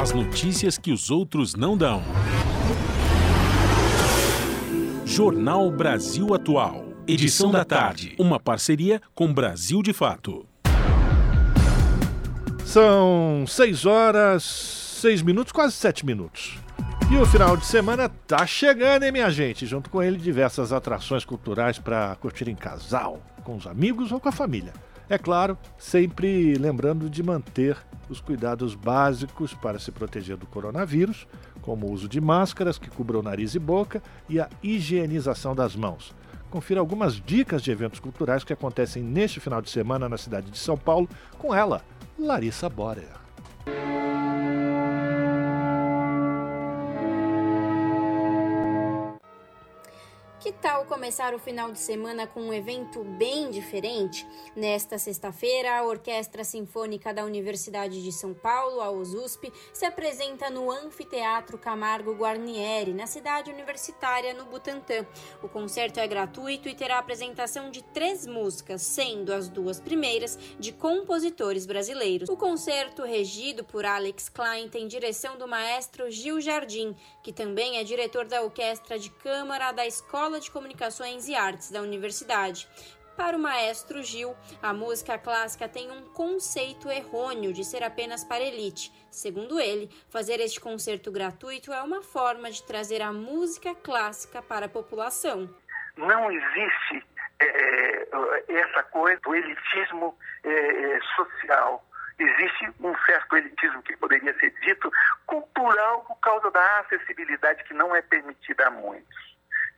As 0.00 0.12
notícias 0.12 0.78
que 0.78 0.92
os 0.92 1.10
outros 1.10 1.54
não 1.54 1.76
dão. 1.76 2.02
Jornal 5.04 5.70
Brasil 5.70 6.32
Atual. 6.34 6.89
Edição 7.12 7.50
da 7.50 7.64
tarde. 7.64 8.14
Uma 8.20 8.38
parceria 8.38 9.02
com 9.16 9.34
Brasil 9.34 9.82
de 9.82 9.92
Fato. 9.92 10.46
São 12.64 13.44
6 13.48 13.84
horas, 13.84 14.44
6 14.44 15.22
minutos, 15.22 15.52
quase 15.52 15.74
7 15.74 16.06
minutos. 16.06 16.56
E 17.10 17.16
o 17.16 17.26
final 17.26 17.56
de 17.56 17.66
semana 17.66 18.08
tá 18.08 18.46
chegando, 18.46 19.02
hein, 19.02 19.10
minha 19.10 19.28
gente? 19.28 19.66
Junto 19.66 19.90
com 19.90 20.00
ele, 20.00 20.18
diversas 20.18 20.72
atrações 20.72 21.24
culturais 21.24 21.80
para 21.80 22.14
curtir 22.14 22.48
em 22.48 22.54
casal, 22.54 23.20
com 23.42 23.56
os 23.56 23.66
amigos 23.66 24.12
ou 24.12 24.20
com 24.20 24.28
a 24.28 24.32
família. 24.32 24.72
É 25.08 25.18
claro, 25.18 25.58
sempre 25.76 26.54
lembrando 26.54 27.10
de 27.10 27.24
manter 27.24 27.76
os 28.08 28.20
cuidados 28.20 28.76
básicos 28.76 29.52
para 29.52 29.80
se 29.80 29.90
proteger 29.90 30.36
do 30.36 30.46
coronavírus, 30.46 31.26
como 31.60 31.88
o 31.88 31.92
uso 31.92 32.08
de 32.08 32.20
máscaras 32.20 32.78
que 32.78 32.88
cubram 32.88 33.20
nariz 33.20 33.56
e 33.56 33.58
boca 33.58 34.00
e 34.28 34.38
a 34.38 34.48
higienização 34.62 35.56
das 35.56 35.74
mãos 35.74 36.14
confira 36.50 36.80
algumas 36.80 37.14
dicas 37.14 37.62
de 37.62 37.70
eventos 37.70 38.00
culturais 38.00 38.44
que 38.44 38.52
acontecem 38.52 39.02
neste 39.02 39.40
final 39.40 39.62
de 39.62 39.70
semana 39.70 40.08
na 40.08 40.18
cidade 40.18 40.50
de 40.50 40.58
São 40.58 40.76
Paulo 40.76 41.08
com 41.38 41.54
ela, 41.54 41.82
Larissa 42.18 42.68
Borer. 42.68 43.20
Que 50.40 50.52
tal 50.52 50.86
começar 50.86 51.34
o 51.34 51.38
final 51.38 51.70
de 51.70 51.78
semana 51.78 52.26
com 52.26 52.40
um 52.40 52.52
evento 52.52 53.04
bem 53.04 53.50
diferente? 53.50 54.26
Nesta 54.56 54.96
sexta-feira, 54.96 55.76
a 55.76 55.84
Orquestra 55.84 56.44
Sinfônica 56.44 57.12
da 57.12 57.26
Universidade 57.26 58.02
de 58.02 58.10
São 58.10 58.32
Paulo, 58.32 58.80
a 58.80 58.90
USP, 58.90 59.52
se 59.70 59.84
apresenta 59.84 60.48
no 60.48 60.70
Anfiteatro 60.70 61.58
Camargo 61.58 62.14
Guarnieri, 62.14 62.94
na 62.94 63.06
cidade 63.06 63.50
universitária, 63.50 64.32
no 64.32 64.46
Butantã. 64.46 65.06
O 65.42 65.48
concerto 65.48 66.00
é 66.00 66.06
gratuito 66.06 66.70
e 66.70 66.74
terá 66.74 66.98
apresentação 66.98 67.70
de 67.70 67.82
três 67.84 68.26
músicas, 68.26 68.80
sendo 68.80 69.34
as 69.34 69.46
duas 69.46 69.78
primeiras 69.78 70.38
de 70.58 70.72
compositores 70.72 71.66
brasileiros. 71.66 72.30
O 72.30 72.36
concerto, 72.36 73.02
regido 73.02 73.62
por 73.62 73.84
Alex 73.84 74.30
Klein, 74.30 74.70
tem 74.70 74.88
direção 74.88 75.36
do 75.36 75.46
maestro 75.46 76.10
Gil 76.10 76.40
Jardim, 76.40 76.96
que 77.22 77.30
também 77.30 77.76
é 77.76 77.84
diretor 77.84 78.24
da 78.24 78.40
Orquestra 78.40 78.98
de 78.98 79.10
Câmara 79.10 79.70
da 79.72 79.86
Escola 79.86 80.29
Escola 80.30 80.40
de 80.40 80.50
Comunicações 80.52 81.28
e 81.28 81.34
Artes 81.34 81.72
da 81.72 81.80
universidade. 81.80 82.68
Para 83.16 83.36
o 83.36 83.40
maestro 83.40 84.00
Gil, 84.00 84.36
a 84.62 84.72
música 84.72 85.18
clássica 85.18 85.68
tem 85.68 85.90
um 85.90 86.02
conceito 86.12 86.88
errôneo 86.88 87.52
de 87.52 87.64
ser 87.64 87.82
apenas 87.82 88.22
para 88.22 88.44
elite. 88.44 88.92
Segundo 89.10 89.58
ele, 89.58 89.90
fazer 90.08 90.38
este 90.38 90.60
concerto 90.60 91.10
gratuito 91.10 91.72
é 91.72 91.82
uma 91.82 92.00
forma 92.00 92.48
de 92.48 92.62
trazer 92.62 93.02
a 93.02 93.12
música 93.12 93.74
clássica 93.74 94.40
para 94.40 94.66
a 94.66 94.68
população. 94.68 95.52
Não 95.96 96.30
existe 96.30 97.04
é, 97.40 98.08
essa 98.48 98.84
coisa 98.84 99.20
do 99.22 99.34
elitismo 99.34 100.16
é, 100.44 101.00
social. 101.16 101.84
Existe 102.20 102.70
um 102.78 102.94
certo 103.04 103.36
elitismo 103.36 103.82
que 103.82 103.96
poderia 103.96 104.32
ser 104.38 104.50
dito 104.60 104.92
cultural 105.26 106.04
por 106.04 106.20
causa 106.20 106.52
da 106.52 106.78
acessibilidade 106.80 107.64
que 107.64 107.74
não 107.74 107.96
é 107.96 108.00
permitida 108.00 108.68
a 108.68 108.70
muitos. 108.70 109.29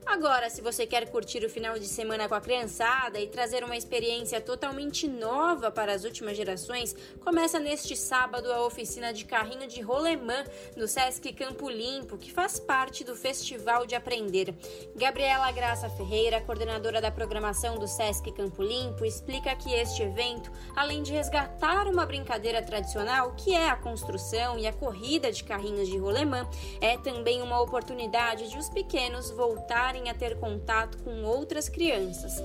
Agora, 0.06 0.50
se 0.50 0.62
você 0.62 0.86
quer 0.86 1.10
curtir 1.10 1.46
o 1.46 1.50
final 1.50 1.78
de 1.78 1.88
semana 1.88 2.28
com 2.28 2.34
a 2.34 2.42
criançada 2.42 3.20
e 3.20 3.28
trazer 3.28 3.64
uma 3.64 3.78
experiência 3.78 4.42
totalmente 4.42 5.08
nova 5.08 5.72
para 5.72 5.94
as 5.94 6.04
últimas 6.04 6.36
gerações, 6.36 6.96
começa 7.24 7.60
neste 7.60 7.96
sábado 7.96 8.52
a 8.52 8.66
oficina 8.66 9.14
de 9.14 9.26
carrinho 9.26 9.68
de 9.68 9.80
rolemã 9.80 10.44
no 10.76 10.88
Sesc 10.88 11.32
Campo 11.34 11.70
Limpo, 11.70 12.18
que 12.18 12.34
faz 12.34 12.60
parte 12.60 13.04
do 13.04 13.16
Festival 13.16 13.86
de 13.86 13.96
Aprender. 13.96 14.54
Gabriela 14.96 15.52
Graça 15.52 15.90
Ferreira, 15.90 16.42
coordenadora 16.42 17.00
da 17.00 17.12
programação 17.12 17.78
do 17.78 17.88
Sesc 17.88 18.32
Campo 18.34 18.64
Limpo, 18.64 19.06
explica 19.06 19.56
que 19.56 19.72
este 19.72 20.02
evento, 20.02 20.52
além 20.76 21.04
de 21.04 21.14
resgatar 21.14 21.88
uma 21.88 22.06
brincadeira 22.06 22.62
tradicional, 22.62 23.34
que 23.36 23.54
é 23.54 23.70
a 23.70 23.76
construção 23.76 24.58
e 24.58 24.66
a 24.66 24.74
corrida 24.74 25.32
de 25.32 25.44
carrinhos 25.44 25.88
de 25.88 25.98
rolemã, 25.98 26.50
é 26.82 26.98
também 26.98 27.42
uma 27.42 27.62
oportunidade 27.62 28.50
de 28.50 28.58
os 28.58 28.68
pequenos 28.68 29.30
voltarem 29.32 30.01
a 30.10 30.14
ter 30.14 30.40
contato 30.40 30.98
com 31.04 31.24
outras 31.24 31.70
crianças. 31.70 32.44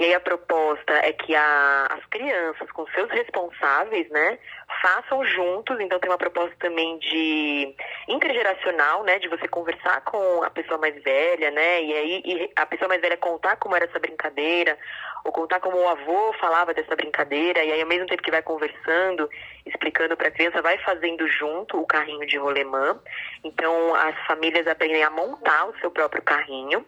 E 0.00 0.04
aí 0.04 0.14
a 0.14 0.20
proposta 0.20 0.92
é 0.92 1.12
que 1.12 1.34
a, 1.34 1.88
as 1.90 2.04
crianças, 2.06 2.70
com 2.70 2.86
seus 2.88 3.10
responsáveis, 3.10 4.08
né, 4.10 4.38
façam 4.80 5.24
juntos. 5.24 5.78
Então 5.80 5.98
tem 5.98 6.08
uma 6.08 6.16
proposta 6.16 6.54
também 6.60 6.98
de 6.98 7.74
intergeracional, 8.06 9.02
né, 9.02 9.18
de 9.18 9.26
você 9.26 9.48
conversar 9.48 10.00
com 10.02 10.44
a 10.44 10.50
pessoa 10.50 10.78
mais 10.78 11.02
velha, 11.02 11.50
né, 11.50 11.82
e 11.82 11.92
aí 11.92 12.22
e 12.24 12.50
a 12.54 12.64
pessoa 12.64 12.88
mais 12.88 13.00
velha 13.00 13.16
contar 13.16 13.56
como 13.56 13.74
era 13.74 13.86
essa 13.86 13.98
brincadeira, 13.98 14.78
ou 15.24 15.32
contar 15.32 15.60
como 15.60 15.76
o 15.76 15.88
avô 15.88 16.32
falava 16.34 16.72
dessa 16.74 16.94
brincadeira, 16.96 17.62
e 17.64 17.72
aí 17.72 17.80
ao 17.80 17.88
mesmo 17.88 18.06
tempo 18.06 18.22
que 18.22 18.30
vai 18.30 18.42
conversando, 18.42 19.28
explicando 19.66 20.16
para 20.16 20.28
a 20.28 20.30
criança, 20.30 20.62
vai 20.62 20.78
fazendo 20.78 21.26
junto 21.28 21.80
o 21.80 21.86
carrinho 21.86 22.26
de 22.26 22.38
rolemã. 22.38 22.98
Então 23.44 23.94
as 23.94 24.16
famílias 24.26 24.66
aprendem 24.66 25.02
a 25.02 25.10
montar 25.10 25.66
o 25.66 25.78
seu 25.78 25.90
próprio 25.90 26.22
carrinho. 26.22 26.84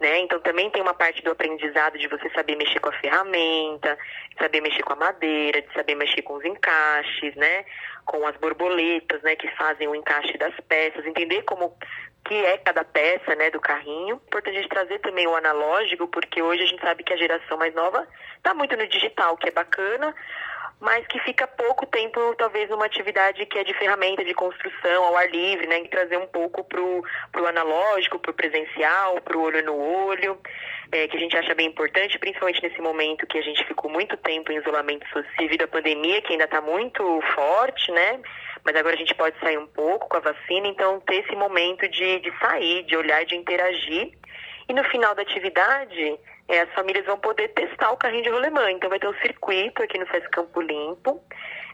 Né? 0.00 0.18
Então 0.18 0.40
também 0.40 0.68
tem 0.70 0.82
uma 0.82 0.94
parte 0.94 1.22
do 1.22 1.30
aprendizado 1.30 1.96
de 1.96 2.08
você 2.08 2.28
saber 2.30 2.56
mexer 2.56 2.80
com 2.80 2.88
a 2.88 2.98
ferramenta, 2.98 3.96
de 4.30 4.36
saber 4.36 4.60
mexer 4.60 4.82
com 4.82 4.94
a 4.94 4.96
madeira, 4.96 5.62
de 5.62 5.72
saber 5.72 5.94
mexer 5.94 6.22
com 6.22 6.34
os 6.34 6.44
encaixes, 6.44 7.36
né? 7.36 7.64
Com 8.04 8.26
as 8.26 8.36
borboletas, 8.36 9.22
né? 9.22 9.36
Que 9.36 9.48
fazem 9.56 9.88
o 9.88 9.94
encaixe 9.94 10.36
das 10.38 10.54
peças, 10.68 11.06
entender 11.06 11.42
como 11.42 11.76
que 12.24 12.34
é 12.34 12.58
cada 12.58 12.84
peça, 12.84 13.34
né, 13.34 13.50
do 13.50 13.60
carrinho. 13.60 14.16
Importante 14.26 14.56
a 14.56 14.60
gente 14.60 14.70
trazer 14.70 14.98
também 15.00 15.26
o 15.26 15.34
analógico, 15.34 16.06
porque 16.08 16.40
hoje 16.40 16.62
a 16.62 16.66
gente 16.66 16.80
sabe 16.80 17.02
que 17.02 17.12
a 17.12 17.16
geração 17.16 17.58
mais 17.58 17.74
nova 17.74 18.06
está 18.36 18.54
muito 18.54 18.76
no 18.76 18.86
digital, 18.86 19.36
que 19.36 19.48
é 19.48 19.52
bacana, 19.52 20.14
mas 20.82 21.06
que 21.06 21.16
fica 21.20 21.46
pouco 21.46 21.86
tempo, 21.86 22.34
talvez, 22.34 22.68
numa 22.68 22.86
atividade 22.86 23.46
que 23.46 23.56
é 23.56 23.62
de 23.62 23.72
ferramenta 23.74 24.24
de 24.24 24.34
construção, 24.34 25.04
ao 25.04 25.16
ar 25.16 25.30
livre, 25.30 25.64
né? 25.68 25.78
E 25.78 25.88
trazer 25.88 26.16
um 26.16 26.26
pouco 26.26 26.64
pro, 26.64 27.04
pro 27.30 27.46
analógico, 27.46 28.18
pro 28.18 28.34
presencial, 28.34 29.20
pro 29.20 29.42
olho 29.42 29.64
no 29.64 29.76
olho, 29.76 30.36
é, 30.90 31.06
que 31.06 31.16
a 31.16 31.20
gente 31.20 31.36
acha 31.36 31.54
bem 31.54 31.68
importante, 31.68 32.18
principalmente 32.18 32.60
nesse 32.64 32.80
momento 32.80 33.28
que 33.28 33.38
a 33.38 33.42
gente 33.42 33.64
ficou 33.64 33.88
muito 33.88 34.16
tempo 34.16 34.50
em 34.50 34.56
isolamento 34.56 35.06
social 35.06 35.32
devido 35.38 35.62
à 35.62 35.68
pandemia, 35.68 36.20
que 36.20 36.32
ainda 36.32 36.46
está 36.46 36.60
muito 36.60 37.20
forte, 37.32 37.92
né? 37.92 38.20
Mas 38.64 38.74
agora 38.74 38.96
a 38.96 38.98
gente 38.98 39.14
pode 39.14 39.38
sair 39.38 39.58
um 39.58 39.68
pouco 39.68 40.08
com 40.08 40.16
a 40.16 40.20
vacina, 40.20 40.66
então 40.66 40.98
ter 40.98 41.24
esse 41.24 41.36
momento 41.36 41.88
de, 41.88 42.18
de 42.18 42.38
sair, 42.40 42.82
de 42.82 42.96
olhar, 42.96 43.24
de 43.24 43.36
interagir. 43.36 44.10
E 44.68 44.72
no 44.72 44.82
final 44.82 45.14
da 45.14 45.22
atividade, 45.22 46.18
é, 46.52 46.60
as 46.60 46.72
famílias 46.74 47.06
vão 47.06 47.18
poder 47.18 47.48
testar 47.48 47.90
o 47.92 47.96
carrinho 47.96 48.24
de 48.24 48.28
rolemã. 48.28 48.70
Então 48.70 48.90
vai 48.90 48.98
ter 48.98 49.08
um 49.08 49.14
circuito 49.14 49.82
aqui 49.82 49.98
no 49.98 50.06
Sesc 50.08 50.28
Campo 50.28 50.60
Limpo, 50.60 51.18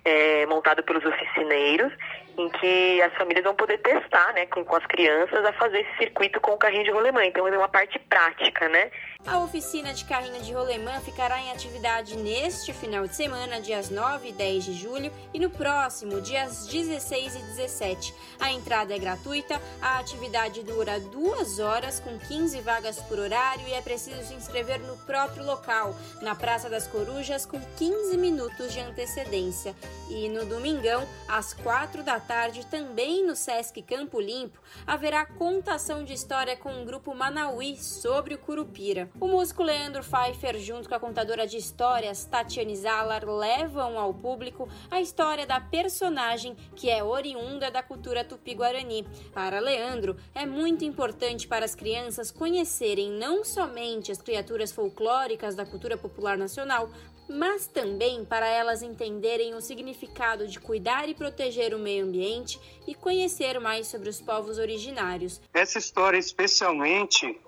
é, 0.04 0.46
montado 0.46 0.84
pelos 0.84 1.04
oficineiros, 1.04 1.92
em 2.38 2.48
que 2.48 3.02
as 3.02 3.12
famílias 3.14 3.42
vão 3.42 3.56
poder 3.56 3.78
testar, 3.78 4.32
né, 4.34 4.46
com, 4.46 4.64
com 4.64 4.76
as 4.76 4.86
crianças, 4.86 5.44
a 5.44 5.52
fazer 5.54 5.80
esse 5.80 5.96
circuito 5.98 6.40
com 6.40 6.52
o 6.52 6.56
carrinho 6.56 6.84
de 6.84 6.92
rolemã. 6.92 7.24
Então 7.24 7.48
é 7.48 7.58
uma 7.58 7.68
parte 7.68 7.98
prática, 7.98 8.68
né? 8.68 8.88
A 9.30 9.40
oficina 9.40 9.92
de 9.92 10.06
carrinho 10.06 10.40
de 10.40 10.54
rolemã 10.54 11.00
ficará 11.00 11.38
em 11.38 11.52
atividade 11.52 12.16
neste 12.16 12.72
final 12.72 13.06
de 13.06 13.14
semana, 13.14 13.60
dias 13.60 13.90
9 13.90 14.30
e 14.30 14.32
10 14.32 14.64
de 14.64 14.72
julho, 14.72 15.12
e 15.34 15.38
no 15.38 15.50
próximo, 15.50 16.18
dias 16.18 16.66
16 16.66 17.34
e 17.34 17.38
17. 17.38 18.14
A 18.40 18.50
entrada 18.50 18.94
é 18.94 18.98
gratuita, 18.98 19.60
a 19.82 19.98
atividade 19.98 20.62
dura 20.62 20.98
duas 20.98 21.58
horas, 21.58 22.00
com 22.00 22.18
15 22.18 22.58
vagas 22.62 23.00
por 23.00 23.18
horário, 23.18 23.68
e 23.68 23.74
é 23.74 23.82
preciso 23.82 24.22
se 24.22 24.32
inscrever 24.32 24.80
no 24.80 24.96
próprio 24.96 25.44
local, 25.44 25.94
na 26.22 26.34
Praça 26.34 26.70
das 26.70 26.86
Corujas, 26.86 27.44
com 27.44 27.60
15 27.76 28.16
minutos 28.16 28.72
de 28.72 28.80
antecedência. 28.80 29.76
E 30.08 30.26
no 30.30 30.46
domingão, 30.46 31.06
às 31.28 31.52
4 31.52 32.02
da 32.02 32.18
tarde, 32.18 32.64
também 32.64 33.26
no 33.26 33.36
Sesc 33.36 33.82
Campo 33.82 34.18
Limpo, 34.18 34.58
haverá 34.86 35.26
contação 35.26 36.02
de 36.02 36.14
história 36.14 36.56
com 36.56 36.80
o 36.80 36.86
grupo 36.86 37.14
Manauí 37.14 37.76
sobre 37.76 38.32
o 38.32 38.38
Curupira. 38.38 39.10
O 39.20 39.26
músico 39.26 39.64
Leandro 39.64 40.00
Pfeiffer, 40.04 40.56
junto 40.60 40.88
com 40.88 40.94
a 40.94 41.00
contadora 41.00 41.44
de 41.44 41.56
histórias 41.56 42.24
Tatiane 42.24 42.76
Zalar, 42.76 43.28
levam 43.28 43.98
ao 43.98 44.14
público 44.14 44.68
a 44.88 45.00
história 45.00 45.44
da 45.44 45.60
personagem 45.60 46.54
que 46.76 46.88
é 46.88 47.02
oriunda 47.02 47.68
da 47.68 47.82
cultura 47.82 48.22
tupi-guarani. 48.22 49.04
Para 49.34 49.58
Leandro, 49.58 50.16
é 50.32 50.46
muito 50.46 50.84
importante 50.84 51.48
para 51.48 51.64
as 51.64 51.74
crianças 51.74 52.30
conhecerem 52.30 53.10
não 53.10 53.44
somente 53.44 54.12
as 54.12 54.22
criaturas 54.22 54.70
folclóricas 54.70 55.56
da 55.56 55.66
cultura 55.66 55.96
popular 55.96 56.38
nacional, 56.38 56.88
mas 57.28 57.66
também 57.66 58.24
para 58.24 58.46
elas 58.46 58.82
entenderem 58.82 59.52
o 59.52 59.60
significado 59.60 60.46
de 60.46 60.60
cuidar 60.60 61.08
e 61.08 61.14
proteger 61.14 61.74
o 61.74 61.78
meio 61.78 62.04
ambiente 62.04 62.60
e 62.86 62.94
conhecer 62.94 63.58
mais 63.58 63.88
sobre 63.88 64.08
os 64.08 64.20
povos 64.20 64.58
originários. 64.58 65.40
Essa 65.52 65.78
história, 65.78 66.18
especialmente, 66.18 67.38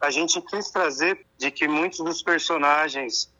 a 0.00 0.10
gente 0.10 0.40
quis 0.42 0.70
trazer 0.70 1.26
de 1.36 1.50
que 1.50 1.66
muitos 1.66 1.98
dos 1.98 2.22
personagens 2.22 3.32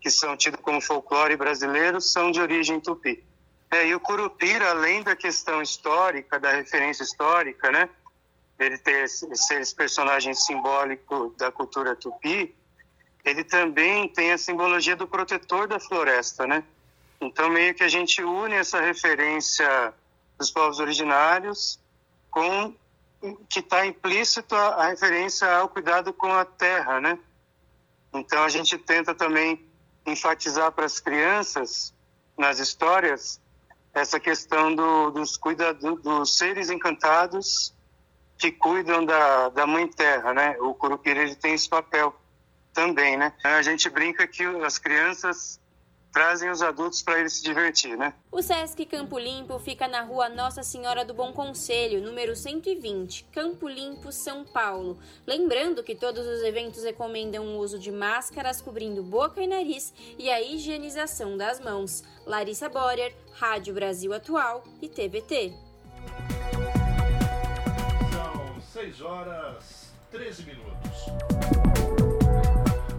que 0.00 0.10
são 0.10 0.36
tidos 0.36 0.60
como 0.60 0.80
folclore 0.80 1.36
brasileiro 1.36 2.00
são 2.00 2.30
de 2.30 2.40
origem 2.40 2.78
tupi. 2.78 3.24
É, 3.70 3.86
e 3.86 3.94
o 3.94 4.00
Curupira, 4.00 4.70
além 4.70 5.02
da 5.02 5.16
questão 5.16 5.62
histórica, 5.62 6.38
da 6.38 6.52
referência 6.52 7.02
histórica, 7.02 7.70
né, 7.70 7.88
ele 8.58 8.78
ter 8.78 9.08
ser 9.08 9.60
esse 9.60 9.74
personagem 9.74 10.34
simbólico 10.34 11.34
da 11.36 11.50
cultura 11.50 11.96
tupi, 11.96 12.54
ele 13.24 13.42
também 13.42 14.06
tem 14.08 14.32
a 14.32 14.38
simbologia 14.38 14.94
do 14.94 15.08
protetor 15.08 15.66
da 15.66 15.80
floresta, 15.80 16.46
né? 16.46 16.62
Então 17.20 17.48
meio 17.48 17.74
que 17.74 17.82
a 17.82 17.88
gente 17.88 18.22
une 18.22 18.54
essa 18.54 18.80
referência 18.80 19.94
dos 20.38 20.50
povos 20.50 20.78
originários 20.78 21.80
com 22.30 22.74
que 23.48 23.60
está 23.60 23.86
implícito 23.86 24.54
a, 24.54 24.68
a, 24.68 24.86
referência 24.88 25.50
ao 25.50 25.68
cuidado 25.68 26.12
com 26.12 26.32
a 26.32 26.44
terra, 26.44 27.00
né? 27.00 27.18
Então 28.12 28.42
a 28.44 28.48
gente 28.48 28.76
tenta 28.78 29.14
também 29.14 29.64
enfatizar 30.06 30.70
para 30.72 30.84
as 30.84 31.00
crianças 31.00 31.94
nas 32.36 32.58
histórias 32.58 33.40
essa 33.92 34.18
questão 34.18 34.74
do, 34.74 35.10
dos 35.10 35.36
cuidado, 35.36 35.96
dos 35.96 36.36
seres 36.36 36.68
encantados 36.68 37.72
que 38.36 38.50
cuidam 38.50 39.04
da, 39.04 39.48
da 39.50 39.66
mãe 39.66 39.86
terra, 39.88 40.34
né? 40.34 40.56
O 40.60 40.74
curupira 40.74 41.22
ele 41.22 41.36
tem 41.36 41.54
esse 41.54 41.68
papel 41.68 42.14
também, 42.72 43.16
né? 43.16 43.32
A 43.44 43.62
gente 43.62 43.88
brinca 43.88 44.26
que 44.26 44.44
as 44.64 44.78
crianças 44.78 45.60
trazem 46.14 46.48
os 46.48 46.62
adultos 46.62 47.02
para 47.02 47.18
eles 47.18 47.32
se 47.32 47.42
divertir, 47.42 47.98
né? 47.98 48.14
O 48.30 48.40
Sesc 48.40 48.86
Campo 48.86 49.18
Limpo 49.18 49.58
fica 49.58 49.88
na 49.88 50.00
rua 50.02 50.28
Nossa 50.28 50.62
Senhora 50.62 51.04
do 51.04 51.12
Bom 51.12 51.32
Conselho, 51.32 52.00
número 52.00 52.36
120, 52.36 53.24
Campo 53.32 53.68
Limpo, 53.68 54.12
São 54.12 54.44
Paulo. 54.44 54.96
Lembrando 55.26 55.82
que 55.82 55.96
todos 55.96 56.24
os 56.24 56.42
eventos 56.44 56.84
recomendam 56.84 57.44
o 57.44 57.58
uso 57.58 57.80
de 57.80 57.90
máscaras 57.90 58.60
cobrindo 58.60 59.02
boca 59.02 59.42
e 59.42 59.48
nariz 59.48 59.92
e 60.16 60.30
a 60.30 60.40
higienização 60.40 61.36
das 61.36 61.58
mãos. 61.58 62.04
Larissa 62.24 62.68
Borer, 62.68 63.12
Rádio 63.32 63.74
Brasil 63.74 64.14
Atual 64.14 64.62
e 64.80 64.88
TVT. 64.88 65.52
São 68.12 68.62
6 68.72 69.00
horas 69.00 69.92
13 70.12 70.44
minutos. 70.44 71.73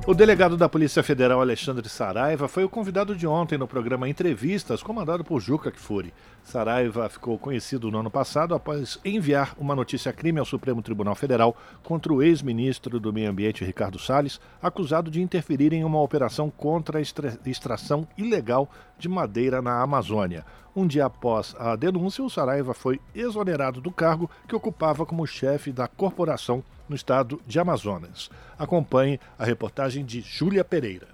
O 0.07 0.14
delegado 0.14 0.56
da 0.56 0.69
Polícia 0.69 1.02
Federal 1.02 1.41
Alexandre 1.41 1.90
Saraiva 1.90 2.48
foi 2.48 2.64
o 2.64 2.69
convidado 2.69 3.15
de 3.15 3.26
ontem 3.26 3.57
no 3.57 3.68
programa 3.68 4.07
Entrevistas, 4.07 4.84
comandado 4.84 5.23
por 5.23 5.40
Juca 5.41 5.72
Kfouri. 5.72 6.14
Saraiva 6.44 7.10
ficou 7.10 7.40
conhecido 7.40 7.90
no 7.90 7.98
ano 7.98 8.11
passado 8.11 8.53
após 8.53 8.99
enviar 9.03 9.56
uma 9.57 9.76
notícia 9.76 10.14
crime 10.14 10.38
ao 10.38 10.45
Supremo 10.45 10.84
Tribunal 10.84 11.15
Federal 11.15 11.57
contra 11.82 12.14
o 12.14 12.22
ex-ministro 12.22 12.99
do 12.99 13.11
Meio 13.11 13.32
Ambiente 13.32 13.65
Ricardo 13.65 13.98
Salles, 13.98 14.40
acusado 14.61 15.10
de 15.10 15.23
interferir 15.23 15.73
em 15.73 15.84
uma 15.84 15.99
operação 15.99 16.52
contra 16.52 16.99
a 16.99 17.02
extração 17.02 18.07
ilegal 18.15 18.69
de 18.99 19.10
madeira 19.10 19.60
na 19.60 19.82
Amazônia. 19.82 20.45
Um 20.76 20.86
dia 20.86 21.06
após 21.06 21.56
a 21.57 21.76
denúncia, 21.76 22.23
o 22.23 22.30
Saraiva 22.30 22.76
foi 22.76 23.02
exonerado 23.15 23.82
do 23.82 23.90
cargo 23.90 24.30
que 24.48 24.56
ocupava 24.56 25.03
como 25.03 25.26
chefe 25.26 25.72
da 25.72 25.88
corporação 25.88 26.64
no 26.88 26.95
estado 26.95 27.41
de 27.45 27.60
Amazonas. 27.60 28.30
Acompanhe 28.57 29.20
a 29.38 29.45
reportagem 29.45 30.06
de 30.06 30.22
Júlia 30.22 30.64
Pereira. 30.64 31.07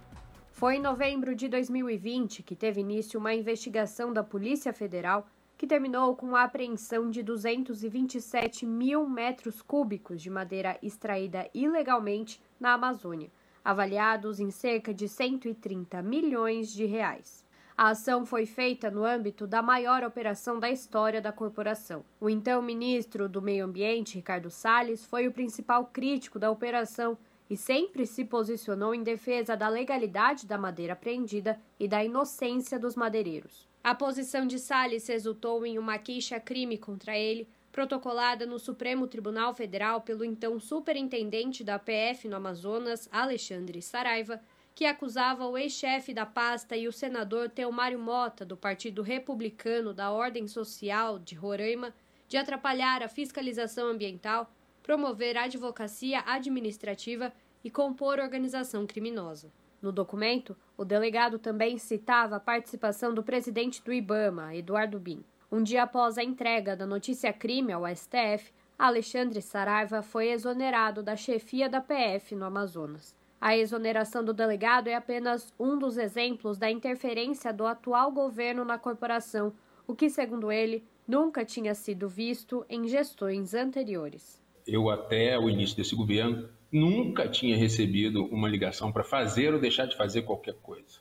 Foi 0.52 0.76
em 0.76 0.82
novembro 0.82 1.36
de 1.36 1.48
2020 1.48 2.44
que 2.44 2.56
teve 2.56 2.82
início 2.82 3.20
uma 3.20 3.34
investigação 3.34 4.14
da 4.14 4.24
Polícia 4.24 4.72
Federal 4.72 5.28
que 5.58 5.68
terminou 5.68 6.16
com 6.16 6.36
a 6.36 6.44
apreensão 6.44 7.10
de 7.10 7.22
227 7.22 8.66
mil 8.66 9.08
metros 9.08 9.62
cúbicos 9.62 10.22
de 10.22 10.30
madeira 10.30 10.78
extraída 10.82 11.48
ilegalmente 11.54 12.42
na 12.60 12.74
Amazônia, 12.74 13.30
avaliados 13.64 14.40
em 14.40 14.50
cerca 14.50 14.92
de 14.92 15.08
130 15.08 16.02
milhões 16.02 16.72
de 16.72 16.86
reais. 16.86 17.41
A 17.82 17.90
ação 17.90 18.28
foi 18.28 18.46
feita 18.46 18.92
no 18.92 19.04
âmbito 19.04 19.48
da 19.48 19.60
maior 19.60 20.04
operação 20.04 20.60
da 20.60 20.70
história 20.70 21.20
da 21.20 21.32
corporação. 21.32 22.06
O 22.20 22.30
então 22.30 22.62
ministro 22.62 23.28
do 23.28 23.42
Meio 23.42 23.66
Ambiente, 23.66 24.18
Ricardo 24.18 24.52
Salles, 24.52 25.04
foi 25.04 25.28
o 25.28 25.32
principal 25.32 25.86
crítico 25.86 26.38
da 26.38 26.52
operação 26.52 27.18
e 27.50 27.58
sempre 27.58 28.06
se 28.06 28.24
posicionou 28.24 28.94
em 28.94 29.02
defesa 29.02 29.58
da 29.58 29.68
legalidade 29.68 30.46
da 30.46 30.60
madeira 30.60 30.94
apreendida 30.94 31.60
e 31.80 31.88
da 31.88 32.06
inocência 32.06 32.78
dos 32.78 32.96
madeireiros. 32.96 33.68
A 33.84 33.96
posição 33.96 34.46
de 34.46 34.60
Salles 34.60 35.08
resultou 35.08 35.66
em 35.66 35.80
uma 35.80 35.98
queixa-crime 35.98 36.78
contra 36.78 37.18
ele, 37.18 37.48
protocolada 37.72 38.46
no 38.46 38.60
Supremo 38.60 39.08
Tribunal 39.08 39.56
Federal 39.56 40.02
pelo 40.02 40.24
então 40.24 40.60
superintendente 40.60 41.64
da 41.64 41.80
PF 41.80 42.28
no 42.28 42.36
Amazonas, 42.36 43.10
Alexandre 43.12 43.82
Saraiva, 43.82 44.40
que 44.74 44.86
acusava 44.86 45.46
o 45.46 45.58
ex-chefe 45.58 46.14
da 46.14 46.26
pasta 46.26 46.76
e 46.76 46.88
o 46.88 46.92
senador 46.92 47.50
Teomário 47.50 48.00
Mota, 48.00 48.46
do 48.46 48.56
Partido 48.56 49.02
Republicano 49.02 49.94
da 49.94 50.12
Ordem 50.12 50.48
Social 50.48 51.20
de 51.20 51.36
Roraima, 51.36 51.94
de 52.28 52.38
atrapalhar 52.38 53.04
a 53.04 53.10
fiscalização 53.10 53.88
ambiental, 53.88 54.50
promover 54.82 55.38
advocacia 55.38 56.24
administrativa 56.26 57.34
e 57.64 57.70
compor 57.70 58.20
organização 58.20 58.88
criminosa. 58.88 59.52
No 59.82 59.92
documento, 59.92 60.56
o 60.78 60.86
delegado 60.86 61.40
também 61.40 61.78
citava 61.78 62.36
a 62.36 62.40
participação 62.40 63.14
do 63.14 63.24
presidente 63.24 63.84
do 63.84 63.92
IBAMA, 63.92 64.56
Eduardo 64.56 65.00
Bin. 65.00 65.24
Um 65.52 65.62
dia 65.62 65.84
após 65.84 66.18
a 66.18 66.24
entrega 66.24 66.76
da 66.76 66.86
notícia 66.86 67.34
crime 67.34 67.74
ao 67.74 67.84
STF, 67.88 68.54
Alexandre 68.78 69.42
Saraiva 69.42 70.02
foi 70.02 70.30
exonerado 70.30 71.04
da 71.04 71.16
chefia 71.16 71.68
da 71.68 71.82
PF 71.82 72.36
no 72.36 72.46
Amazonas. 72.46 73.16
A 73.42 73.58
exoneração 73.58 74.24
do 74.24 74.36
delegado 74.36 74.88
é 74.88 74.94
apenas 74.94 75.52
um 75.60 75.76
dos 75.80 75.98
exemplos 75.98 76.60
da 76.60 76.70
interferência 76.70 77.52
do 77.52 77.66
atual 77.66 78.12
governo 78.12 78.64
na 78.64 78.78
corporação, 78.78 79.52
o 79.88 79.96
que, 79.96 80.12
segundo 80.12 80.52
ele, 80.52 80.84
nunca 81.08 81.44
tinha 81.44 81.74
sido 81.74 82.08
visto 82.08 82.64
em 82.70 82.88
gestões 82.88 83.56
anteriores. 83.56 84.40
Eu, 84.68 84.92
até 84.92 85.40
o 85.40 85.50
início 85.50 85.76
desse 85.76 85.96
governo, 85.96 86.48
nunca 86.72 87.28
tinha 87.28 87.58
recebido 87.58 88.26
uma 88.26 88.48
ligação 88.48 88.92
para 88.92 89.04
fazer 89.04 89.52
ou 89.52 89.60
deixar 89.60 89.88
de 89.88 89.98
fazer 89.98 90.22
qualquer 90.22 90.54
coisa. 90.62 91.00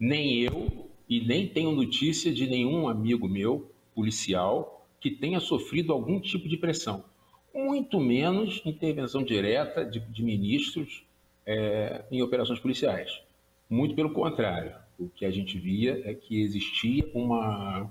Nem 0.00 0.40
eu 0.40 0.88
e 1.06 1.20
nem 1.20 1.46
tenho 1.46 1.70
notícia 1.70 2.32
de 2.32 2.46
nenhum 2.46 2.88
amigo 2.88 3.28
meu, 3.28 3.70
policial, 3.94 4.88
que 4.98 5.10
tenha 5.10 5.38
sofrido 5.38 5.92
algum 5.92 6.18
tipo 6.18 6.48
de 6.48 6.56
pressão. 6.56 7.04
Muito 7.54 8.00
menos 8.00 8.62
intervenção 8.64 9.22
direta 9.22 9.84
de, 9.84 10.00
de 10.00 10.22
ministros 10.22 11.04
é, 11.46 12.04
em 12.10 12.22
operações 12.22 12.58
policiais. 12.58 13.22
Muito 13.68 13.94
pelo 13.94 14.10
contrário, 14.10 14.74
o 14.98 15.08
que 15.08 15.24
a 15.24 15.30
gente 15.30 15.58
via 15.58 16.02
é 16.04 16.14
que 16.14 16.40
existia 16.40 17.08
uma, 17.14 17.90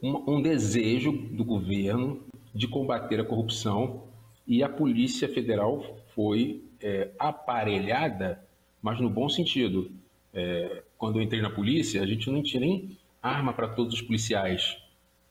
uma, 0.00 0.30
um 0.30 0.40
desejo 0.40 1.12
do 1.12 1.44
governo 1.44 2.24
de 2.54 2.68
combater 2.68 3.20
a 3.20 3.24
corrupção 3.24 4.04
e 4.46 4.62
a 4.62 4.68
Polícia 4.68 5.28
Federal 5.28 5.98
foi 6.14 6.62
é, 6.80 7.10
aparelhada, 7.18 8.44
mas 8.80 9.00
no 9.00 9.08
bom 9.08 9.28
sentido. 9.28 9.90
É, 10.34 10.82
quando 10.96 11.18
eu 11.18 11.22
entrei 11.22 11.42
na 11.42 11.50
polícia, 11.50 12.02
a 12.02 12.06
gente 12.06 12.30
não 12.30 12.42
tinha 12.42 12.60
nem 12.60 12.96
arma 13.22 13.52
para 13.52 13.68
todos 13.68 13.94
os 13.94 14.02
policiais. 14.02 14.76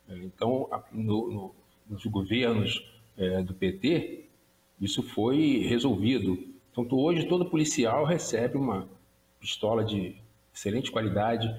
É, 0.07 0.18
então, 0.18 0.69
no, 0.91 1.32
no, 1.32 1.56
nos 1.90 2.06
governos 2.06 2.86
é, 3.18 3.41
do 3.41 3.53
PT, 3.53 4.26
isso 4.82 5.03
foi 5.03 5.60
resolvido. 5.60 6.38
Então, 6.72 6.88
hoje 6.91 7.28
todo 7.28 7.49
policial 7.49 8.03
recebe 8.03 8.58
uma 8.58 8.90
pistola 9.40 9.84
de 9.84 10.16
excelente 10.53 10.91
qualidade, 10.91 11.53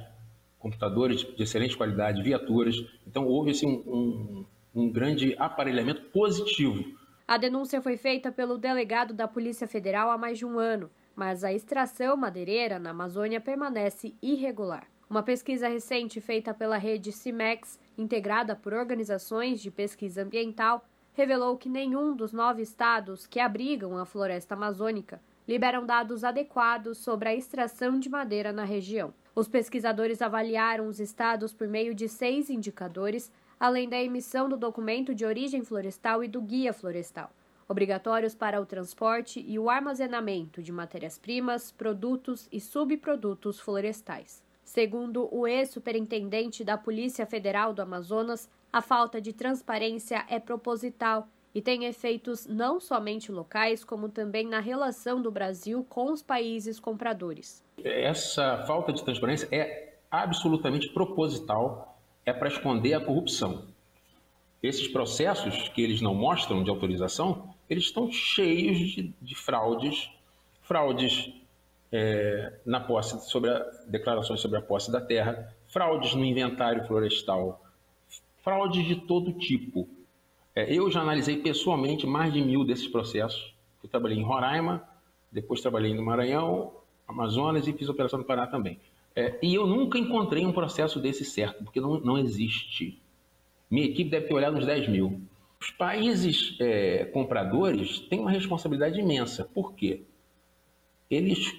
computadores 0.59 1.21
de 1.37 1.43
excelente 1.43 1.77
qualidade, 1.77 2.23
viaturas. 2.23 2.77
Então, 3.07 3.27
houve 3.27 3.53
assim, 3.53 3.67
um, 3.87 4.45
um, 4.75 4.83
um 4.83 4.91
grande 4.91 5.37
aparelhamento 5.39 6.03
positivo. 6.11 6.85
A 7.27 7.37
denúncia 7.37 7.81
foi 7.81 7.97
feita 7.97 8.33
pelo 8.33 8.59
delegado 8.59 9.15
da 9.15 9.29
Polícia 9.29 9.67
Federal 9.69 10.11
há 10.11 10.19
mais 10.19 10.39
de 10.39 10.45
um 10.45 10.59
ano, 10.59 10.91
mas 11.15 11.45
a 11.45 11.53
extração 11.53 12.17
madeireira 12.17 12.79
na 12.79 12.91
Amazônia 12.91 13.41
permanece 13.41 14.15
irregular. 14.21 14.87
Uma 15.09 15.23
pesquisa 15.23 15.69
recente 15.69 16.21
feita 16.21 16.55
pela 16.55 16.79
rede 16.79 17.13
CIMEX, 17.13 17.79
integrada 17.99 18.57
por 18.57 18.73
organizações 18.73 19.61
de 19.61 19.71
pesquisa 19.71 20.23
ambiental, 20.23 20.85
revelou 21.13 21.57
que 21.57 21.69
nenhum 21.69 22.15
dos 22.15 22.33
nove 22.33 22.63
estados 22.63 23.27
que 23.27 23.39
abrigam 23.39 23.99
a 23.99 24.07
floresta 24.07 24.55
amazônica 24.55 25.21
liberam 25.47 25.85
dados 25.85 26.25
adequados 26.25 26.99
sobre 26.99 27.29
a 27.29 27.35
extração 27.35 27.99
de 27.99 28.09
madeira 28.09 28.53
na 28.53 28.65
região. 28.65 29.13
Os 29.35 29.49
pesquisadores 29.49 30.23
avaliaram 30.23 30.87
os 30.87 31.01
estados 31.01 31.53
por 31.53 31.67
meio 31.67 31.95
de 31.95 32.09
seis 32.09 32.49
indicadores, 32.49 33.31
além 33.59 33.89
da 33.89 34.01
emissão 34.01 34.49
do 34.49 34.57
documento 34.57 35.15
de 35.15 35.25
origem 35.25 35.63
florestal 35.65 36.23
e 36.23 36.29
do 36.29 36.41
guia 36.41 36.73
florestal, 36.73 37.31
obrigatórios 37.69 38.35
para 38.35 38.61
o 38.61 38.67
transporte 38.67 39.45
e 39.47 39.59
o 39.59 39.71
armazenamento 39.71 40.63
de 40.63 40.73
matérias-primas, 40.73 41.73
produtos 41.73 42.49
e 42.53 42.61
subprodutos 42.61 43.59
florestais. 43.59 44.43
Segundo 44.65 45.29
o 45.35 45.47
ex-superintendente 45.47 46.65
da 46.65 46.79
Polícia 46.79 47.27
Federal 47.27 47.73
do 47.73 47.83
Amazonas, 47.83 48.49
a 48.73 48.81
falta 48.81 49.21
de 49.21 49.33
transparência 49.33 50.25
é 50.29 50.39
proposital 50.39 51.29
e 51.55 51.61
tem 51.61 51.85
efeitos 51.85 52.47
não 52.47 52.81
somente 52.81 53.31
locais, 53.31 53.85
como 53.85 54.09
também 54.09 54.47
na 54.47 54.61
relação 54.61 55.21
do 55.21 55.31
Brasil 55.31 55.85
com 55.89 56.11
os 56.11 56.23
países 56.23 56.81
compradores. 56.81 57.63
Essa 57.85 58.65
falta 58.67 58.93
de 58.93 59.05
transparência 59.05 59.49
é 59.53 59.95
absolutamente 60.11 60.89
proposital, 60.89 61.99
é 62.25 62.33
para 62.33 62.49
esconder 62.49 62.95
a 62.95 63.01
corrupção. 63.01 63.67
Esses 64.63 64.89
processos 64.89 65.69
que 65.71 65.83
eles 65.83 66.01
não 66.01 66.15
mostram 66.15 66.63
de 66.63 66.71
autorização, 66.71 67.53
eles 67.69 67.85
estão 67.85 68.11
cheios 68.11 68.79
de, 68.79 69.15
de 69.21 69.35
fraudes, 69.35 70.11
fraudes 70.63 71.42
é, 71.93 72.61
na 72.65 72.81
posse 72.81 73.31
sobre 73.31 73.51
a, 73.51 73.59
declarações 73.87 74.41
sobre 74.41 74.59
a 74.59 74.63
posse 74.63 74.91
da 74.91 75.01
terra, 75.01 75.55
fraudes 75.69 76.15
no 76.15 76.25
inventário 76.25 76.87
florestal, 76.87 77.63
fraudes 78.43 78.87
de 78.87 78.97
todo 78.97 79.33
tipo. 79.33 79.89
É, 80.55 80.73
eu 80.73 80.91
já 80.91 81.01
analisei 81.01 81.37
pessoalmente 81.43 82.07
mais 82.07 82.33
de 82.33 82.41
mil 82.41 82.65
desses 82.65 82.89
processos. 82.89 83.55
Eu 83.83 83.89
trabalhei 83.89 84.19
em 84.19 84.23
Roraima, 84.23 84.83
depois 85.31 85.61
trabalhei 85.61 85.95
no 85.95 86.03
Maranhão, 86.03 86.73
Amazonas 87.07 87.67
e 87.67 87.73
fiz 87.73 87.89
operação 87.89 88.19
no 88.19 88.25
Pará 88.25 88.47
também. 88.47 88.79
É, 89.15 89.39
e 89.43 89.55
eu 89.55 89.67
nunca 89.67 89.99
encontrei 89.99 90.45
um 90.47 90.53
processo 90.53 90.99
desse 90.99 91.25
certo, 91.25 91.65
porque 91.65 91.81
não, 91.81 92.01
não 92.01 92.19
existe. 92.19 92.99
Minha 93.71 93.87
equipe 93.87 94.11
deve 94.11 94.27
ter 94.27 94.35
olhado 94.35 94.57
uns 94.57 94.67
10 94.67 94.89
mil. 94.89 95.21
Os 95.61 95.71
países 95.71 96.57
é, 96.61 97.05
compradores 97.07 98.01
têm 98.01 98.21
uma 98.21 98.31
responsabilidade 98.31 98.99
imensa. 98.99 99.49
Por 99.55 99.75
quê? 99.75 100.03
Eles, 101.11 101.55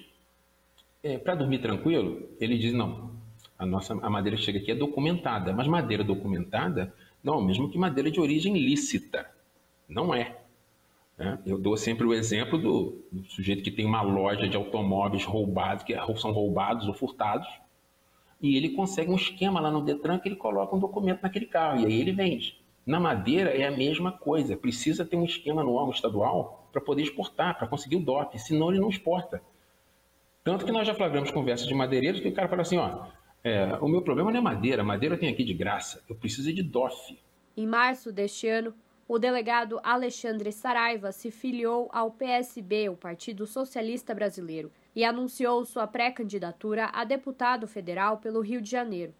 é, 1.04 1.18
para 1.18 1.34
dormir 1.34 1.58
tranquilo, 1.58 2.30
eles 2.40 2.58
dizem: 2.58 2.78
não, 2.78 3.10
a 3.58 3.66
nossa 3.66 3.92
a 3.92 4.10
madeira 4.10 4.38
chega 4.38 4.58
aqui 4.58 4.72
é 4.72 4.74
documentada, 4.74 5.52
mas 5.52 5.68
madeira 5.68 6.02
documentada 6.02 6.92
não 7.22 7.34
é 7.34 7.36
o 7.36 7.42
mesmo 7.42 7.70
que 7.70 7.78
madeira 7.78 8.10
de 8.10 8.18
origem 8.18 8.54
lícita. 8.54 9.30
Não 9.86 10.14
é. 10.14 10.38
Né? 11.16 11.38
Eu 11.46 11.58
dou 11.58 11.76
sempre 11.76 12.06
o 12.06 12.14
exemplo 12.14 12.58
do, 12.58 13.04
do, 13.12 13.24
sujeito 13.26 13.62
que 13.62 13.70
tem 13.70 13.84
uma 13.84 14.02
loja 14.02 14.48
de 14.48 14.56
automóveis 14.56 15.24
roubados, 15.24 15.84
que 15.84 15.94
são 16.16 16.32
roubados 16.32 16.88
ou 16.88 16.94
furtados, 16.94 17.46
e 18.40 18.56
ele 18.56 18.70
consegue 18.70 19.10
um 19.10 19.14
esquema 19.14 19.60
lá 19.60 19.70
no 19.70 19.82
Detran 19.82 20.18
que 20.18 20.28
ele 20.28 20.36
coloca 20.36 20.74
um 20.74 20.78
documento 20.78 21.22
naquele 21.22 21.46
carro, 21.46 21.80
e 21.80 21.86
aí 21.86 22.00
ele 22.00 22.12
vende. 22.12 22.58
Na 22.84 22.98
madeira 22.98 23.50
é 23.50 23.66
a 23.66 23.70
mesma 23.70 24.10
coisa, 24.10 24.56
precisa 24.56 25.04
ter 25.04 25.16
um 25.16 25.24
esquema 25.24 25.62
no 25.62 25.74
órgão 25.74 25.92
estadual 25.92 26.68
para 26.72 26.80
poder 26.80 27.02
exportar, 27.02 27.56
para 27.56 27.68
conseguir 27.68 27.96
o 27.96 28.00
DOP, 28.00 28.38
senão 28.38 28.70
ele 28.70 28.80
não 28.80 28.88
exporta. 28.88 29.40
Tanto 30.44 30.66
que 30.66 30.72
nós 30.72 30.86
já 30.86 30.94
flagramos 30.94 31.30
conversas 31.30 31.66
de 31.66 31.74
madeireiros 31.74 32.20
que 32.20 32.28
o 32.28 32.34
cara 32.34 32.48
fala 32.48 32.60
assim, 32.60 32.76
ó, 32.76 33.06
é, 33.42 33.78
o 33.80 33.88
meu 33.88 34.02
problema 34.02 34.30
não 34.30 34.38
é 34.38 34.42
madeira, 34.42 34.84
madeira 34.84 35.16
tem 35.16 35.30
aqui 35.30 35.42
de 35.42 35.54
graça. 35.54 36.04
Eu 36.06 36.14
preciso 36.14 36.52
de 36.52 36.62
DOF. 36.62 37.18
Em 37.56 37.66
março 37.66 38.12
deste 38.12 38.46
ano, 38.46 38.74
o 39.08 39.18
delegado 39.18 39.80
Alexandre 39.82 40.52
Saraiva 40.52 41.12
se 41.12 41.30
filiou 41.30 41.88
ao 41.90 42.10
PSB, 42.10 42.90
o 42.90 42.96
Partido 42.96 43.46
Socialista 43.46 44.14
Brasileiro, 44.14 44.70
e 44.94 45.02
anunciou 45.02 45.64
sua 45.64 45.86
pré-candidatura 45.86 46.90
a 46.92 47.04
deputado 47.04 47.66
federal 47.66 48.18
pelo 48.18 48.42
Rio 48.42 48.60
de 48.60 48.70
Janeiro. 48.70 49.14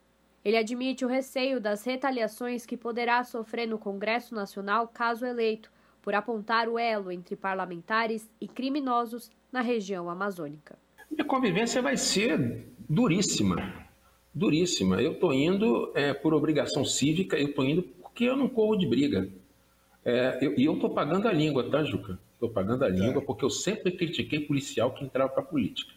Ele 0.45 0.59
admite 0.59 1.07
o 1.07 1.09
receio 1.09 1.59
das 1.59 1.85
retaliações 1.85 2.67
que 2.67 2.77
poderá 2.77 3.25
sofrer 3.25 3.67
no 3.67 3.79
Congresso 3.79 4.35
Nacional 4.35 4.89
caso 4.89 5.25
eleito, 5.25 5.73
por 6.03 6.15
apontar 6.15 6.69
o 6.69 6.79
elo 6.79 7.11
entre 7.11 7.35
parlamentares 7.35 8.31
e 8.39 8.47
criminosos 8.47 9.31
na 9.51 9.63
região 9.63 10.11
amazônica. 10.11 10.84
A 11.19 11.25
convivência 11.25 11.81
vai 11.81 11.97
ser 11.97 12.67
duríssima 12.89 13.85
duríssima. 14.35 15.01
Eu 15.01 15.13
estou 15.13 15.33
indo 15.33 15.93
é, 15.95 16.13
por 16.13 16.35
obrigação 16.35 16.85
cívica, 16.85 17.37
eu 17.37 17.49
estou 17.49 17.65
indo 17.65 17.83
porque 17.83 18.25
eu 18.25 18.37
não 18.37 18.49
corro 18.49 18.77
de 18.77 18.87
briga. 18.87 19.29
É, 20.05 20.39
eu, 20.43 20.59
e 20.59 20.65
eu 20.65 20.75
estou 20.75 20.91
pagando 20.91 21.29
a 21.29 21.33
língua, 21.33 21.71
tá, 21.71 21.85
Juca? 21.85 22.19
Estou 22.35 22.51
pagando 22.51 22.85
a 22.85 22.89
língua 22.89 23.23
é. 23.23 23.25
porque 23.25 23.45
eu 23.45 23.51
sempre 23.51 23.93
critiquei 23.93 24.41
policial 24.41 24.93
que 24.93 25.05
entrava 25.05 25.31
para 25.31 25.43
a 25.43 25.47
política. 25.47 25.93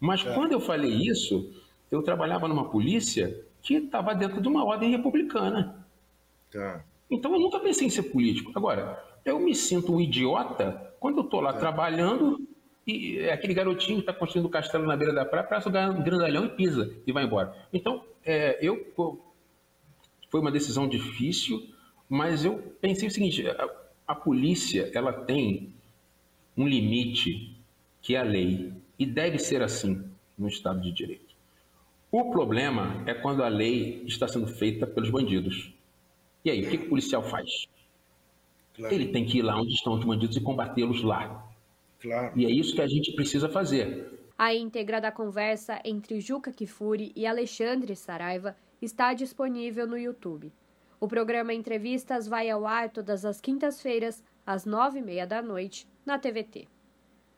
Mas 0.00 0.26
é. 0.26 0.34
quando 0.34 0.52
eu 0.52 0.60
falei 0.60 0.92
isso, 0.92 1.48
eu 1.90 2.02
trabalhava 2.02 2.48
numa 2.48 2.68
polícia 2.68 3.40
que 3.62 3.74
estava 3.74 4.14
dentro 4.14 4.40
de 4.40 4.48
uma 4.48 4.64
ordem 4.64 4.90
republicana. 4.90 5.86
Tá. 6.50 6.84
Então 7.10 7.32
eu 7.32 7.40
nunca 7.40 7.60
pensei 7.60 7.86
em 7.86 7.90
ser 7.90 8.02
político. 8.04 8.52
Agora, 8.54 9.02
eu 9.24 9.38
me 9.38 9.54
sinto 9.54 9.94
um 9.94 10.00
idiota 10.00 10.92
quando 10.98 11.18
eu 11.18 11.24
estou 11.24 11.40
lá 11.40 11.52
tá. 11.52 11.60
trabalhando 11.60 12.46
e 12.86 13.28
aquele 13.30 13.52
garotinho 13.52 13.96
que 13.96 14.02
está 14.02 14.12
construindo 14.12 14.46
o 14.46 14.50
castelo 14.50 14.86
na 14.86 14.96
beira 14.96 15.12
da 15.12 15.24
praia, 15.24 15.46
passa 15.46 15.68
um 15.68 16.02
grandalhão 16.02 16.46
e 16.46 16.50
pisa 16.50 16.96
e 17.06 17.12
vai 17.12 17.24
embora. 17.24 17.52
Então, 17.72 18.04
é, 18.24 18.58
eu 18.60 18.92
foi 20.30 20.40
uma 20.40 20.52
decisão 20.52 20.88
difícil, 20.88 21.66
mas 22.08 22.44
eu 22.44 22.58
pensei 22.80 23.08
o 23.08 23.10
seguinte: 23.10 23.46
a, 23.48 23.68
a 24.06 24.14
polícia 24.14 24.90
ela 24.94 25.12
tem 25.12 25.74
um 26.56 26.66
limite 26.66 27.56
que 28.00 28.14
é 28.14 28.20
a 28.20 28.22
lei 28.22 28.72
e 28.98 29.04
deve 29.04 29.38
ser 29.38 29.62
assim 29.62 30.08
no 30.38 30.48
Estado 30.48 30.80
de 30.80 30.92
Direito. 30.92 31.34
O 32.10 32.30
problema 32.30 33.02
é 33.04 33.14
quando 33.14 33.42
a 33.42 33.48
lei 33.48 34.02
está 34.06 34.28
sendo 34.28 34.46
feita 34.46 34.86
pelos 34.86 35.10
bandidos. 35.10 35.72
E 36.44 36.50
aí, 36.50 36.64
o 36.64 36.70
que, 36.70 36.78
que 36.78 36.86
o 36.86 36.88
policial 36.88 37.22
faz? 37.22 37.66
Claro. 38.74 38.94
Ele 38.94 39.08
tem 39.08 39.24
que 39.24 39.38
ir 39.38 39.42
lá 39.42 39.60
onde 39.60 39.74
estão 39.74 39.94
os 39.94 40.04
bandidos 40.04 40.36
e 40.36 40.40
combatê-los 40.40 41.02
lá. 41.02 41.44
Claro. 42.00 42.32
E 42.38 42.46
é 42.46 42.50
isso 42.50 42.74
que 42.74 42.82
a 42.82 42.86
gente 42.86 43.12
precisa 43.12 43.48
fazer. 43.48 44.16
A 44.38 44.54
íntegra 44.54 45.00
da 45.00 45.10
conversa 45.10 45.80
entre 45.84 46.20
Juca 46.20 46.52
Kifuri 46.52 47.12
e 47.16 47.26
Alexandre 47.26 47.96
Saraiva 47.96 48.56
está 48.82 49.14
disponível 49.14 49.86
no 49.86 49.98
YouTube. 49.98 50.52
O 51.00 51.08
programa 51.08 51.54
Entrevistas 51.54 52.26
vai 52.26 52.50
ao 52.50 52.66
ar 52.66 52.90
todas 52.90 53.24
as 53.24 53.40
quintas-feiras, 53.40 54.22
às 54.46 54.64
nove 54.64 54.98
e 54.98 55.02
meia 55.02 55.26
da 55.26 55.40
noite, 55.40 55.86
na 56.04 56.18
TVT. 56.18 56.68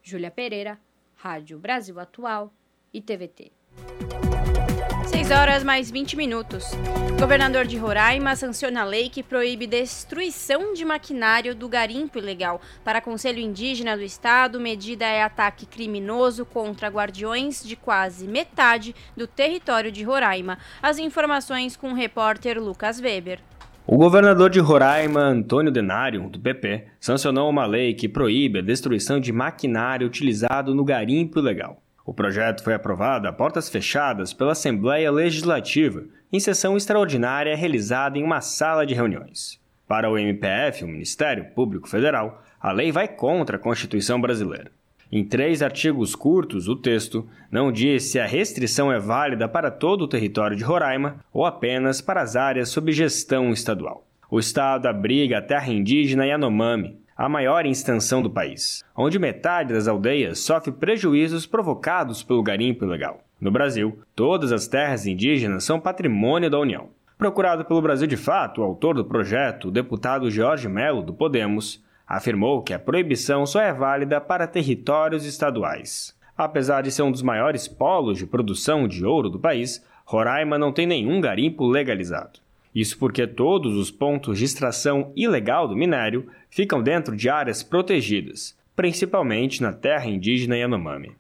Júlia 0.03 0.31
Pereira, 0.31 0.79
Rádio 1.15 1.59
Brasil 1.59 1.99
Atual 1.99 2.53
e 2.93 3.01
TVT. 3.01 3.53
6 5.29 5.41
horas 5.41 5.63
mais 5.63 5.91
20 5.91 6.17
minutos. 6.17 6.71
Governador 7.21 7.67
de 7.67 7.77
Roraima 7.77 8.35
sanciona 8.35 8.81
a 8.81 8.85
lei 8.85 9.11
que 9.11 9.23
proíbe 9.23 9.67
destruição 9.67 10.73
de 10.73 10.87
maquinário 10.87 11.55
do 11.55 11.69
garimpo 11.69 12.17
ilegal. 12.17 12.63
Para 12.83 13.03
Conselho 13.03 13.39
Indígena 13.39 13.95
do 13.95 14.03
Estado, 14.03 14.59
medida 14.59 15.05
é 15.05 15.23
ataque 15.23 15.67
criminoso 15.67 16.47
contra 16.47 16.89
guardiões 16.89 17.63
de 17.63 17.77
quase 17.77 18.27
metade 18.27 18.95
do 19.15 19.27
território 19.27 19.93
de 19.93 20.03
Roraima. 20.03 20.57
As 20.83 20.99
informações 20.99 21.77
com 21.77 21.91
o 21.91 21.95
repórter 21.95 22.59
Lucas 22.59 22.99
Weber. 22.99 23.41
O 23.87 23.99
governador 23.99 24.49
de 24.49 24.61
Roraima, 24.61 25.21
Antônio 25.21 25.71
Denário, 25.71 26.27
do 26.31 26.41
PP, 26.41 26.87
sancionou 26.99 27.51
uma 27.51 27.67
lei 27.67 27.93
que 27.93 28.09
proíbe 28.09 28.61
a 28.61 28.63
destruição 28.63 29.21
de 29.21 29.31
maquinário 29.31 30.07
utilizado 30.07 30.75
no 30.75 30.87
garimpo 30.87 31.39
ilegal. 31.39 31.83
O 32.09 32.15
projeto 32.15 32.65
foi 32.65 32.73
aprovado 32.73 33.29
a 33.29 33.33
portas 33.35 33.69
fechadas 33.69 34.33
pela 34.33 34.53
Assembleia 34.53 35.13
Legislativa 35.13 36.05
em 36.33 36.41
sessão 36.41 36.75
extraordinária 36.75 37.55
realizada 37.55 38.17
em 38.17 38.25
uma 38.25 38.41
sala 38.41 38.87
de 38.87 38.95
reuniões. 38.95 39.61
Para 39.87 40.09
o 40.09 40.17
MPF, 40.17 40.85
o 40.85 40.89
Ministério 40.89 41.51
Público 41.55 41.87
Federal, 41.87 42.43
a 42.59 42.73
lei 42.73 42.91
vai 42.91 43.09
contra 43.09 43.57
a 43.59 43.61
Constituição 43.61 44.19
brasileira. 44.19 44.73
Em 45.13 45.23
três 45.23 45.61
artigos 45.61 46.15
curtos, 46.15 46.67
o 46.67 46.77
texto 46.77 47.29
não 47.51 47.71
diz 47.71 48.05
se 48.05 48.19
a 48.19 48.25
restrição 48.25 48.91
é 48.91 48.99
válida 48.99 49.47
para 49.47 49.71
todo 49.71 50.01
o 50.01 50.09
território 50.09 50.57
de 50.57 50.65
Roraima 50.65 51.23
ou 51.31 51.45
apenas 51.45 52.01
para 52.01 52.23
as 52.23 52.37
áreas 52.37 52.71
sob 52.71 52.91
gestão 52.91 53.51
estadual. 53.51 54.07
O 54.31 54.39
Estado 54.39 54.87
abriga 54.87 55.37
a 55.37 55.43
terra 55.43 55.71
indígena 55.71 56.25
Yanomami, 56.25 56.99
a 57.19 57.29
maior 57.29 57.67
extensão 57.67 58.23
do 58.23 58.31
país, 58.31 58.85
onde 58.97 59.19
metade 59.19 59.75
das 59.75 59.89
aldeias 59.89 60.39
sofre 60.39 60.71
prejuízos 60.71 61.47
provocados 61.47 62.23
pelo 62.23 62.45
garimpo 62.45 62.85
ilegal. 62.85 63.19
No 63.41 63.51
Brasil, 63.51 63.99
todas 64.15 64.53
as 64.53 64.69
terras 64.69 65.05
indígenas 65.05 65.65
são 65.65 65.81
patrimônio 65.81 66.49
da 66.49 66.61
União. 66.61 66.91
Procurado 67.19 67.65
pelo 67.65 67.83
Brasil 67.83 68.07
de 68.07 68.17
Fato, 68.17 68.61
o 68.61 68.65
autor 68.65 68.95
do 68.95 69.05
projeto, 69.05 69.67
o 69.67 69.71
deputado 69.73 70.31
Jorge 70.31 70.69
Melo, 70.69 71.03
do 71.03 71.13
Podemos, 71.13 71.85
afirmou 72.07 72.63
que 72.63 72.73
a 72.73 72.79
proibição 72.79 73.45
só 73.45 73.61
é 73.61 73.73
válida 73.73 74.21
para 74.21 74.47
territórios 74.47 75.25
estaduais. 75.25 76.17
Apesar 76.37 76.83
de 76.83 76.93
ser 76.93 77.03
um 77.03 77.11
dos 77.11 77.23
maiores 77.23 77.67
polos 77.67 78.17
de 78.17 78.27
produção 78.27 78.87
de 78.87 79.05
ouro 79.05 79.29
do 79.29 79.41
país, 79.41 79.85
Roraima 80.05 80.57
não 80.57 80.73
tem 80.73 80.87
nenhum 80.87 81.21
garimpo 81.21 81.67
legalizado. 81.67 82.39
Isso 82.79 82.97
porque 82.97 83.27
todos 83.27 83.75
os 83.75 83.91
pontos 83.91 84.39
de 84.39 84.45
extração 84.45 85.13
ilegal 85.17 85.67
do 85.67 85.75
minério 85.75 86.29
ficam 86.49 86.81
dentro 86.81 87.17
de 87.17 87.29
áreas 87.29 87.61
protegidas, 87.61 88.57
principalmente 88.77 89.61
na 89.61 89.73
terra 89.73 90.07
indígena 90.07 90.57
Yanomami. 90.57 91.11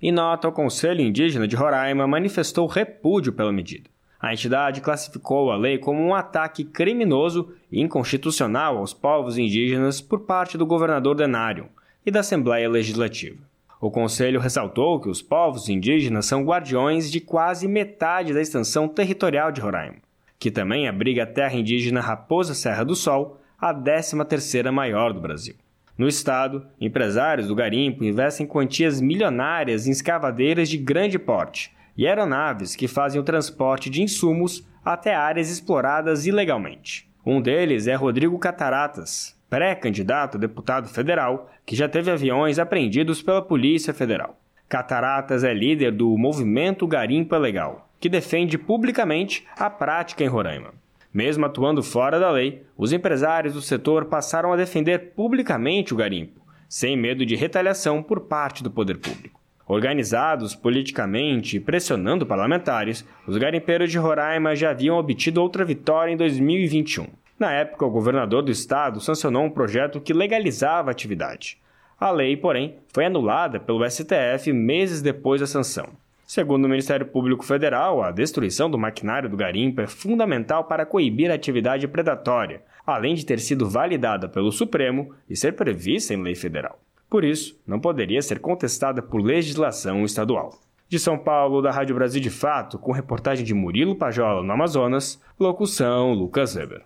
Em 0.00 0.12
nota, 0.12 0.46
o 0.46 0.52
Conselho 0.52 1.00
Indígena 1.00 1.48
de 1.48 1.56
Roraima 1.56 2.06
manifestou 2.06 2.68
repúdio 2.68 3.32
pela 3.32 3.50
medida. 3.50 3.90
A 4.20 4.32
entidade 4.32 4.80
classificou 4.80 5.50
a 5.50 5.56
lei 5.56 5.76
como 5.76 6.00
um 6.00 6.14
ataque 6.14 6.62
criminoso 6.62 7.52
e 7.68 7.80
inconstitucional 7.80 8.78
aos 8.78 8.94
povos 8.94 9.36
indígenas 9.36 10.00
por 10.00 10.20
parte 10.20 10.56
do 10.56 10.64
governador 10.64 11.16
Denário 11.16 11.66
e 12.06 12.12
da 12.12 12.20
Assembleia 12.20 12.70
Legislativa. 12.70 13.38
O 13.80 13.90
Conselho 13.90 14.38
ressaltou 14.38 15.00
que 15.00 15.08
os 15.08 15.20
povos 15.20 15.68
indígenas 15.68 16.26
são 16.26 16.44
guardiões 16.44 17.10
de 17.10 17.18
quase 17.18 17.66
metade 17.66 18.32
da 18.32 18.40
extensão 18.40 18.86
territorial 18.86 19.50
de 19.50 19.60
Roraima 19.60 20.06
que 20.38 20.50
também 20.50 20.88
abriga 20.88 21.24
a 21.24 21.26
terra 21.26 21.56
indígena 21.56 22.00
Raposa 22.00 22.54
Serra 22.54 22.84
do 22.84 22.94
Sol, 22.94 23.40
a 23.58 23.74
13ª 23.74 24.70
maior 24.70 25.12
do 25.12 25.20
Brasil. 25.20 25.54
No 25.96 26.06
estado, 26.06 26.64
empresários 26.80 27.48
do 27.48 27.56
garimpo 27.56 28.04
investem 28.04 28.46
quantias 28.46 29.00
milionárias 29.00 29.86
em 29.86 29.90
escavadeiras 29.90 30.68
de 30.68 30.78
grande 30.78 31.18
porte 31.18 31.74
e 31.96 32.06
aeronaves 32.06 32.76
que 32.76 32.86
fazem 32.86 33.20
o 33.20 33.24
transporte 33.24 33.90
de 33.90 34.00
insumos 34.00 34.64
até 34.84 35.14
áreas 35.14 35.50
exploradas 35.50 36.24
ilegalmente. 36.24 37.10
Um 37.26 37.42
deles 37.42 37.88
é 37.88 37.94
Rodrigo 37.96 38.38
Cataratas, 38.38 39.36
pré-candidato 39.50 40.36
a 40.36 40.40
deputado 40.40 40.88
federal, 40.88 41.50
que 41.66 41.74
já 41.74 41.88
teve 41.88 42.12
aviões 42.12 42.60
apreendidos 42.60 43.20
pela 43.20 43.42
Polícia 43.42 43.92
Federal. 43.92 44.38
Cataratas 44.68 45.42
é 45.42 45.52
líder 45.52 45.90
do 45.90 46.16
movimento 46.16 46.86
Garimpo 46.86 47.36
Legal, 47.36 47.87
que 48.00 48.08
defende 48.08 48.56
publicamente 48.56 49.46
a 49.56 49.68
prática 49.68 50.24
em 50.24 50.28
Roraima. 50.28 50.74
Mesmo 51.12 51.46
atuando 51.46 51.82
fora 51.82 52.20
da 52.20 52.30
lei, 52.30 52.62
os 52.76 52.92
empresários 52.92 53.54
do 53.54 53.62
setor 53.62 54.04
passaram 54.04 54.52
a 54.52 54.56
defender 54.56 55.12
publicamente 55.14 55.94
o 55.94 55.96
garimpo, 55.96 56.40
sem 56.68 56.96
medo 56.96 57.24
de 57.24 57.34
retaliação 57.34 58.02
por 58.02 58.20
parte 58.20 58.62
do 58.62 58.70
poder 58.70 58.98
público. 58.98 59.40
Organizados 59.66 60.54
politicamente 60.54 61.56
e 61.56 61.60
pressionando 61.60 62.24
parlamentares, 62.24 63.04
os 63.26 63.36
garimpeiros 63.36 63.90
de 63.90 63.98
Roraima 63.98 64.56
já 64.56 64.70
haviam 64.70 64.96
obtido 64.96 65.42
outra 65.42 65.64
vitória 65.64 66.12
em 66.12 66.16
2021. 66.16 67.06
Na 67.38 67.52
época, 67.52 67.84
o 67.84 67.90
governador 67.90 68.42
do 68.42 68.50
estado 68.50 69.00
sancionou 69.00 69.44
um 69.44 69.50
projeto 69.50 70.00
que 70.00 70.12
legalizava 70.12 70.90
a 70.90 70.92
atividade. 70.92 71.58
A 72.00 72.10
lei, 72.10 72.36
porém, 72.36 72.76
foi 72.94 73.04
anulada 73.04 73.60
pelo 73.60 73.88
STF 73.88 74.52
meses 74.52 75.02
depois 75.02 75.40
da 75.40 75.46
sanção. 75.46 75.90
Segundo 76.28 76.66
o 76.66 76.68
Ministério 76.68 77.06
Público 77.06 77.42
Federal, 77.42 78.02
a 78.02 78.10
destruição 78.10 78.70
do 78.70 78.76
maquinário 78.76 79.30
do 79.30 79.36
garimpo 79.36 79.80
é 79.80 79.86
fundamental 79.86 80.64
para 80.64 80.84
coibir 80.84 81.30
a 81.30 81.34
atividade 81.34 81.88
predatória, 81.88 82.60
além 82.86 83.14
de 83.14 83.24
ter 83.24 83.40
sido 83.40 83.66
validada 83.66 84.28
pelo 84.28 84.52
Supremo 84.52 85.14
e 85.26 85.34
ser 85.34 85.54
prevista 85.54 86.12
em 86.12 86.22
lei 86.22 86.34
federal. 86.34 86.78
Por 87.08 87.24
isso, 87.24 87.58
não 87.66 87.80
poderia 87.80 88.20
ser 88.20 88.40
contestada 88.40 89.00
por 89.00 89.22
legislação 89.22 90.04
estadual. 90.04 90.60
De 90.86 90.98
São 90.98 91.16
Paulo, 91.16 91.62
da 91.62 91.70
Rádio 91.70 91.94
Brasil 91.94 92.20
de 92.20 92.28
Fato, 92.28 92.78
com 92.78 92.92
reportagem 92.92 93.42
de 93.42 93.54
Murilo 93.54 93.96
Pajola, 93.96 94.42
no 94.42 94.52
Amazonas, 94.52 95.18
locução 95.40 96.12
Lucas 96.12 96.54
Weber. 96.54 96.82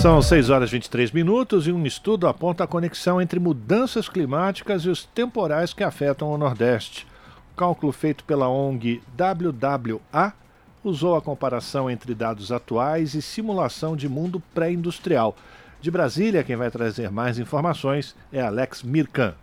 São 0.00 0.22
6 0.22 0.48
horas 0.48 0.70
e 0.70 0.72
23 0.72 1.12
minutos 1.12 1.68
e 1.68 1.72
um 1.72 1.84
estudo 1.84 2.26
aponta 2.26 2.64
a 2.64 2.66
conexão 2.66 3.20
entre 3.20 3.38
mudanças 3.38 4.08
climáticas 4.08 4.86
e 4.86 4.88
os 4.88 5.04
temporais 5.04 5.74
que 5.74 5.84
afetam 5.84 6.30
o 6.30 6.38
Nordeste 6.38 7.06
cálculo 7.56 7.92
feito 7.92 8.24
pela 8.24 8.48
ONG 8.48 9.02
WWA 9.18 10.32
usou 10.82 11.16
a 11.16 11.22
comparação 11.22 11.90
entre 11.90 12.14
dados 12.14 12.52
atuais 12.52 13.14
e 13.14 13.22
simulação 13.22 13.96
de 13.96 14.08
mundo 14.08 14.42
pré-industrial. 14.52 15.34
De 15.80 15.90
Brasília, 15.90 16.44
quem 16.44 16.56
vai 16.56 16.70
trazer 16.70 17.10
mais 17.10 17.38
informações 17.38 18.14
é 18.32 18.40
Alex 18.40 18.82
Mirkan. 18.82 19.34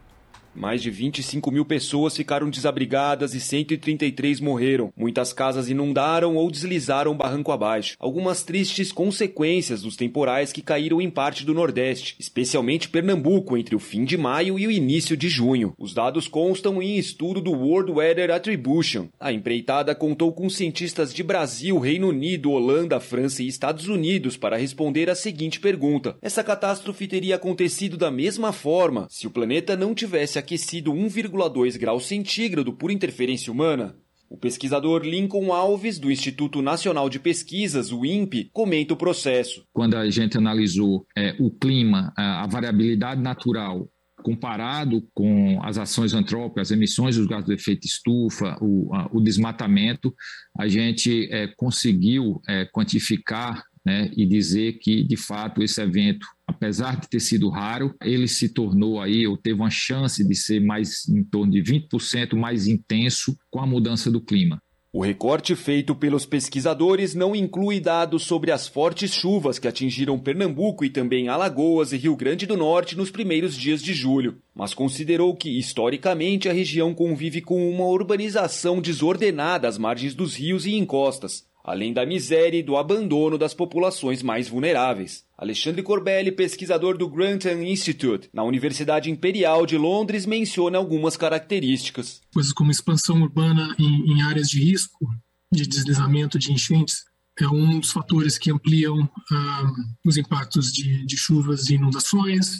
Mais 0.54 0.82
de 0.82 0.92
25 0.92 1.50
mil 1.50 1.64
pessoas 1.64 2.16
ficaram 2.16 2.50
desabrigadas 2.50 3.34
e 3.34 3.40
133 3.40 4.40
morreram. 4.40 4.92
Muitas 4.96 5.32
casas 5.32 5.70
inundaram 5.70 6.36
ou 6.36 6.52
deslizaram 6.52 7.16
barranco 7.16 7.52
abaixo. 7.52 7.96
Algumas 8.00 8.44
tristes 8.44 8.92
consequências 8.92 9.82
dos 9.82 9.96
temporais 9.96 10.52
que 10.52 10.62
caíram 10.62 11.02
em 11.02 11.10
parte 11.10 11.46
do 11.46 11.54
Nordeste, 11.54 12.16
especialmente 12.20 12.90
Pernambuco, 12.90 13.58
entre 13.58 13.76
o 13.76 13.80
fim 13.80 14.04
de 14.04 14.18
maio 14.18 14.60
e 14.60 14.68
o 14.68 14.72
início 14.72 15.16
de 15.16 15.30
junho. 15.30 15.74
Os 15.78 15.94
dados 15.94 16.28
constam 16.28 16.82
em 16.82 16.98
estudo 16.98 17.40
do 17.40 17.52
World 17.52 17.92
Weather 17.92 18.32
Attribution. 18.32 19.08
A 19.20 19.32
empreitada 19.32 19.96
contou 19.96 20.34
com 20.34 20.50
cientistas 20.50 21.14
de 21.14 21.24
Brasil, 21.24 21.80
Reino 21.80 22.10
Unido, 22.10 22.52
Holanda, 22.52 23.00
França 23.00 23.42
e 23.42 23.48
Estados 23.48 23.88
Unidos 23.88 24.36
para 24.36 24.58
responder 24.58 25.10
a 25.10 25.16
seguinte 25.16 25.60
pergunta: 25.60 26.18
Essa 26.22 26.44
catástrofe 26.44 27.08
teria 27.08 27.36
acontecido 27.36 27.96
da 27.96 28.12
mesma 28.12 28.52
forma 28.52 29.08
se 29.10 29.28
o 29.28 29.32
planeta 29.32 29.78
não 29.78 29.96
tivesse 29.96 30.41
aquecido 30.42 30.92
1,2 30.92 31.78
graus 31.78 32.06
centígrado 32.06 32.74
por 32.74 32.92
interferência 32.92 33.52
humana? 33.52 33.96
O 34.30 34.38
pesquisador 34.38 35.04
Lincoln 35.04 35.52
Alves, 35.52 36.00
do 36.00 36.10
Instituto 36.10 36.62
Nacional 36.62 37.10
de 37.10 37.20
Pesquisas, 37.20 37.92
o 37.92 38.06
INPE, 38.06 38.50
comenta 38.54 38.94
o 38.94 38.98
processo. 38.98 39.66
Quando 39.74 39.96
a 39.96 40.10
gente 40.10 40.38
analisou 40.38 41.06
é, 41.18 41.36
o 41.38 41.52
clima, 41.52 42.14
a, 42.16 42.48
variabilidade 42.48 43.22
natural 43.22 43.90
comparado 44.24 45.06
com 45.14 45.60
as 45.64 45.78
ações 45.78 46.14
antrópicas, 46.14 46.70
as 46.70 46.72
emissões 46.72 47.18
dos 47.18 47.28
gases 47.28 47.46
de 47.46 47.54
efeito 47.54 47.86
estufa, 47.86 48.58
o, 48.62 48.96
a, 48.96 49.10
o 49.12 49.20
desmatamento, 49.20 50.16
a 50.58 50.66
gente 50.68 51.28
é, 51.30 51.48
conseguiu 51.58 52.40
é, 52.48 52.66
quantificar 52.66 53.62
né, 53.86 54.12
e 54.16 54.26
dizer 54.26 54.80
que, 54.80 55.04
de 55.04 55.18
fato, 55.18 55.62
esse 55.62 55.82
evento, 55.82 56.26
apesar 56.52 57.00
de 57.00 57.10
ter 57.10 57.20
sido 57.20 57.50
raro, 57.50 57.96
ele 58.02 58.28
se 58.28 58.50
tornou 58.50 59.02
aí, 59.02 59.26
ou 59.26 59.38
teve 59.38 59.56
uma 59.56 59.70
chance 59.70 60.26
de 60.26 60.36
ser 60.36 60.60
mais 60.60 61.08
em 61.10 61.24
torno 61.24 61.52
de 61.52 61.62
20% 61.62 62.36
mais 62.36 62.68
intenso 62.68 63.36
com 63.50 63.60
a 63.60 63.66
mudança 63.66 64.12
do 64.12 64.22
clima. 64.22 64.62
O 64.94 65.02
recorte 65.02 65.56
feito 65.56 65.96
pelos 65.96 66.26
pesquisadores 66.26 67.16
não 67.16 67.34
inclui 67.34 67.80
dados 67.80 68.24
sobre 68.24 68.52
as 68.52 68.68
fortes 68.68 69.14
chuvas 69.14 69.58
que 69.58 69.66
atingiram 69.66 70.20
Pernambuco 70.20 70.84
e 70.84 70.90
também 70.90 71.30
Alagoas 71.30 71.94
e 71.94 71.98
Rio 71.98 72.14
Grande 72.14 72.46
do 72.46 72.58
Norte 72.58 72.98
nos 72.98 73.10
primeiros 73.10 73.56
dias 73.56 73.82
de 73.82 73.94
julho, 73.94 74.40
mas 74.54 74.74
considerou 74.74 75.34
que, 75.34 75.58
historicamente, 75.58 76.50
a 76.50 76.54
região 76.54 76.94
convive 76.94 77.40
com 77.40 77.70
uma 77.70 77.86
urbanização 77.86 78.82
desordenada 78.82 79.66
às 79.66 79.78
margens 79.78 80.14
dos 80.14 80.36
rios 80.36 80.66
e 80.66 80.76
encostas, 80.76 81.46
além 81.64 81.94
da 81.94 82.06
miséria 82.06 82.58
e 82.58 82.64
do 82.64 82.78
abandono 82.78 83.38
das 83.38 83.54
populações 83.54 84.24
mais 84.24 84.48
vulneráveis. 84.48 85.24
Alexandre 85.38 85.82
Corbelli, 85.82 86.32
pesquisador 86.32 86.98
do 86.98 87.10
Grantham 87.10 87.64
Institute, 87.64 88.30
na 88.34 88.44
Universidade 88.44 89.10
Imperial 89.10 89.66
de 89.66 89.78
Londres, 89.78 90.26
menciona 90.26 90.78
algumas 90.78 91.18
características. 91.18 92.22
Coisas 92.34 92.54
como 92.54 92.72
expansão 92.72 93.22
urbana 93.22 93.76
em, 93.80 94.14
em 94.14 94.22
áreas 94.22 94.48
de 94.48 94.60
risco, 94.60 95.08
de 95.52 95.68
deslizamento, 95.68 96.40
de 96.40 96.52
enchentes, 96.52 97.04
é 97.44 97.50
um 97.50 97.80
dos 97.80 97.92
fatores 97.92 98.38
que 98.38 98.52
ampliam 98.52 99.10
ah, 99.32 99.72
os 100.06 100.18
impactos 100.18 100.72
de, 100.72 101.06
de, 101.06 101.18
chuvas 101.18 101.70
e 101.70 101.76
inundações, 101.76 102.60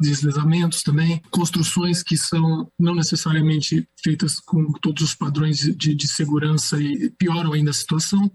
deslizamentos 0.00 0.82
também, 0.82 1.20
construções 1.30 2.02
que 2.02 2.16
são 2.16 2.70
não 2.78 2.94
necessariamente 2.94 3.86
feitas 4.02 4.40
com 4.40 4.72
todos 4.80 5.02
os 5.02 5.14
padrões 5.14 5.58
de, 5.58 5.94
de 5.94 6.08
segurança 6.08 6.80
e 6.80 7.10
pioram 7.10 7.52
ainda 7.52 7.70
a 7.70 7.74
situação. 7.74 8.30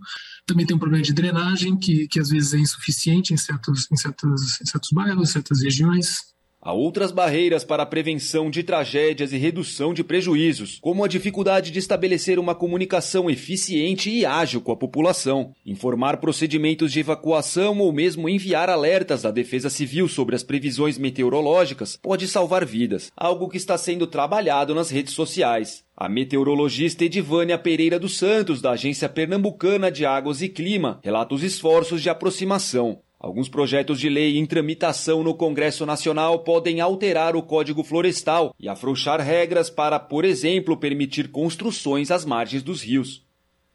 Também 0.46 0.66
tem 0.66 0.76
um 0.76 0.80
problema 0.80 1.04
de 1.04 1.14
drenagem, 1.14 1.78
que, 1.78 2.08
que 2.08 2.20
às 2.20 2.30
vezes 2.30 2.54
é 2.54 2.58
insuficiente 2.58 3.34
em 3.34 3.38
certos, 3.38 3.88
em, 3.92 3.98
certos, 3.98 4.62
em 4.62 4.66
certos 4.66 4.90
bairros, 4.92 5.30
certas 5.30 5.62
regiões. 5.62 6.37
Há 6.68 6.74
outras 6.74 7.14
barreiras 7.14 7.64
para 7.64 7.84
a 7.84 7.86
prevenção 7.86 8.52
de 8.52 8.62
tragédias 8.62 9.32
e 9.32 9.38
redução 9.38 9.94
de 9.94 10.04
prejuízos, 10.04 10.80
como 10.82 11.02
a 11.02 11.08
dificuldade 11.08 11.72
de 11.72 11.80
estabelecer 11.80 12.38
uma 12.38 12.54
comunicação 12.54 13.30
eficiente 13.30 14.10
e 14.10 14.26
ágil 14.26 14.60
com 14.60 14.74
a 14.74 14.76
população, 14.76 15.54
informar 15.66 16.18
procedimentos 16.18 16.92
de 16.92 17.00
evacuação 17.00 17.80
ou 17.80 17.94
mesmo 17.94 18.28
enviar 18.28 18.70
alertas 18.70 19.22
da 19.22 19.32
Defesa 19.32 19.70
Civil 19.70 20.10
sobre 20.10 20.36
as 20.36 20.44
previsões 20.44 20.98
meteorológicas 20.98 21.98
pode 22.04 22.28
salvar 22.28 22.66
vidas, 22.66 23.14
algo 23.16 23.48
que 23.48 23.56
está 23.56 23.78
sendo 23.78 24.06
trabalhado 24.06 24.76
nas 24.76 24.90
redes 24.90 25.14
sociais. 25.14 25.86
A 25.96 26.10
meteorologista 26.10 27.06
Edivânia 27.06 27.58
Pereira 27.58 27.98
dos 27.98 28.18
Santos, 28.18 28.62
da 28.62 28.72
Agência 28.72 29.08
Pernambucana 29.08 29.90
de 29.90 30.06
Águas 30.06 30.42
e 30.42 30.50
Clima, 30.50 31.00
relata 31.02 31.34
os 31.34 31.44
esforços 31.44 32.02
de 32.02 32.10
aproximação. 32.10 33.00
Alguns 33.20 33.50
projetos 33.50 34.00
de 34.00 34.10
lei 34.10 34.38
em 34.38 34.46
tramitação 34.46 35.24
no 35.24 35.34
Congresso 35.34 35.88
Nacional 35.88 36.44
podem 36.44 36.80
alterar 36.80 37.36
o 37.36 37.42
Código 37.42 37.84
Florestal 37.84 38.54
e 38.60 38.70
afrouxar 38.70 39.20
regras 39.20 39.72
para, 39.72 40.00
por 40.00 40.24
exemplo, 40.24 40.78
permitir 40.78 41.30
construções 41.30 42.12
às 42.12 42.24
margens 42.24 42.62
dos 42.62 42.84
rios. 42.84 43.26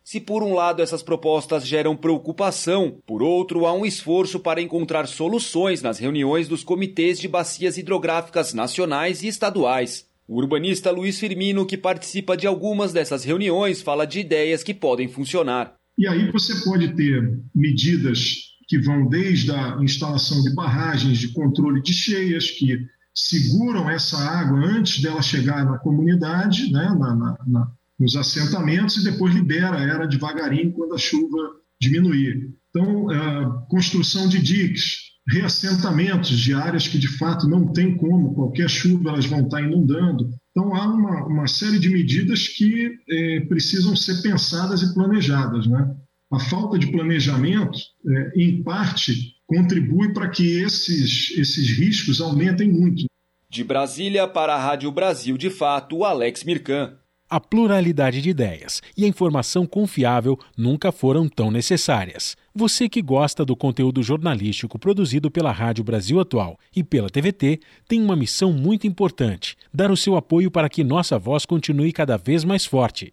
Se 0.04 0.20
por 0.20 0.44
um 0.44 0.54
lado 0.54 0.80
essas 0.80 1.02
propostas 1.02 1.66
geram 1.66 1.96
preocupação, 1.96 2.98
por 3.04 3.20
outro 3.20 3.66
há 3.66 3.72
um 3.72 3.84
esforço 3.84 4.38
para 4.38 4.62
encontrar 4.62 5.06
soluções 5.06 5.82
nas 5.82 5.98
reuniões 5.98 6.46
dos 6.46 6.62
comitês 6.62 7.18
de 7.18 7.26
bacias 7.26 7.76
hidrográficas 7.76 8.54
nacionais 8.54 9.22
e 9.22 9.28
estaduais. 9.28 10.06
O 10.26 10.38
urbanista 10.38 10.90
Luiz 10.92 11.18
Firmino, 11.18 11.66
que 11.66 11.76
participa 11.76 12.36
de 12.36 12.46
algumas 12.46 12.92
dessas 12.92 13.24
reuniões, 13.24 13.82
fala 13.82 14.04
de 14.04 14.20
ideias 14.20 14.62
que 14.62 14.72
podem 14.72 15.08
funcionar. 15.08 15.74
E 15.98 16.06
aí 16.06 16.30
você 16.30 16.64
pode 16.64 16.94
ter 16.94 17.40
medidas 17.54 18.51
que 18.72 18.78
vão 18.78 19.06
desde 19.06 19.50
a 19.50 19.76
instalação 19.82 20.42
de 20.42 20.54
barragens 20.54 21.18
de 21.18 21.28
controle 21.34 21.82
de 21.82 21.92
cheias, 21.92 22.50
que 22.52 22.86
seguram 23.14 23.90
essa 23.90 24.16
água 24.16 24.64
antes 24.64 25.02
dela 25.02 25.20
chegar 25.20 25.62
na 25.66 25.76
comunidade, 25.76 26.72
né, 26.72 26.84
na, 26.98 27.14
na, 27.14 27.38
na, 27.46 27.70
nos 28.00 28.16
assentamentos, 28.16 28.96
e 28.96 29.04
depois 29.04 29.34
libera 29.34 29.76
ela 29.78 30.06
devagarinho 30.06 30.72
quando 30.72 30.94
a 30.94 30.98
chuva 30.98 31.36
diminuir. 31.78 32.48
Então, 32.70 33.10
a 33.10 33.66
construção 33.68 34.26
de 34.26 34.40
diques, 34.40 35.00
reassentamentos 35.28 36.38
de 36.38 36.54
áreas 36.54 36.88
que 36.88 36.98
de 36.98 37.08
fato 37.18 37.46
não 37.46 37.74
tem 37.74 37.94
como, 37.98 38.32
qualquer 38.32 38.70
chuva 38.70 39.10
elas 39.10 39.26
vão 39.26 39.42
estar 39.42 39.60
inundando. 39.60 40.30
Então, 40.50 40.74
há 40.74 40.86
uma, 40.86 41.26
uma 41.26 41.46
série 41.46 41.78
de 41.78 41.90
medidas 41.90 42.48
que 42.48 42.90
é, 43.06 43.40
precisam 43.40 43.94
ser 43.94 44.22
pensadas 44.22 44.80
e 44.80 44.94
planejadas. 44.94 45.66
Né? 45.66 45.94
A 46.32 46.40
falta 46.40 46.78
de 46.78 46.90
planejamento, 46.90 47.78
é, 48.08 48.32
em 48.42 48.62
parte, 48.62 49.36
contribui 49.46 50.14
para 50.14 50.30
que 50.30 50.62
esses, 50.62 51.30
esses 51.36 51.78
riscos 51.78 52.22
aumentem 52.22 52.68
muito. 52.68 53.04
De 53.50 53.62
Brasília 53.62 54.26
para 54.26 54.54
a 54.54 54.58
Rádio 54.58 54.90
Brasil 54.90 55.36
de 55.36 55.50
Fato, 55.50 56.04
Alex 56.04 56.42
Mirkan. 56.42 56.96
A 57.28 57.38
pluralidade 57.38 58.22
de 58.22 58.30
ideias 58.30 58.82
e 58.96 59.04
a 59.04 59.08
informação 59.08 59.66
confiável 59.66 60.38
nunca 60.56 60.90
foram 60.90 61.28
tão 61.28 61.50
necessárias. 61.50 62.34
Você 62.54 62.88
que 62.88 63.02
gosta 63.02 63.44
do 63.44 63.54
conteúdo 63.54 64.02
jornalístico 64.02 64.78
produzido 64.78 65.30
pela 65.30 65.52
Rádio 65.52 65.84
Brasil 65.84 66.18
Atual 66.18 66.58
e 66.74 66.82
pela 66.82 67.10
TVT 67.10 67.60
tem 67.86 68.02
uma 68.02 68.16
missão 68.16 68.52
muito 68.52 68.86
importante: 68.86 69.56
dar 69.72 69.90
o 69.90 69.96
seu 69.96 70.16
apoio 70.16 70.50
para 70.50 70.68
que 70.68 70.84
nossa 70.84 71.18
voz 71.18 71.44
continue 71.46 71.92
cada 71.92 72.16
vez 72.16 72.42
mais 72.44 72.64
forte. 72.66 73.12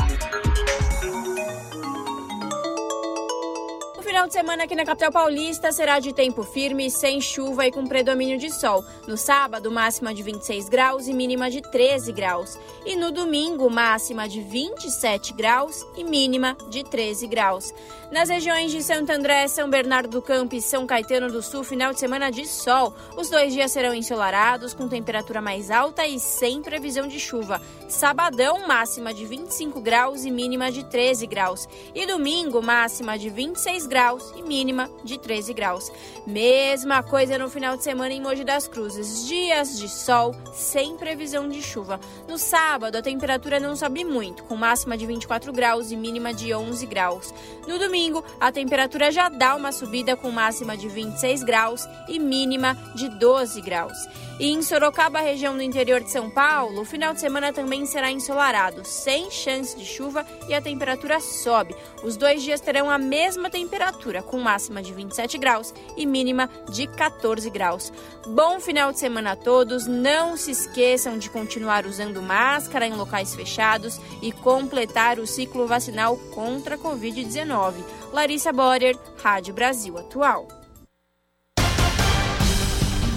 Final 4.21 4.27
de 4.27 4.33
semana 4.33 4.63
aqui 4.65 4.75
na 4.75 4.85
capital 4.85 5.11
paulista 5.11 5.71
será 5.71 5.99
de 5.99 6.13
tempo 6.13 6.43
firme, 6.43 6.91
sem 6.91 7.19
chuva 7.19 7.65
e 7.65 7.71
com 7.71 7.87
predomínio 7.87 8.37
de 8.37 8.51
sol. 8.51 8.85
No 9.07 9.17
sábado, 9.17 9.71
máxima 9.71 10.13
de 10.13 10.21
26 10.21 10.69
graus 10.69 11.07
e 11.07 11.13
mínima 11.13 11.49
de 11.49 11.59
13 11.59 12.11
graus. 12.11 12.55
E 12.85 12.95
no 12.95 13.11
domingo, 13.11 13.67
máxima 13.67 14.29
de 14.29 14.39
27 14.39 15.33
graus 15.33 15.83
e 15.97 16.03
mínima 16.03 16.55
de 16.69 16.83
13 16.83 17.25
graus. 17.25 17.73
Nas 18.11 18.29
regiões 18.29 18.71
de 18.71 18.83
Santo 18.83 19.09
André, 19.11 19.47
São 19.47 19.69
Bernardo 19.69 20.09
do 20.09 20.21
Campo 20.21 20.53
e 20.53 20.61
São 20.61 20.85
Caetano 20.85 21.31
do 21.31 21.41
Sul, 21.41 21.63
final 21.63 21.93
de 21.93 21.99
semana 21.99 22.29
de 22.29 22.45
sol. 22.45 22.93
Os 23.17 23.29
dois 23.29 23.53
dias 23.53 23.71
serão 23.71 23.93
ensolarados, 23.93 24.73
com 24.73 24.87
temperatura 24.87 25.41
mais 25.41 25.71
alta 25.71 26.05
e 26.05 26.19
sem 26.19 26.61
previsão 26.61 27.07
de 27.07 27.19
chuva. 27.19 27.59
Sabadão, 27.87 28.67
máxima 28.67 29.13
de 29.13 29.25
25 29.25 29.79
graus 29.81 30.25
e 30.25 30.31
mínima 30.31 30.71
de 30.71 30.83
13 30.83 31.25
graus. 31.25 31.67
E 31.95 32.05
domingo, 32.05 32.61
máxima 32.61 33.17
de 33.17 33.29
26 33.29 33.87
graus 33.87 34.10
graus 34.11 34.33
e 34.35 34.41
mínima 34.41 34.89
de 35.03 35.17
13 35.17 35.53
graus. 35.53 35.91
Mesma 36.27 37.01
coisa 37.01 37.37
no 37.37 37.49
final 37.49 37.77
de 37.77 37.83
semana 37.83 38.13
em 38.13 38.21
Mogi 38.21 38.43
das 38.43 38.67
Cruzes. 38.67 39.25
Dias 39.27 39.79
de 39.79 39.87
sol, 39.87 40.35
sem 40.53 40.97
previsão 40.97 41.47
de 41.47 41.61
chuva. 41.61 41.99
No 42.27 42.37
sábado, 42.37 42.97
a 42.97 43.01
temperatura 43.01 43.59
não 43.59 43.75
sobe 43.75 44.03
muito, 44.03 44.43
com 44.43 44.55
máxima 44.55 44.97
de 44.97 45.05
24 45.05 45.53
graus 45.53 45.91
e 45.91 45.95
mínima 45.95 46.33
de 46.33 46.53
11 46.53 46.85
graus. 46.85 47.33
No 47.67 47.79
domingo, 47.79 48.23
a 48.39 48.51
temperatura 48.51 49.11
já 49.11 49.29
dá 49.29 49.55
uma 49.55 49.71
subida 49.71 50.15
com 50.15 50.29
máxima 50.29 50.75
de 50.75 50.89
26 50.89 51.43
graus 51.43 51.87
e 52.09 52.19
mínima 52.19 52.77
de 52.95 53.07
12 53.07 53.61
graus. 53.61 53.97
E 54.41 54.49
em 54.49 54.63
Sorocaba, 54.63 55.19
região 55.19 55.55
do 55.55 55.61
interior 55.61 56.01
de 56.01 56.09
São 56.09 56.27
Paulo, 56.27 56.81
o 56.81 56.85
final 56.85 57.13
de 57.13 57.19
semana 57.19 57.53
também 57.53 57.85
será 57.85 58.09
ensolarado, 58.09 58.83
sem 58.83 59.29
chance 59.29 59.77
de 59.77 59.85
chuva 59.85 60.25
e 60.49 60.53
a 60.55 60.61
temperatura 60.61 61.19
sobe. 61.19 61.75
Os 62.03 62.17
dois 62.17 62.41
dias 62.41 62.59
terão 62.59 62.89
a 62.89 62.97
mesma 62.97 63.51
temperatura, 63.51 64.00
com 64.23 64.39
máxima 64.39 64.81
de 64.81 64.93
27 64.93 65.37
graus 65.37 65.73
e 65.95 66.05
mínima 66.05 66.49
de 66.71 66.87
14 66.87 67.49
graus. 67.49 67.93
Bom 68.27 68.59
final 68.59 68.91
de 68.91 68.99
semana 68.99 69.33
a 69.33 69.35
todos. 69.35 69.85
Não 69.85 70.35
se 70.35 70.51
esqueçam 70.51 71.17
de 71.17 71.29
continuar 71.29 71.85
usando 71.85 72.21
máscara 72.21 72.87
em 72.87 72.93
locais 72.93 73.35
fechados 73.35 73.99
e 74.21 74.31
completar 74.31 75.19
o 75.19 75.27
ciclo 75.27 75.67
vacinal 75.67 76.17
contra 76.33 76.75
a 76.75 76.77
Covid-19. 76.77 77.73
Larissa 78.11 78.51
Borer, 78.51 78.97
Rádio 79.21 79.53
Brasil 79.53 79.97
Atual. 79.97 80.47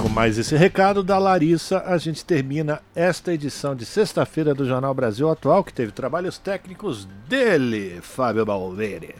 Com 0.05 0.11
mais 0.11 0.37
esse 0.37 0.55
recado 0.55 1.03
da 1.03 1.17
Larissa, 1.17 1.83
a 1.87 1.97
gente 1.97 2.27
termina 2.27 2.83
esta 2.95 3.33
edição 3.33 3.75
de 3.75 3.87
sexta-feira 3.87 4.55
do 4.55 4.67
Jornal 4.67 4.93
Brasil 4.93 5.31
Atual, 5.31 5.65
que 5.65 5.73
teve 5.73 5.93
trabalhos 5.93 6.37
técnicos 6.37 7.09
dele, 7.27 8.01
Fábio 8.03 8.45
Balveire. 8.45 9.15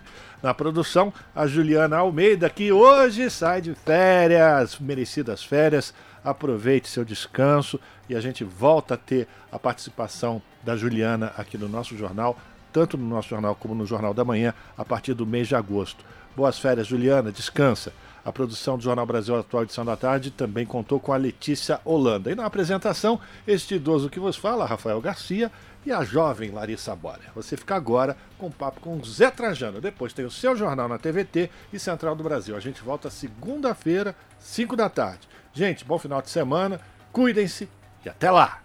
Na 0.45 0.53
produção, 0.53 1.11
a 1.35 1.47
Juliana 1.47 1.97
Almeida, 1.97 2.51
que 2.51 2.71
hoje 2.71 3.31
sai 3.31 3.63
de 3.63 3.75
férias, 3.75 4.79
merecidas 4.79 5.43
férias. 5.43 5.95
Aproveite 6.23 6.87
seu 6.87 7.03
descanso 7.03 7.81
e 8.11 8.15
a 8.15 8.21
gente 8.21 8.45
volta 8.45 8.93
a 8.93 8.99
ter 8.99 9.27
a 9.51 9.59
participação 9.59 10.43
da 10.63 10.77
Juliana 10.77 11.33
aqui 11.39 11.57
no 11.57 11.67
nosso 11.67 11.97
jornal, 11.97 12.37
tanto 12.75 12.99
no 12.99 13.09
nosso 13.09 13.31
jornal 13.31 13.55
como 13.55 13.75
no 13.75 13.87
Jornal 13.87 14.13
da 14.13 14.23
Manhã, 14.23 14.53
a 14.77 14.85
partir 14.85 15.15
do 15.15 15.25
mês 15.25 15.49
de 15.49 15.57
agosto. 15.57 16.05
Boas 16.37 16.59
férias, 16.59 16.89
Juliana, 16.89 17.33
descansa. 17.33 17.91
A 18.23 18.31
produção 18.31 18.77
do 18.77 18.85
Jornal 18.85 19.07
Brasil 19.07 19.39
Atual 19.39 19.63
Edição 19.63 19.85
da 19.85 19.97
Tarde 19.97 20.31
também 20.31 20.67
contou 20.67 21.01
com 21.01 21.13
a 21.13 21.17
Letícia 21.17 21.81
Holanda. 21.87 22.31
E 22.31 22.35
na 22.35 22.45
apresentação, 22.45 23.19
este 23.47 23.77
idoso 23.77 24.11
que 24.11 24.21
vos 24.21 24.37
fala, 24.37 24.67
Rafael 24.67 25.01
Garcia, 25.01 25.51
e 25.85 25.93
a 25.93 26.03
jovem 26.05 26.51
Larissa 26.51 26.95
Borer. 26.95 27.31
Você 27.35 27.57
fica 27.57 27.75
agora 27.75 28.17
com 28.39 28.51
papo 28.51 28.81
com 28.81 29.03
Zé 29.05 29.31
Trajano. 29.31 29.81
Depois 29.81 30.13
tem 30.13 30.25
o 30.25 30.31
seu 30.31 30.57
jornal 30.57 30.89
na 30.89 30.99
TVT 30.99 31.51
e 31.73 31.79
Central 31.79 32.15
do 32.15 32.25
Brasil. 32.25 32.57
A 32.57 32.61
gente 32.61 32.83
volta 32.83 33.11
segunda-feira, 33.11 34.15
5 34.39 34.77
da 34.77 34.89
tarde. 34.89 35.29
Gente, 35.53 35.85
bom 35.85 35.99
final 35.99 36.21
de 36.21 36.31
semana, 36.31 36.81
cuidem-se 37.13 37.69
e 38.05 38.09
até 38.09 38.31
lá! 38.31 38.61